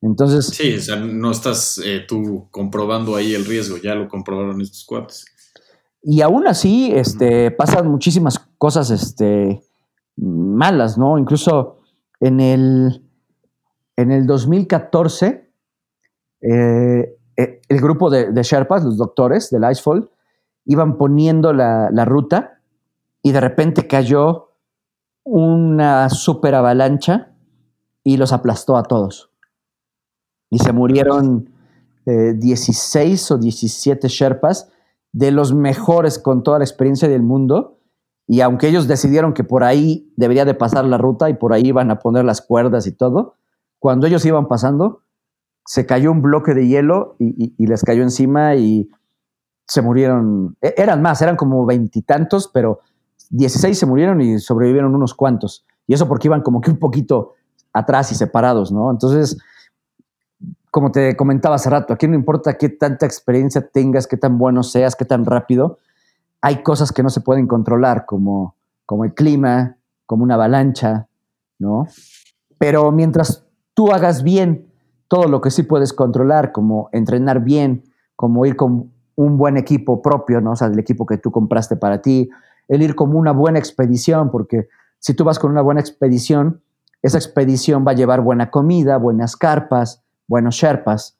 Entonces... 0.00 0.46
Sí, 0.46 0.74
o 0.76 0.80
sea, 0.80 0.96
no 0.96 1.30
estás 1.30 1.80
eh, 1.84 2.04
tú 2.06 2.48
comprobando 2.50 3.16
ahí 3.16 3.34
el 3.34 3.44
riesgo, 3.44 3.76
ya 3.78 3.94
lo 3.94 4.08
comprobaron 4.08 4.60
estos 4.60 4.84
cuates. 4.84 5.24
Y 6.02 6.20
aún 6.20 6.46
así, 6.48 6.92
este, 6.92 7.52
pasan 7.52 7.88
muchísimas 7.88 8.38
cosas 8.58 8.90
este, 8.90 9.62
malas, 10.16 10.98
¿no? 10.98 11.18
Incluso 11.18 11.78
en 12.18 12.40
el, 12.40 13.02
en 14.02 14.10
el 14.12 14.26
2014, 14.26 15.50
eh, 16.42 17.18
eh, 17.36 17.60
el 17.68 17.80
grupo 17.80 18.10
de, 18.10 18.42
Sherpas, 18.42 18.84
los 18.84 18.96
doctores 18.96 19.50
del 19.50 19.62
Icefall, 19.70 20.10
iban 20.64 20.98
poniendo 20.98 21.52
la, 21.52 22.04
ruta 22.04 22.60
y 23.22 23.32
de 23.32 23.40
repente 23.40 23.86
cayó 23.86 24.50
una 25.24 26.10
super 26.10 26.54
avalancha 26.54 27.32
y 28.04 28.16
los 28.16 28.32
aplastó 28.32 28.76
a 28.76 28.82
todos. 28.82 29.30
Y 30.50 30.58
se 30.58 30.72
murieron 30.72 31.48
16 32.04 33.30
eh, 33.30 33.34
o 33.34 33.38
17 33.38 34.08
Sherpas 34.08 34.68
de 35.12 35.30
los 35.30 35.54
mejores 35.54 36.18
con 36.18 36.42
toda 36.42 36.58
la 36.58 36.64
experiencia 36.64 37.08
del 37.08 37.22
mundo. 37.22 37.78
Y 38.26 38.40
aunque 38.40 38.68
ellos 38.68 38.88
decidieron 38.88 39.32
que 39.32 39.44
por 39.44 39.62
ahí 39.62 40.12
debería 40.16 40.44
de 40.44 40.54
pasar 40.54 40.84
la 40.84 40.98
ruta 40.98 41.30
y 41.30 41.34
por 41.34 41.52
ahí 41.52 41.62
iban 41.66 41.90
a 41.90 41.98
poner 41.98 42.24
las 42.24 42.40
cuerdas 42.40 42.86
y 42.86 42.92
todo, 42.92 43.36
cuando 43.82 44.06
ellos 44.06 44.24
iban 44.24 44.46
pasando, 44.46 45.00
se 45.66 45.86
cayó 45.86 46.12
un 46.12 46.22
bloque 46.22 46.54
de 46.54 46.68
hielo 46.68 47.16
y, 47.18 47.66
les 47.66 47.82
cayó 47.82 48.04
encima 48.04 48.54
y 48.54 48.88
se 49.66 49.82
murieron. 49.82 50.56
E, 50.62 50.72
eran 50.76 51.02
más, 51.02 51.20
eran 51.20 51.34
como 51.34 51.66
veintitantos, 51.66 52.46
pero 52.46 52.78
16 53.30 53.76
se 53.76 53.84
murieron 53.84 54.20
y 54.20 54.38
sobrevivieron 54.38 54.94
unos 54.94 55.14
cuantos. 55.14 55.66
Y 55.88 55.94
eso 55.94 56.06
porque 56.06 56.28
iban 56.28 56.42
como 56.42 56.60
que 56.60 56.70
un 56.70 56.78
poquito 56.78 57.32
atrás 57.72 58.12
y 58.12 58.14
separados, 58.14 58.70
¿no? 58.70 58.88
Entonces, 58.88 59.36
como 60.70 60.92
te 60.92 61.16
comentaba 61.16 61.56
hace 61.56 61.68
rato, 61.68 61.92
aquí 61.92 62.06
no 62.06 62.14
importa 62.14 62.56
qué 62.56 62.68
tanta 62.68 63.04
experiencia 63.04 63.66
tengas, 63.66 64.06
qué 64.06 64.16
tan 64.16 64.38
bueno 64.38 64.62
seas, 64.62 64.94
qué 64.94 65.04
tan 65.04 65.24
rápido, 65.24 65.78
hay 66.40 66.62
cosas 66.62 66.92
que 66.92 67.02
no 67.02 67.10
se 67.10 67.20
pueden 67.20 67.48
controlar, 67.48 68.06
como, 68.06 68.54
como 68.86 69.04
el 69.04 69.12
clima, 69.12 69.76
como 70.06 70.22
una 70.22 70.34
avalancha, 70.34 71.08
¿no? 71.58 71.88
Pero 72.58 72.92
mientras 72.92 73.44
tú 73.74 73.92
hagas 73.92 74.22
bien 74.22 74.66
todo 75.08 75.28
lo 75.28 75.40
que 75.40 75.50
sí 75.50 75.62
puedes 75.62 75.92
controlar, 75.92 76.52
como 76.52 76.88
entrenar 76.92 77.40
bien, 77.40 77.84
como 78.16 78.46
ir 78.46 78.56
con 78.56 78.92
un 79.14 79.36
buen 79.36 79.56
equipo 79.56 80.00
propio, 80.00 80.40
¿no? 80.40 80.52
O 80.52 80.56
sea, 80.56 80.68
el 80.68 80.78
equipo 80.78 81.06
que 81.06 81.18
tú 81.18 81.30
compraste 81.30 81.76
para 81.76 82.00
ti, 82.00 82.30
el 82.68 82.82
ir 82.82 82.94
como 82.94 83.18
una 83.18 83.32
buena 83.32 83.58
expedición, 83.58 84.30
porque 84.30 84.68
si 84.98 85.14
tú 85.14 85.24
vas 85.24 85.38
con 85.38 85.50
una 85.50 85.60
buena 85.60 85.80
expedición, 85.80 86.62
esa 87.02 87.18
expedición 87.18 87.84
va 87.86 87.92
a 87.92 87.94
llevar 87.94 88.20
buena 88.20 88.50
comida, 88.50 88.96
buenas 88.96 89.36
carpas, 89.36 90.02
buenos 90.28 90.54
sherpas. 90.54 91.18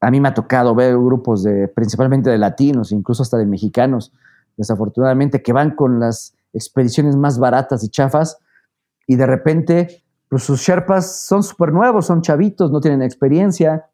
A 0.00 0.10
mí 0.10 0.20
me 0.20 0.28
ha 0.28 0.34
tocado 0.34 0.74
ver 0.74 0.96
grupos 0.96 1.42
de, 1.42 1.68
principalmente 1.68 2.30
de 2.30 2.38
latinos, 2.38 2.92
incluso 2.92 3.22
hasta 3.22 3.36
de 3.36 3.46
mexicanos, 3.46 4.12
desafortunadamente, 4.56 5.42
que 5.42 5.52
van 5.52 5.72
con 5.72 6.00
las 6.00 6.34
expediciones 6.52 7.16
más 7.16 7.38
baratas 7.38 7.82
y 7.84 7.88
chafas 7.88 8.38
y 9.06 9.16
de 9.16 9.26
repente 9.26 10.04
pues 10.28 10.42
sus 10.42 10.60
Sherpas 10.60 11.26
son 11.26 11.42
súper 11.42 11.72
nuevos, 11.72 12.06
son 12.06 12.22
chavitos, 12.22 12.70
no 12.70 12.80
tienen 12.80 13.02
experiencia. 13.02 13.88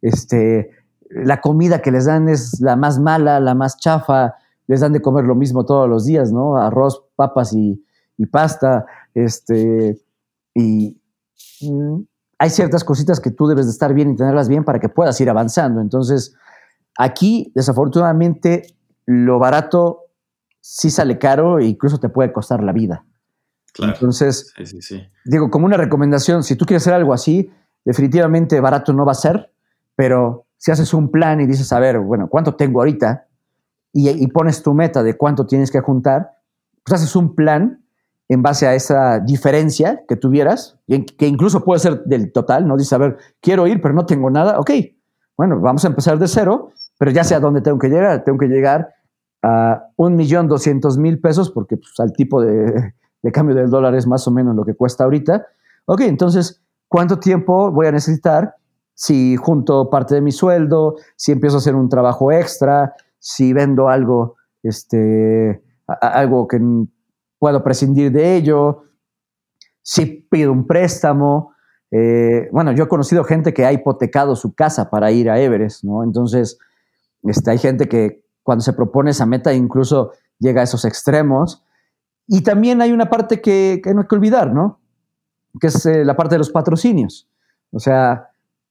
Este, 0.00 0.70
la 1.10 1.40
comida 1.40 1.80
que 1.80 1.90
les 1.90 2.06
dan 2.06 2.28
es 2.28 2.60
la 2.60 2.76
más 2.76 2.98
mala, 2.98 3.40
la 3.40 3.54
más 3.54 3.76
chafa, 3.78 4.34
les 4.66 4.80
dan 4.80 4.92
de 4.92 5.02
comer 5.02 5.24
lo 5.24 5.34
mismo 5.34 5.64
todos 5.64 5.88
los 5.88 6.06
días, 6.06 6.32
¿no? 6.32 6.56
Arroz, 6.56 7.04
papas 7.16 7.52
y, 7.52 7.82
pasta. 8.30 8.86
Este, 9.12 9.98
y 10.54 11.00
mm, 11.62 12.00
hay 12.38 12.50
ciertas 12.50 12.84
cositas 12.84 13.20
que 13.20 13.30
tú 13.30 13.46
debes 13.46 13.66
de 13.66 13.72
estar 13.72 13.92
bien 13.92 14.10
y 14.10 14.16
tenerlas 14.16 14.48
bien 14.48 14.64
para 14.64 14.78
que 14.78 14.88
puedas 14.88 15.20
ir 15.20 15.30
avanzando. 15.30 15.80
Entonces, 15.80 16.34
aquí, 16.96 17.52
desafortunadamente, 17.54 18.76
lo 19.06 19.38
barato 19.38 20.00
sí 20.60 20.90
sale 20.90 21.18
caro 21.18 21.58
e 21.58 21.66
incluso 21.66 21.98
te 21.98 22.08
puede 22.08 22.32
costar 22.32 22.62
la 22.62 22.72
vida. 22.72 23.04
Entonces, 23.78 24.52
digo, 25.24 25.50
como 25.50 25.66
una 25.66 25.76
recomendación, 25.76 26.44
si 26.44 26.56
tú 26.56 26.64
quieres 26.64 26.82
hacer 26.82 26.94
algo 26.94 27.12
así, 27.12 27.50
definitivamente 27.84 28.60
barato 28.60 28.92
no 28.92 29.04
va 29.04 29.12
a 29.12 29.16
ser, 29.16 29.52
pero 29.96 30.46
si 30.56 30.70
haces 30.70 30.94
un 30.94 31.10
plan 31.10 31.40
y 31.40 31.46
dices, 31.46 31.72
a 31.72 31.80
ver, 31.80 31.98
bueno, 31.98 32.28
¿cuánto 32.28 32.54
tengo 32.54 32.80
ahorita? 32.80 33.26
y, 33.94 34.26
pones 34.28 34.62
tu 34.62 34.74
meta 34.74 35.04
de 35.04 35.16
cuánto 35.16 35.46
tienes 35.46 35.70
que 35.70 35.80
juntar, 35.80 36.32
pues 36.84 37.00
haces 37.00 37.14
un 37.14 37.34
plan 37.36 37.84
en 38.28 38.42
base 38.42 38.66
a 38.66 38.74
esa 38.74 39.20
diferencia 39.20 40.02
que 40.08 40.16
tuvieras, 40.16 40.80
que 40.88 41.26
incluso 41.26 41.64
puede 41.64 41.78
ser 41.78 42.02
del 42.04 42.32
total, 42.32 42.66
¿no? 42.66 42.76
Dices, 42.76 42.92
a 42.92 42.98
ver, 42.98 43.16
quiero 43.40 43.68
ir, 43.68 43.80
pero 43.80 43.94
no 43.94 44.04
tengo 44.04 44.30
nada, 44.30 44.58
ok, 44.58 44.70
bueno, 45.36 45.60
vamos 45.60 45.84
a 45.84 45.88
empezar 45.88 46.18
de 46.18 46.26
cero, 46.26 46.72
pero 46.98 47.12
ya 47.12 47.22
sé 47.22 47.36
a 47.36 47.40
dónde 47.40 47.60
tengo 47.60 47.78
que 47.78 47.88
llegar, 47.88 48.24
tengo 48.24 48.38
que 48.38 48.48
llegar 48.48 48.88
a 49.42 49.84
un 49.96 50.16
millón 50.16 50.48
doscientos 50.48 50.98
mil 50.98 51.20
pesos, 51.20 51.50
porque 51.50 51.76
pues, 51.76 51.92
al 51.98 52.12
tipo 52.12 52.42
de, 52.42 52.94
de 53.24 53.32
cambio 53.32 53.56
del 53.56 53.70
dólar 53.70 53.94
es 53.94 54.06
más 54.06 54.28
o 54.28 54.30
menos 54.30 54.54
lo 54.54 54.66
que 54.66 54.74
cuesta 54.74 55.04
ahorita. 55.04 55.46
Ok, 55.86 56.02
entonces, 56.02 56.62
¿cuánto 56.88 57.18
tiempo 57.18 57.72
voy 57.72 57.86
a 57.86 57.92
necesitar 57.92 58.54
si 58.92 59.36
junto 59.36 59.88
parte 59.88 60.14
de 60.14 60.20
mi 60.20 60.30
sueldo, 60.30 60.96
si 61.16 61.32
empiezo 61.32 61.56
a 61.56 61.58
hacer 61.60 61.74
un 61.74 61.88
trabajo 61.88 62.30
extra, 62.30 62.94
si 63.18 63.54
vendo 63.54 63.88
algo, 63.88 64.36
este, 64.62 65.62
algo 65.86 66.46
que 66.46 66.60
puedo 67.38 67.64
prescindir 67.64 68.12
de 68.12 68.36
ello, 68.36 68.84
si 69.80 70.04
pido 70.04 70.52
un 70.52 70.66
préstamo. 70.66 71.54
Eh, 71.90 72.50
bueno, 72.52 72.72
yo 72.72 72.84
he 72.84 72.88
conocido 72.88 73.24
gente 73.24 73.54
que 73.54 73.64
ha 73.64 73.72
hipotecado 73.72 74.36
su 74.36 74.54
casa 74.54 74.90
para 74.90 75.10
ir 75.10 75.30
a 75.30 75.40
Everest, 75.40 75.82
¿no? 75.82 76.04
Entonces, 76.04 76.58
este, 77.22 77.50
hay 77.50 77.58
gente 77.58 77.88
que 77.88 78.22
cuando 78.42 78.62
se 78.62 78.74
propone 78.74 79.12
esa 79.12 79.24
meta 79.24 79.54
incluso 79.54 80.12
llega 80.38 80.60
a 80.60 80.64
esos 80.64 80.84
extremos. 80.84 81.63
Y 82.26 82.42
también 82.42 82.80
hay 82.80 82.92
una 82.92 83.10
parte 83.10 83.40
que, 83.40 83.80
no 83.94 84.00
hay 84.00 84.06
que 84.06 84.14
olvidar, 84.14 84.52
¿no? 84.52 84.80
Que 85.60 85.68
es 85.68 85.86
eh, 85.86 86.04
la 86.04 86.16
parte 86.16 86.34
de 86.34 86.38
los 86.38 86.50
patrocinios. 86.50 87.28
O 87.70 87.78
sea, 87.78 88.30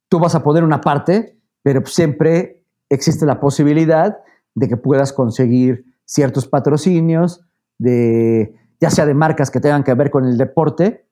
tú 0.10 0.20
vas 0.20 0.36
a 0.36 0.44
poner 0.44 0.64
una 0.64 0.82
parte, 0.82 1.38
pero 1.62 1.86
siempre 1.86 2.64
existe 2.90 3.26
la 3.26 3.40
posibilidad 3.40 4.18
de 4.56 4.68
que 4.68 4.78
puedas 4.78 5.14
conseguir 5.14 5.86
ciertos 6.06 6.48
patrocinios, 6.48 7.42
de, 7.78 8.56
ya 8.80 8.90
sea 8.90 9.06
de 9.06 9.14
marcas 9.14 9.50
que 9.50 9.60
tengan 9.60 9.84
que 9.84 9.94
ver 9.94 10.10
con 10.12 10.26
el 10.26 10.38
deporte, 10.38 11.06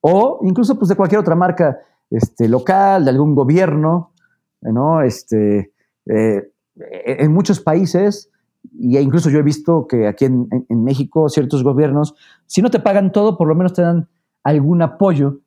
o 0.00 0.40
incluso 0.42 0.78
pues, 0.78 0.88
de 0.88 0.96
cualquier 0.96 1.20
otra 1.20 1.34
marca 1.34 1.78
este, 2.10 2.48
local, 2.48 3.04
de 3.04 3.10
algún 3.10 3.34
gobierno, 3.34 4.12
¿no? 4.60 5.02
Este, 5.02 5.72
eh, 6.06 6.52
en 6.74 7.32
muchos 7.32 7.60
países, 7.60 8.30
e 8.64 9.00
incluso 9.00 9.30
yo 9.30 9.38
he 9.38 9.42
visto 9.42 9.86
que 9.86 10.06
aquí 10.06 10.24
en, 10.26 10.48
en, 10.68 10.84
México 10.84 11.28
ciertos 11.28 11.64
gobiernos, 11.64 12.14
si 12.46 12.62
no 12.62 12.70
te 12.70 12.80
pagan 12.80 13.12
todo, 13.12 13.36
por 13.36 13.48
lo 13.48 13.54
menos 13.54 13.72
te 13.72 13.82
dan 13.82 14.08
algún 14.44 14.82
apoyo. 14.82 15.40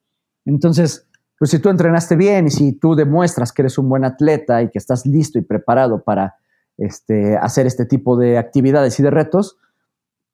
Entonces, 0.45 1.07
pues 1.37 1.51
si 1.51 1.59
tú 1.59 1.69
entrenaste 1.69 2.15
bien 2.15 2.47
y 2.47 2.51
si 2.51 2.73
tú 2.73 2.95
demuestras 2.95 3.51
que 3.51 3.63
eres 3.63 3.77
un 3.77 3.89
buen 3.89 4.05
atleta 4.05 4.61
y 4.61 4.69
que 4.69 4.77
estás 4.77 5.05
listo 5.05 5.39
y 5.39 5.41
preparado 5.41 6.03
para 6.03 6.35
este, 6.77 7.37
hacer 7.37 7.67
este 7.67 7.85
tipo 7.85 8.17
de 8.17 8.37
actividades 8.37 8.99
y 8.99 9.03
de 9.03 9.11
retos, 9.11 9.57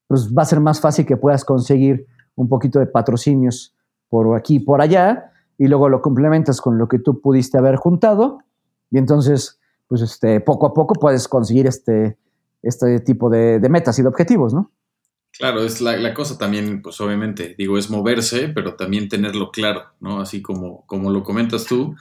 pues 0.08 0.34
va 0.34 0.44
a 0.44 0.46
ser 0.46 0.60
más 0.60 0.82
fácil 0.82 1.06
que 1.06 1.18
puedas 1.18 1.46
conseguir 1.46 2.08
un 2.36 2.50
poquito 2.50 2.80
de 2.80 2.88
patrocinios 2.88 3.76
por 4.10 4.36
aquí 4.36 4.56
y 4.56 4.60
por 4.60 4.82
allá 4.82 5.32
y 5.58 5.68
luego 5.68 5.90
lo 5.90 6.02
complementas 6.02 6.60
con 6.60 6.78
lo 6.78 6.88
que 6.88 7.00
tú 7.00 7.22
pudiste 7.22 7.58
haber 7.58 7.76
juntado 7.76 8.40
y 8.90 8.98
entonces 8.98 9.60
pues 9.88 10.02
este, 10.02 10.40
poco 10.40 10.68
a 10.68 10.74
poco 10.74 10.96
puedes 10.96 11.28
conseguir 11.28 11.68
este, 11.68 12.18
este 12.62 13.00
tipo 13.00 13.30
de, 13.30 13.60
de 13.60 13.70
metas 13.70 13.98
y 14.00 14.02
de 14.02 14.08
objetivos, 14.08 14.54
¿no? 14.54 14.72
Claro, 15.32 15.64
es 15.64 15.80
la, 15.80 16.14
cosa 16.14 16.38
también, 16.38 16.82
pues 16.82 17.00
obviamente, 17.00 17.56
digo, 17.58 17.78
es 17.78 17.90
moverse, 17.90 18.50
pero 18.50 18.76
también 18.76 19.08
tenerlo 19.08 19.52
claro, 19.52 19.86
¿no? 20.02 20.20
Así 20.20 20.42
como, 20.42 20.86
como 20.88 21.10
lo 21.10 21.24
comentas 21.24 21.66
tú, 21.66 21.96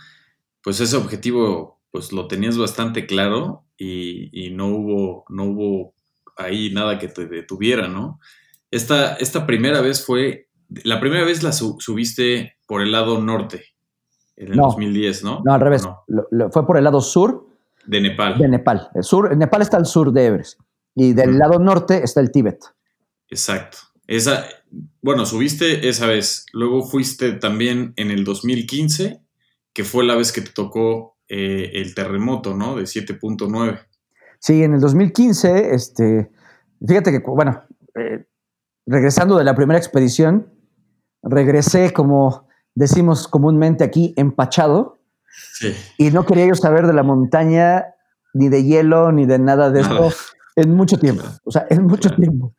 pues 0.63 0.81
ese 0.81 0.97
objetivo, 0.97 1.81
pues 1.93 2.13
lo 2.13 2.27
tenías 2.27 2.59
bastante 2.59 3.07
claro 3.07 3.65
y, 3.79 4.51
no, 4.53 4.67
hubo, 4.67 5.25
no 5.29 5.45
hubo 5.45 5.95
ahí 6.37 6.73
nada 6.73 6.99
que 6.99 7.09
te 7.09 7.27
detuviera, 7.27 7.87
¿no? 7.87 8.19
Esta, 8.71 9.15
esta 9.15 9.47
primera 9.47 9.81
vez 9.81 10.05
fue, 10.05 10.49
la 10.83 10.99
primera 11.01 11.25
vez 11.25 11.43
la 11.45 11.53
subiste 11.53 12.57
por 12.67 12.83
el 12.83 12.91
lado 12.91 13.23
norte, 13.23 13.65
en 14.37 14.53
el 14.53 14.57
2010, 14.57 15.23
¿no? 15.23 15.43
No, 15.45 15.55
al 15.55 15.61
revés, 15.61 15.89
fue 16.51 16.67
por 16.67 16.77
el 16.77 16.85
lado 16.85 17.01
sur. 17.01 17.47
De 17.87 18.01
Nepal. 18.01 18.39
De 18.39 18.49
Nepal. 18.49 18.89
El 18.95 19.03
sur, 19.03 19.37
Nepal 19.37 19.63
está 19.63 19.77
al 19.77 19.87
sur 19.87 20.13
de 20.13 20.27
Everest 20.27 20.61
y 20.95 21.13
del 21.13 21.39
lado 21.39 21.59
norte 21.59 22.03
está 22.03 22.21
el 22.21 22.31
Tíbet. 22.31 22.59
Exacto. 23.29 23.79
Esa, 24.07 24.45
bueno, 25.03 25.25
subiste 25.25 25.89
esa 25.89 26.07
vez. 26.07 26.47
Luego 26.53 26.83
fuiste 26.83 27.33
también 27.33 27.93
en 27.97 28.11
el 28.11 28.25
2015, 28.25 29.21
que 29.73 29.85
fue 29.85 30.05
la 30.05 30.17
vez 30.17 30.33
que 30.33 30.41
te 30.41 30.51
tocó 30.51 31.17
eh, 31.29 31.71
el 31.75 31.95
terremoto, 31.95 32.57
¿no? 32.57 32.77
De 32.77 32.83
7.9. 32.83 33.81
Sí, 34.41 34.63
en 34.63 34.75
el 34.75 34.81
2015, 34.81 35.75
este, 35.75 36.31
fíjate 36.85 37.13
que, 37.13 37.19
bueno, 37.19 37.63
eh, 37.95 38.27
regresando 38.87 39.37
de 39.37 39.45
la 39.45 39.55
primera 39.55 39.79
expedición, 39.79 40.53
regresé 41.23 41.93
como 41.93 42.49
decimos 42.75 43.29
comúnmente 43.29 43.85
aquí, 43.85 44.15
empachado. 44.17 45.00
Sí. 45.53 45.75
Y 45.99 46.11
no 46.11 46.27
quería 46.27 46.47
yo 46.47 46.55
saber 46.55 46.87
de 46.87 46.93
la 46.93 47.03
montaña, 47.03 47.87
ni 48.35 48.49
de 48.49 48.65
hielo, 48.65 49.13
ni 49.13 49.27
de 49.27 49.39
nada 49.39 49.71
de 49.71 49.81
eso 49.81 50.11
en 50.57 50.75
mucho 50.75 50.99
tiempo. 50.99 51.25
O 51.45 51.51
sea, 51.51 51.67
en 51.71 51.87
mucho 51.87 52.11
tiempo. 52.11 52.55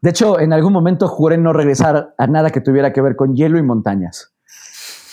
De 0.00 0.10
hecho, 0.10 0.40
en 0.40 0.52
algún 0.52 0.72
momento 0.72 1.06
juré 1.08 1.38
no 1.38 1.52
regresar 1.52 2.14
a 2.18 2.26
nada 2.26 2.50
que 2.50 2.60
tuviera 2.60 2.92
que 2.92 3.00
ver 3.00 3.16
con 3.16 3.34
hielo 3.34 3.58
y 3.58 3.62
montañas. 3.62 4.34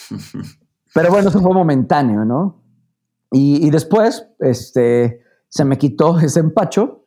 Pero 0.93 1.09
bueno, 1.11 1.29
eso 1.29 1.39
fue 1.39 1.53
momentáneo, 1.53 2.25
¿no? 2.25 2.63
Y, 3.31 3.69
después 3.69 4.27
este, 4.39 5.21
se 5.47 5.63
me 5.63 5.77
quitó 5.77 6.17
ese 6.19 6.39
empacho 6.39 7.05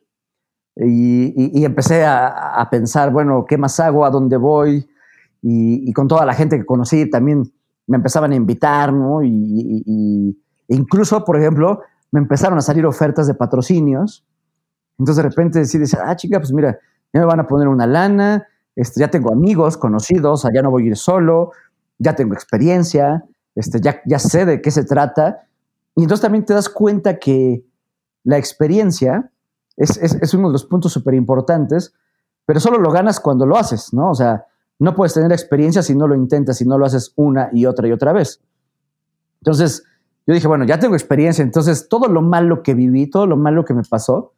y, 0.77 1.65
empecé 1.65 2.05
a, 2.05 2.65
pensar, 2.71 3.11
bueno, 3.11 3.45
¿qué 3.45 3.57
más 3.57 3.77
hago? 3.81 4.05
¿A 4.05 4.09
dónde 4.09 4.37
voy? 4.37 4.87
Y, 5.41 5.91
con 5.91 6.07
toda 6.07 6.25
la 6.25 6.33
gente 6.33 6.57
que 6.57 6.65
conocí 6.65 7.09
también 7.09 7.53
me 7.87 7.97
empezaban 7.97 8.31
a 8.31 8.35
invitar, 8.35 8.93
¿no? 8.93 9.23
Y, 9.23 10.37
incluso, 10.67 11.23
por 11.23 11.37
ejemplo, 11.37 11.81
me 12.11 12.19
empezaron 12.19 12.57
a 12.57 12.61
salir 12.61 12.85
ofertas 12.85 13.27
de 13.27 13.33
patrocinios. 13.33 14.25
Entonces 14.97 15.23
de 15.23 15.29
repente 15.29 15.59
decides, 15.59 15.93
ah, 15.95 16.15
chica, 16.15 16.39
pues 16.39 16.53
mira, 16.53 16.77
ya 17.11 17.19
me 17.19 17.25
van 17.25 17.39
a 17.39 17.47
poner 17.47 17.67
una 17.67 17.87
lana, 17.87 18.47
este, 18.75 18.99
ya 18.99 19.09
tengo 19.09 19.31
amigos, 19.31 19.77
conocidos, 19.77 20.47
ya 20.53 20.61
no 20.61 20.71
voy 20.71 20.83
a 20.83 20.87
ir 20.87 20.97
solo, 20.97 21.51
ya 21.97 22.15
tengo 22.15 22.33
experiencia, 22.33 23.23
este, 23.55 23.81
ya, 23.81 24.01
ya 24.05 24.19
sé 24.19 24.45
de 24.45 24.61
qué 24.61 24.71
se 24.71 24.85
trata. 24.85 25.47
Y 25.95 26.03
entonces 26.03 26.21
también 26.21 26.45
te 26.45 26.53
das 26.53 26.69
cuenta 26.69 27.19
que 27.19 27.65
la 28.23 28.37
experiencia 28.37 29.31
es, 29.75 29.97
es, 29.97 30.33
uno 30.33 30.47
de 30.47 30.53
los 30.53 30.65
puntos 30.65 30.93
súper 30.93 31.13
importantes, 31.13 31.93
pero 32.45 32.59
solo 32.59 32.77
lo 32.77 32.91
ganas 32.91 33.19
cuando 33.19 33.45
lo 33.45 33.57
haces, 33.57 33.93
¿no? 33.93 34.11
O 34.11 34.15
sea, 34.15 34.45
no 34.83 34.95
puedes 34.95 35.13
tener 35.13 35.31
experiencia 35.31 35.81
si 35.81 35.95
no 35.95 36.07
lo 36.07 36.15
intentas, 36.15 36.57
si 36.57 36.65
no 36.65 36.77
lo 36.77 36.85
haces 36.85 37.13
una 37.15 37.49
y 37.53 37.65
otra 37.65 37.87
y 37.87 37.93
otra 37.93 38.11
vez. 38.11 38.41
Entonces, 39.39 39.85
yo 40.27 40.33
dije, 40.33 40.47
bueno, 40.47 40.65
ya 40.65 40.77
tengo 40.77 40.95
experiencia, 40.95 41.41
entonces 41.41 41.87
todo 41.87 42.09
lo 42.09 42.21
malo 42.21 42.63
que 42.63 42.73
viví, 42.73 43.09
todo 43.09 43.25
lo 43.25 43.37
malo 43.37 43.63
que 43.63 43.73
me 43.73 43.83
pasó, 43.83 44.33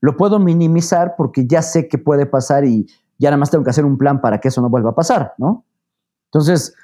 lo 0.00 0.16
puedo 0.16 0.38
minimizar 0.38 1.14
porque 1.16 1.48
ya 1.48 1.62
sé 1.62 1.88
que 1.88 1.98
puede 1.98 2.26
pasar 2.26 2.64
y 2.64 2.86
ya 3.18 3.30
nada 3.30 3.38
más 3.38 3.50
tengo 3.50 3.64
que 3.64 3.70
hacer 3.70 3.84
un 3.84 3.98
plan 3.98 4.20
para 4.20 4.40
que 4.40 4.48
eso 4.48 4.62
no 4.62 4.70
vuelva 4.70 4.90
a 4.90 4.94
pasar, 4.94 5.34
¿no? 5.36 5.64
Entonces, 6.26 6.76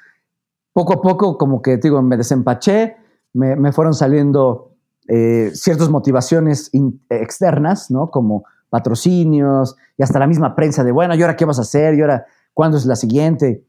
poco 0.73 0.93
a 0.95 1.01
poco, 1.01 1.37
como 1.37 1.61
que 1.61 1.77
digo, 1.77 2.01
me 2.01 2.17
desempaché, 2.17 2.97
me, 3.31 3.71
fueron 3.71 3.93
saliendo 3.93 4.73
eh, 5.07 5.51
ciertas 5.53 5.89
motivaciones 5.89 6.69
externas, 7.09 7.89
¿no? 7.89 8.11
Como 8.11 8.43
patrocinios 8.69 9.77
y 9.97 10.03
hasta 10.03 10.19
la 10.19 10.27
misma 10.27 10.53
prensa 10.53 10.83
de, 10.83 10.91
bueno, 10.91 11.15
¿y 11.15 11.21
ahora 11.21 11.37
qué 11.37 11.45
vas 11.45 11.59
a 11.59 11.61
hacer? 11.61 11.93
¿Y 11.95 12.01
ahora 12.01 12.25
cuándo 12.55 12.77
es 12.77 12.87
la 12.87 12.95
siguiente? 12.95 13.63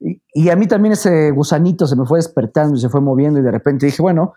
Y, 0.00 0.48
a 0.48 0.56
mí 0.56 0.66
también 0.66 0.94
ese 0.94 1.30
gusanito 1.30 1.86
se 1.86 1.94
me 1.94 2.04
fue 2.04 2.18
despertando 2.18 2.76
y 2.76 2.80
se 2.80 2.88
fue 2.88 3.00
moviendo 3.00 3.38
y 3.38 3.42
de 3.42 3.52
repente 3.52 3.86
dije, 3.86 4.02
bueno, 4.02 4.32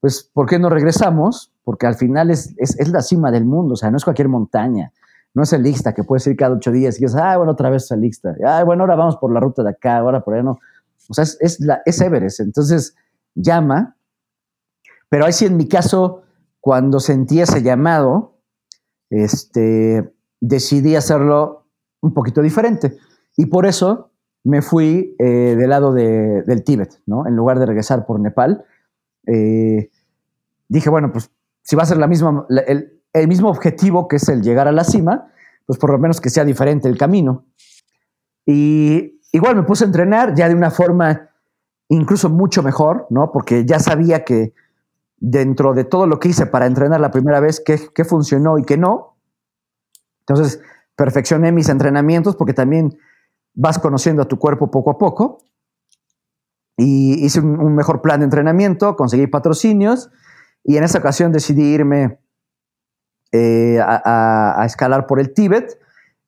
pues 0.00 0.28
¿por 0.32 0.46
qué 0.46 0.58
no 0.58 0.68
regresamos? 0.68 1.52
Porque 1.62 1.86
al 1.86 1.94
final 1.94 2.30
es, 2.30 2.52
es, 2.56 2.88
la 2.88 3.00
cima 3.00 3.30
del 3.30 3.44
mundo, 3.44 3.74
o 3.74 3.76
sea, 3.76 3.92
no 3.92 3.96
es 3.96 4.04
cualquier 4.04 4.28
montaña, 4.28 4.92
no 5.34 5.44
es 5.44 5.52
el 5.52 5.64
Ixta 5.64 5.94
que 5.94 6.02
puedes 6.02 6.26
ir 6.26 6.36
cada 6.36 6.56
ocho 6.56 6.72
días 6.72 6.96
y 6.96 7.04
dices, 7.04 7.16
ah, 7.20 7.36
bueno, 7.36 7.52
otra 7.52 7.70
vez 7.70 7.88
el 7.92 8.04
Ixta, 8.04 8.34
ah, 8.44 8.64
bueno, 8.64 8.82
ahora 8.82 8.96
vamos 8.96 9.16
por 9.18 9.32
la 9.32 9.38
ruta 9.38 9.62
de 9.62 9.70
acá, 9.70 9.98
ahora 9.98 10.20
por 10.20 10.34
allá 10.34 10.42
no. 10.42 10.58
O 11.08 11.14
sea, 11.14 11.22
es, 11.22 11.38
es, 11.40 11.60
la, 11.60 11.80
es 11.84 12.00
Everest, 12.00 12.40
entonces 12.40 12.96
llama, 13.36 13.96
pero 15.08 15.26
ahí 15.26 15.32
sí 15.32 15.46
en 15.46 15.56
mi 15.56 15.68
caso, 15.68 16.22
cuando 16.60 16.98
sentí 16.98 17.40
ese 17.40 17.62
llamado, 17.62 18.40
este, 19.10 20.12
decidí 20.40 20.96
hacerlo 20.96 21.66
un 22.00 22.12
poquito 22.12 22.42
diferente 22.42 22.98
y 23.38 23.46
por 23.46 23.64
eso 23.64 24.10
me 24.44 24.62
fui 24.62 25.14
eh, 25.18 25.54
del 25.56 25.70
lado 25.70 25.92
de, 25.94 26.42
del 26.42 26.64
Tíbet, 26.64 27.00
¿no? 27.06 27.26
En 27.26 27.36
lugar 27.36 27.60
de 27.60 27.66
regresar 27.66 28.04
por 28.04 28.18
Nepal, 28.18 28.64
eh, 29.26 29.90
dije, 30.68 30.90
bueno, 30.90 31.12
pues 31.12 31.30
si 31.62 31.76
va 31.76 31.84
a 31.84 31.86
ser 31.86 31.98
la 31.98 32.08
misma, 32.08 32.46
el, 32.66 33.28
mismo 33.28 33.48
objetivo 33.48 34.08
que 34.08 34.16
es 34.16 34.28
el 34.28 34.42
llegar 34.42 34.66
a 34.66 34.72
la 34.72 34.82
cima, 34.82 35.30
pues 35.66 35.78
por 35.78 35.90
lo 35.90 35.98
menos 35.98 36.20
que 36.20 36.30
sea 36.30 36.44
diferente 36.44 36.88
el 36.88 36.98
camino. 36.98 37.46
Y 38.44 39.20
igual 39.30 39.54
me 39.54 39.62
puse 39.62 39.84
a 39.84 39.86
entrenar 39.86 40.34
ya 40.34 40.48
de 40.48 40.54
una 40.56 40.72
forma 40.72 41.30
incluso 41.88 42.28
mucho 42.28 42.64
mejor, 42.64 43.06
¿no? 43.08 43.30
Porque 43.30 43.64
ya 43.64 43.78
sabía 43.78 44.24
que 44.24 44.52
dentro 45.18 45.74
de 45.74 45.84
todo 45.84 46.08
lo 46.08 46.18
que 46.18 46.30
hice 46.30 46.46
para 46.46 46.66
entrenar 46.66 47.00
la 47.00 47.12
primera 47.12 47.38
vez, 47.38 47.62
qué, 47.64 48.04
funcionó 48.04 48.58
y 48.58 48.64
qué 48.64 48.76
no. 48.76 49.16
Entonces, 50.20 50.60
perfeccioné 50.96 51.52
mis 51.52 51.68
entrenamientos 51.68 52.34
porque 52.34 52.54
también 52.54 52.98
vas 53.58 53.78
conociendo 53.78 54.22
a 54.22 54.28
tu 54.28 54.38
cuerpo 54.38 54.70
poco 54.70 54.90
a 54.90 54.98
poco. 54.98 55.42
Y 56.76 57.24
hice 57.24 57.40
un, 57.40 57.74
mejor 57.74 58.00
plan 58.00 58.20
de 58.20 58.24
entrenamiento, 58.24 58.94
conseguí 58.94 59.26
patrocinios 59.26 60.10
y 60.62 60.76
en 60.76 60.84
esa 60.84 60.98
ocasión 60.98 61.32
decidí 61.32 61.64
irme 61.64 62.20
eh, 63.32 63.80
a, 63.82 64.62
escalar 64.64 65.08
por 65.08 65.18
el 65.18 65.34
Tíbet. 65.34 65.76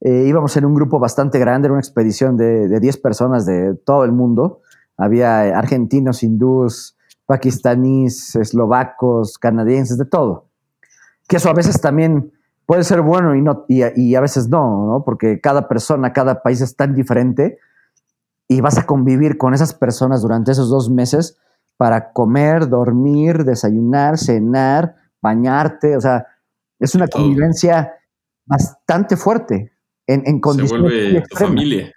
Eh, 0.00 0.24
íbamos 0.26 0.56
en 0.56 0.64
un 0.64 0.74
grupo 0.74 0.98
bastante 0.98 1.38
grande, 1.38 1.66
era 1.66 1.74
una 1.74 1.80
expedición 1.80 2.36
de, 2.36 2.66
de 2.66 2.80
10 2.80 2.96
personas 2.98 3.46
de 3.46 3.74
todo 3.76 4.04
el 4.04 4.10
mundo. 4.10 4.62
Había 4.96 5.56
argentinos, 5.56 6.24
hindús, 6.24 6.96
pakistaníes, 7.26 8.34
eslovacos, 8.34 9.38
canadienses, 9.38 9.98
de 9.98 10.04
todo. 10.04 10.48
Que 11.28 11.36
eso 11.36 11.48
a 11.48 11.54
veces 11.54 11.80
también 11.80 12.32
puede 12.70 12.84
ser 12.84 13.00
bueno 13.00 13.34
y, 13.34 13.42
no, 13.42 13.64
y, 13.66 14.14
a 14.14 14.20
veces 14.20 14.48
no, 14.48 14.86
¿no? 14.86 15.02
Porque 15.04 15.40
cada 15.40 15.66
persona, 15.66 16.12
cada 16.12 16.40
país 16.40 16.60
es 16.60 16.76
tan 16.76 16.94
diferente 16.94 17.58
y 18.46 18.60
vas 18.60 18.78
a 18.78 18.86
convivir 18.86 19.38
con 19.38 19.54
esas 19.54 19.74
personas 19.74 20.22
durante 20.22 20.52
esos 20.52 20.70
dos 20.70 20.88
meses 20.88 21.36
para 21.76 22.12
comer, 22.12 22.68
dormir, 22.68 23.44
desayunar, 23.44 24.18
cenar, 24.18 24.94
bañarte, 25.20 25.96
o 25.96 26.00
sea, 26.00 26.28
es 26.78 26.94
una 26.94 27.08
convivencia 27.08 27.92
bastante 28.46 29.16
fuerte 29.16 29.72
en, 30.06 30.22
en 30.24 30.40
condiciones. 30.40 30.92
Se 30.92 30.98
vuelve 31.00 31.22
tu 31.28 31.36
familia. 31.38 31.92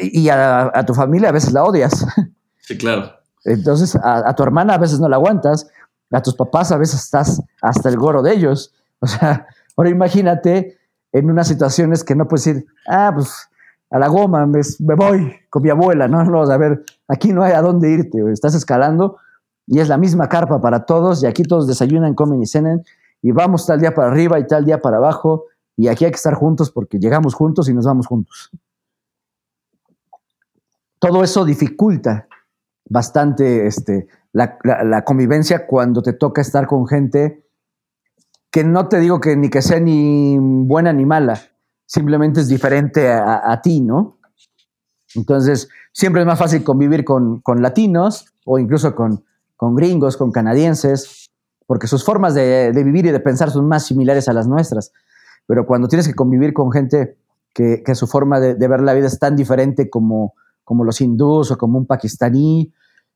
Y 0.00 0.30
a, 0.30 0.82
tu 0.86 0.94
familia 0.94 1.28
a 1.28 1.32
veces 1.32 1.52
la 1.52 1.64
odias. 1.64 2.06
Sí, 2.64 2.78
claro. 2.78 3.12
Entonces, 3.44 3.98
a, 4.02 4.34
tu 4.34 4.44
hermana 4.44 4.74
a 4.74 4.78
veces 4.78 4.98
no 4.98 5.08
la 5.08 5.16
aguantas, 5.16 5.68
a 6.10 6.22
tus 6.22 6.36
papás 6.36 6.70
a 6.70 6.78
veces 6.78 7.00
estás 7.02 7.42
hasta 7.60 7.88
el 7.90 7.98
goro 7.98 8.22
de 8.22 8.32
ellos. 8.32 8.72
O 9.02 9.06
sea, 9.08 9.48
ahora 9.76 9.90
imagínate 9.90 10.78
en 11.10 11.28
unas 11.28 11.48
situaciones 11.48 12.04
que 12.04 12.14
no 12.14 12.28
puedes 12.28 12.44
decir, 12.44 12.66
ah, 12.86 13.10
pues 13.12 13.48
a 13.90 13.98
la 13.98 14.08
goma, 14.08 14.46
me, 14.46 14.62
voy 14.94 15.34
con 15.50 15.62
mi 15.62 15.70
abuela, 15.70 16.08
¿no? 16.08 16.24
no 16.24 16.42
a 16.42 16.56
ver, 16.56 16.84
aquí 17.08 17.32
no 17.32 17.42
hay 17.42 17.52
a 17.52 17.60
dónde 17.60 17.90
irte, 17.90 18.18
estás 18.32 18.54
escalando 18.54 19.18
y 19.66 19.80
es 19.80 19.88
la 19.88 19.98
misma 19.98 20.28
carpa 20.28 20.60
para 20.60 20.86
todos 20.86 21.22
y 21.22 21.26
aquí 21.26 21.42
todos 21.42 21.66
desayunan, 21.66 22.14
comen 22.14 22.40
y 22.40 22.46
cenen 22.46 22.84
y 23.20 23.32
vamos 23.32 23.66
tal 23.66 23.80
día 23.80 23.92
para 23.92 24.10
arriba 24.10 24.38
y 24.38 24.46
tal 24.46 24.64
día 24.64 24.80
para 24.80 24.96
abajo 24.96 25.44
y 25.76 25.88
aquí 25.88 26.04
hay 26.04 26.10
que 26.10 26.16
estar 26.16 26.34
juntos 26.34 26.70
porque 26.70 26.98
llegamos 26.98 27.34
juntos 27.34 27.68
y 27.68 27.74
nos 27.74 27.84
vamos 27.84 28.06
juntos. 28.06 28.50
Todo 30.98 31.22
eso 31.22 31.44
dificulta 31.44 32.28
bastante 32.88 33.66
este, 33.66 34.06
la, 34.32 35.04
convivencia 35.04 35.66
cuando 35.66 36.02
te 36.02 36.12
toca 36.12 36.40
estar 36.40 36.66
con 36.66 36.86
gente 36.86 37.41
que 38.52 38.64
no 38.64 38.86
te 38.88 39.00
digo 39.00 39.18
que 39.18 39.34
ni 39.34 39.48
que 39.48 39.62
sea 39.62 39.80
ni 39.80 40.36
buena 40.38 40.92
ni 40.92 41.06
mala, 41.06 41.40
simplemente 41.86 42.40
es 42.40 42.48
diferente 42.48 43.10
a, 43.10 43.60
ti, 43.62 43.80
¿no? 43.80 44.18
Entonces, 45.14 45.68
siempre 45.92 46.20
es 46.20 46.26
más 46.26 46.38
fácil 46.38 46.62
convivir 46.62 47.04
con, 47.04 47.42
latinos 47.56 48.26
o 48.44 48.58
incluso 48.58 48.94
con, 48.94 49.24
gringos, 49.74 50.18
con 50.18 50.32
canadienses, 50.32 51.30
porque 51.66 51.86
sus 51.86 52.04
formas 52.04 52.34
de, 52.34 52.72
vivir 52.74 53.06
y 53.06 53.10
de 53.10 53.20
pensar 53.20 53.50
son 53.50 53.66
más 53.68 53.86
similares 53.86 54.28
a 54.28 54.34
las 54.34 54.46
nuestras. 54.46 54.92
Pero 55.46 55.66
cuando 55.66 55.88
tienes 55.88 56.06
que 56.06 56.14
convivir 56.14 56.52
con 56.52 56.70
gente 56.70 57.16
que, 57.54 57.82
su 57.94 58.06
forma 58.06 58.38
de, 58.38 58.54
ver 58.68 58.82
la 58.82 58.92
vida 58.92 59.06
es 59.06 59.18
tan 59.18 59.34
diferente 59.34 59.88
como, 59.88 60.34
como 60.62 60.84
los 60.84 61.00
hindús 61.00 61.50
o 61.50 61.56
como 61.56 61.78
un 61.78 61.86
pakistaní, 61.86 62.70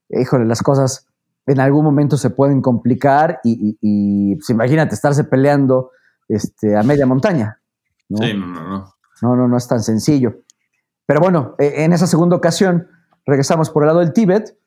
híjole, 0.08 0.46
las 0.46 0.62
cosas 0.62 1.06
en 1.46 1.60
algún 1.60 1.84
momento 1.84 2.16
se 2.16 2.30
pueden 2.30 2.60
complicar 2.60 3.40
y, 3.44 4.34
pues, 4.34 4.50
imagínate 4.50 4.94
estarse 4.94 5.24
peleando 5.24 5.90
este, 6.28 6.76
a 6.76 6.82
media 6.82 7.06
montaña. 7.06 7.60
¿no? 8.08 8.18
Sí, 8.18 8.34
no, 8.34 8.46
no, 8.46 8.68
no. 8.68 8.94
No, 9.22 9.36
no, 9.36 9.48
no 9.48 9.56
es 9.56 9.66
tan 9.66 9.82
sencillo. 9.82 10.42
Pero 11.06 11.20
bueno, 11.20 11.54
e, 11.58 11.84
en 11.84 11.92
esa 11.92 12.06
segunda 12.06 12.36
ocasión 12.36 12.88
regresamos 13.24 13.70
por 13.70 13.84
el 13.84 13.86
lado 13.86 14.00
del 14.00 14.12
Tíbet 14.12 14.58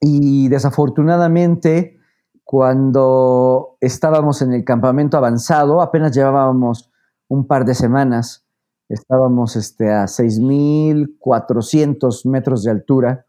y 0.00 0.48
desafortunadamente 0.48 1.98
cuando 2.44 3.78
estábamos 3.80 4.42
en 4.42 4.52
el 4.52 4.64
campamento 4.64 5.16
avanzado, 5.16 5.80
apenas 5.80 6.14
llevábamos 6.14 6.90
un 7.28 7.46
par 7.46 7.64
de 7.64 7.74
semanas, 7.74 8.44
estábamos 8.88 9.54
este, 9.54 9.92
a 9.92 10.04
6.400 10.04 12.28
metros 12.28 12.64
de 12.64 12.70
altura. 12.70 13.26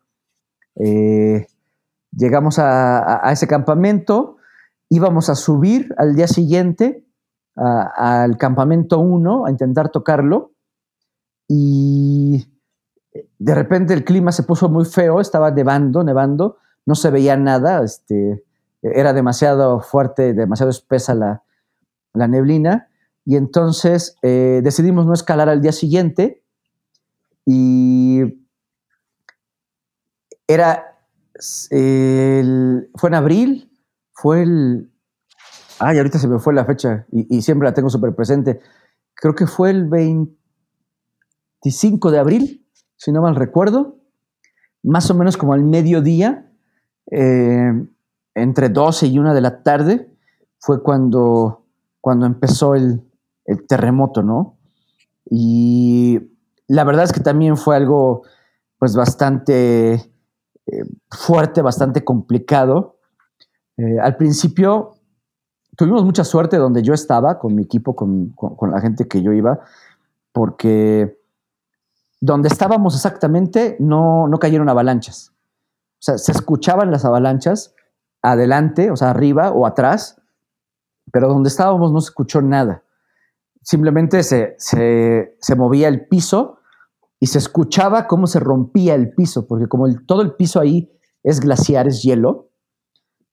Eh, 0.75 1.47
llegamos 2.11 2.59
a, 2.59 3.21
ese 3.31 3.47
campamento, 3.47 4.37
íbamos 4.89 5.29
a 5.29 5.35
subir 5.35 5.93
al 5.97 6.15
día 6.15 6.27
siguiente 6.27 7.05
al 7.55 8.37
campamento 8.37 8.99
1 8.99 9.45
a 9.45 9.51
intentar 9.51 9.89
tocarlo 9.89 10.53
y 11.45 12.47
de 13.37 13.55
repente 13.55 13.93
el 13.93 14.05
clima 14.05 14.31
se 14.31 14.43
puso 14.43 14.69
muy 14.69 14.85
feo, 14.85 15.19
estaba 15.19 15.51
nevando, 15.51 16.03
nevando, 16.03 16.57
no 16.85 16.95
se 16.95 17.09
veía 17.09 17.35
nada, 17.35 17.83
este, 17.83 18.45
era 18.81 19.11
demasiado 19.11 19.81
fuerte, 19.81 20.33
demasiado 20.33 20.69
espesa 20.69 21.13
la, 21.15 21.43
neblina 22.13 22.89
y 23.25 23.35
entonces 23.35 24.15
eh, 24.21 24.61
decidimos 24.63 25.05
no 25.05 25.13
escalar 25.13 25.49
al 25.49 25.61
día 25.61 25.71
siguiente 25.71 26.43
y 27.45 28.45
era 30.47 30.88
fue 31.39 33.09
en 33.09 33.13
abril, 33.13 33.71
fue 34.13 34.43
el... 34.43 34.91
Ay, 35.79 35.97
ahorita 35.97 36.19
se 36.19 36.27
me 36.27 36.37
fue 36.39 36.53
la 36.53 36.65
fecha 36.65 37.05
y, 37.11 37.41
siempre 37.41 37.67
la 37.67 37.73
tengo 37.73 37.89
súper 37.89 38.13
presente. 38.13 38.59
Creo 39.15 39.33
que 39.33 39.47
fue 39.47 39.69
el 39.69 39.85
25 39.85 42.11
de 42.11 42.19
abril, 42.19 42.67
si 42.97 43.13
no 43.13 43.21
mal 43.21 43.35
recuerdo, 43.35 44.01
más 44.83 45.09
o 45.09 45.15
menos 45.15 45.37
como 45.37 45.53
al 45.53 45.63
mediodía, 45.63 46.51
eh, 47.11 47.71
entre 48.35 48.69
12 48.69 49.07
y 49.07 49.19
1 49.19 49.33
de 49.33 49.41
la 49.41 49.63
tarde, 49.63 50.13
fue 50.59 50.83
cuando, 50.83 51.65
cuando 52.01 52.25
empezó 52.25 52.75
el, 52.75 53.01
el 53.45 53.65
terremoto, 53.65 54.21
¿no? 54.21 54.57
Y 55.29 56.19
la 56.67 56.83
verdad 56.83 57.05
es 57.05 57.13
que 57.13 57.21
también 57.21 57.55
fue 57.55 57.77
algo 57.77 58.23
pues 58.77 58.95
bastante 58.95 60.11
fuerte, 61.09 61.61
bastante 61.61 62.03
complicado. 62.03 62.97
Eh, 63.77 63.99
al 64.01 64.17
principio 64.17 64.95
tuvimos 65.75 66.03
mucha 66.03 66.23
suerte 66.23 66.57
donde 66.57 66.81
yo 66.81 66.93
estaba, 66.93 67.39
con 67.39 67.55
mi 67.55 67.63
equipo, 67.63 67.95
con, 67.95 68.33
la 68.71 68.81
gente 68.81 69.07
que 69.07 69.21
yo 69.21 69.31
iba, 69.31 69.59
porque 70.31 71.17
donde 72.19 72.49
estábamos 72.49 72.95
exactamente 72.95 73.77
no, 73.79 74.27
no 74.27 74.39
cayeron 74.39 74.69
avalanchas. 74.69 75.31
O 75.31 76.01
sea, 76.01 76.17
se 76.17 76.31
escuchaban 76.31 76.91
las 76.91 77.05
avalanchas 77.05 77.73
adelante, 78.21 78.91
o 78.91 78.95
sea, 78.95 79.11
arriba 79.11 79.51
o 79.51 79.65
atrás, 79.65 80.21
pero 81.11 81.29
donde 81.29 81.49
estábamos 81.49 81.91
no 81.91 82.01
se 82.01 82.09
escuchó 82.09 82.41
nada. 82.41 82.83
Simplemente 83.61 84.23
se, 84.23 84.55
se 84.57 85.55
movía 85.55 85.87
el 85.87 86.07
piso 86.07 86.58
y 87.19 87.27
se 87.27 87.37
escuchaba 87.37 88.07
cómo 88.07 88.27
se 88.27 88.39
rompía 88.39 88.95
el 88.95 89.11
piso, 89.11 89.45
porque 89.47 89.67
como 89.67 89.87
todo 90.05 90.21
el 90.21 90.33
piso 90.33 90.59
ahí 90.59 90.91
es 91.23 91.39
glaciar, 91.39 91.87
es 91.87 92.01
hielo, 92.01 92.49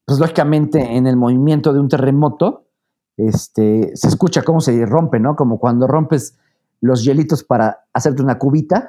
pues 0.05 0.19
lógicamente 0.19 0.97
en 0.97 1.07
el 1.07 1.17
movimiento 1.17 1.73
de 1.73 1.81
un 1.81 1.89
terremoto, 1.89 2.69
este, 3.17 3.93
se 3.95 4.09
escucha 4.09 4.43
cómo 4.43 4.61
se 4.61 4.85
rompe, 4.87 5.21
¿no? 5.21 5.37
Como 5.37 5.59
cuando 5.59 5.87
rompes 5.87 6.37
los 6.81 7.05
hielitos 7.05 7.45
para 7.45 7.87
hacerte 7.93 8.23
una 8.23 8.39
cubita. 8.39 8.89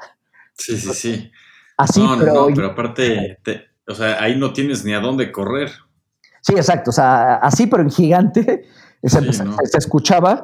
Sí, 0.53 0.77
sí, 0.77 0.93
sí. 0.93 1.31
Así, 1.77 2.01
no, 2.01 2.17
pero, 2.17 2.33
no, 2.33 2.47
pero 2.55 2.67
aparte, 2.67 3.37
o 3.87 3.93
sea, 3.93 4.21
ahí 4.21 4.37
no 4.37 4.51
tienes 4.51 4.83
ni 4.83 4.93
a 4.93 4.99
dónde 4.99 5.31
correr. 5.31 5.71
Sí, 6.41 6.53
exacto, 6.53 6.89
o 6.89 6.93
sea, 6.93 7.35
así, 7.35 7.67
pero 7.67 7.83
en 7.83 7.91
gigante, 7.91 8.65
se, 9.03 9.77
escuchaba. 9.77 10.43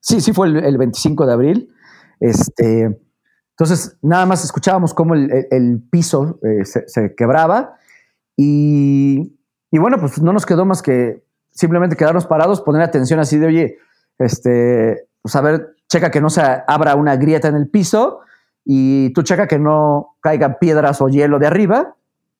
Sí, 0.00 0.22
sí 0.22 0.32
fue 0.32 0.48
el, 0.48 0.56
el 0.64 0.78
25 0.78 1.26
de 1.26 1.32
abril. 1.32 1.74
Este, 2.18 2.98
entonces, 3.60 3.98
nada 4.00 4.24
más 4.24 4.42
escuchábamos 4.42 4.94
cómo 4.94 5.14
el, 5.14 5.82
piso 5.90 6.40
eh, 6.42 6.64
se, 6.64 7.14
quebraba 7.14 7.74
y, 8.34 9.36
bueno, 9.70 9.98
pues 10.00 10.22
no 10.22 10.32
nos 10.32 10.46
quedó 10.46 10.64
más 10.64 10.80
que 10.80 11.22
simplemente 11.50 11.94
quedarnos 11.94 12.24
parados, 12.24 12.62
poner 12.62 12.80
atención 12.80 13.20
así 13.20 13.36
de, 13.36 13.46
oye, 13.46 13.78
este, 14.16 15.06
pues 15.20 15.36
a 15.36 15.42
ver, 15.42 15.76
checa 15.90 16.10
que 16.10 16.22
no 16.22 16.30
se 16.30 16.40
abra 16.40 16.94
una 16.94 17.16
grieta 17.16 17.48
en 17.48 17.54
el 17.54 17.68
piso 17.68 18.20
y 18.64 19.12
tú 19.12 19.22
checa 19.24 19.46
que 19.46 19.58
no 19.58 20.16
caigan 20.22 20.56
piedras 20.58 21.02
o 21.02 21.10
hielo 21.10 21.38
de 21.38 21.46
arriba. 21.46 21.96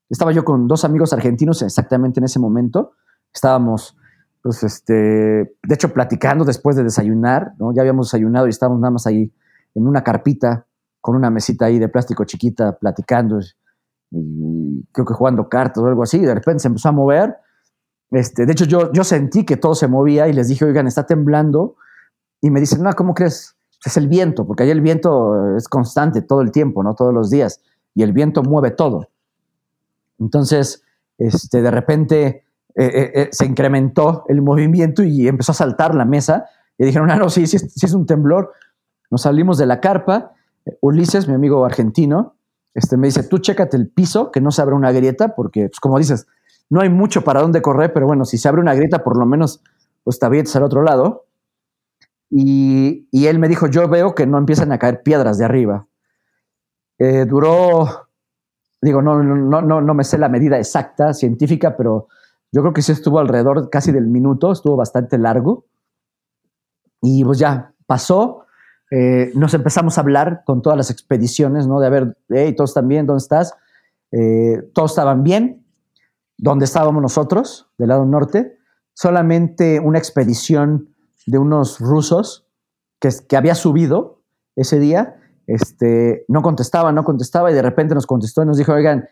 Estaba 0.09 0.33
yo 0.33 0.43
con 0.43 0.69
dos 0.69 0.87
amigos 0.87 1.13
argentinos 1.13 1.61
exactamente 1.61 2.21
en 2.21 2.25
ese 2.25 2.39
momento. 2.39 2.93
Estábamos, 3.35 3.95
pues, 4.41 4.63
este, 4.63 4.95
de 4.95 5.75
hecho, 5.75 5.93
platicando 5.93 6.47
después 6.47 6.77
de 6.77 6.83
desayunar, 6.83 7.53
¿no? 7.59 7.75
Ya 7.75 7.83
habíamos 7.83 8.07
desayunado 8.07 8.47
y 8.47 8.51
estábamos 8.51 8.81
nada 8.81 8.93
más 8.93 9.07
ahí 9.07 9.31
en 9.75 9.87
una 9.87 10.03
carpita 10.03 10.67
con 11.01 11.17
una 11.17 11.31
mesita 11.31 11.67
ahí 11.67 11.79
de 11.79 11.89
plástico 11.89 12.25
chiquita 12.25 12.79
platicando 12.79 13.41
y 14.11 14.85
creo 14.93 15.07
que 15.07 15.15
jugando 15.15 15.49
cartas 15.49 15.83
o 15.83 15.87
algo 15.87 16.03
así, 16.03 16.19
y 16.19 16.27
de 16.27 16.35
repente 16.35 16.61
se 16.61 16.69
empezó 16.69 16.89
a 16.89 16.93
mover. 16.93 17.37
Este, 18.11 18.45
de 18.45 18.53
hecho, 18.53 18.65
yo, 18.65 18.93
yo 18.93 19.05
sentí 19.05 19.45
que 19.45 19.57
todo 19.57 19.75
se 19.75 19.87
movía 19.87 20.29
y 20.29 20.33
les 20.33 20.49
dije, 20.49 20.65
oigan, 20.65 20.87
está 20.87 21.07
temblando 21.07 21.77
y 22.41 22.51
me 22.51 22.61
dicen, 22.61 22.83
no, 22.83 22.93
¿cómo 22.95 23.15
crees? 23.15 23.55
Es 23.85 23.97
el 23.97 24.09
viento, 24.09 24.47
porque 24.47 24.65
ahí 24.65 24.71
el 24.71 24.81
viento 24.81 25.57
es 25.57 25.69
constante 25.69 26.23
todo 26.23 26.43
el 26.43 26.51
tiempo, 26.51 26.83
¿no? 26.83 26.95
Todos 26.95 27.15
los 27.15 27.31
días. 27.31 27.61
Y 27.95 28.03
el 28.03 28.13
viento 28.13 28.43
mueve 28.43 28.73
todo. 28.73 29.09
Entonces, 30.19 30.83
este, 31.19 31.63
de 31.63 31.71
repente 31.71 32.27
eh, 32.27 32.85
eh, 32.85 33.13
eh, 33.15 33.29
se 33.33 33.47
incrementó 33.47 34.25
el 34.29 34.43
movimiento 34.43 35.03
y 35.03 35.29
empezó 35.29 35.53
a 35.53 35.55
saltar 35.55 35.95
la 35.95 36.05
mesa. 36.05 36.47
Y 36.79 36.85
dijeron, 36.85 37.11
ah, 37.11 37.17
no, 37.17 37.31
sí, 37.31 37.47
sí, 37.47 37.59
sí 37.59 37.87
es 37.87 37.95
un 37.95 38.07
temblor. 38.07 38.53
Nos 39.11 39.23
salimos 39.23 39.57
de 39.57 39.67
la 39.67 39.81
carpa. 39.81 40.33
Ulises, 40.81 41.29
mi 41.29 41.35
amigo 41.35 41.65
argentino, 41.65 42.37
este, 42.75 42.97
me 42.97 43.09
dice, 43.09 43.23
tú 43.25 43.39
chécate 43.39 43.77
el 43.77 43.89
piso, 43.89 44.31
que 44.31 44.41
no 44.41 44.51
se 44.51 44.63
abra 44.63 44.75
una 44.75 44.93
grieta, 44.93 45.35
porque, 45.35 45.69
pues, 45.69 45.81
como 45.81 45.99
dices, 45.99 46.27
no 46.69 46.81
hay 46.81 46.89
mucho 46.89 47.23
para 47.23 47.41
dónde 47.41 47.63
correr, 47.63 47.93
pero 47.93 48.07
bueno, 48.07 48.25
si 48.25 48.39
se 48.39 48.49
abre 48.49 48.61
una 48.61 48.75
grieta, 48.75 49.03
por 49.03 49.17
lo 49.19 49.27
menos, 49.27 49.63
pues 50.05 50.19
te 50.19 50.27
avientas 50.27 50.55
al 50.57 50.63
otro 50.63 50.83
lado. 50.83 51.27
Y, 52.31 53.09
él 53.13 53.39
me 53.39 53.49
dijo, 53.49 53.67
yo 53.67 53.89
veo 53.89 54.15
que 54.15 54.27
no 54.27 54.39
empiezan 54.39 54.71
a 54.73 54.79
caer 54.79 55.03
piedras 55.03 55.39
de 55.39 55.45
arriba. 55.45 55.87
duró 57.27 58.09
digo, 58.83 59.03
no, 59.03 59.23
no, 59.23 59.61
no, 59.61 59.81
no 59.81 59.95
me 59.95 60.05
sé 60.05 60.19
la 60.19 60.29
medida 60.29 60.59
exacta 60.59 61.13
científica, 61.13 61.77
pero 61.77 62.09
yo 62.53 62.63
creo 62.63 62.73
que 62.73 62.83
sí 62.83 62.93
estuvo 62.93 63.19
alrededor 63.19 63.69
casi 63.71 63.93
del 63.93 64.07
minuto, 64.07 64.53
estuvo 64.53 64.77
bastante 64.77 65.19
largo. 65.19 65.67
Y 67.03 67.25
pues 67.25 67.39
ya 67.39 67.73
pasó, 67.87 68.47
eh, 68.91 69.31
nos 69.35 69.55
empezamos 69.55 69.97
a 69.97 70.01
hablar 70.01 70.43
con 70.45 70.63
todas 70.63 70.77
las 70.77 70.91
expediciones, 70.91 71.67
¿no? 71.67 71.81
De 71.81 71.87
a 71.87 71.91
ver, 71.91 72.17
hey, 72.29 72.55
todos 72.57 72.71
están 72.71 72.89
bien, 72.89 73.07
¿dónde 73.07 73.23
estás? 73.23 73.55
Eh, 74.13 74.63
todos 74.75 74.93
estaban 74.93 75.23
bien. 75.23 75.65
¿Dónde 76.37 76.65
estábamos 76.65 77.03
nosotros? 77.03 77.71
Del 77.79 77.89
lado 77.89 78.05
norte. 78.05 78.59
Solamente 78.95 79.79
una 79.79 79.99
expedición 79.99 80.95
de 81.27 81.39
unos 81.39 81.79
rusos 81.79 82.47
que, 82.99 83.37
había 83.37 83.55
subido 83.55 84.23
ese 84.57 84.79
día 84.79 85.17
este, 85.47 86.25
no 86.29 86.43
contestaba, 86.43 86.93
no 86.93 87.05
contestaba 87.05 87.51
y 87.51 87.55
de 87.55 87.63
repente 87.63 87.95
nos 87.95 88.07
contestó 88.07 88.43
y 88.43 88.47
nos 88.47 88.57
dijo, 88.57 88.73
oigan, 88.73 89.09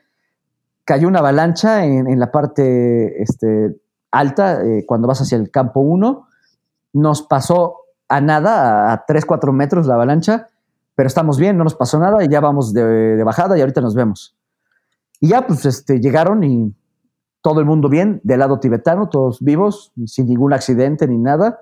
cayó 0.84 1.08
una 1.08 1.18
avalancha 1.20 1.84
en, 1.84 2.18
la 2.18 2.30
parte 2.30 3.22
este, 3.22 3.76
alta 4.10 4.64
eh, 4.64 4.84
cuando 4.86 5.08
vas 5.08 5.20
hacia 5.20 5.36
el 5.36 5.50
campo 5.50 5.80
1, 5.80 6.26
nos 6.94 7.22
pasó 7.22 7.76
a 8.08 8.20
nada, 8.20 8.92
a 8.92 9.04
3, 9.06 9.24
4 9.24 9.52
metros 9.52 9.86
la 9.86 9.94
avalancha, 9.94 10.48
pero 10.94 11.06
estamos 11.06 11.38
bien, 11.38 11.56
no 11.56 11.64
nos 11.64 11.74
pasó 11.74 11.98
nada 11.98 12.24
y 12.24 12.28
ya 12.28 12.40
vamos 12.40 12.72
de, 12.72 13.22
bajada 13.22 13.56
y 13.56 13.60
ahorita 13.60 13.80
nos 13.80 13.94
vemos. 13.94 14.36
Y 15.20 15.28
ya 15.28 15.46
pues 15.46 15.64
este, 15.64 16.00
llegaron 16.00 16.42
y 16.42 16.74
todo 17.42 17.60
el 17.60 17.66
mundo 17.66 17.88
bien, 17.88 18.20
del 18.24 18.40
lado 18.40 18.58
tibetano, 18.58 19.08
todos 19.08 19.40
vivos, 19.40 19.92
sin 20.06 20.26
ningún 20.26 20.52
accidente 20.52 21.06
ni 21.06 21.18
nada, 21.18 21.60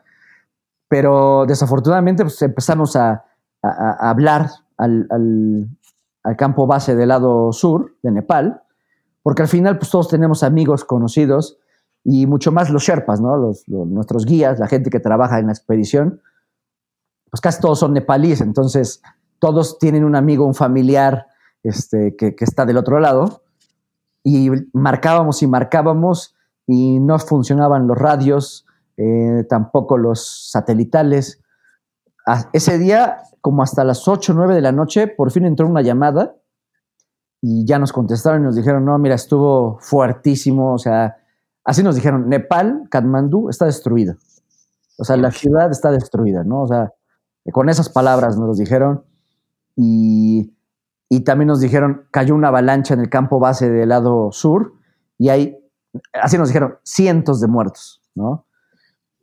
pero 0.88 1.44
desafortunadamente 1.46 2.22
pues 2.22 2.40
empezamos 2.42 2.96
a, 2.96 3.24
hablar 3.62 4.48
al, 4.76 5.68
campo 6.38 6.66
base 6.66 6.94
del 6.94 7.08
lado 7.08 7.52
sur 7.52 7.94
de 8.02 8.10
Nepal, 8.12 8.62
porque 9.22 9.42
al 9.42 9.48
final 9.48 9.78
pues 9.78 9.90
todos 9.90 10.08
tenemos 10.08 10.42
amigos 10.42 10.84
conocidos 10.84 11.58
y 12.04 12.26
mucho 12.26 12.52
más 12.52 12.70
los 12.70 12.84
Sherpas, 12.84 13.20
¿no? 13.20 13.36
Los, 13.36 13.68
nuestros 13.68 14.24
guías, 14.24 14.58
la 14.58 14.68
gente 14.68 14.90
que 14.90 15.00
trabaja 15.00 15.40
en 15.40 15.46
la 15.46 15.52
expedición, 15.52 16.20
pues 17.36 17.42
casi 17.42 17.60
todos 17.60 17.78
son 17.80 17.92
nepalíes, 17.92 18.40
entonces 18.40 19.02
todos 19.38 19.78
tienen 19.78 20.04
un 20.04 20.16
amigo, 20.16 20.46
un 20.46 20.54
familiar 20.54 21.26
este, 21.62 22.16
que, 22.16 22.34
está 22.38 22.64
del 22.64 22.78
otro 22.78 22.98
lado 22.98 23.42
y 24.24 24.48
marcábamos 24.72 25.42
y 25.42 25.46
marcábamos 25.46 26.34
y 26.66 26.98
no 26.98 27.18
funcionaban 27.18 27.86
los 27.86 27.98
radios, 27.98 28.64
eh, 28.96 29.44
tampoco 29.50 29.98
los 29.98 30.50
satelitales. 30.50 31.42
ese 32.54 32.78
día 32.78 33.18
como 33.42 33.62
hasta 33.62 33.84
las 33.84 34.08
8 34.08 34.32
o 34.32 34.34
9 34.34 34.54
de 34.54 34.62
la 34.62 34.72
noche, 34.72 35.06
por 35.06 35.30
fin 35.30 35.44
entró 35.44 35.66
una 35.66 35.82
llamada 35.82 36.36
y 37.42 37.66
ya 37.66 37.78
nos 37.78 37.92
contestaron 37.92 38.40
y 38.40 38.44
nos 38.46 38.56
dijeron, 38.56 38.86
no, 38.86 38.98
mira, 38.98 39.14
estuvo 39.14 39.76
fuertísimo, 39.78 40.72
o 40.72 40.78
sea, 40.78 41.18
así 41.64 41.82
nos 41.82 41.96
dijeron, 41.96 42.30
Nepal, 42.30 42.84
Katmandú 42.90 43.50
está 43.50 43.66
destruida. 43.66 44.16
O 44.96 45.04
sea, 45.04 45.18
la 45.18 45.30
ciudad 45.30 45.70
está 45.70 45.90
destruida, 45.90 46.42
¿no? 46.42 46.62
O 46.62 46.66
sea, 46.66 46.94
con 47.52 47.68
esas 47.68 47.88
palabras 47.88 48.38
nos 48.38 48.58
dijeron 48.58 49.04
y, 49.76 50.54
y 51.08 51.20
también 51.20 51.48
nos 51.48 51.60
dijeron, 51.60 52.06
cayó 52.10 52.34
una 52.34 52.48
avalancha 52.48 52.94
en 52.94 53.00
el 53.00 53.08
campo 53.08 53.38
base 53.38 53.70
del 53.70 53.88
lado 53.88 54.32
sur 54.32 54.74
y 55.18 55.28
hay, 55.28 55.56
así 56.12 56.38
nos 56.38 56.48
dijeron, 56.48 56.76
cientos 56.82 57.40
de 57.40 57.46
muertos, 57.46 58.02
¿no? 58.14 58.46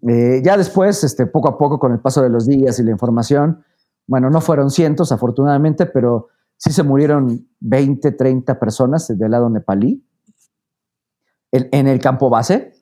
Eh, 0.08 0.42
ya 0.44 0.58
después, 0.58 1.04
este, 1.04 1.26
poco 1.26 1.50
a 1.50 1.58
poco, 1.58 1.80
con 1.80 1.94
el 1.94 2.00
paso 2.00 2.22
de 2.22 2.30
los 2.30 2.46
días 2.46 2.78
y 2.80 2.84
la 2.84 2.92
información, 2.92 3.64
bueno, 4.06 4.30
no 4.30 4.42
fueron 4.42 4.70
cientos, 4.70 5.12
afortunadamente, 5.12 5.86
pero 5.86 6.28
sí 6.58 6.72
se 6.72 6.84
murieron 6.84 7.48
20, 7.62 8.12
30 8.12 8.60
personas 8.60 9.08
del 9.08 9.32
lado 9.32 9.50
nepalí 9.50 10.06
en, 11.52 11.88
el 11.88 12.00
campo 12.00 12.30
base 12.30 12.74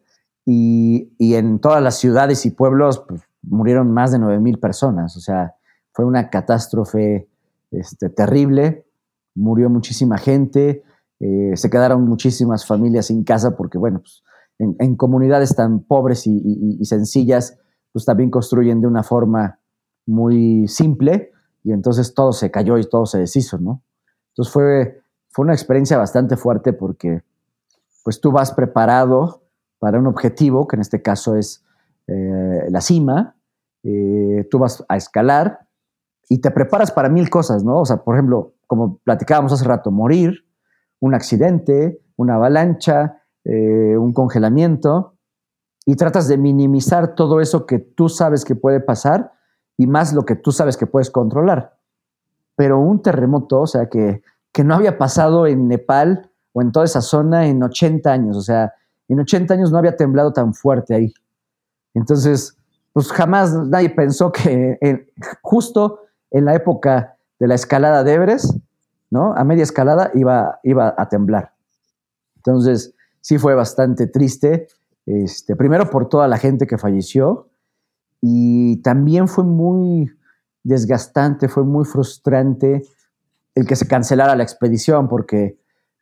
y, 0.45 1.13
en 1.19 1.59
todas 1.59 1.83
las 1.83 1.97
ciudades 1.99 2.45
y 2.45 2.51
pueblos 2.51 3.03
pues, 3.07 3.21
murieron 3.43 3.91
más 3.91 4.11
de 4.11 4.19
9 4.19 4.39
mil 4.39 4.59
personas. 4.59 5.17
O 5.17 5.19
sea, 5.19 5.55
fue 5.93 6.05
una 6.05 6.29
catástrofe 6.29 7.27
este, 7.71 8.09
terrible, 8.09 8.85
murió 9.35 9.69
muchísima 9.69 10.17
gente, 10.17 10.83
eh, 11.19 11.51
se 11.55 11.69
quedaron 11.69 12.05
muchísimas 12.05 12.65
familias 12.65 13.07
sin 13.07 13.23
casa 13.23 13.55
porque, 13.55 13.77
bueno, 13.77 13.99
pues, 13.99 14.23
en, 14.59 14.95
comunidades 14.95 15.55
tan 15.55 15.79
pobres 15.81 16.27
y, 16.27 16.77
y, 16.79 16.85
sencillas, 16.85 17.57
pues 17.91 18.05
también 18.05 18.29
construyen 18.29 18.79
de 18.79 18.87
una 18.87 19.01
forma 19.01 19.59
muy 20.05 20.67
simple 20.67 21.31
y 21.63 21.71
entonces 21.71 22.13
todo 22.13 22.31
se 22.31 22.51
cayó 22.51 22.77
y 22.77 22.87
todo 22.87 23.05
se 23.07 23.17
deshizo, 23.17 23.57
¿no? 23.57 23.81
Entonces 24.29 24.53
fue, 24.53 25.01
fue 25.29 25.43
una 25.43 25.53
experiencia 25.53 25.97
bastante 25.97 26.37
fuerte 26.37 26.73
porque 26.73 27.23
pues 28.03 28.21
tú 28.21 28.31
vas 28.31 28.51
preparado 28.51 29.43
para 29.79 29.99
un 29.99 30.07
objetivo, 30.07 30.67
que 30.67 30.75
en 30.75 30.81
este 30.81 31.01
caso 31.01 31.35
es 31.35 31.63
eh, 32.07 32.67
la 32.69 32.81
cima, 32.81 33.35
eh, 33.83 34.47
tú 34.49 34.59
vas 34.59 34.83
a 34.87 34.97
escalar 34.97 35.59
y 36.29 36.39
te 36.39 36.51
preparas 36.51 36.91
para 36.91 37.09
mil 37.09 37.29
cosas, 37.29 37.63
¿no? 37.63 37.79
O 37.81 37.85
sea, 37.85 37.97
por 37.97 38.15
ejemplo, 38.15 38.53
como 38.67 38.97
platicábamos 38.99 39.51
hace 39.51 39.65
rato, 39.65 39.91
morir, 39.91 40.45
un 40.99 41.13
accidente, 41.13 42.01
una 42.15 42.35
avalancha, 42.35 43.21
eh, 43.43 43.97
un 43.97 44.13
congelamiento, 44.13 45.15
y 45.85 45.95
tratas 45.95 46.27
de 46.27 46.37
minimizar 46.37 47.15
todo 47.15 47.41
eso 47.41 47.65
que 47.65 47.79
tú 47.79 48.07
sabes 48.07 48.45
que 48.45 48.55
puede 48.55 48.79
pasar 48.79 49.33
y 49.77 49.87
más 49.87 50.13
lo 50.13 50.25
que 50.25 50.35
tú 50.35 50.51
sabes 50.51 50.77
que 50.77 50.85
puedes 50.85 51.09
controlar. 51.09 51.75
Pero 52.55 52.79
un 52.79 53.01
terremoto, 53.01 53.61
o 53.61 53.67
sea, 53.67 53.89
que, 53.89 54.21
que 54.51 54.63
no 54.63 54.75
había 54.75 54.97
pasado 54.97 55.47
en 55.47 55.67
Nepal 55.67 56.29
o 56.53 56.61
en 56.61 56.71
toda 56.71 56.85
esa 56.85 57.01
zona 57.01 57.47
en 57.47 57.63
80 57.63 58.11
años, 58.11 58.37
o 58.37 58.41
sea, 58.41 58.73
en 59.07 59.19
80 59.19 59.53
años 59.55 59.71
no 59.71 59.79
había 59.79 59.97
temblado 59.97 60.31
tan 60.31 60.53
fuerte 60.53 60.93
ahí. 60.93 61.13
Entonces, 61.93 62.57
pues 62.93 63.11
jamás 63.11 63.53
nadie 63.53 63.89
pensó 63.89 64.31
que 64.31 64.77
justo 65.41 65.99
en 66.29 66.45
la 66.45 66.55
época 66.55 67.17
de 67.39 67.47
la 67.47 67.55
escalada 67.55 68.03
de 68.03 68.13
Everest, 68.13 68.55
¿no? 69.09 69.33
A 69.33 69.43
media 69.43 69.63
escalada 69.63 70.11
iba, 70.13 70.59
iba 70.63 70.93
a 70.97 71.09
temblar. 71.09 71.53
Entonces, 72.37 72.93
sí 73.19 73.37
fue 73.37 73.55
bastante 73.55 74.07
triste, 74.07 74.67
este, 75.05 75.55
primero 75.55 75.89
por 75.89 76.09
toda 76.09 76.27
la 76.27 76.37
gente 76.37 76.67
que 76.67 76.77
falleció, 76.77 77.49
y 78.21 78.77
también 78.77 79.27
fue 79.27 79.43
muy 79.43 80.11
desgastante, 80.63 81.47
fue 81.47 81.63
muy 81.63 81.85
frustrante 81.85 82.83
el 83.55 83.65
que 83.65 83.75
se 83.75 83.87
cancelara 83.87 84.35
la 84.35 84.43
expedición, 84.43 85.07
porque 85.07 85.57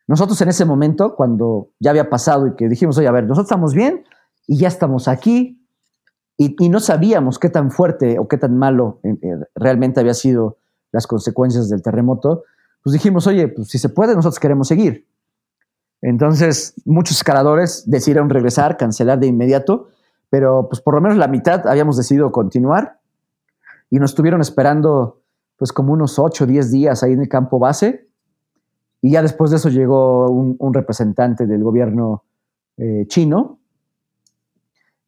nosotros 0.06 0.40
en 0.42 0.48
ese 0.48 0.64
momento, 0.64 1.14
cuando 1.16 1.70
ya 1.78 1.90
había 1.90 2.10
pasado 2.10 2.46
y 2.46 2.54
que 2.54 2.68
dijimos, 2.68 2.98
oye, 2.98 3.08
a 3.08 3.12
ver, 3.12 3.24
nosotros 3.24 3.46
estamos 3.46 3.74
bien 3.74 4.04
y 4.46 4.58
ya 4.58 4.68
estamos 4.68 5.08
aquí, 5.08 5.59
y, 6.42 6.70
no 6.70 6.80
sabíamos 6.80 7.38
qué 7.38 7.50
tan 7.50 7.70
fuerte 7.70 8.18
o 8.18 8.26
qué 8.26 8.38
tan 8.38 8.56
malo 8.56 8.98
eh, 9.02 9.14
eh, 9.20 9.36
realmente 9.54 10.00
había 10.00 10.14
sido 10.14 10.56
las 10.90 11.06
consecuencias 11.06 11.68
del 11.68 11.82
terremoto, 11.82 12.44
pues 12.82 12.94
dijimos, 12.94 13.26
oye, 13.26 13.48
pues 13.48 13.68
si 13.68 13.78
se 13.78 13.90
puede, 13.90 14.14
nosotros 14.14 14.40
queremos 14.40 14.68
seguir. 14.68 15.06
Entonces, 16.00 16.72
muchos 16.86 17.18
escaladores 17.18 17.84
decidieron 17.90 18.30
regresar, 18.30 18.78
cancelar 18.78 19.20
de 19.20 19.26
inmediato, 19.26 19.88
pero 20.30 20.66
pues 20.70 20.80
por 20.80 20.94
lo 20.94 21.02
menos 21.02 21.18
la 21.18 21.28
mitad 21.28 21.66
habíamos 21.68 21.98
decidido 21.98 22.32
continuar 22.32 22.98
y 23.90 23.98
nos 23.98 24.12
estuvieron 24.12 24.40
esperando 24.40 25.20
pues 25.58 25.74
como 25.74 25.92
unos 25.92 26.18
8 26.18 26.44
o 26.44 26.46
10 26.46 26.70
días 26.70 27.02
ahí 27.02 27.12
en 27.12 27.20
el 27.20 27.28
campo 27.28 27.58
base 27.58 28.08
y 29.02 29.10
ya 29.10 29.20
después 29.20 29.50
de 29.50 29.58
eso 29.58 29.68
llegó 29.68 30.30
un, 30.30 30.72
representante 30.72 31.46
del 31.46 31.62
gobierno 31.62 32.24
eh, 32.78 33.04
chino 33.08 33.59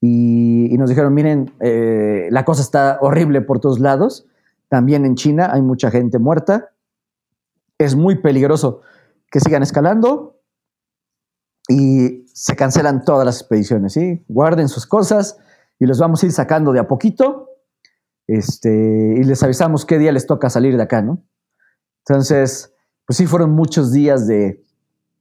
y, 0.04 0.76
nos 0.78 0.88
dijeron, 0.90 1.14
miren, 1.14 1.52
eh, 1.60 2.26
la 2.32 2.44
cosa 2.44 2.60
está 2.60 2.98
horrible 3.00 3.40
por 3.40 3.60
todos 3.60 3.78
lados, 3.78 4.26
también 4.68 5.04
en 5.04 5.14
China 5.14 5.50
hay 5.52 5.62
mucha 5.62 5.92
gente 5.92 6.18
muerta, 6.18 6.72
es 7.78 7.94
muy 7.94 8.16
peligroso 8.16 8.80
que 9.30 9.38
sigan 9.38 9.62
escalando 9.62 10.40
y 11.68 12.26
se 12.34 12.56
cancelan 12.56 13.04
todas 13.04 13.24
las 13.24 13.40
expediciones, 13.40 13.92
¿sí? 13.92 14.24
Guarden 14.26 14.68
sus 14.68 14.86
cosas 14.86 15.38
y 15.78 15.86
los 15.86 16.00
vamos 16.00 16.20
a 16.22 16.26
ir 16.26 16.32
sacando 16.32 16.72
de 16.72 16.80
a 16.80 16.88
poquito 16.88 17.50
este, 18.26 19.14
y 19.16 19.22
les 19.22 19.40
avisamos 19.44 19.84
qué 19.84 19.98
día 19.98 20.10
les 20.10 20.26
toca 20.26 20.50
salir 20.50 20.76
de 20.76 20.82
acá, 20.82 21.00
¿no? 21.00 21.24
Entonces, 22.04 22.74
pues 23.06 23.18
sí 23.18 23.26
fueron 23.26 23.52
muchos 23.52 23.92
días 23.92 24.26
de, 24.26 24.64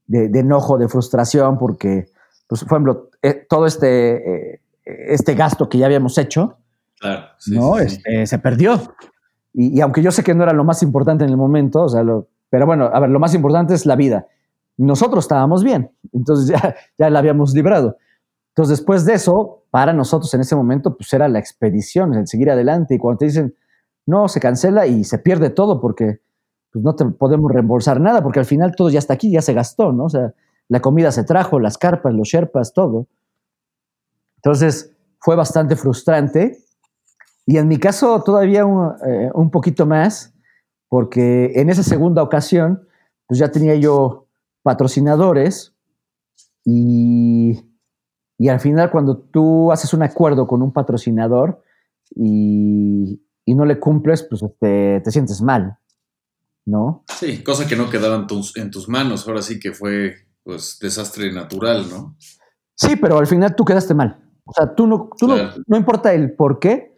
enojo, 0.10 0.80
de 0.80 0.88
frustración, 0.88 1.60
porque, 1.60 2.08
pues, 2.48 2.64
por 2.64 2.78
ejemplo, 2.78 3.10
eh, 3.22 3.45
todo 3.48 3.68
este, 3.68 4.53
eh, 4.56 4.60
este 4.86 5.36
gasto 5.36 5.70
que 5.70 5.78
ya 5.78 5.86
habíamos 5.86 6.18
hecho, 6.18 6.58
¿no? 7.48 7.78
Este, 7.80 8.26
se 8.26 8.40
perdió. 8.40 8.95
Y, 9.53 9.82
aunque 9.82 10.02
yo 10.02 10.12
sé 10.12 10.24
que 10.24 10.34
no 10.34 10.44
era 10.44 10.53
lo 10.53 10.64
más 10.64 10.82
importante 10.84 11.24
en 11.24 11.30
el 11.30 11.38
momento, 11.38 11.84
o 11.84 11.90
sea, 11.90 12.03
pero 12.49 12.66
bueno, 12.66 12.90
a 12.91 12.99
ver, 12.99 13.10
lo 13.10 13.20
más 13.20 13.34
importante 13.34 13.74
es 13.74 13.86
la 13.86 13.95
vida. 13.95 14.28
Nosotros 14.78 15.26
estábamos 15.26 15.64
bien, 15.64 15.91
entonces 16.14 16.48
ya, 16.48 16.76
ya 16.98 17.10
la 17.10 17.20
habíamos 17.20 17.53
librado. 17.53 17.98
Entonces, 18.52 18.80
después 18.80 19.06
de 19.06 19.14
eso, 19.14 19.64
para 19.70 19.94
nosotros 19.94 20.34
en 20.34 20.41
ese 20.41 20.56
momento, 20.56 20.98
pues 20.98 21.12
era 21.14 21.28
la 21.28 21.40
expedición, 21.40 22.14
el 22.14 22.28
seguir 22.28 22.52
adelante. 22.52 22.95
Y 22.95 22.98
cuando 22.98 23.20
te 23.20 23.26
dicen, 23.26 23.56
no, 24.06 24.28
se 24.28 24.40
cancela 24.40 24.88
y 24.88 25.03
se 25.06 25.20
pierde 25.20 25.49
todo 25.49 25.80
porque 25.80 26.20
pues, 26.72 26.84
no 26.84 26.95
te 26.95 27.06
podemos 27.06 27.52
reembolsar 27.52 28.02
nada, 28.02 28.22
porque 28.22 28.40
al 28.40 28.45
final 28.45 28.76
todo 28.76 28.90
ya 28.90 28.99
está 28.99 29.14
aquí, 29.14 29.32
ya 29.32 29.41
se 29.41 29.53
gastó, 29.53 29.94
¿no? 29.94 30.06
O 30.06 30.10
sea, 30.10 30.34
la 30.68 30.82
comida 30.82 31.12
se 31.12 31.24
trajo, 31.24 31.60
las 31.60 31.78
carpas, 31.78 32.14
los 32.14 32.28
sherpas, 32.28 32.74
todo. 32.74 33.08
Entonces, 34.43 34.93
fue 35.19 35.35
bastante 35.35 35.76
frustrante. 35.76 36.57
Y 37.45 37.57
en 37.57 37.68
mi 37.68 37.77
caso, 37.77 38.22
todavía 38.23 38.65
un, 38.65 38.93
eh, 39.07 39.30
un 39.34 39.51
poquito 39.51 39.85
más, 39.85 40.34
porque 40.89 41.51
en 41.55 41.69
esa 41.69 41.84
segunda 41.84 42.23
ocasión, 42.23 42.88
pues 43.27 43.39
ya 43.39 43.51
tenía 43.51 43.76
yo 43.76 44.27
patrocinadores 44.63 45.73
y 46.63 47.72
y 48.41 48.49
al 48.49 48.59
final, 48.59 48.89
cuando 48.89 49.19
tú 49.19 49.72
haces 49.72 49.93
un 49.93 50.01
acuerdo 50.01 50.47
con 50.47 50.63
un 50.63 50.73
patrocinador 50.73 51.61
y, 52.15 53.22
no 53.45 53.65
le 53.65 53.80
cumples, 53.80 54.23
pues 54.23 54.41
te, 54.59 54.99
te, 55.01 55.11
sientes 55.11 55.43
mal, 55.43 55.77
¿no? 56.65 57.03
Sí, 57.19 57.43
cosa 57.43 57.68
que 57.68 57.76
no 57.76 57.91
quedaba 57.91 58.15
en 58.15 58.26
tus, 58.26 58.57
en 58.57 58.72
tus 58.72 58.89
manos. 58.89 59.27
Ahora 59.27 59.43
sí 59.43 59.59
que 59.59 59.73
fue, 59.73 60.15
pues, 60.41 60.80
desastre 60.81 61.31
natural, 61.31 61.88
¿no? 61.88 62.18
Sí, 62.73 62.95
pero 62.95 63.19
al 63.19 63.27
final 63.27 63.55
tú 63.55 63.63
quedaste 63.63 63.93
mal. 63.93 64.18
O 64.52 64.53
sea, 64.53 64.76
tú 64.76 64.86
no, 64.86 65.10
tú 65.18 65.28
no, 65.28 65.36
no 65.65 65.78
importa 65.78 66.14
el 66.14 66.36
por 66.36 66.60
qué, 66.60 66.91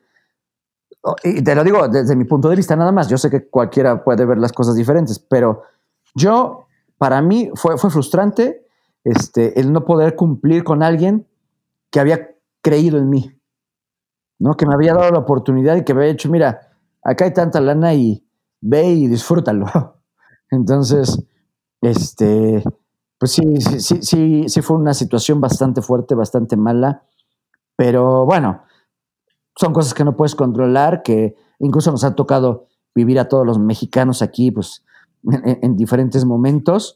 y 1.23 1.43
te 1.43 1.53
lo 1.53 1.63
digo 1.63 1.87
desde 1.87 2.15
mi 2.15 2.25
punto 2.25 2.49
de 2.49 2.55
vista 2.55 2.75
nada 2.75 2.91
más, 2.91 3.07
yo 3.09 3.17
sé 3.17 3.29
que 3.29 3.47
cualquiera 3.47 4.03
puede 4.03 4.25
ver 4.25 4.37
las 4.37 4.53
cosas 4.53 4.75
diferentes, 4.75 5.19
pero 5.19 5.63
yo, 6.15 6.65
para 6.97 7.21
mí 7.21 7.51
fue, 7.55 7.77
fue 7.77 7.89
frustrante 7.89 8.65
este, 9.03 9.59
el 9.59 9.71
no 9.71 9.85
poder 9.85 10.15
cumplir 10.15 10.63
con 10.63 10.81
alguien 10.81 11.27
que 11.91 11.99
había 11.99 12.31
creído 12.61 12.97
en 12.97 13.09
mí, 13.09 13.37
¿no? 14.39 14.55
Que 14.55 14.65
me 14.65 14.73
había 14.73 14.93
dado 14.93 15.11
la 15.11 15.19
oportunidad 15.19 15.75
y 15.75 15.83
que 15.83 15.93
me 15.93 16.01
había 16.01 16.13
dicho, 16.13 16.29
mira, 16.29 16.71
acá 17.03 17.25
hay 17.25 17.33
tanta 17.33 17.59
lana 17.59 17.93
y 17.93 18.25
ve 18.61 18.87
y 18.87 19.07
disfrútalo. 19.07 19.65
Entonces, 20.49 21.21
este, 21.81 22.63
pues 23.17 23.31
sí, 23.31 23.59
sí, 23.59 24.01
sí, 24.01 24.45
sí 24.47 24.61
fue 24.61 24.77
una 24.77 24.93
situación 24.93 25.41
bastante 25.41 25.81
fuerte, 25.81 26.15
bastante 26.15 26.55
mala, 26.55 27.03
pero 27.75 28.25
bueno, 28.25 28.63
son 29.55 29.73
cosas 29.73 29.93
que 29.93 30.03
no 30.03 30.15
puedes 30.15 30.35
controlar, 30.35 31.03
que 31.03 31.35
incluso 31.59 31.91
nos 31.91 32.03
ha 32.03 32.15
tocado 32.15 32.67
vivir 32.95 33.19
a 33.19 33.27
todos 33.27 33.45
los 33.45 33.59
mexicanos 33.59 34.21
aquí, 34.21 34.51
pues, 34.51 34.83
en, 35.23 35.75
diferentes 35.75 36.25
momentos. 36.25 36.95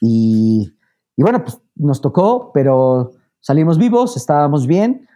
Y, 0.00 0.74
y, 1.16 1.22
bueno, 1.22 1.42
pues 1.44 1.60
nos 1.76 2.00
tocó, 2.00 2.50
pero 2.52 3.12
Salimos 3.42 3.76
vivos, 3.76 4.16
estábamos 4.16 4.68
bien. 4.68 5.08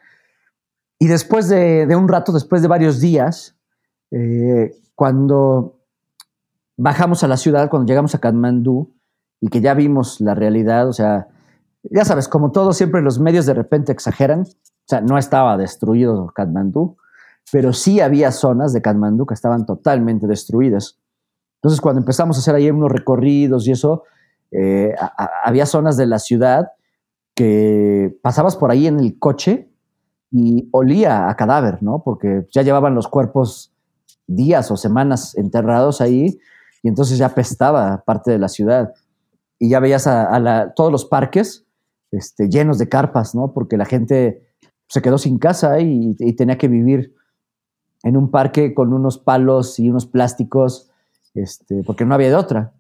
Y 0.98 1.06
después 1.06 1.48
de, 1.48 1.86
un 1.97 2.09
rato, 2.09 2.32
después 2.32 2.60
de 2.60 2.68
varios 2.68 3.01
días, 3.01 3.56
eh, 4.10 4.73
cuando 4.97 5.78
bajamos 6.77 7.23
a 7.23 7.28
la 7.28 7.36
ciudad, 7.36 7.70
cuando 7.70 7.86
llegamos 7.86 8.14
a 8.14 8.18
Katmandú 8.18 8.94
y 9.40 9.48
que 9.48 9.60
ya 9.60 9.74
vimos 9.74 10.20
la 10.20 10.35
realidad, 10.35 10.89
o 10.89 10.93
sea, 10.93 11.28
ya 11.90 12.04
sabes, 12.04 12.28
como 12.28 12.52
todo, 12.52 12.72
siempre 12.72 13.02
los 13.02 13.18
medios 13.18 13.46
de 13.46 13.54
repente 13.54 13.92
exageran. 13.92 14.42
O 14.42 14.88
sea, 14.88 15.00
no 15.00 15.18
estaba 15.18 15.56
destruido 15.56 16.28
Katmandú, 16.34 16.96
pero 17.52 17.72
sí 17.72 18.00
había 18.00 18.30
zonas 18.32 18.72
de 18.72 18.82
Katmandú 18.82 19.26
que 19.26 19.34
estaban 19.34 19.66
totalmente 19.66 20.26
destruidas. 20.26 20.98
Entonces, 21.56 21.80
cuando 21.80 22.00
empezamos 22.00 22.36
a 22.36 22.40
hacer 22.40 22.54
ahí 22.54 22.70
unos 22.70 22.92
recorridos 22.92 23.66
y 23.66 23.72
eso, 23.72 24.04
eh, 24.52 24.94
había 25.44 25.66
zonas 25.66 25.96
de 25.96 26.06
la 26.06 26.18
ciudad 26.18 26.72
que 27.34 28.16
pasabas 28.22 28.56
por 28.56 28.70
ahí 28.70 28.86
en 28.86 28.98
el 28.98 29.18
coche 29.18 29.70
y 30.30 30.68
olía 30.72 31.28
a 31.28 31.36
cadáver, 31.36 31.82
¿no? 31.82 32.02
Porque 32.02 32.46
ya 32.52 32.62
llevaban 32.62 32.94
los 32.94 33.08
cuerpos 33.08 33.74
días 34.26 34.70
o 34.70 34.76
semanas 34.76 35.36
enterrados 35.36 36.00
ahí 36.00 36.38
y 36.82 36.88
entonces 36.88 37.18
ya 37.18 37.26
apestaba 37.26 38.02
parte 38.04 38.30
de 38.30 38.38
la 38.38 38.48
ciudad. 38.48 38.94
Y 39.58 39.70
ya 39.70 39.80
veías 39.80 40.06
a, 40.06 40.72
todos 40.74 40.92
los 40.92 41.04
parques 41.04 41.65
este, 42.11 42.49
llenos 42.49 42.78
de 42.78 42.89
carpas, 42.89 43.35
¿no? 43.35 43.53
Porque 43.53 43.77
la 43.77 43.85
gente 43.85 44.47
se 44.89 45.03
quedó 45.03 45.19
sin 45.19 45.39
casa 45.39 45.81
y, 45.81 46.15
tenía 46.37 46.59
que 46.59 46.69
vivir 46.69 47.15
en 48.03 48.16
un 48.16 48.31
parque 48.31 48.74
con 48.74 48.93
unos 48.93 49.19
palos 49.19 49.78
y 49.78 49.91
unos 49.91 50.07
plásticos, 50.07 50.91
este, 51.35 51.83
porque 51.85 52.05
no 52.05 52.15
había 52.15 52.28
de 52.28 52.37
otra. 52.37 52.73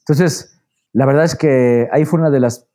Entonces, 0.00 0.60
la 0.92 1.06
verdad 1.06 1.24
es 1.24 1.36
que 1.36 1.88
ahí 1.92 2.04
fue 2.04 2.18
una 2.18 2.30
de 2.30 2.40
las 2.40 2.66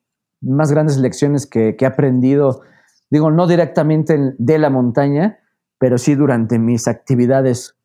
más 0.42 0.72
grandes 0.72 0.98
lecciones 0.98 1.46
que, 1.46 1.76
he 1.78 1.86
aprendido, 1.86 2.62
digo, 3.10 3.32
no 3.32 3.48
directamente 3.48 4.34
de 4.38 4.60
la 4.60 4.70
montaña, 4.70 5.40
pero 5.78 5.98
sí 5.98 6.16
durante 6.16 6.60
mis 6.60 6.88
actividades 6.88 7.76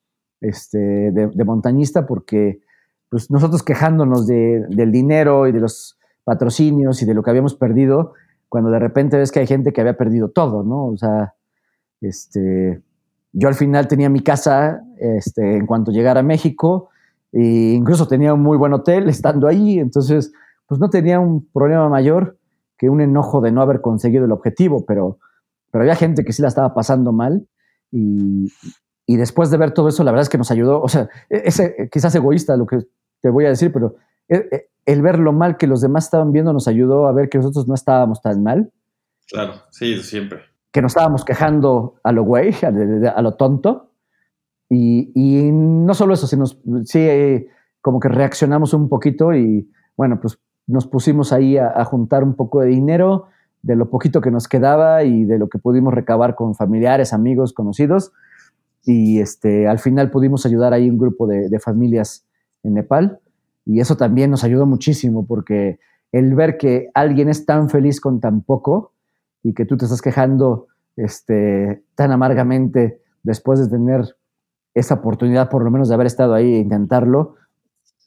este, 0.40 0.78
de, 0.78 1.44
montañista, 1.44 2.06
porque 2.06 2.60
pues, 3.08 3.30
nosotros 3.30 3.62
quejándonos 3.62 4.26
del 4.26 4.92
dinero 4.92 5.48
y 5.48 5.52
de 5.52 5.60
los 5.60 5.97
patrocinios 6.28 7.00
y 7.00 7.06
de 7.06 7.14
lo 7.14 7.22
que 7.22 7.30
habíamos 7.30 7.54
perdido, 7.54 8.12
cuando 8.50 8.70
de 8.70 8.78
repente 8.78 9.16
ves 9.16 9.32
que 9.32 9.40
hay 9.40 9.46
gente 9.46 9.72
que 9.72 9.80
había 9.80 9.96
perdido 9.96 10.28
todo, 10.28 10.62
¿no? 10.62 10.88
O 10.88 10.96
sea, 10.98 11.34
este, 12.02 12.82
yo 13.32 13.48
al 13.48 13.54
final 13.54 13.88
tenía 13.88 14.10
mi 14.10 14.20
casa 14.20 14.82
este, 14.98 15.56
en 15.56 15.64
cuanto 15.64 15.90
llegara 15.90 16.20
a 16.20 16.22
México, 16.22 16.90
e 17.32 17.72
incluso 17.74 18.06
tenía 18.06 18.34
un 18.34 18.42
muy 18.42 18.58
buen 18.58 18.74
hotel 18.74 19.08
estando 19.08 19.48
ahí, 19.48 19.78
entonces, 19.78 20.32
pues 20.66 20.78
no 20.78 20.90
tenía 20.90 21.18
un 21.18 21.48
problema 21.50 21.88
mayor 21.88 22.36
que 22.76 22.90
un 22.90 23.00
enojo 23.00 23.40
de 23.40 23.50
no 23.50 23.62
haber 23.62 23.80
conseguido 23.80 24.26
el 24.26 24.32
objetivo, 24.32 24.84
pero, 24.84 25.18
pero 25.70 25.82
había 25.82 25.96
gente 25.96 26.24
que 26.24 26.34
sí 26.34 26.42
la 26.42 26.48
estaba 26.48 26.74
pasando 26.74 27.12
mal 27.12 27.48
y, 27.90 28.52
después 29.06 29.50
de 29.50 29.56
ver 29.56 29.72
todo 29.72 29.88
eso, 29.88 30.04
la 30.04 30.10
verdad 30.10 30.24
es 30.24 30.28
que 30.28 30.36
nos 30.36 30.50
ayudó, 30.50 30.82
o 30.82 30.88
sea, 30.90 31.08
e, 31.30 31.40
ese, 31.46 31.88
quizás 31.90 32.14
egoísta 32.14 32.54
lo 32.54 32.66
que 32.66 32.80
te 33.22 33.30
voy 33.30 33.46
a 33.46 33.48
decir, 33.48 33.72
pero 33.72 33.96
e, 34.28 34.36
e, 34.36 34.68
el, 34.88 35.02
ver 35.02 35.18
lo 35.18 35.32
mal 35.32 35.56
que 35.56 35.66
los 35.66 35.80
demás 35.80 36.04
estaban 36.04 36.32
viendo 36.32 36.52
nos 36.52 36.68
ayudó 36.68 37.06
a 37.06 37.12
ver 37.12 37.28
que 37.28 37.38
nosotros 37.38 37.68
no 37.68 37.74
estábamos 37.74 38.20
tan 38.22 38.42
mal. 38.42 38.72
Claro, 39.28 39.54
sí, 39.70 39.98
siempre. 40.02 40.40
Que 40.72 40.82
nos 40.82 40.92
estábamos 40.92 41.24
quejando 41.24 41.94
a 42.02 42.12
lo 42.12 42.24
güey, 42.24 42.54
a, 42.62 43.22
lo 43.22 43.34
tonto. 43.34 43.90
Y, 44.68 45.12
y, 45.14 45.50
no 45.52 45.94
solo 45.94 46.14
eso, 46.14 46.26
sino 46.26 46.46
sí, 46.46 46.98
eh, 46.98 47.48
como 47.80 48.00
que 48.00 48.08
reaccionamos 48.08 48.74
un 48.74 48.88
poquito 48.88 49.34
y 49.34 49.70
bueno, 49.96 50.20
pues 50.20 50.38
nos 50.68 50.86
pusimos 50.86 51.32
ahí 51.32 51.56
a, 51.56 51.82
juntar 51.84 52.22
un 52.22 52.34
poco 52.34 52.60
de 52.60 52.68
dinero, 52.68 53.26
de 53.62 53.74
lo 53.74 53.88
poquito 53.90 54.20
que 54.20 54.30
nos 54.30 54.46
quedaba 54.46 55.02
y 55.02 55.24
de 55.24 55.38
lo 55.38 55.48
que 55.48 55.58
pudimos 55.58 55.94
recabar 55.94 56.34
con 56.34 56.54
familiares, 56.54 57.12
amigos, 57.12 57.54
conocidos. 57.54 58.12
Y 58.84 59.20
este, 59.20 59.66
al 59.66 59.78
final 59.78 60.10
pudimos 60.10 60.44
ayudar 60.46 60.74
ahí 60.74 60.88
un 60.88 60.98
grupo 60.98 61.26
de, 61.26 61.58
familias 61.58 62.26
en 62.62 62.74
Nepal. 62.74 63.18
Y 63.68 63.80
eso 63.80 63.98
también 63.98 64.30
nos 64.30 64.44
ayudó 64.44 64.64
muchísimo 64.64 65.26
porque 65.26 65.78
el 66.10 66.34
ver 66.34 66.56
que 66.56 66.88
alguien 66.94 67.28
es 67.28 67.44
tan 67.44 67.68
feliz 67.68 68.00
con 68.00 68.18
tan 68.18 68.40
poco 68.40 68.92
y 69.42 69.52
que 69.52 69.66
tú 69.66 69.76
te 69.76 69.84
estás 69.84 70.00
quejando 70.00 70.68
este, 70.96 71.84
tan 71.94 72.10
amargamente 72.10 73.02
después 73.22 73.60
de 73.60 73.68
tener 73.68 74.16
esa 74.72 74.94
oportunidad, 74.94 75.50
por 75.50 75.62
lo 75.62 75.70
menos 75.70 75.88
de 75.90 75.94
haber 75.94 76.06
estado 76.06 76.32
ahí 76.32 76.54
e 76.54 76.58
intentarlo, 76.60 77.34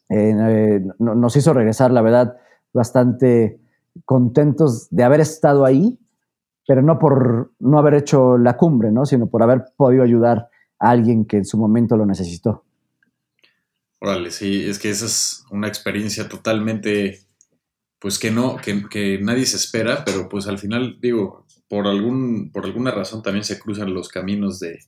eh, 0.09 0.83
nos 0.97 1.35
hizo 1.35 1.53
regresar, 1.53 1.91
la 1.91 2.01
verdad, 2.01 2.37
bastante 2.73 3.59
contentos 4.03 4.87
de 4.89 5.03
haber 5.03 5.19
estado 5.19 5.63
ahí, 5.63 5.99
pero 6.67 6.81
no 6.81 6.97
por 6.97 7.51
no 7.59 7.77
haber 7.77 7.93
hecho 7.93 8.39
la 8.39 8.57
cumbre, 8.57 8.91
¿no? 8.91 9.05
sino 9.05 9.27
por 9.27 9.43
haber 9.43 9.65
podido 9.77 10.03
ayudar 10.03 10.49
a 10.79 10.89
alguien 10.89 11.25
que 11.25 11.37
en 11.37 11.45
su 11.45 11.59
momento 11.59 11.97
lo 11.97 12.07
necesitó. 12.07 12.63
Órale, 14.01 14.31
sí, 14.31 14.67
es 14.67 14.79
que 14.79 14.89
esa 14.89 15.05
es 15.05 15.45
una 15.51 15.67
experiencia 15.67 16.27
totalmente, 16.27 17.19
pues 17.99 18.17
que 18.17 18.31
no, 18.31 18.57
que, 18.57 19.19
nadie 19.21 19.45
se 19.45 19.57
espera, 19.57 20.03
pero 20.03 20.27
pues 20.27 20.47
al 20.47 20.57
final, 20.57 20.97
digo, 20.99 21.45
por, 21.69 21.85
algún, 21.85 22.51
por 22.51 22.65
alguna 22.65 22.89
razón 22.89 23.21
también 23.21 23.45
se 23.45 23.59
cruzan 23.59 23.93
los 23.93 24.09
caminos 24.09 24.59
de, 24.59 24.79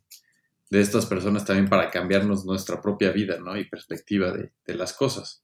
estas 0.72 1.06
personas 1.06 1.46
también 1.46 1.70
para 1.70 1.92
cambiarnos 1.92 2.46
nuestra 2.46 2.82
propia 2.82 3.12
vida, 3.12 3.38
¿no? 3.38 3.56
Y 3.56 3.70
perspectiva 3.70 4.32
de, 4.32 4.52
de 4.66 4.74
las 4.74 4.94
cosas. 4.94 5.44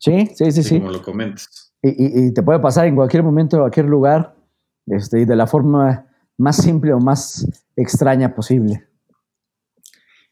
Sí, 0.00 0.28
sí, 0.34 0.50
sí, 0.50 0.64
sí. 0.64 0.78
Como 0.80 0.90
lo 0.90 1.02
comentas. 1.02 1.72
Y, 1.82 2.32
te 2.32 2.42
puede 2.42 2.58
pasar 2.58 2.86
en 2.86 2.96
cualquier 2.96 3.22
momento, 3.22 3.56
en 3.56 3.62
cualquier 3.62 3.86
lugar, 3.86 4.34
este, 4.86 5.20
y 5.20 5.24
de 5.24 5.36
la 5.36 5.46
forma 5.46 6.06
más 6.36 6.56
simple 6.56 6.92
o 6.92 6.98
más 6.98 7.46
extraña 7.76 8.34
posible. 8.34 8.88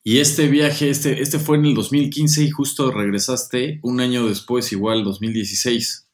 Y 0.06 0.18
este 0.18 0.48
viaje, 0.48 0.90
este, 0.90 1.22
este 1.22 1.38
fue 1.38 1.56
en 1.56 1.64
el 1.64 1.74
2015 1.74 2.44
y 2.44 2.50
justo 2.50 2.90
regresaste 2.90 3.80
un 3.82 4.00
año 4.00 4.28
después, 4.28 4.70
igual 4.70 5.02
2016. 5.02 6.06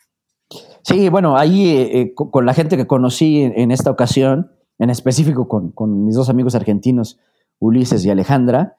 Sí, 0.84 1.08
bueno, 1.08 1.36
ahí 1.36 1.70
eh, 1.70 2.00
eh, 2.00 2.14
con 2.14 2.46
la 2.46 2.54
gente 2.54 2.76
que 2.76 2.86
conocí 2.86 3.42
en, 3.42 3.72
esta 3.72 3.90
ocasión, 3.90 4.52
en 4.78 4.90
específico 4.90 5.48
con, 5.48 5.72
con, 5.72 6.04
mis 6.04 6.14
dos 6.14 6.28
amigos 6.28 6.54
argentinos, 6.54 7.18
Ulises 7.58 8.04
y 8.04 8.10
Alejandra, 8.10 8.76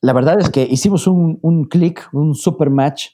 la 0.00 0.14
verdad 0.14 0.40
es 0.40 0.48
que 0.48 0.62
hicimos 0.62 1.06
un, 1.06 1.38
un 1.42 1.64
clic, 1.64 2.08
un 2.12 2.34
super 2.34 2.70
match, 2.70 3.08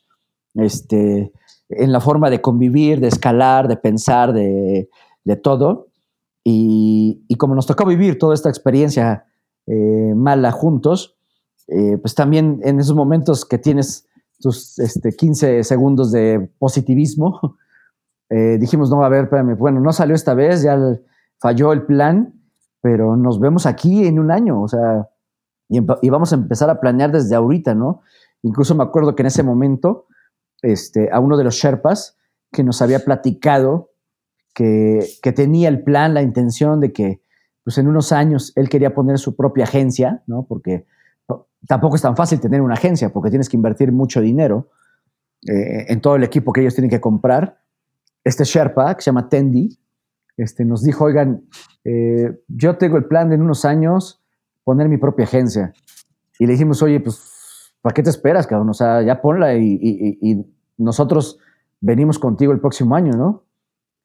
este, 0.55 1.33
en 1.69 1.93
la 1.93 2.01
forma 2.01 2.31
de 2.31 2.41
convivir, 2.41 3.01
de 3.01 3.09
escalar, 3.09 3.67
de 3.67 3.77
pensar, 3.77 4.33
de, 4.33 4.89
de 5.25 5.37
todo. 5.37 5.89
Y, 6.45 7.25
y, 7.27 7.35
como 7.37 7.55
nos 7.57 7.67
tocó 7.67 7.87
vivir 7.87 8.19
toda 8.19 8.35
esta 8.35 8.51
experiencia 8.51 9.25
eh, 9.67 10.13
mala 10.15 10.53
juntos, 10.53 11.17
eh, 11.69 11.97
pues 11.99 12.15
también 12.15 12.61
en 12.63 12.79
esos 12.79 12.95
momentos 12.95 13.45
que 13.45 13.59
tienes 13.59 14.07
tus 14.39 14.79
este, 14.79 15.13
15 15.13 15.65
segundos 15.65 16.13
de 16.13 16.51
positivismo, 16.59 17.57
eh, 18.31 18.59
dijimos, 18.59 18.91
no, 18.91 19.05
a 19.05 19.09
ver, 19.09 19.25
espérame, 19.25 19.57
bueno, 19.57 19.81
no 19.81 19.93
salió 19.93 20.15
esta 20.15 20.35
vez, 20.35 20.63
ya 20.63 20.79
falló 21.39 21.73
el 21.73 21.83
plan, 21.87 22.35
pero 22.81 23.17
nos 23.17 23.41
vemos 23.41 23.67
aquí 23.67 24.07
en 24.07 24.19
un 24.19 24.31
año, 24.31 24.61
o 24.61 24.69
sea, 24.69 25.09
y, 25.69 25.81
vamos 26.11 26.33
a 26.33 26.37
empezar 26.37 26.69
a 26.69 26.79
planear 26.79 27.11
desde 27.11 27.35
ahorita, 27.35 27.75
¿no? 27.75 28.03
Incluso 28.43 28.75
me 28.75 28.83
acuerdo 28.83 29.17
que 29.17 29.23
en 29.23 29.29
ese 29.29 29.43
momento, 29.43 30.07
este, 30.61 31.11
a 31.11 31.21
uno 31.21 31.39
de 31.39 31.45
los 31.45 31.55
Sherpas 31.55 32.19
que 32.53 32.63
nos 32.63 32.83
había 32.83 33.01
platicado 33.01 33.91
que, 34.55 35.07
que 35.23 35.33
tenía 35.33 35.69
el 35.69 35.83
plan, 35.83 36.13
la 36.13 36.23
intención 36.23 36.81
de 36.81 36.93
que, 36.93 37.23
pues 37.65 37.79
en 37.79 37.89
unos 37.89 38.13
años 38.13 38.53
él 38.57 38.69
quería 38.69 38.95
poner 38.95 39.19
su 39.19 39.35
propia 39.35 39.65
agencia, 39.65 40.23
¿no? 40.27 40.45
Porque 40.47 40.87
tampoco 41.67 41.97
es 41.97 42.03
tan 42.03 42.17
fácil 42.17 42.41
tener 42.41 42.61
una 42.61 42.75
agencia 42.75 43.13
porque 43.13 43.31
tienes 43.31 43.49
que 43.49 43.57
invertir 43.57 43.93
mucho 43.93 44.21
dinero 44.21 44.71
eh, 45.47 45.87
en 45.89 46.01
todo 46.01 46.17
el 46.17 46.25
equipo 46.25 46.53
que 46.53 46.61
ellos 46.61 46.75
tienen 46.75 46.91
que 46.91 47.01
comprar. 47.01 47.59
Este 48.23 48.45
Sherpa, 48.45 48.95
que 48.95 49.03
se 49.03 49.07
llama 49.07 49.29
Tendi, 49.29 49.79
este, 50.37 50.65
nos 50.65 50.83
dijo, 50.83 51.05
oigan, 51.05 51.45
eh, 51.85 52.41
yo 52.49 52.77
tengo 52.77 52.97
el 52.97 53.05
plan 53.05 53.29
de 53.29 53.37
en 53.37 53.43
unos 53.43 53.65
años 53.65 54.23
poner 54.65 54.89
mi 54.89 54.97
propia 54.97 55.25
agencia. 55.25 55.73
Y 56.39 56.47
le 56.47 56.53
dijimos, 56.53 56.83
oye, 56.83 57.01
pues, 57.01 57.73
¿para 57.83 57.95
qué 57.95 58.03
te 58.03 58.11
esperas, 58.11 58.47
cabrón? 58.47 58.71
O 58.71 58.75
sea, 58.75 59.03
ya 59.03 59.21
ponla 59.21 59.55
y, 59.55 59.79
y 60.21 60.45
nosotros 60.79 61.39
venimos 61.81 62.19
contigo 62.19 62.53
el 62.53 62.61
próximo 62.61 62.97
año, 62.97 63.13
¿no? 63.13 63.45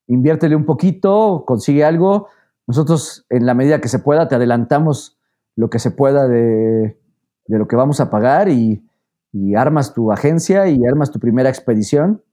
Inviértele 0.08 0.56
un 0.56 0.66
poquito, 0.66 1.44
consigue 1.48 1.84
algo. 1.84 2.28
Nosotros, 2.68 3.26
en 3.30 3.46
la 3.46 3.54
medida 3.54 3.80
que 3.80 3.88
se 3.88 4.00
pueda, 4.00 4.28
te 4.28 4.36
adelantamos 4.36 5.18
lo 5.56 5.70
que 5.70 5.80
se 5.80 5.92
pueda 5.92 6.28
de, 6.28 7.00
de 7.50 7.58
lo 7.58 7.68
que 7.68 7.76
vamos 7.76 8.00
a 8.00 8.10
pagar 8.10 8.48
y, 8.48 8.82
armas 9.56 9.94
tu 9.94 10.12
agencia 10.12 10.68
y 10.68 10.84
armas 10.86 11.12
tu 11.12 11.20
primera 11.20 11.50
expedición. 11.50 12.24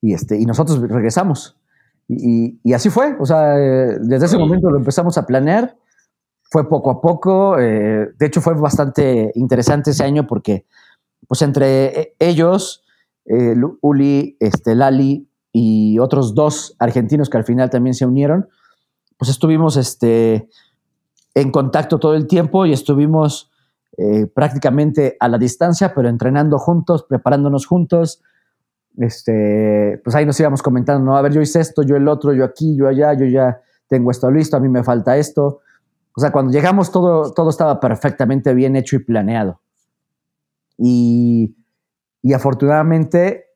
Y, 0.00 0.14
este, 0.14 0.38
y 0.38 0.46
nosotros 0.46 0.80
regresamos. 0.80 1.58
Y, 2.08 2.72
así 2.72 2.88
fue, 2.88 3.16
o 3.18 3.26
sea, 3.26 3.58
eh, 3.58 3.98
desde 4.00 4.26
ese 4.26 4.38
momento 4.38 4.70
lo 4.70 4.78
empezamos 4.78 5.18
a 5.18 5.26
planear, 5.26 5.76
fue 6.50 6.68
poco 6.68 6.90
a 6.90 7.00
poco, 7.00 7.58
eh, 7.58 8.08
de 8.16 8.26
hecho 8.26 8.40
fue 8.40 8.54
bastante 8.54 9.32
interesante 9.34 9.90
ese 9.90 10.04
año 10.04 10.26
porque 10.26 10.64
pues 11.26 11.42
entre 11.42 12.00
e, 12.00 12.16
ellos, 12.20 12.84
eh, 13.24 13.56
Uli, 13.80 14.36
este, 14.38 14.76
Lali 14.76 15.28
y 15.52 15.98
otros 15.98 16.34
dos 16.34 16.76
argentinos 16.78 17.28
que 17.28 17.38
al 17.38 17.44
final 17.44 17.70
también 17.70 17.94
se 17.94 18.06
unieron, 18.06 18.48
pues 19.18 19.30
estuvimos 19.30 19.76
este, 19.76 20.48
en 21.34 21.50
contacto 21.50 21.98
todo 21.98 22.14
el 22.14 22.26
tiempo 22.28 22.66
y 22.66 22.72
estuvimos 22.72 23.50
eh, 23.98 24.26
prácticamente 24.26 25.16
a 25.20 25.28
la 25.28 25.38
distancia, 25.38 25.94
pero 25.94 26.08
entrenando 26.08 26.58
juntos, 26.58 27.04
preparándonos 27.08 27.66
juntos. 27.66 28.22
Este, 28.98 30.00
pues 30.04 30.14
ahí 30.14 30.26
nos 30.26 30.38
íbamos 30.38 30.62
comentando, 30.62 31.04
no, 31.04 31.16
a 31.16 31.22
ver, 31.22 31.32
yo 31.32 31.40
hice 31.40 31.60
esto, 31.60 31.82
yo 31.82 31.96
el 31.96 32.06
otro, 32.08 32.34
yo 32.34 32.44
aquí, 32.44 32.76
yo 32.76 32.88
allá, 32.88 33.14
yo 33.14 33.26
ya 33.26 33.60
tengo 33.88 34.10
esto 34.10 34.30
listo, 34.30 34.56
a 34.56 34.60
mí 34.60 34.68
me 34.68 34.84
falta 34.84 35.16
esto. 35.16 35.60
O 36.14 36.20
sea, 36.20 36.30
cuando 36.30 36.52
llegamos 36.52 36.92
todo, 36.92 37.32
todo 37.32 37.50
estaba 37.50 37.80
perfectamente 37.80 38.52
bien 38.52 38.76
hecho 38.76 38.96
y 38.96 39.00
planeado. 39.00 39.60
Y, 40.76 41.56
y 42.22 42.32
afortunadamente 42.34 43.46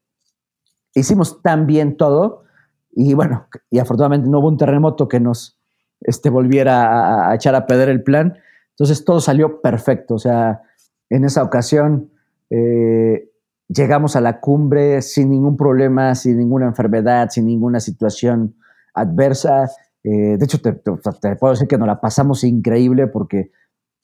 hicimos 0.94 1.42
tan 1.42 1.66
bien 1.66 1.96
todo 1.96 2.44
y 2.92 3.12
bueno, 3.12 3.46
y 3.70 3.78
afortunadamente 3.78 4.28
no 4.28 4.40
hubo 4.40 4.48
un 4.48 4.56
terremoto 4.56 5.06
que 5.06 5.20
nos 5.20 5.58
este, 6.00 6.30
volviera 6.30 6.86
a, 6.86 7.30
a 7.30 7.34
echar 7.34 7.54
a 7.54 7.66
perder 7.66 7.90
el 7.90 8.02
plan 8.02 8.38
entonces 8.81 9.05
todo 9.05 9.20
salió 9.20 9.61
perfecto. 9.61 10.15
O 10.15 10.19
sea, 10.19 10.62
en 11.11 11.27
esa 11.27 11.43
ocasión 11.43 12.11
eh, 12.48 13.31
llegamos 13.69 14.16
a 14.16 14.23
la 14.23 14.40
cumbre 14.40 15.02
sin 15.02 15.28
ningún 15.28 15.59
problema, 15.59 16.15
sin 16.15 16.39
ninguna 16.39 16.65
enfermedad, 16.65 17.28
sin 17.28 17.44
ninguna 17.44 17.78
situación 17.81 18.57
adversa. 18.94 19.69
Eh, 20.02 20.39
de 20.39 20.44
hecho, 20.47 20.62
te, 20.62 20.73
puedo 20.73 21.52
decir 21.52 21.69
que 21.69 21.77
nos 21.77 21.89
la 21.89 22.01
pasamos 22.01 22.43
increíble 22.43 23.07
porque 23.07 23.51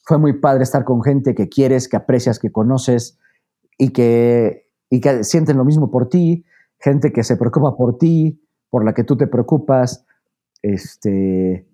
fue 0.05 0.19
muy 0.19 0.35
padre 0.41 0.65
estar 0.65 0.85
con 0.85 1.03
gente 1.03 1.35
que 1.35 1.49
quieres, 1.49 1.89
que 1.89 1.97
aprecias, 1.97 2.39
que 2.39 2.53
conoces 2.53 3.19
y 3.79 3.95
que, 3.95 4.69
y 4.91 5.01
que 5.01 5.25
sienten 5.25 5.57
lo 5.57 5.65
mismo 5.65 5.91
por 5.91 6.11
ti, 6.11 6.45
gente 6.79 7.15
que 7.15 7.25
se 7.25 7.39
preocupa 7.39 7.79
por 7.79 7.97
ti, 7.97 8.47
por 8.69 8.85
la 8.85 8.93
que 8.93 9.05
tú 9.05 9.17
te 9.17 9.27
preocupas. 9.27 10.05
Este, 10.61 11.67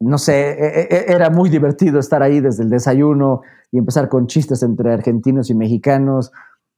no 0.00 0.18
sé, 0.18 0.50
e, 0.50 0.80
e, 0.80 0.88
e, 0.90 1.12
era 1.12 1.30
muy 1.30 1.50
divertido 1.50 1.98
estar 1.98 2.22
ahí 2.22 2.40
desde 2.40 2.62
el 2.62 2.70
desayuno 2.70 3.42
y 3.72 3.78
empezar 3.78 4.08
con 4.08 4.26
chistes 4.26 4.62
entre 4.62 4.92
argentinos 4.92 5.50
y 5.50 5.54
mexicanos 5.54 6.32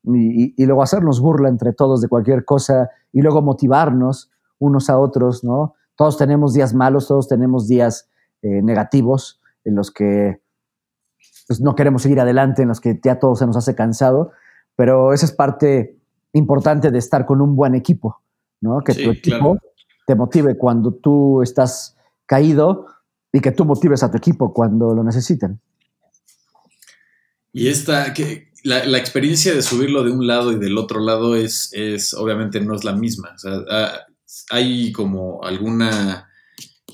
y, 0.05 0.65
luego 0.65 0.83
hacernos 0.83 1.21
burla 1.21 1.49
entre 1.49 1.73
todos 1.73 2.01
de 2.01 2.09
cualquier 2.09 2.45
cosa 2.45 2.91
y 3.13 3.21
luego 3.21 3.43
motivarnos 3.43 4.31
unos 4.59 4.89
a 4.89 4.99
otros, 4.99 5.45
¿no? 5.45 5.75
Todos 5.97 6.17
tenemos 6.17 6.55
días 6.55 6.73
malos, 6.73 7.09
todos 7.09 7.29
tenemos 7.29 7.69
días 7.69 8.09
eh, 8.43 8.63
negativos 8.63 9.41
en 9.65 9.75
los 9.75 9.91
que 9.91 10.41
pues, 11.47 11.61
no 11.61 11.75
queremos 11.75 12.03
seguir 12.03 12.21
adelante, 12.21 12.63
en 12.63 12.69
los 12.69 12.81
que 12.81 12.99
ya 13.03 13.19
todo 13.19 13.37
se 13.37 13.47
nos 13.47 13.57
hace 13.57 13.75
cansado, 13.75 14.33
pero 14.77 15.13
esa 15.13 15.27
es 15.27 15.33
parte 15.33 15.99
importante 16.33 16.91
de 16.91 16.99
estar 16.99 17.27
con 17.27 17.43
un 17.43 17.55
buen 17.55 17.75
equipo, 17.75 18.23
¿no? 18.63 18.81
Que 18.81 18.95
tu 18.95 19.11
equipo 19.11 19.59
te 20.07 20.15
motive 20.15 20.57
cuando 20.57 20.95
tú 20.95 21.43
estás 21.43 21.99
caído 22.25 22.87
y 23.33 23.41
que 23.41 23.53
tú 23.53 23.65
motives 23.65 24.03
a 24.03 24.11
tu 24.11 24.17
equipo 24.17 24.53
cuando 24.53 24.95
lo 24.95 25.05
necesiten. 25.05 25.61
Y 27.53 27.69
esta, 27.69 28.13
que 28.15 28.51
la, 28.63 28.99
experiencia 28.99 29.55
de 29.55 29.63
subirlo 29.63 30.05
de 30.05 30.13
un 30.13 30.27
lado 30.27 30.53
y 30.53 30.59
del 30.59 30.79
otro 30.79 31.01
lado 31.01 31.37
es, 31.37 31.71
es 31.73 32.15
obviamente 32.15 32.61
no 32.61 32.75
es 32.75 32.85
la 32.85 32.93
misma. 32.93 33.33
O 33.35 33.39
sea, 33.39 33.53
ah, 33.69 33.93
hay 34.51 34.93
como 34.93 35.43
alguna, 35.43 36.29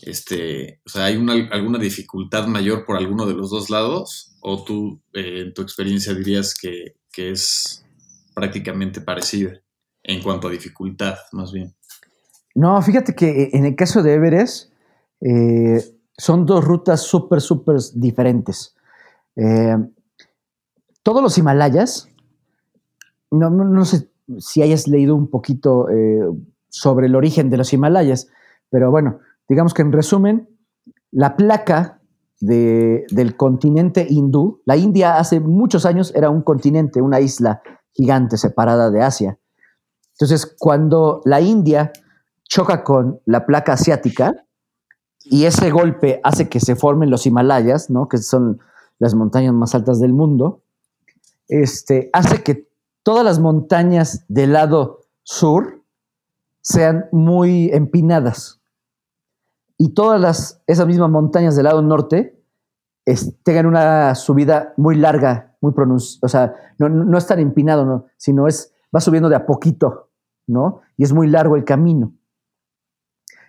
este, 0.03 0.81
o 0.87 0.89
sea, 0.89 1.07
hay 1.07 1.17
una, 1.17 1.35
alguna 1.51 1.79
dificultad 1.79 2.47
mayor 2.47 2.85
por 2.85 2.97
alguno 2.97 3.27
de 3.27 3.35
los 3.35 3.51
dos 3.51 3.71
lados, 3.71 4.37
o 4.41 4.65
tú 4.65 5.03
eh, 5.13 5.43
en 5.47 5.55
tu 5.55 5.63
experiencia 5.63 6.15
dirías 6.15 6.55
que, 6.55 6.97
que 7.13 7.33
es 7.33 7.85
prácticamente 8.35 9.01
parecida 9.01 9.61
en 10.03 10.23
cuanto 10.23 10.49
a 10.49 10.53
dificultad, 10.53 11.17
más 11.33 11.53
bien. 11.53 11.75
No, 12.55 12.81
fíjate 12.81 13.15
que 13.15 13.51
en 13.53 13.67
el 13.67 13.75
caso 13.75 14.03
de 14.03 14.15
Everest, 14.15 14.71
eh, 15.21 15.83
son 16.19 16.47
dos 16.47 16.65
rutas 16.65 17.03
súper, 17.03 17.41
súper 17.41 17.77
diferentes. 17.95 18.75
Eh, 19.37 19.77
todos 21.03 21.23
los 21.23 21.37
Himalayas, 21.39 22.09
no, 23.31 23.85
sé 23.85 24.11
si 24.39 24.63
hayas 24.63 24.89
leído 24.89 25.15
un 25.15 25.29
poquito 25.29 25.89
eh, 25.91 26.21
sobre 26.69 27.07
el 27.07 27.15
origen 27.15 27.51
de 27.51 27.59
los 27.59 27.73
Himalayas, 27.73 28.29
pero 28.71 28.91
bueno, 28.91 29.21
digamos 29.49 29.75
que 29.75 29.83
en 29.83 29.93
resumen, 29.93 30.49
la 31.11 31.37
placa 31.37 32.01
del 32.41 33.37
continente 33.37 34.07
hindú, 34.09 34.61
la 34.67 34.77
India 34.77 35.19
hace 35.19 35.41
muchos 35.41 35.87
años 35.87 36.13
era 36.15 36.29
un 36.29 36.43
continente, 36.43 37.01
una 37.01 37.21
isla 37.21 37.63
gigante 37.93 38.37
separada 38.37 38.91
de 38.91 39.03
Asia. 39.03 39.39
Entonces, 40.13 40.55
cuando 40.59 41.23
la 41.25 41.41
India 41.41 41.93
choca 42.45 42.85
con 42.85 43.21
la 43.25 43.47
placa 43.47 43.75
asiática, 43.75 44.46
y 45.29 45.45
ese 45.45 45.71
golpe 45.71 46.21
hace 46.23 46.49
que 46.49 46.61
se 46.61 46.77
formen 46.77 47.11
los 47.11 47.27
Himalayas, 47.27 47.91
¿no? 47.91 48.09
que 48.09 48.19
son 48.19 48.61
las 48.99 49.15
montañas 49.15 49.53
más 49.53 49.75
altas 49.75 50.01
del 50.01 50.13
mundo, 50.13 50.63
este, 51.49 52.11
hace 52.13 52.43
que 52.43 52.69
todas 53.03 53.25
las 53.25 53.39
montañas 53.39 54.25
del 54.29 54.53
lado 54.53 55.05
sur 55.23 55.83
sean 56.61 57.07
muy 57.13 57.71
empinadas 57.73 58.61
y 59.79 59.91
todas 59.91 60.21
las, 60.21 60.63
esas 60.67 60.87
mismas 60.87 61.11
montañas 61.11 61.57
del 61.57 61.65
lado 61.65 61.83
norte 61.83 62.41
tengan 63.45 63.67
una 63.67 64.15
subida 64.15 64.73
muy 64.77 64.97
larga, 64.97 65.57
muy 65.61 65.73
pronunciada, 65.73 66.27
o 66.27 66.29
sea, 66.29 66.55
no, 66.79 66.89
no, 66.89 67.19
es 67.19 67.27
tan 67.27 67.39
empinado, 67.39 67.85
¿no? 67.85 68.07
sino 68.17 68.49
es, 68.49 68.73
va 68.95 69.01
subiendo 69.01 69.29
de 69.29 69.37
a 69.37 69.47
poquito, 69.47 70.11
¿no? 70.47 70.81
Y 70.97 71.05
es 71.05 71.13
muy 71.13 71.29
largo 71.29 71.57
el 71.57 71.65
camino. 71.65 72.13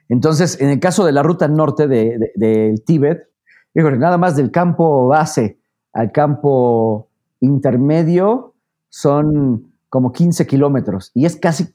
Entonces, 0.10 0.60
en 0.62 0.70
el 0.70 0.80
caso 0.80 1.06
de 1.06 1.12
la 1.12 1.24
ruta 1.24 1.48
norte 1.48 1.88
del 1.88 2.84
Tíbet, 2.86 3.30
nada 3.74 4.18
más 4.18 4.36
del 4.36 4.52
campo 4.52 5.08
base 5.08 5.60
al 5.94 6.12
campo 6.12 7.10
intermedio 7.40 8.54
son 8.90 9.74
como 9.90 10.12
15 10.12 10.46
kilómetros 10.48 11.12
y 11.14 11.26
es 11.26 11.38
casi 11.38 11.74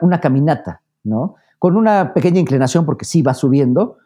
una 0.00 0.20
caminata, 0.20 0.82
¿no? 1.02 1.36
Con 1.58 1.76
una 1.76 2.14
pequeña 2.14 2.40
inclinación 2.40 2.86
porque 2.86 3.04
sí 3.04 3.22
va 3.22 3.34
subiendo, 3.34 3.98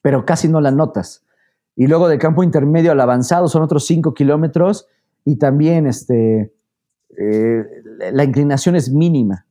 pero 0.00 0.24
casi 0.24 0.48
no 0.48 0.60
la 0.60 0.70
notas. 0.70 1.24
Y 1.74 1.86
luego 1.86 2.08
del 2.08 2.18
campo 2.18 2.42
intermedio 2.42 2.92
al 2.92 3.00
avanzado 3.00 3.48
son 3.48 3.62
otros 3.62 3.86
5 3.86 4.14
kilómetros 4.14 4.86
y 5.24 5.36
también 5.36 5.86
este, 5.86 6.52
eh, 7.16 7.64
la 8.12 8.24
inclinación 8.24 8.76
es 8.76 8.90
mínima. 8.90 9.46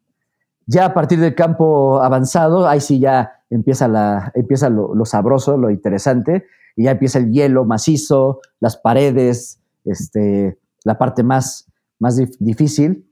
Ya 0.68 0.86
a 0.86 0.94
partir 0.94 1.19
del 1.19 1.34
campo 1.34 2.02
avanzado, 2.02 2.68
ahí 2.68 2.80
sí 2.80 2.99
ya 2.99 3.41
empieza, 3.52 3.88
la, 3.88 4.32
empieza 4.36 4.69
lo, 4.69 5.06
sabroso, 5.06 5.57
lo 5.57 5.69
interesante, 5.69 6.45
y 6.76 6.86
ya 6.86 6.91
empieza 6.91 7.19
el 7.19 7.32
hielo 7.32 7.65
macizo, 7.65 8.40
las 8.60 8.78
paredes, 8.78 9.60
este, 9.86 10.57
la 10.84 10.98
parte 10.98 11.23
más, 11.23 11.72
más 11.99 12.19
difícil. 12.40 13.07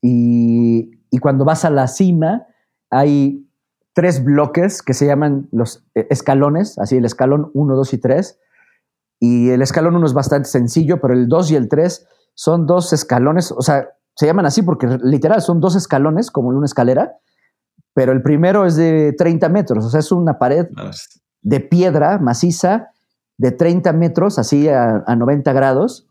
Y, 0.00 0.90
y 1.10 1.18
cuando 1.18 1.44
vas 1.44 1.64
a 1.64 1.70
la 1.70 1.86
cima, 1.86 2.46
hay 2.90 3.46
tres 3.92 4.24
bloques 4.24 4.82
que 4.82 4.94
se 4.94 5.06
llaman 5.06 5.48
los 5.52 5.84
eh, 5.94 6.06
escalones, 6.10 6.78
así 6.78 6.96
el 6.96 7.04
escalón 7.04 7.50
1, 7.54 7.76
2 7.76 7.94
y 7.94 7.98
3. 7.98 8.40
Y 9.20 9.50
el 9.50 9.62
escalón 9.62 9.96
1 9.96 10.06
es 10.06 10.12
bastante 10.12 10.48
sencillo, 10.48 11.00
pero 11.00 11.14
el 11.14 11.28
2 11.28 11.52
y 11.52 11.56
el 11.56 11.68
3 11.68 12.06
son 12.34 12.66
dos 12.66 12.92
escalones, 12.92 13.52
o 13.52 13.62
sea, 13.62 13.88
se 14.16 14.26
llaman 14.26 14.46
así 14.46 14.62
porque 14.62 14.98
literal 15.02 15.40
son 15.40 15.60
dos 15.60 15.76
escalones, 15.76 16.30
como 16.30 16.50
en 16.50 16.58
una 16.58 16.66
escalera, 16.66 17.16
pero 17.94 18.12
el 18.12 18.22
primero 18.22 18.66
es 18.66 18.76
de 18.76 19.14
30 19.16 19.48
metros, 19.48 19.84
o 19.84 19.90
sea, 19.90 20.00
es 20.00 20.12
una 20.12 20.38
pared 20.38 20.66
de 21.42 21.60
piedra 21.60 22.18
maciza 22.18 22.90
de 23.38 23.52
30 23.52 23.92
metros, 23.92 24.38
así 24.38 24.68
a, 24.68 25.04
a 25.06 25.16
90 25.16 25.52
grados, 25.52 26.08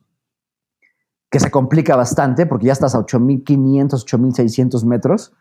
que 1.30 1.40
se 1.40 1.52
complica 1.52 1.96
bastante 1.96 2.46
porque 2.46 2.68
ya 2.68 2.74
estás 2.74 2.96
a 2.96 3.00
8.500, 3.00 3.90
8.600 3.90 4.86
metros. 4.86 5.34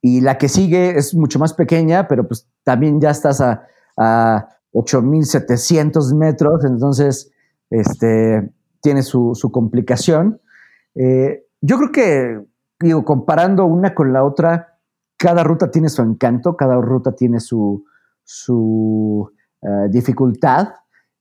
Y 0.00 0.20
la 0.20 0.38
que 0.38 0.48
sigue 0.48 0.96
es 0.96 1.14
mucho 1.14 1.38
más 1.38 1.54
pequeña, 1.54 2.08
pero 2.08 2.26
pues 2.26 2.48
también 2.64 3.00
ya 3.00 3.10
estás 3.10 3.40
a, 3.40 3.66
a 3.96 4.48
8.700 4.72 6.14
metros, 6.14 6.64
entonces 6.64 7.32
este, 7.70 8.50
tiene 8.80 9.02
su, 9.02 9.34
su 9.34 9.50
complicación. 9.50 10.40
Eh, 10.94 11.46
yo 11.60 11.78
creo 11.78 11.92
que, 11.92 12.40
digo, 12.80 13.04
comparando 13.04 13.64
una 13.64 13.94
con 13.94 14.12
la 14.12 14.24
otra, 14.24 14.71
cada 15.22 15.44
ruta 15.44 15.70
tiene 15.70 15.88
su 15.88 16.02
encanto, 16.02 16.56
cada 16.56 16.74
ruta 16.80 17.12
tiene 17.12 17.38
su, 17.38 17.84
su 18.24 19.30
eh, 19.62 19.88
dificultad. 19.88 20.70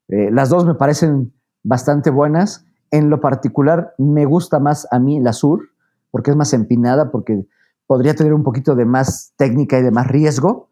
Eh, 0.07 0.31
las 0.31 0.49
dos 0.49 0.65
me 0.65 0.73
parecen 0.73 1.31
bastante 1.61 2.09
buenas. 2.09 2.65
En 2.89 3.11
lo 3.11 3.21
particular, 3.21 3.93
me 3.99 4.25
gusta 4.25 4.57
más 4.57 4.87
a 4.89 4.97
mí 4.97 5.19
la 5.19 5.33
sur, 5.33 5.69
porque 6.09 6.31
es 6.31 6.35
más 6.35 6.51
empinada, 6.53 7.11
porque 7.11 7.45
podría 7.85 8.15
tener 8.15 8.33
un 8.33 8.41
poquito 8.41 8.73
de 8.73 8.85
más 8.85 9.33
técnica 9.35 9.77
y 9.77 9.83
de 9.83 9.91
más 9.91 10.07
riesgo. 10.07 10.69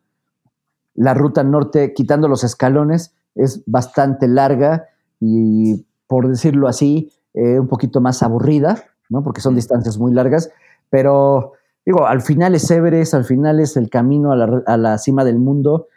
La 0.95 1.13
ruta 1.13 1.43
norte, 1.43 1.93
quitando 1.93 2.27
los 2.27 2.43
escalones, 2.43 3.13
es 3.35 3.61
bastante 3.67 4.27
larga 4.27 4.87
y, 5.19 5.85
por 6.07 6.27
decirlo 6.27 6.67
así, 6.67 7.13
un 7.35 7.67
poquito 7.67 8.01
más 8.01 8.23
aburrida. 8.23 8.85
¿no? 9.07 9.23
Porque 9.23 9.39
son 9.39 9.53
distancias 9.53 9.99
muy 9.99 10.13
largas, 10.13 10.49
pero 10.89 11.53
digo, 11.89 12.05
al 12.05 12.21
final 12.21 12.53
es 12.53 12.69
Everest, 12.69 13.15
al 13.15 13.25
final 13.25 13.59
es 13.59 13.75
el 13.75 13.89
camino 13.89 14.31
a 14.31 14.77
la, 14.77 14.97
cima 14.99 15.25
del 15.25 15.39
mundo 15.39 15.87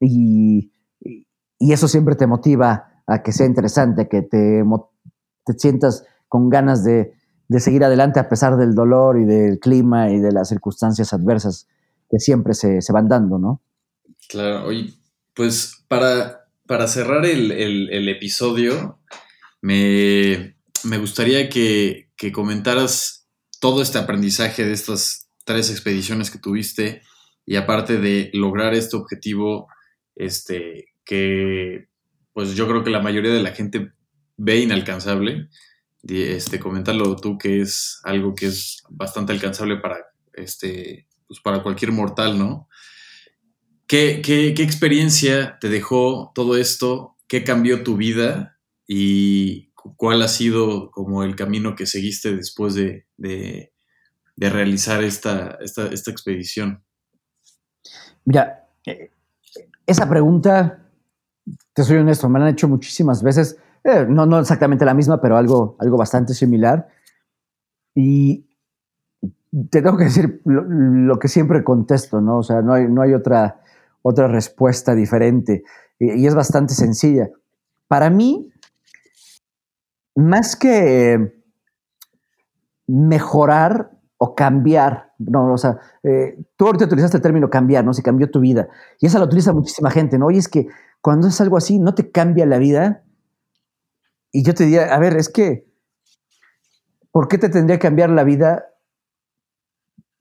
y, 0.00 0.72
eso 1.58 1.88
siempre 1.88 2.14
te 2.14 2.26
motiva 2.26 3.02
a 3.06 3.22
que 3.22 3.32
sea 3.32 3.46
interesante, 3.46 4.08
que 4.08 4.22
te, 4.22 4.64
te 5.44 5.52
sientas 5.58 6.06
con 6.28 6.48
ganas 6.48 6.84
de, 6.84 7.12
seguir 7.58 7.84
adelante 7.84 8.18
a 8.18 8.30
pesar 8.30 8.56
del 8.56 8.74
dolor 8.74 9.20
y 9.20 9.26
del 9.26 9.58
clima 9.58 10.10
y 10.10 10.20
de 10.20 10.32
las 10.32 10.48
circunstancias 10.48 11.12
adversas 11.12 11.68
que 12.10 12.18
siempre 12.18 12.54
se, 12.54 12.80
van 12.92 13.08
dando, 13.08 13.38
¿no? 13.38 13.60
Claro, 14.28 14.66
oye, 14.66 14.94
pues 15.34 15.84
para, 15.86 16.46
para 16.66 16.88
cerrar 16.88 17.26
el 17.26 18.08
episodio, 18.08 18.98
me, 19.60 20.56
me 20.84 20.98
gustaría 20.98 21.48
que, 21.48 22.08
comentaras 22.32 23.28
todo 23.60 23.82
este 23.82 23.98
aprendizaje 23.98 24.64
de 24.64 24.72
estas 24.72 25.25
tres 25.46 25.70
expediciones 25.70 26.30
que 26.30 26.38
tuviste 26.38 27.00
y 27.46 27.56
aparte 27.56 27.98
de 27.98 28.30
lograr 28.34 28.74
este 28.74 28.96
objetivo, 28.96 29.68
este, 30.14 30.88
que 31.04 31.88
pues 32.34 32.54
yo 32.54 32.68
creo 32.68 32.84
que 32.84 32.90
la 32.90 33.00
mayoría 33.00 33.32
de 33.32 33.42
la 33.42 33.52
gente 33.52 33.92
ve 34.36 34.58
inalcanzable, 34.58 35.48
este, 36.02 36.58
coméntalo 36.58 37.16
tú 37.16 37.38
que 37.38 37.62
es 37.62 38.00
algo 38.04 38.34
que 38.34 38.46
es 38.46 38.82
bastante 38.90 39.32
alcanzable 39.32 39.78
para, 39.78 39.96
este, 40.34 41.06
pues 41.26 41.40
para 41.40 41.62
cualquier 41.62 41.92
mortal, 41.92 42.38
¿no? 42.38 42.68
¿Qué, 43.86 44.20
qué, 44.22 44.52
qué 44.54 44.62
experiencia 44.62 45.58
te 45.60 45.68
dejó 45.68 46.32
todo 46.34 46.58
esto? 46.58 47.16
¿Qué 47.28 47.44
cambió 47.44 47.84
tu 47.84 47.96
vida? 47.96 48.58
Y 48.86 49.70
cuál 49.96 50.22
ha 50.22 50.28
sido 50.28 50.90
como 50.90 51.22
el 51.22 51.36
camino 51.36 51.76
que 51.76 51.86
seguiste 51.86 52.34
después 52.34 52.74
de, 52.74 53.06
realizar 54.36 55.02
esta, 55.02 55.58
esta, 55.60 56.10
expedición. 56.10 56.82
Mira, 58.24 58.68
eh, 58.84 59.10
esa 59.86 60.08
pregunta, 60.08 60.90
te 61.72 61.82
soy 61.82 61.98
honesto, 61.98 62.28
me 62.28 62.38
la 62.38 62.46
han 62.46 62.52
hecho 62.52 62.68
muchísimas 62.68 63.22
veces, 63.22 63.56
eh, 63.84 64.04
no, 64.08 64.26
no 64.26 64.38
exactamente 64.38 64.84
la 64.84 64.94
misma, 64.94 65.20
pero 65.20 65.36
algo, 65.36 65.76
algo 65.80 65.96
bastante 65.96 66.34
similar. 66.34 66.88
Y 67.94 68.46
te 69.70 69.80
tengo 69.80 69.96
que 69.96 70.04
decir 70.04 70.42
lo, 70.44 71.18
que 71.18 71.28
siempre 71.28 71.64
contesto, 71.64 72.20
¿no? 72.20 72.38
O 72.38 72.42
sea, 72.42 72.60
no 72.62 72.74
hay, 72.74 72.88
no 72.88 73.00
hay 73.00 73.14
otra, 73.14 73.62
otra 74.02 74.28
respuesta 74.28 74.94
diferente. 74.94 75.62
y 75.98 76.26
es 76.26 76.34
bastante 76.34 76.74
sencilla. 76.74 77.30
Para 77.88 78.10
mí, 78.10 78.52
más 80.16 80.56
que 80.56 81.42
mejorar 82.86 83.95
o 84.18 84.34
cambiar, 84.34 85.12
no, 85.18 85.52
o 85.52 85.58
sea, 85.58 85.78
eh, 86.02 86.38
tú 86.56 86.66
ahorita 86.66 86.86
utilizaste 86.86 87.18
el 87.18 87.22
término 87.22 87.50
cambiar, 87.50 87.84
¿no? 87.84 87.92
Si 87.92 88.02
cambió 88.02 88.30
tu 88.30 88.40
vida. 88.40 88.68
Y 88.98 89.06
esa 89.06 89.18
la 89.18 89.26
utiliza 89.26 89.52
muchísima 89.52 89.90
gente, 89.90 90.18
¿no? 90.18 90.30
Y 90.30 90.38
es 90.38 90.48
que 90.48 90.68
cuando 91.02 91.28
es 91.28 91.40
algo 91.40 91.56
así, 91.56 91.78
no 91.78 91.94
te 91.94 92.10
cambia 92.10 92.46
la 92.46 92.58
vida. 92.58 93.04
Y 94.32 94.42
yo 94.42 94.54
te 94.54 94.64
diría, 94.64 94.94
a 94.94 94.98
ver, 94.98 95.16
es 95.16 95.28
que, 95.28 95.70
¿por 97.10 97.28
qué 97.28 97.38
te 97.38 97.48
tendría 97.48 97.76
que 97.76 97.86
cambiar 97.86 98.10
la 98.10 98.24
vida? 98.24 98.66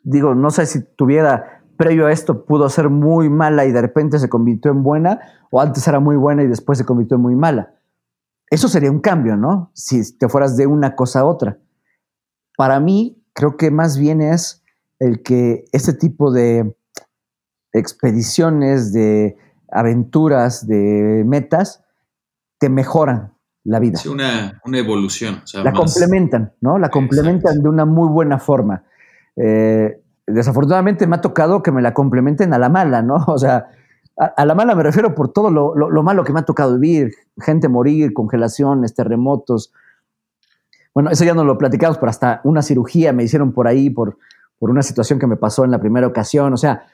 Digo, 0.04 0.36
no 0.36 0.50
sé 0.52 0.66
si 0.66 0.84
tuviera 0.84 1.56
previo 1.78 2.08
a 2.08 2.12
esto 2.12 2.46
pudo 2.46 2.70
ser 2.70 2.90
muy 2.90 3.30
mala 3.30 3.66
y 3.66 3.72
de 3.72 3.82
repente 3.82 4.20
se 4.20 4.30
convirtió 4.30 4.72
en 4.72 4.84
buena, 4.84 5.20
o 5.50 5.62
antes 5.62 5.88
era 5.88 6.00
muy 6.00 6.16
buena 6.16 6.44
y 6.44 6.48
después 6.48 6.78
se 6.78 6.86
convirtió 6.86 7.16
en 7.16 7.22
muy 7.22 7.36
mala. 7.36 7.74
Eso 8.50 8.68
sería 8.68 8.92
un 8.92 9.00
cambio, 9.00 9.36
¿no? 9.36 9.72
Si 9.74 10.18
te 10.18 10.30
fueras 10.30 10.56
de 10.56 10.68
una 10.68 10.96
cosa 10.96 11.22
a 11.22 11.26
otra. 11.26 11.58
Para 12.58 12.80
mí, 12.80 13.22
creo 13.36 13.58
que 13.58 13.70
más 13.70 14.00
bien 14.00 14.22
es 14.22 14.64
el 14.98 15.22
que 15.22 15.66
este 15.72 15.94
tipo 15.94 16.32
de 16.32 16.76
expediciones, 17.74 18.94
de 18.94 19.38
aventuras, 19.70 20.66
de 20.66 21.24
metas, 21.26 21.84
te 22.58 22.70
mejoran 22.70 23.34
la 23.64 23.80
vida. 23.80 23.98
Sí, 23.98 24.08
una, 24.10 24.60
evolución. 24.74 25.42
la 25.64 25.74
complementan, 25.74 26.54
¿no? 26.62 26.80
La 26.80 26.90
complementan 26.90 27.62
de 27.62 27.70
una 27.70 27.86
muy 27.86 28.08
buena 28.08 28.40
forma. 28.40 28.84
Eh, 29.36 30.02
desafortunadamente 30.26 31.06
me 31.08 31.18
ha 31.18 31.22
tocado 31.22 31.62
que 31.62 31.72
me 31.72 31.82
la 31.82 31.94
complementen 31.94 32.54
a 32.54 32.58
la 32.58 32.70
mala, 32.70 33.02
¿no? 33.02 33.16
O 33.28 33.38
sea, 33.38 33.68
a, 34.18 34.46
la 34.46 34.56
mala 34.56 34.76
me 34.76 34.84
refiero 34.84 35.14
por 35.14 35.34
todo 35.34 35.50
lo, 35.50 36.04
malo 36.04 36.24
que 36.24 36.32
me 36.32 36.40
ha 36.40 36.46
tocado 36.46 36.80
vivir, 36.80 37.12
gente 37.42 37.68
morir, 37.68 38.14
congelaciones, 38.14 38.94
terremotos. 38.94 39.74
Bueno, 40.96 41.12
eso 41.12 41.26
ya 41.26 41.34
no 41.34 41.44
lo 41.44 41.58
platicamos, 41.58 41.98
pero 41.98 42.10
hasta 42.10 42.42
una 42.46 42.62
cirugía 42.62 43.12
me 43.12 43.24
hicieron 43.24 43.52
por 43.52 43.68
ahí 43.68 43.90
por, 43.90 44.18
por 44.58 44.72
una 44.72 44.82
situación 44.82 45.20
que 45.20 45.28
me 45.28 45.36
pasó 45.36 45.66
en 45.66 45.72
la 45.72 45.80
primera 45.80 46.08
ocasión. 46.08 46.54
O 46.54 46.58
sea, 46.58 46.86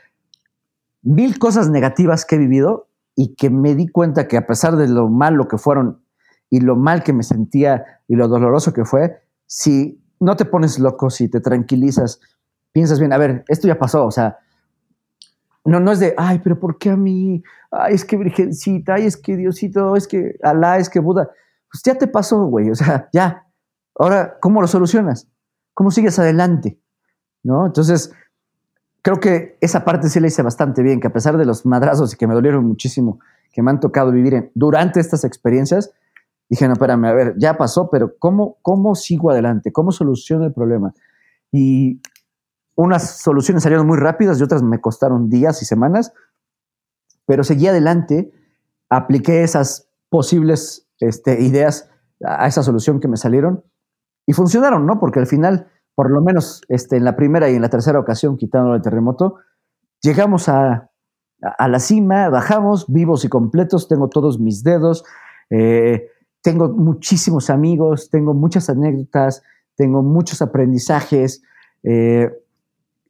mil 1.04 1.38
cosas 1.38 1.70
negativas 1.70 2.26
que 2.26 2.36
he 2.36 2.40
vivido 2.40 2.88
y 3.16 3.36
que 3.36 3.52
me 3.52 3.76
di 3.76 3.88
cuenta 3.88 4.28
que 4.28 4.38
a 4.38 4.48
pesar 4.48 4.76
de 4.76 4.88
lo 4.88 5.08
malo 5.08 5.48
que 5.48 5.60
fueron 5.60 6.02
y 6.50 6.62
lo 6.62 6.76
mal 6.76 7.04
que 7.04 7.14
me 7.14 7.24
sentía 7.24 8.02
y 8.08 8.16
lo 8.16 8.28
doloroso 8.28 8.74
que 8.74 8.86
fue, 8.86 9.22
si 9.46 10.04
no 10.20 10.36
te 10.36 10.46
pones 10.46 10.80
loco, 10.80 11.10
si 11.10 11.30
te 11.30 11.40
tranquilizas, 11.40 12.20
piensas 12.72 13.00
bien, 13.00 13.14
a 13.14 13.18
ver, 13.18 13.46
esto 13.48 13.68
ya 13.68 13.78
pasó, 13.78 14.06
o 14.06 14.12
sea, 14.12 14.40
no, 15.64 15.80
no 15.80 15.92
es 15.92 16.00
de, 16.00 16.16
ay, 16.18 16.40
pero 16.44 16.60
¿por 16.60 16.78
qué 16.78 16.90
a 16.90 16.98
mí? 16.98 17.44
Ay, 17.70 17.94
es 17.94 18.04
que 18.04 18.18
Virgencita, 18.18 18.96
ay, 18.96 19.06
es 19.06 19.16
que 19.16 19.38
Diosito, 19.38 19.96
es 19.96 20.08
que 20.08 20.38
Alá, 20.42 20.78
es 20.78 20.90
que 20.90 21.00
Buda. 21.00 21.30
Pues 21.72 21.84
ya 21.84 21.96
te 21.96 22.08
pasó, 22.08 22.46
güey, 22.46 22.72
o 22.72 22.76
sea, 22.76 23.10
ya. 23.14 23.46
Ahora, 24.02 24.40
¿cómo 24.40 24.62
lo 24.62 24.68
solucionas? 24.68 25.28
¿Cómo 25.76 25.92
sigues 25.92 26.18
adelante? 26.18 26.80
¿No? 27.44 27.68
Entonces, 27.68 28.12
creo 29.04 29.20
que 29.20 29.60
esa 29.62 29.86
parte 29.86 30.10
sí 30.10 30.20
la 30.20 30.26
hice 30.26 30.42
bastante 30.42 30.82
bien, 30.82 31.00
que 31.00 31.06
a 31.06 31.14
pesar 31.14 31.38
de 31.38 31.46
los 31.46 31.68
madrazos 31.68 32.12
y 32.12 32.18
que 32.18 32.26
me 32.26 32.34
dolieron 32.34 32.66
muchísimo, 32.66 33.20
que 33.52 33.62
me 33.62 33.70
han 33.70 33.80
tocado 33.80 34.12
vivir 34.12 34.52
durante 34.56 35.00
estas 35.00 35.24
experiencias, 35.24 35.92
dije, 36.50 36.66
no, 36.66 36.74
espérame, 36.74 37.06
a 37.06 37.14
ver, 37.14 37.36
ya 37.38 37.60
pasó, 37.60 37.92
pero 37.92 38.18
¿cómo, 38.18 38.58
cómo 38.64 38.96
sigo 38.96 39.30
adelante? 39.30 39.72
¿Cómo 39.72 39.92
soluciono 39.92 40.46
el 40.46 40.54
problema? 40.54 40.96
Y 41.52 42.02
unas 42.74 43.20
soluciones 43.20 43.62
salieron 43.62 43.86
muy 43.86 44.00
rápidas 44.00 44.40
y 44.40 44.44
otras 44.44 44.64
me 44.64 44.82
costaron 44.82 45.30
días 45.30 45.62
y 45.62 45.66
semanas, 45.66 46.12
pero 47.28 47.44
seguí 47.44 47.68
adelante, 47.68 48.32
apliqué 48.90 49.44
esas 49.44 49.90
posibles 50.10 50.88
este, 51.00 51.44
ideas 51.44 51.88
a 52.26 52.48
esa 52.48 52.64
solución 52.64 53.00
que 53.00 53.08
me 53.08 53.18
salieron 53.18 53.64
y 54.26 54.34
funcionaron, 54.34 54.86
¿no? 54.86 55.00
Porque 55.00 55.20
al 55.20 55.28
final, 55.28 55.68
por 55.96 56.12
lo 56.12 56.22
menos 56.22 56.62
este, 56.70 56.98
en 56.98 57.04
la 57.04 57.16
primera 57.16 57.50
y 57.50 57.56
en 57.56 57.62
la 57.62 57.70
tercera 57.70 58.00
ocasión, 58.00 58.38
quitando 58.38 58.76
el 58.76 58.82
terremoto, 58.82 59.38
llegamos 60.02 60.50
a, 60.50 60.90
a, 61.42 61.68
la 61.68 61.80
cima, 61.80 62.30
bajamos 62.30 62.86
vivos 62.88 63.26
y 63.26 63.30
completos, 63.30 63.88
tengo 63.88 64.10
todos 64.10 64.40
mis 64.40 64.64
dedos, 64.64 65.04
eh, 65.50 66.08
tengo 66.42 66.70
muchísimos 66.70 67.50
amigos, 67.50 68.10
tengo 68.10 68.34
muchas 68.34 68.70
anécdotas, 68.70 69.44
tengo 69.76 70.02
muchos 70.02 70.42
aprendizajes. 70.42 71.44
Eh, 71.84 72.32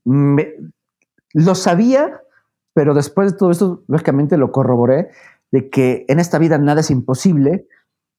lo 0.06 1.56
sabía, 1.56 2.22
pero 2.74 2.94
después 2.94 3.32
de 3.32 3.38
todo 3.38 3.52
esto, 3.52 3.84
lógicamente 3.88 4.38
lo 4.38 4.52
corroboré, 4.52 5.10
de 5.52 5.70
que 5.70 6.06
en 6.08 6.20
esta 6.20 6.40
vida 6.40 6.58
nada 6.58 6.82
es 6.82 6.92
imposible, 6.92 7.68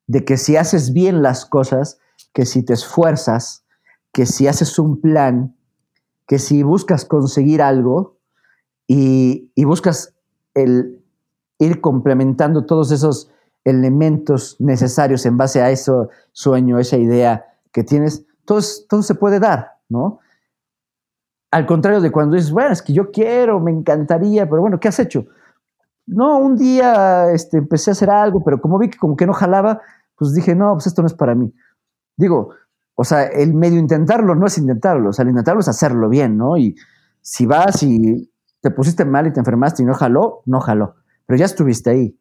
de 0.07 0.25
que 0.25 0.37
si 0.37 0.57
haces 0.57 0.93
bien 0.93 1.23
las 1.23 1.47
cosas, 1.47 1.99
que 2.33 2.47
si 2.47 2.63
te 2.65 2.75
esfuerzas, 2.75 3.65
que 4.13 4.27
si 4.27 4.47
haces 4.47 4.79
un 4.79 5.01
plan, 5.01 5.57
que 6.27 6.39
si 6.39 6.63
buscas 6.63 7.05
conseguir 7.05 7.63
algo 7.63 8.19
y, 8.87 9.51
buscas 9.65 10.15
el 10.55 11.03
ir 11.59 11.81
complementando 11.81 12.67
todos 12.67 12.91
esos 12.91 13.31
elementos 13.65 14.57
necesarios 14.59 15.25
en 15.25 15.37
base 15.37 15.63
a 15.63 15.71
ese 15.71 15.93
sueño, 16.33 16.79
esa 16.79 16.97
idea 16.97 17.47
que 17.73 17.85
tienes, 17.85 18.27
todo, 18.45 18.61
todo 18.89 19.03
se 19.03 19.15
puede 19.15 19.39
dar, 19.39 19.79
¿no? 19.89 20.21
Al 21.51 21.67
contrario 21.67 22.01
de 22.01 22.11
cuando 22.11 22.37
dices, 22.37 22.51
bueno, 22.51 22.73
es 22.73 22.83
que 22.83 22.93
yo 22.93 23.11
quiero, 23.11 23.61
me 23.61 23.71
encantaría, 23.71 24.49
pero 24.49 24.63
bueno, 24.63 24.81
¿qué 24.81 24.89
has 24.89 24.99
hecho? 24.99 25.27
No, 26.07 26.39
un 26.39 26.57
día 26.57 27.31
este, 27.33 27.59
empecé 27.59 27.91
a 27.91 27.93
hacer 27.93 28.11
algo, 28.11 28.43
pero 28.43 28.61
como 28.61 28.79
vi 28.79 28.91
que 28.91 28.99
como 28.99 29.17
que 29.17 29.27
no 29.27 29.33
jalaba, 29.33 29.81
pues 30.17 30.35
dije, 30.35 30.55
no, 30.55 30.73
pues 30.73 30.87
esto 30.87 31.03
no 31.03 31.07
es 31.07 31.15
para 31.15 31.35
mí. 31.35 31.53
Digo, 32.17 32.51
o 32.95 33.05
sea, 33.05 33.25
el 33.25 33.55
medio 33.55 33.79
intentarlo 33.79 34.35
no 34.35 34.47
es 34.47 34.59
intentarlo, 34.59 35.11
o 35.11 35.13
sea, 35.13 35.23
el 35.23 35.31
intentarlo 35.31 35.61
es 35.61 35.69
hacerlo 35.69 36.09
bien, 36.09 36.37
¿no? 36.37 36.57
Y 36.57 36.77
si 37.21 37.47
vas 37.47 37.83
y 37.83 38.31
te 38.61 38.71
pusiste 38.71 39.05
mal 39.05 39.27
y 39.27 39.33
te 39.33 39.41
enfermaste 39.41 39.83
y 39.83 39.87
no 39.87 39.95
jaló, 39.95 40.43
no 40.47 40.61
jaló, 40.61 40.95
pero 41.27 41.39
ya 41.39 41.47
estuviste 41.47 41.91
ahí. 41.91 42.19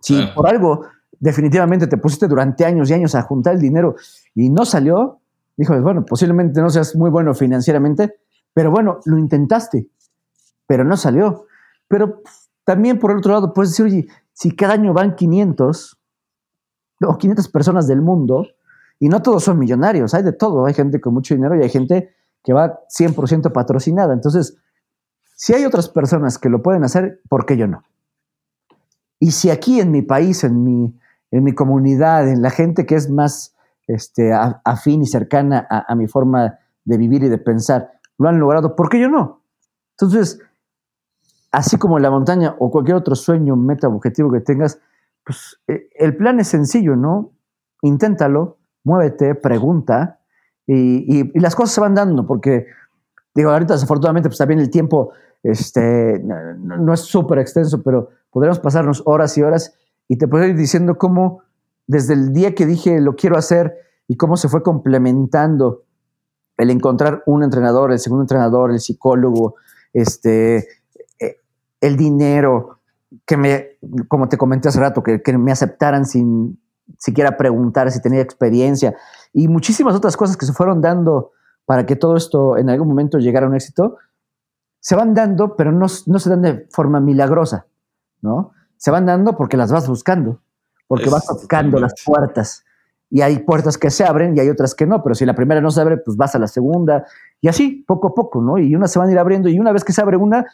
Si 0.00 0.24
por 0.34 0.46
algo 0.46 0.86
definitivamente 1.18 1.86
te 1.86 1.96
pusiste 1.96 2.28
durante 2.28 2.64
años 2.64 2.90
y 2.90 2.94
años 2.94 3.14
a 3.14 3.22
juntar 3.22 3.54
el 3.54 3.60
dinero 3.60 3.96
y 4.34 4.50
no 4.50 4.64
salió, 4.64 5.20
híjole, 5.56 5.80
bueno, 5.80 6.04
posiblemente 6.04 6.60
no 6.60 6.70
seas 6.70 6.94
muy 6.94 7.10
bueno 7.10 7.34
financieramente, 7.34 8.20
pero 8.54 8.70
bueno, 8.70 9.00
lo 9.04 9.18
intentaste, 9.18 9.88
pero 10.66 10.84
no 10.84 10.96
salió. 10.96 11.46
Pero 11.88 12.22
también 12.64 12.98
por 12.98 13.10
el 13.10 13.18
otro 13.18 13.32
lado 13.32 13.52
puedes 13.52 13.70
decir, 13.70 13.86
oye, 13.86 14.08
si 14.32 14.54
cada 14.54 14.74
año 14.74 14.92
van 14.92 15.16
500 15.16 15.98
o 17.02 17.18
500 17.18 17.48
personas 17.48 17.88
del 17.88 18.02
mundo, 18.02 18.46
y 18.98 19.08
no 19.08 19.22
todos 19.22 19.44
son 19.44 19.58
millonarios, 19.58 20.14
hay 20.14 20.22
de 20.22 20.32
todo, 20.32 20.66
hay 20.66 20.74
gente 20.74 21.00
con 21.00 21.14
mucho 21.14 21.34
dinero 21.34 21.56
y 21.56 21.62
hay 21.62 21.68
gente 21.68 22.14
que 22.42 22.52
va 22.52 22.80
100% 22.88 23.52
patrocinada. 23.52 24.12
Entonces, 24.12 24.56
si 25.36 25.54
hay 25.54 25.64
otras 25.64 25.88
personas 25.88 26.38
que 26.38 26.48
lo 26.48 26.62
pueden 26.62 26.84
hacer, 26.84 27.20
¿por 27.28 27.46
qué 27.46 27.56
yo 27.56 27.66
no? 27.68 27.82
Y 29.20 29.32
si 29.32 29.50
aquí 29.50 29.80
en 29.80 29.90
mi 29.90 30.02
país, 30.02 30.44
en 30.44 30.64
mi, 30.64 30.98
en 31.30 31.44
mi 31.44 31.54
comunidad, 31.54 32.28
en 32.28 32.42
la 32.42 32.50
gente 32.50 32.86
que 32.86 32.94
es 32.94 33.10
más 33.10 33.54
este, 33.86 34.32
afín 34.32 35.02
y 35.02 35.06
cercana 35.06 35.66
a, 35.70 35.94
mi 35.94 36.06
forma 36.06 36.58
de 36.84 36.98
vivir 36.98 37.24
y 37.24 37.28
de 37.28 37.38
pensar, 37.38 37.92
lo 38.18 38.28
han 38.28 38.38
logrado, 38.38 38.76
¿por 38.76 38.88
qué 38.88 39.00
yo 39.00 39.08
no? 39.08 39.42
Entonces, 39.92 40.40
así 41.50 41.78
como 41.78 41.98
la 41.98 42.10
montaña 42.10 42.54
o 42.58 42.70
cualquier 42.70 42.96
otro 42.96 43.14
sueño, 43.14 43.56
meta, 43.56 43.88
objetivo 43.88 44.30
que 44.30 44.40
tengas, 44.40 44.80
pues 45.24 45.60
eh, 45.68 45.88
el 45.96 46.16
plan 46.16 46.38
es 46.40 46.48
sencillo, 46.48 46.96
¿no? 46.96 47.32
Inténtalo, 47.82 48.58
muévete, 48.84 49.34
pregunta 49.34 50.18
y, 50.68 51.40
las 51.40 51.54
cosas 51.54 51.74
se 51.74 51.80
van 51.80 51.94
dando, 51.94 52.26
porque, 52.26 52.66
digo, 53.34 53.50
ahorita 53.50 53.74
desafortunadamente, 53.74 54.28
pues 54.28 54.38
también 54.38 54.60
el 54.60 54.70
tiempo 54.70 55.12
este, 55.42 56.22
no, 56.22 56.92
es 56.92 57.00
súper 57.00 57.38
extenso, 57.38 57.82
pero 57.82 58.10
podríamos 58.30 58.58
pasarnos 58.58 59.02
horas 59.06 59.36
y 59.38 59.42
horas 59.42 59.74
y 60.08 60.18
te 60.18 60.28
puedo 60.28 60.44
ir 60.44 60.56
diciendo 60.56 60.98
cómo 60.98 61.42
desde 61.86 62.12
el 62.12 62.34
día 62.34 62.54
que 62.54 62.66
dije 62.66 63.00
lo 63.00 63.16
quiero 63.16 63.38
hacer 63.38 63.78
y 64.08 64.16
cómo 64.16 64.36
se 64.36 64.48
fue 64.48 64.62
complementando 64.62 65.84
el 66.58 66.70
encontrar 66.70 67.22
un 67.24 67.42
entrenador, 67.42 67.92
el 67.92 67.98
segundo 67.98 68.24
entrenador, 68.24 68.70
el 68.70 68.80
psicólogo, 68.80 69.54
este, 69.92 70.68
eh, 71.18 71.36
el 71.80 71.96
dinero, 71.96 72.80
que 73.24 73.36
me, 73.38 73.78
como 74.08 74.28
te 74.28 74.36
comenté 74.36 74.68
hace 74.68 74.80
rato, 74.80 75.02
que 75.02 75.38
me 75.38 75.52
aceptaran 75.52 76.04
sin 76.04 76.58
siquiera 76.96 77.36
preguntar 77.36 77.90
si 77.90 78.00
tenía 78.00 78.20
experiencia 78.20 78.96
y 79.32 79.48
muchísimas 79.48 79.94
otras 79.94 80.16
cosas 80.16 80.36
que 80.36 80.46
se 80.46 80.52
fueron 80.52 80.80
dando 80.80 81.32
para 81.66 81.84
que 81.84 81.96
todo 81.96 82.16
esto 82.16 82.56
en 82.56 82.70
algún 82.70 82.88
momento 82.88 83.18
llegara 83.18 83.46
a 83.46 83.48
un 83.50 83.54
éxito, 83.54 83.98
se 84.80 84.96
van 84.96 85.12
dando, 85.12 85.54
pero 85.54 85.70
no, 85.70 85.88
se 85.88 86.30
dan 86.30 86.42
de 86.42 86.66
forma 86.70 87.00
milagrosa, 87.00 87.66
¿no? 88.22 88.52
Se 88.78 88.90
van 88.90 89.06
dando 89.06 89.36
porque 89.36 89.56
las 89.56 89.70
vas 89.70 89.86
buscando, 89.86 90.40
porque 90.86 91.10
vas 91.10 91.26
tocando 91.26 91.78
las 91.78 91.92
puertas. 92.06 92.64
Y 93.10 93.22
hay 93.22 93.40
puertas 93.40 93.76
que 93.76 93.90
se 93.90 94.04
abren 94.04 94.36
y 94.36 94.40
hay 94.40 94.48
otras 94.48 94.74
que 94.74 94.86
no, 94.86 95.02
pero 95.02 95.14
si 95.14 95.26
la 95.26 95.34
primera 95.34 95.60
no 95.60 95.70
se 95.70 95.80
abre, 95.80 95.98
pues 95.98 96.16
vas 96.16 96.34
a 96.34 96.38
la 96.38 96.46
segunda. 96.46 97.04
Y 97.40 97.48
así, 97.48 97.84
poco 97.86 98.08
a 98.08 98.14
poco, 98.14 98.40
¿no? 98.40 98.58
Y 98.58 98.74
una 98.74 98.86
se 98.86 98.98
van 98.98 99.08
a 99.08 99.12
ir 99.12 99.18
abriendo 99.18 99.48
y 99.48 99.58
una 99.58 99.72
vez 99.72 99.84
que 99.84 99.92
se 99.92 100.00
abre 100.00 100.16
una, 100.16 100.46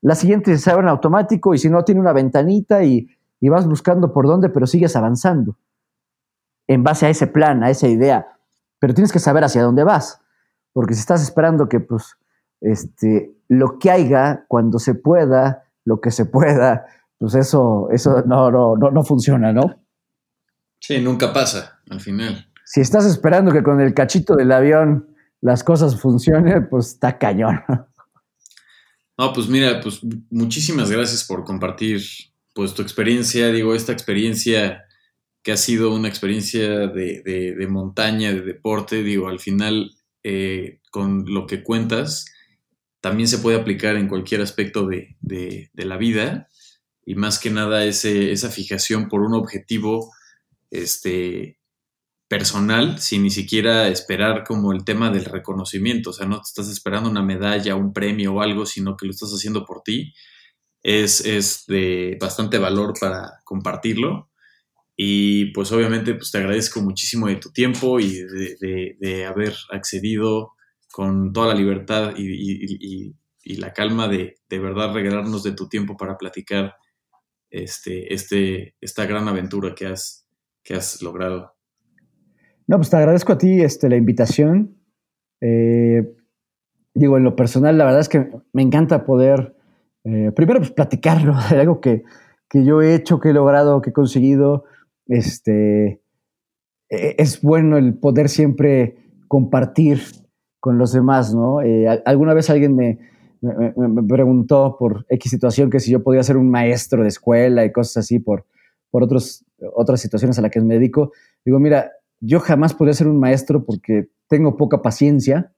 la 0.00 0.14
siguiente 0.14 0.56
se 0.58 0.70
abre 0.70 0.84
en 0.84 0.88
automático 0.88 1.54
y 1.54 1.58
si 1.58 1.68
no, 1.68 1.84
tiene 1.84 2.00
una 2.00 2.12
ventanita 2.12 2.82
y, 2.82 3.08
y 3.40 3.48
vas 3.48 3.68
buscando 3.68 4.12
por 4.12 4.26
dónde, 4.26 4.48
pero 4.48 4.66
sigues 4.66 4.96
avanzando 4.96 5.56
en 6.66 6.82
base 6.82 7.06
a 7.06 7.10
ese 7.10 7.26
plan, 7.26 7.62
a 7.62 7.70
esa 7.70 7.88
idea. 7.88 8.26
Pero 8.78 8.94
tienes 8.94 9.12
que 9.12 9.18
saber 9.18 9.44
hacia 9.44 9.62
dónde 9.62 9.84
vas, 9.84 10.20
porque 10.72 10.94
si 10.94 11.00
estás 11.00 11.22
esperando 11.22 11.68
que, 11.68 11.80
pues, 11.80 12.16
este, 12.60 13.34
lo 13.48 13.78
que 13.78 13.90
haya, 13.90 14.44
cuando 14.48 14.78
se 14.78 14.94
pueda, 14.94 15.64
lo 15.84 16.00
que 16.00 16.10
se 16.10 16.26
pueda, 16.26 16.86
pues 17.18 17.34
eso, 17.34 17.88
eso 17.90 18.22
no, 18.26 18.50
no, 18.50 18.76
no, 18.76 19.04
funciona, 19.04 19.52
¿no? 19.52 19.82
Sí, 20.80 21.00
nunca 21.00 21.32
pasa 21.32 21.80
al 21.88 22.00
final. 22.00 22.50
Si 22.64 22.80
estás 22.80 23.06
esperando 23.06 23.52
que 23.52 23.62
con 23.62 23.80
el 23.80 23.94
cachito 23.94 24.34
del 24.34 24.52
avión 24.52 25.08
las 25.40 25.64
cosas 25.64 26.00
funcionen, 26.00 26.68
pues 26.68 26.88
está 26.88 27.18
cañón. 27.18 27.62
No, 29.18 29.32
pues 29.32 29.48
mira, 29.48 29.80
pues 29.80 30.00
muchísimas 30.28 30.90
gracias 30.90 31.24
por 31.24 31.42
compartir 31.44 32.02
pues 32.52 32.74
tu 32.74 32.82
experiencia, 32.82 33.48
digo, 33.48 33.74
esta 33.74 33.92
experiencia 33.92 34.85
que 35.46 35.52
ha 35.52 35.56
sido 35.56 35.94
una 35.94 36.08
experiencia 36.08 36.88
de, 36.88 37.66
montaña, 37.70 38.32
de 38.32 38.40
deporte, 38.40 39.04
digo, 39.04 39.28
al 39.28 39.38
final 39.38 39.92
eh, 40.24 40.80
con 40.90 41.24
lo 41.24 41.46
que 41.46 41.62
cuentas, 41.62 42.24
también 43.00 43.28
se 43.28 43.38
puede 43.38 43.56
aplicar 43.56 43.94
en 43.94 44.08
cualquier 44.08 44.40
aspecto 44.40 44.88
de, 44.88 45.70
la 45.72 45.96
vida. 45.98 46.48
Y 47.04 47.14
más 47.14 47.38
que 47.38 47.50
nada 47.50 47.84
ese, 47.84 48.32
esa 48.32 48.50
fijación 48.50 49.06
por 49.06 49.20
un 49.20 49.34
objetivo 49.34 50.10
este, 50.72 51.60
personal 52.26 52.98
sin 52.98 53.22
ni 53.22 53.30
siquiera 53.30 53.86
esperar 53.86 54.42
como 54.42 54.72
el 54.72 54.84
tema 54.84 55.10
del 55.10 55.26
reconocimiento, 55.26 56.10
o 56.10 56.12
sea, 56.12 56.26
no 56.26 56.38
te 56.38 56.48
estás 56.48 56.68
esperando 56.68 57.08
una 57.08 57.22
medalla, 57.22 57.76
un 57.76 57.92
premio 57.92 58.34
o 58.34 58.40
algo, 58.40 58.66
sino 58.66 58.96
que 58.96 59.06
lo 59.06 59.12
estás 59.12 59.30
haciendo 59.30 59.64
por 59.64 59.84
ti, 59.84 60.12
es, 60.82 61.24
es 61.24 61.66
de 61.68 62.18
bastante 62.20 62.58
valor 62.58 62.94
para 63.00 63.42
compartirlo. 63.44 64.28
Y 64.96 65.52
pues 65.52 65.70
obviamente 65.72 66.14
pues 66.14 66.30
te 66.30 66.38
agradezco 66.38 66.80
muchísimo 66.80 67.26
de 67.26 67.36
tu 67.36 67.52
tiempo 67.52 68.00
y 68.00 68.22
de, 68.22 69.26
haber 69.26 69.54
accedido 69.70 70.54
con 70.90 71.32
toda 71.32 71.48
la 71.48 71.54
libertad 71.54 72.14
y, 72.16 73.14
la 73.58 73.72
calma 73.72 74.08
de 74.08 74.38
de 74.48 74.58
verdad 74.58 74.92
regalarnos 74.92 75.44
de 75.44 75.52
tu 75.52 75.68
tiempo 75.68 75.96
para 75.96 76.18
platicar 76.18 76.74
este, 77.50 78.12
este, 78.12 78.74
esta 78.80 79.06
gran 79.06 79.28
aventura 79.28 79.72
que 79.74 79.86
has, 79.86 80.26
que 80.64 80.74
has 80.74 81.00
logrado. 81.00 81.54
No, 82.66 82.76
pues 82.78 82.90
te 82.90 82.96
agradezco 82.96 83.32
a 83.32 83.38
ti 83.38 83.62
este, 83.62 83.88
la 83.88 83.96
invitación. 83.96 84.76
Eh, 85.40 86.12
digo, 86.94 87.16
en 87.16 87.24
lo 87.24 87.36
personal, 87.36 87.78
la 87.78 87.84
verdad 87.84 88.00
es 88.00 88.08
que 88.08 88.30
me 88.52 88.62
encanta 88.62 89.04
poder, 89.04 89.54
eh, 90.04 90.32
primero, 90.34 90.58
pues 90.58 90.72
platicarlo 90.72 91.34
de 91.50 91.60
algo 91.60 91.80
que, 91.80 92.02
que, 92.48 92.64
yo 92.64 92.82
he 92.82 92.94
hecho, 92.94 93.20
que 93.20 93.30
he 93.30 93.32
logrado, 93.32 93.80
que 93.80 93.90
he 93.90 93.92
conseguido. 93.92 94.64
Este, 95.08 96.00
e, 96.88 97.14
es 97.18 97.40
bueno 97.42 97.76
el 97.76 97.94
poder 97.94 98.28
siempre 98.28 98.96
compartir 99.28 100.00
con 100.60 100.78
los 100.78 100.92
demás, 100.92 101.34
¿no? 101.34 101.62
Eh, 101.62 101.86
alguna 102.04 102.34
vez 102.34 102.50
alguien 102.50 102.74
me, 102.74 102.98
me, 103.40 104.02
preguntó 104.02 104.76
por 104.78 105.06
X 105.08 105.30
situación 105.30 105.70
que 105.70 105.80
si 105.80 105.90
yo 105.90 106.02
podía 106.02 106.22
ser 106.22 106.36
un 106.36 106.50
maestro 106.50 107.02
de 107.02 107.08
escuela 107.08 107.64
y 107.64 107.72
cosas 107.72 107.98
así 107.98 108.18
por, 108.18 108.46
por 108.90 109.02
otros 109.02 109.44
otras 109.74 110.00
situaciones 110.00 110.38
a 110.38 110.42
las 110.42 110.50
que 110.50 110.60
me 110.60 110.74
dedico, 110.74 111.12
digo, 111.44 111.58
mira, 111.58 111.92
yo 112.20 112.40
jamás 112.40 112.74
podría 112.74 112.94
ser 112.94 113.08
un 113.08 113.18
maestro 113.18 113.64
porque 113.64 114.08
tengo 114.28 114.56
poca 114.56 114.82
paciencia. 114.82 115.52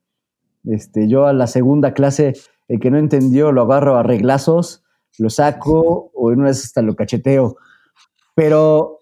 Este, 0.65 1.09
yo 1.09 1.27
a 1.27 1.33
la 1.33 1.47
segunda 1.47 1.95
clase, 1.95 2.35
el 2.69 2.81
que 2.81 2.91
no 2.91 2.99
entendió, 2.99 3.53
lo 3.53 3.63
agarro 3.63 3.97
a 3.97 4.03
reglazos, 4.03 4.85
lo 5.19 5.31
saco 5.31 6.11
o 6.15 6.33
en 6.33 6.41
una 6.41 6.49
vez 6.49 6.65
hasta 6.65 6.83
lo 6.83 6.95
cacheteo. 6.95 7.57
Pero 8.35 8.98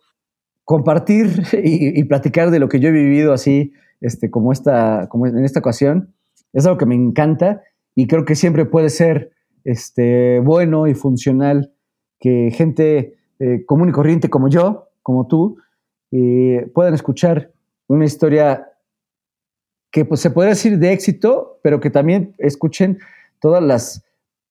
compartir 0.67 1.45
y, 1.65 2.05
platicar 2.05 2.51
de 2.51 2.59
lo 2.59 2.69
que 2.69 2.81
yo 2.81 2.91
he 2.91 2.93
vivido 2.93 3.33
así, 3.33 3.73
este, 4.03 4.31
como, 4.31 4.53
esta, 4.53 5.09
como 5.09 5.27
en 5.27 5.43
esta 5.43 5.61
ocasión, 5.61 6.13
es 6.53 6.67
algo 6.67 6.77
que 6.77 6.85
me 6.85 6.95
encanta 6.95 7.63
y 7.95 8.07
creo 8.07 8.27
que 8.27 8.35
siempre 8.35 8.67
puede 8.67 8.91
ser 8.91 9.31
este, 9.65 10.41
bueno 10.41 10.87
y 10.87 10.95
funcional 10.95 11.73
que 12.21 12.51
gente 12.53 13.17
eh, 13.39 13.65
común 13.65 13.89
y 13.89 13.93
corriente 13.93 14.29
como 14.29 14.49
yo, 14.49 14.89
como 15.03 15.27
tú, 15.27 15.57
eh, 16.13 16.71
puedan 16.75 16.95
escuchar 16.95 17.53
una 17.89 18.05
historia 18.05 18.69
que 19.91 20.05
pues, 20.05 20.21
se 20.21 20.31
puede 20.31 20.51
decir 20.51 20.79
de 20.79 20.93
éxito, 20.93 21.61
pero 21.63 21.81
que 21.81 21.91
también 21.91 22.35
escuchen 22.39 22.99
todas 23.41 23.63
las 23.63 24.05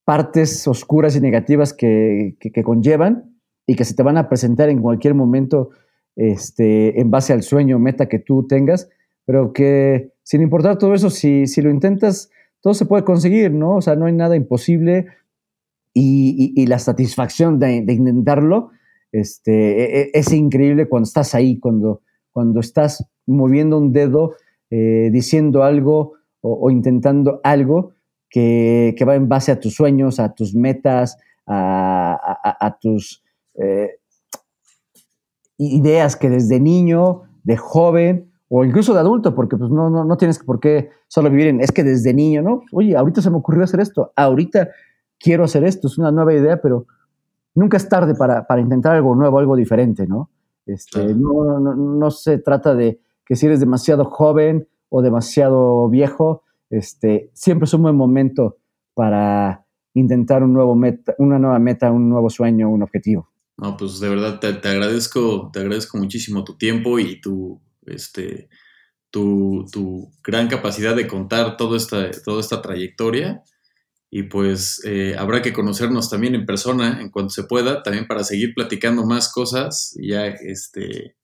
partes 0.06 0.68
oscuras 0.68 1.16
y 1.16 1.22
negativas 1.22 1.74
que, 1.74 2.38
conllevan 2.64 3.36
y 3.68 3.76
que 3.76 3.84
se 3.84 3.96
te 3.96 4.04
van 4.04 4.18
a 4.18 4.30
presentar 4.30 4.70
en 4.70 4.82
cualquier 4.82 5.14
momento 5.14 5.72
este, 6.16 7.00
en 7.00 7.12
base 7.12 7.34
al 7.34 7.44
sueño, 7.44 7.80
meta 7.80 8.08
que 8.08 8.20
tú 8.20 8.48
tengas, 8.48 8.90
pero 9.26 9.54
que 9.54 10.12
sin 10.24 10.42
importar 10.42 10.78
todo 10.78 10.94
eso, 10.94 11.10
si, 11.10 11.48
si 11.48 11.62
lo 11.62 11.70
intentas, 11.70 12.30
todo 12.62 12.74
se 12.74 12.86
puede 12.86 13.04
conseguir, 13.04 13.52
¿no? 13.52 13.76
O 13.76 13.82
sea, 13.82 13.96
no 13.96 14.06
hay 14.06 14.14
nada 14.14 14.36
imposible 14.36 15.08
y, 15.94 16.66
la 16.66 16.80
satisfacción 16.80 17.60
de, 17.60 17.76
intentarlo 17.76 18.72
este, 19.12 19.52
e, 19.52 20.02
e, 20.02 20.12
es 20.14 20.34
increíble 20.34 20.88
cuando 20.88 21.08
estás 21.08 21.36
ahí, 21.36 21.58
cuando, 21.60 22.02
cuando 22.32 22.60
estás 22.60 23.08
moviendo 23.26 23.78
un 23.78 23.94
dedo, 23.94 24.36
eh, 24.72 25.10
diciendo 25.12 25.64
algo 25.64 26.14
o, 26.42 26.70
intentando 26.70 27.40
algo 27.44 27.94
que, 28.30 28.96
va 29.08 29.16
en 29.16 29.30
base 29.30 29.52
a 29.52 29.60
tus 29.60 29.74
sueños, 29.74 30.20
a 30.20 30.34
tus 30.34 30.54
metas, 30.54 31.18
a, 31.48 32.78
tus 32.82 33.24
eh, 33.56 34.00
ideas 35.57 36.15
que 36.15 36.30
desde 36.30 36.60
niño, 36.60 37.23
de 37.44 37.57
joven 37.57 38.32
o 38.49 38.64
incluso 38.64 38.94
de 38.94 38.99
adulto, 38.99 39.34
porque 39.34 39.57
pues 39.57 39.72
no, 39.72 39.90
no, 39.90 40.03
no 40.03 40.18
tienes 40.18 40.40
por 40.40 40.60
qué 40.60 40.90
solo 41.07 41.30
vivir 41.30 41.48
en, 41.48 41.61
es 41.61 41.72
que 41.72 41.84
desde 41.84 42.14
niño, 42.14 42.41
¿no? 42.41 42.61
Oye, 42.72 42.95
ahorita 42.95 43.22
se 43.22 43.30
me 43.30 43.38
ocurrió 43.38 43.64
hacer 43.64 43.80
esto, 43.80 44.11
ahorita 44.15 44.69
quiero 45.19 45.45
hacer 45.45 45.64
esto, 45.64 45.88
es 45.88 45.98
una 45.98 46.11
nueva 46.11 46.34
idea, 46.34 46.61
pero 46.61 46.86
nunca 47.53 47.77
es 47.77 47.90
tarde 47.90 48.14
para, 48.15 48.45
intentar 48.60 48.95
algo 48.95 49.15
nuevo, 49.15 49.40
algo 49.40 49.56
diferente, 49.56 50.06
¿no? 50.07 50.30
Este, 50.65 51.14
no, 51.14 51.60
no, 51.60 52.11
se 52.11 52.40
trata 52.40 52.73
de 52.73 52.99
que 53.23 53.36
si 53.36 53.45
eres 53.45 53.60
demasiado 53.60 54.06
joven 54.06 54.68
o 54.90 55.02
demasiado 55.02 55.88
viejo, 55.90 56.44
este, 56.69 57.30
siempre 57.34 57.65
es 57.65 57.73
un 57.73 57.84
buen 57.84 57.95
momento 57.95 58.57
para 58.95 59.65
intentar 59.94 60.44
un 60.44 60.53
nuevo 60.53 60.76
meta, 60.76 61.14
una 61.19 61.38
nueva 61.38 61.60
meta, 61.60 61.91
un 61.91 62.10
nuevo 62.10 62.30
sueño, 62.30 62.69
un 62.69 62.82
objetivo. 62.82 63.30
No, 63.57 63.77
pues 63.77 63.99
de 63.99 64.10
verdad 64.10 64.40
te, 64.40 64.48
agradezco, 64.68 65.49
te 65.53 65.60
agradezco 65.60 65.98
muchísimo 65.98 66.44
tu 66.44 66.57
tiempo 66.57 66.99
y 66.99 67.22
tu, 67.22 67.61
este, 67.86 68.49
tu, 69.10 69.65
tu 69.72 70.11
gran 70.23 70.48
capacidad 70.48 70.95
de 70.95 71.07
contar 71.07 71.56
toda 71.57 71.77
esta, 71.77 72.11
toda 72.23 72.41
esta 72.41 72.61
trayectoria 72.61 73.44
y 74.18 74.23
pues 74.23 74.82
eh, 74.86 75.15
habrá 75.18 75.41
que 75.41 75.52
conocernos 75.52 76.10
también 76.10 76.36
en 76.36 76.45
persona 76.45 77.02
en 77.02 77.10
cuanto 77.10 77.32
se 77.32 77.44
pueda, 77.44 77.84
también 77.84 78.07
para 78.07 78.23
seguir 78.23 78.53
platicando 78.53 79.06
más 79.06 79.30
cosas 79.30 79.94
ya 80.02 80.27
este, 80.27 81.18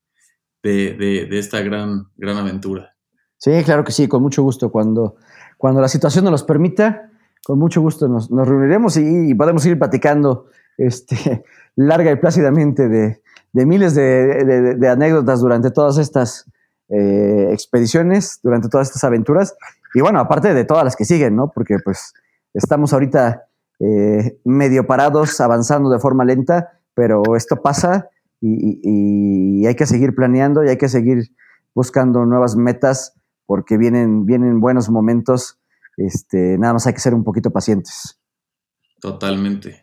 de, 0.61 1.27
esta 1.31 1.61
gran, 1.61 2.07
gran 2.17 2.37
aventura. 2.37 2.95
Sí, 3.37 3.51
claro 3.63 3.83
que 3.83 3.91
sí, 3.91 4.09
con 4.09 4.21
mucho 4.21 4.43
gusto. 4.43 4.71
Cuando, 4.71 5.15
cuando 5.57 5.79
la 5.79 5.87
situación 5.87 6.25
nos 6.25 6.43
permita, 6.43 7.09
con 7.45 7.57
mucho 7.57 7.81
gusto 7.81 8.07
nos, 8.07 8.29
reuniremos 8.29 8.97
y, 8.97 9.33
podemos 9.35 9.65
ir 9.65 9.79
platicando 9.79 10.47
este, 10.87 11.43
larga 11.75 12.11
y 12.11 12.15
plácidamente 12.15 12.87
de, 12.87 13.21
miles 13.53 13.95
de, 13.95 14.87
anécdotas 14.89 15.41
durante 15.41 15.71
todas 15.71 15.97
estas 15.97 16.45
eh, 16.89 17.49
expediciones, 17.51 18.39
durante 18.43 18.69
todas 18.69 18.87
estas 18.87 19.03
aventuras. 19.03 19.55
Y 19.93 20.01
bueno, 20.01 20.19
aparte 20.19 20.53
de 20.53 20.63
todas 20.63 20.83
las 20.83 20.95
que 20.95 21.05
siguen, 21.05 21.35
¿no? 21.35 21.51
Porque 21.53 21.77
pues 21.83 22.13
Estamos 22.53 22.91
ahorita 22.93 23.47
eh, 23.79 24.39
medio 24.43 24.85
parados, 24.85 25.39
avanzando 25.39 25.89
de 25.89 25.99
forma 25.99 26.25
lenta, 26.25 26.79
pero 26.93 27.35
esto 27.35 27.61
pasa 27.61 28.09
y, 28.41 29.65
hay 29.65 29.75
que 29.75 29.85
seguir 29.85 30.15
planeando 30.15 30.63
y 30.63 30.69
hay 30.69 30.77
que 30.77 30.89
seguir 30.89 31.31
buscando 31.73 32.25
nuevas 32.25 32.55
metas 32.55 33.13
porque 33.45 33.77
vienen, 33.77 34.25
vienen 34.25 34.59
buenos 34.59 34.89
momentos. 34.89 35.59
Este, 35.97 36.57
nada 36.57 36.73
más 36.73 36.87
hay 36.87 36.93
que 36.93 36.99
ser 36.99 37.13
un 37.13 37.23
poquito 37.23 37.51
pacientes. 37.51 38.19
Totalmente. 38.99 39.79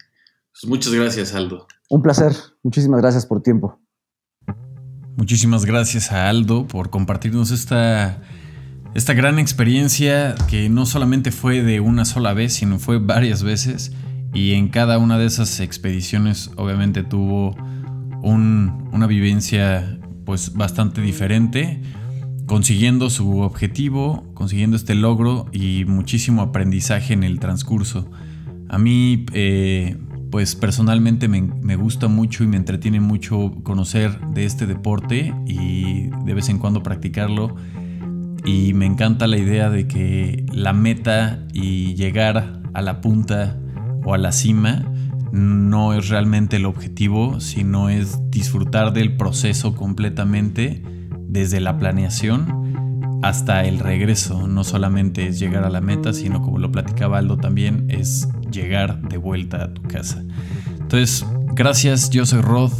Pues 0.61 0.69
muchas 0.69 0.93
gracias, 0.93 1.35
Aldo. 1.35 1.69
Un 1.89 2.03
placer. 2.03 2.33
Muchísimas 2.65 3.01
gracias 3.01 3.27
por 3.27 3.43
tiempo. 3.43 3.79
Muchísimas 5.17 5.65
gracias 5.65 6.11
a 6.11 6.29
Aldo 6.29 6.67
por 6.67 6.91
compartirnos 6.91 7.51
esta 7.51 8.23
esta 8.95 9.15
gran 9.15 9.39
experiencia 9.39 10.35
que 10.49 10.69
no 10.69 10.87
solamente 10.87 11.31
fue 11.31 11.63
de 11.63 11.79
una 11.79 12.05
sola 12.05 12.33
vez, 12.35 12.55
sino 12.55 12.79
fue 12.79 12.99
varias 12.99 13.45
veces. 13.45 13.93
Y 14.35 14.55
en 14.55 14.69
cada 14.69 14.99
una 14.99 15.19
de 15.19 15.27
esas 15.27 15.61
expediciones 15.61 16.51
obviamente 16.57 17.05
tuvo 17.05 17.55
una 18.23 19.07
vivencia 19.07 20.01
pues 20.25 20.55
bastante 20.55 21.01
diferente, 21.01 21.81
consiguiendo 22.47 23.11
su 23.11 23.39
objetivo, 23.39 24.25
consiguiendo 24.35 24.77
este 24.77 24.97
logro 24.97 25.47
y 25.53 25.85
muchísimo 25.85 26.43
aprendizaje 26.43 27.15
en 27.15 27.23
el 27.23 27.39
transcurso. 27.39 28.11
A 28.69 28.79
mí 28.79 29.25
eh, 29.33 29.97
pues 30.31 30.55
personalmente 30.55 31.29
me, 31.29 31.43
me, 31.43 31.77
gusta 31.77 32.09
mucho 32.09 32.45
y 32.45 32.47
me 32.47 32.57
entretiene 32.57 33.01
mucho 33.01 33.55
conocer 33.63 34.21
de 34.29 34.45
este 34.45 34.67
deporte 34.67 35.35
y 35.47 36.11
de 36.25 36.35
vez 36.35 36.49
en 36.49 36.59
cuando 36.59 36.83
practicarlo. 36.83 37.57
Y 38.45 38.73
me 38.75 38.87
encanta 38.87 39.27
la 39.27 39.39
idea 39.39 39.71
de 39.71 39.87
que 39.87 40.47
la 40.53 40.73
meta 40.73 41.45
y 41.53 41.95
llegar 41.95 42.63
a 42.73 42.83
la 42.83 43.01
punta 43.01 43.59
o 44.05 44.15
a 44.15 44.19
la 44.19 44.33
cima 44.33 44.85
no 45.33 45.93
es 45.93 46.09
realmente 46.09 46.57
el 46.57 46.67
objetivo, 46.67 47.41
sino 47.41 47.91
es 47.91 48.19
disfrutar 48.31 48.93
del 48.93 49.17
proceso 49.17 49.75
completamente 49.75 50.83
desde 51.29 51.61
la 51.61 51.79
planeación 51.79 52.68
hasta 53.23 53.65
el 53.65 53.79
regreso. 53.79 54.47
No 54.49 54.65
solamente 54.65 55.27
es 55.27 55.39
llegar 55.39 55.65
a 55.65 55.71
la 55.71 55.81
meta, 55.81 56.13
sino 56.13 56.43
como 56.43 56.59
lo 56.59 56.71
platicaba 56.73 57.19
Aldo 57.19 57.37
también, 57.37 57.87
es 57.89 58.29
llegar 58.51 59.01
de 59.09 59.17
vuelta 59.17 59.65
a 59.65 59.75
tu 59.75 59.83
casa. 59.83 60.25
Entonces, 60.81 61.27
gracias, 61.55 62.11
yo 62.11 62.25
soy 62.27 62.41
Rod 62.41 62.73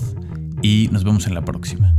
y 0.63 0.89
nos 0.93 1.05
vemos 1.05 1.27
en 1.27 1.35
la 1.35 1.45
próxima. 1.45 1.95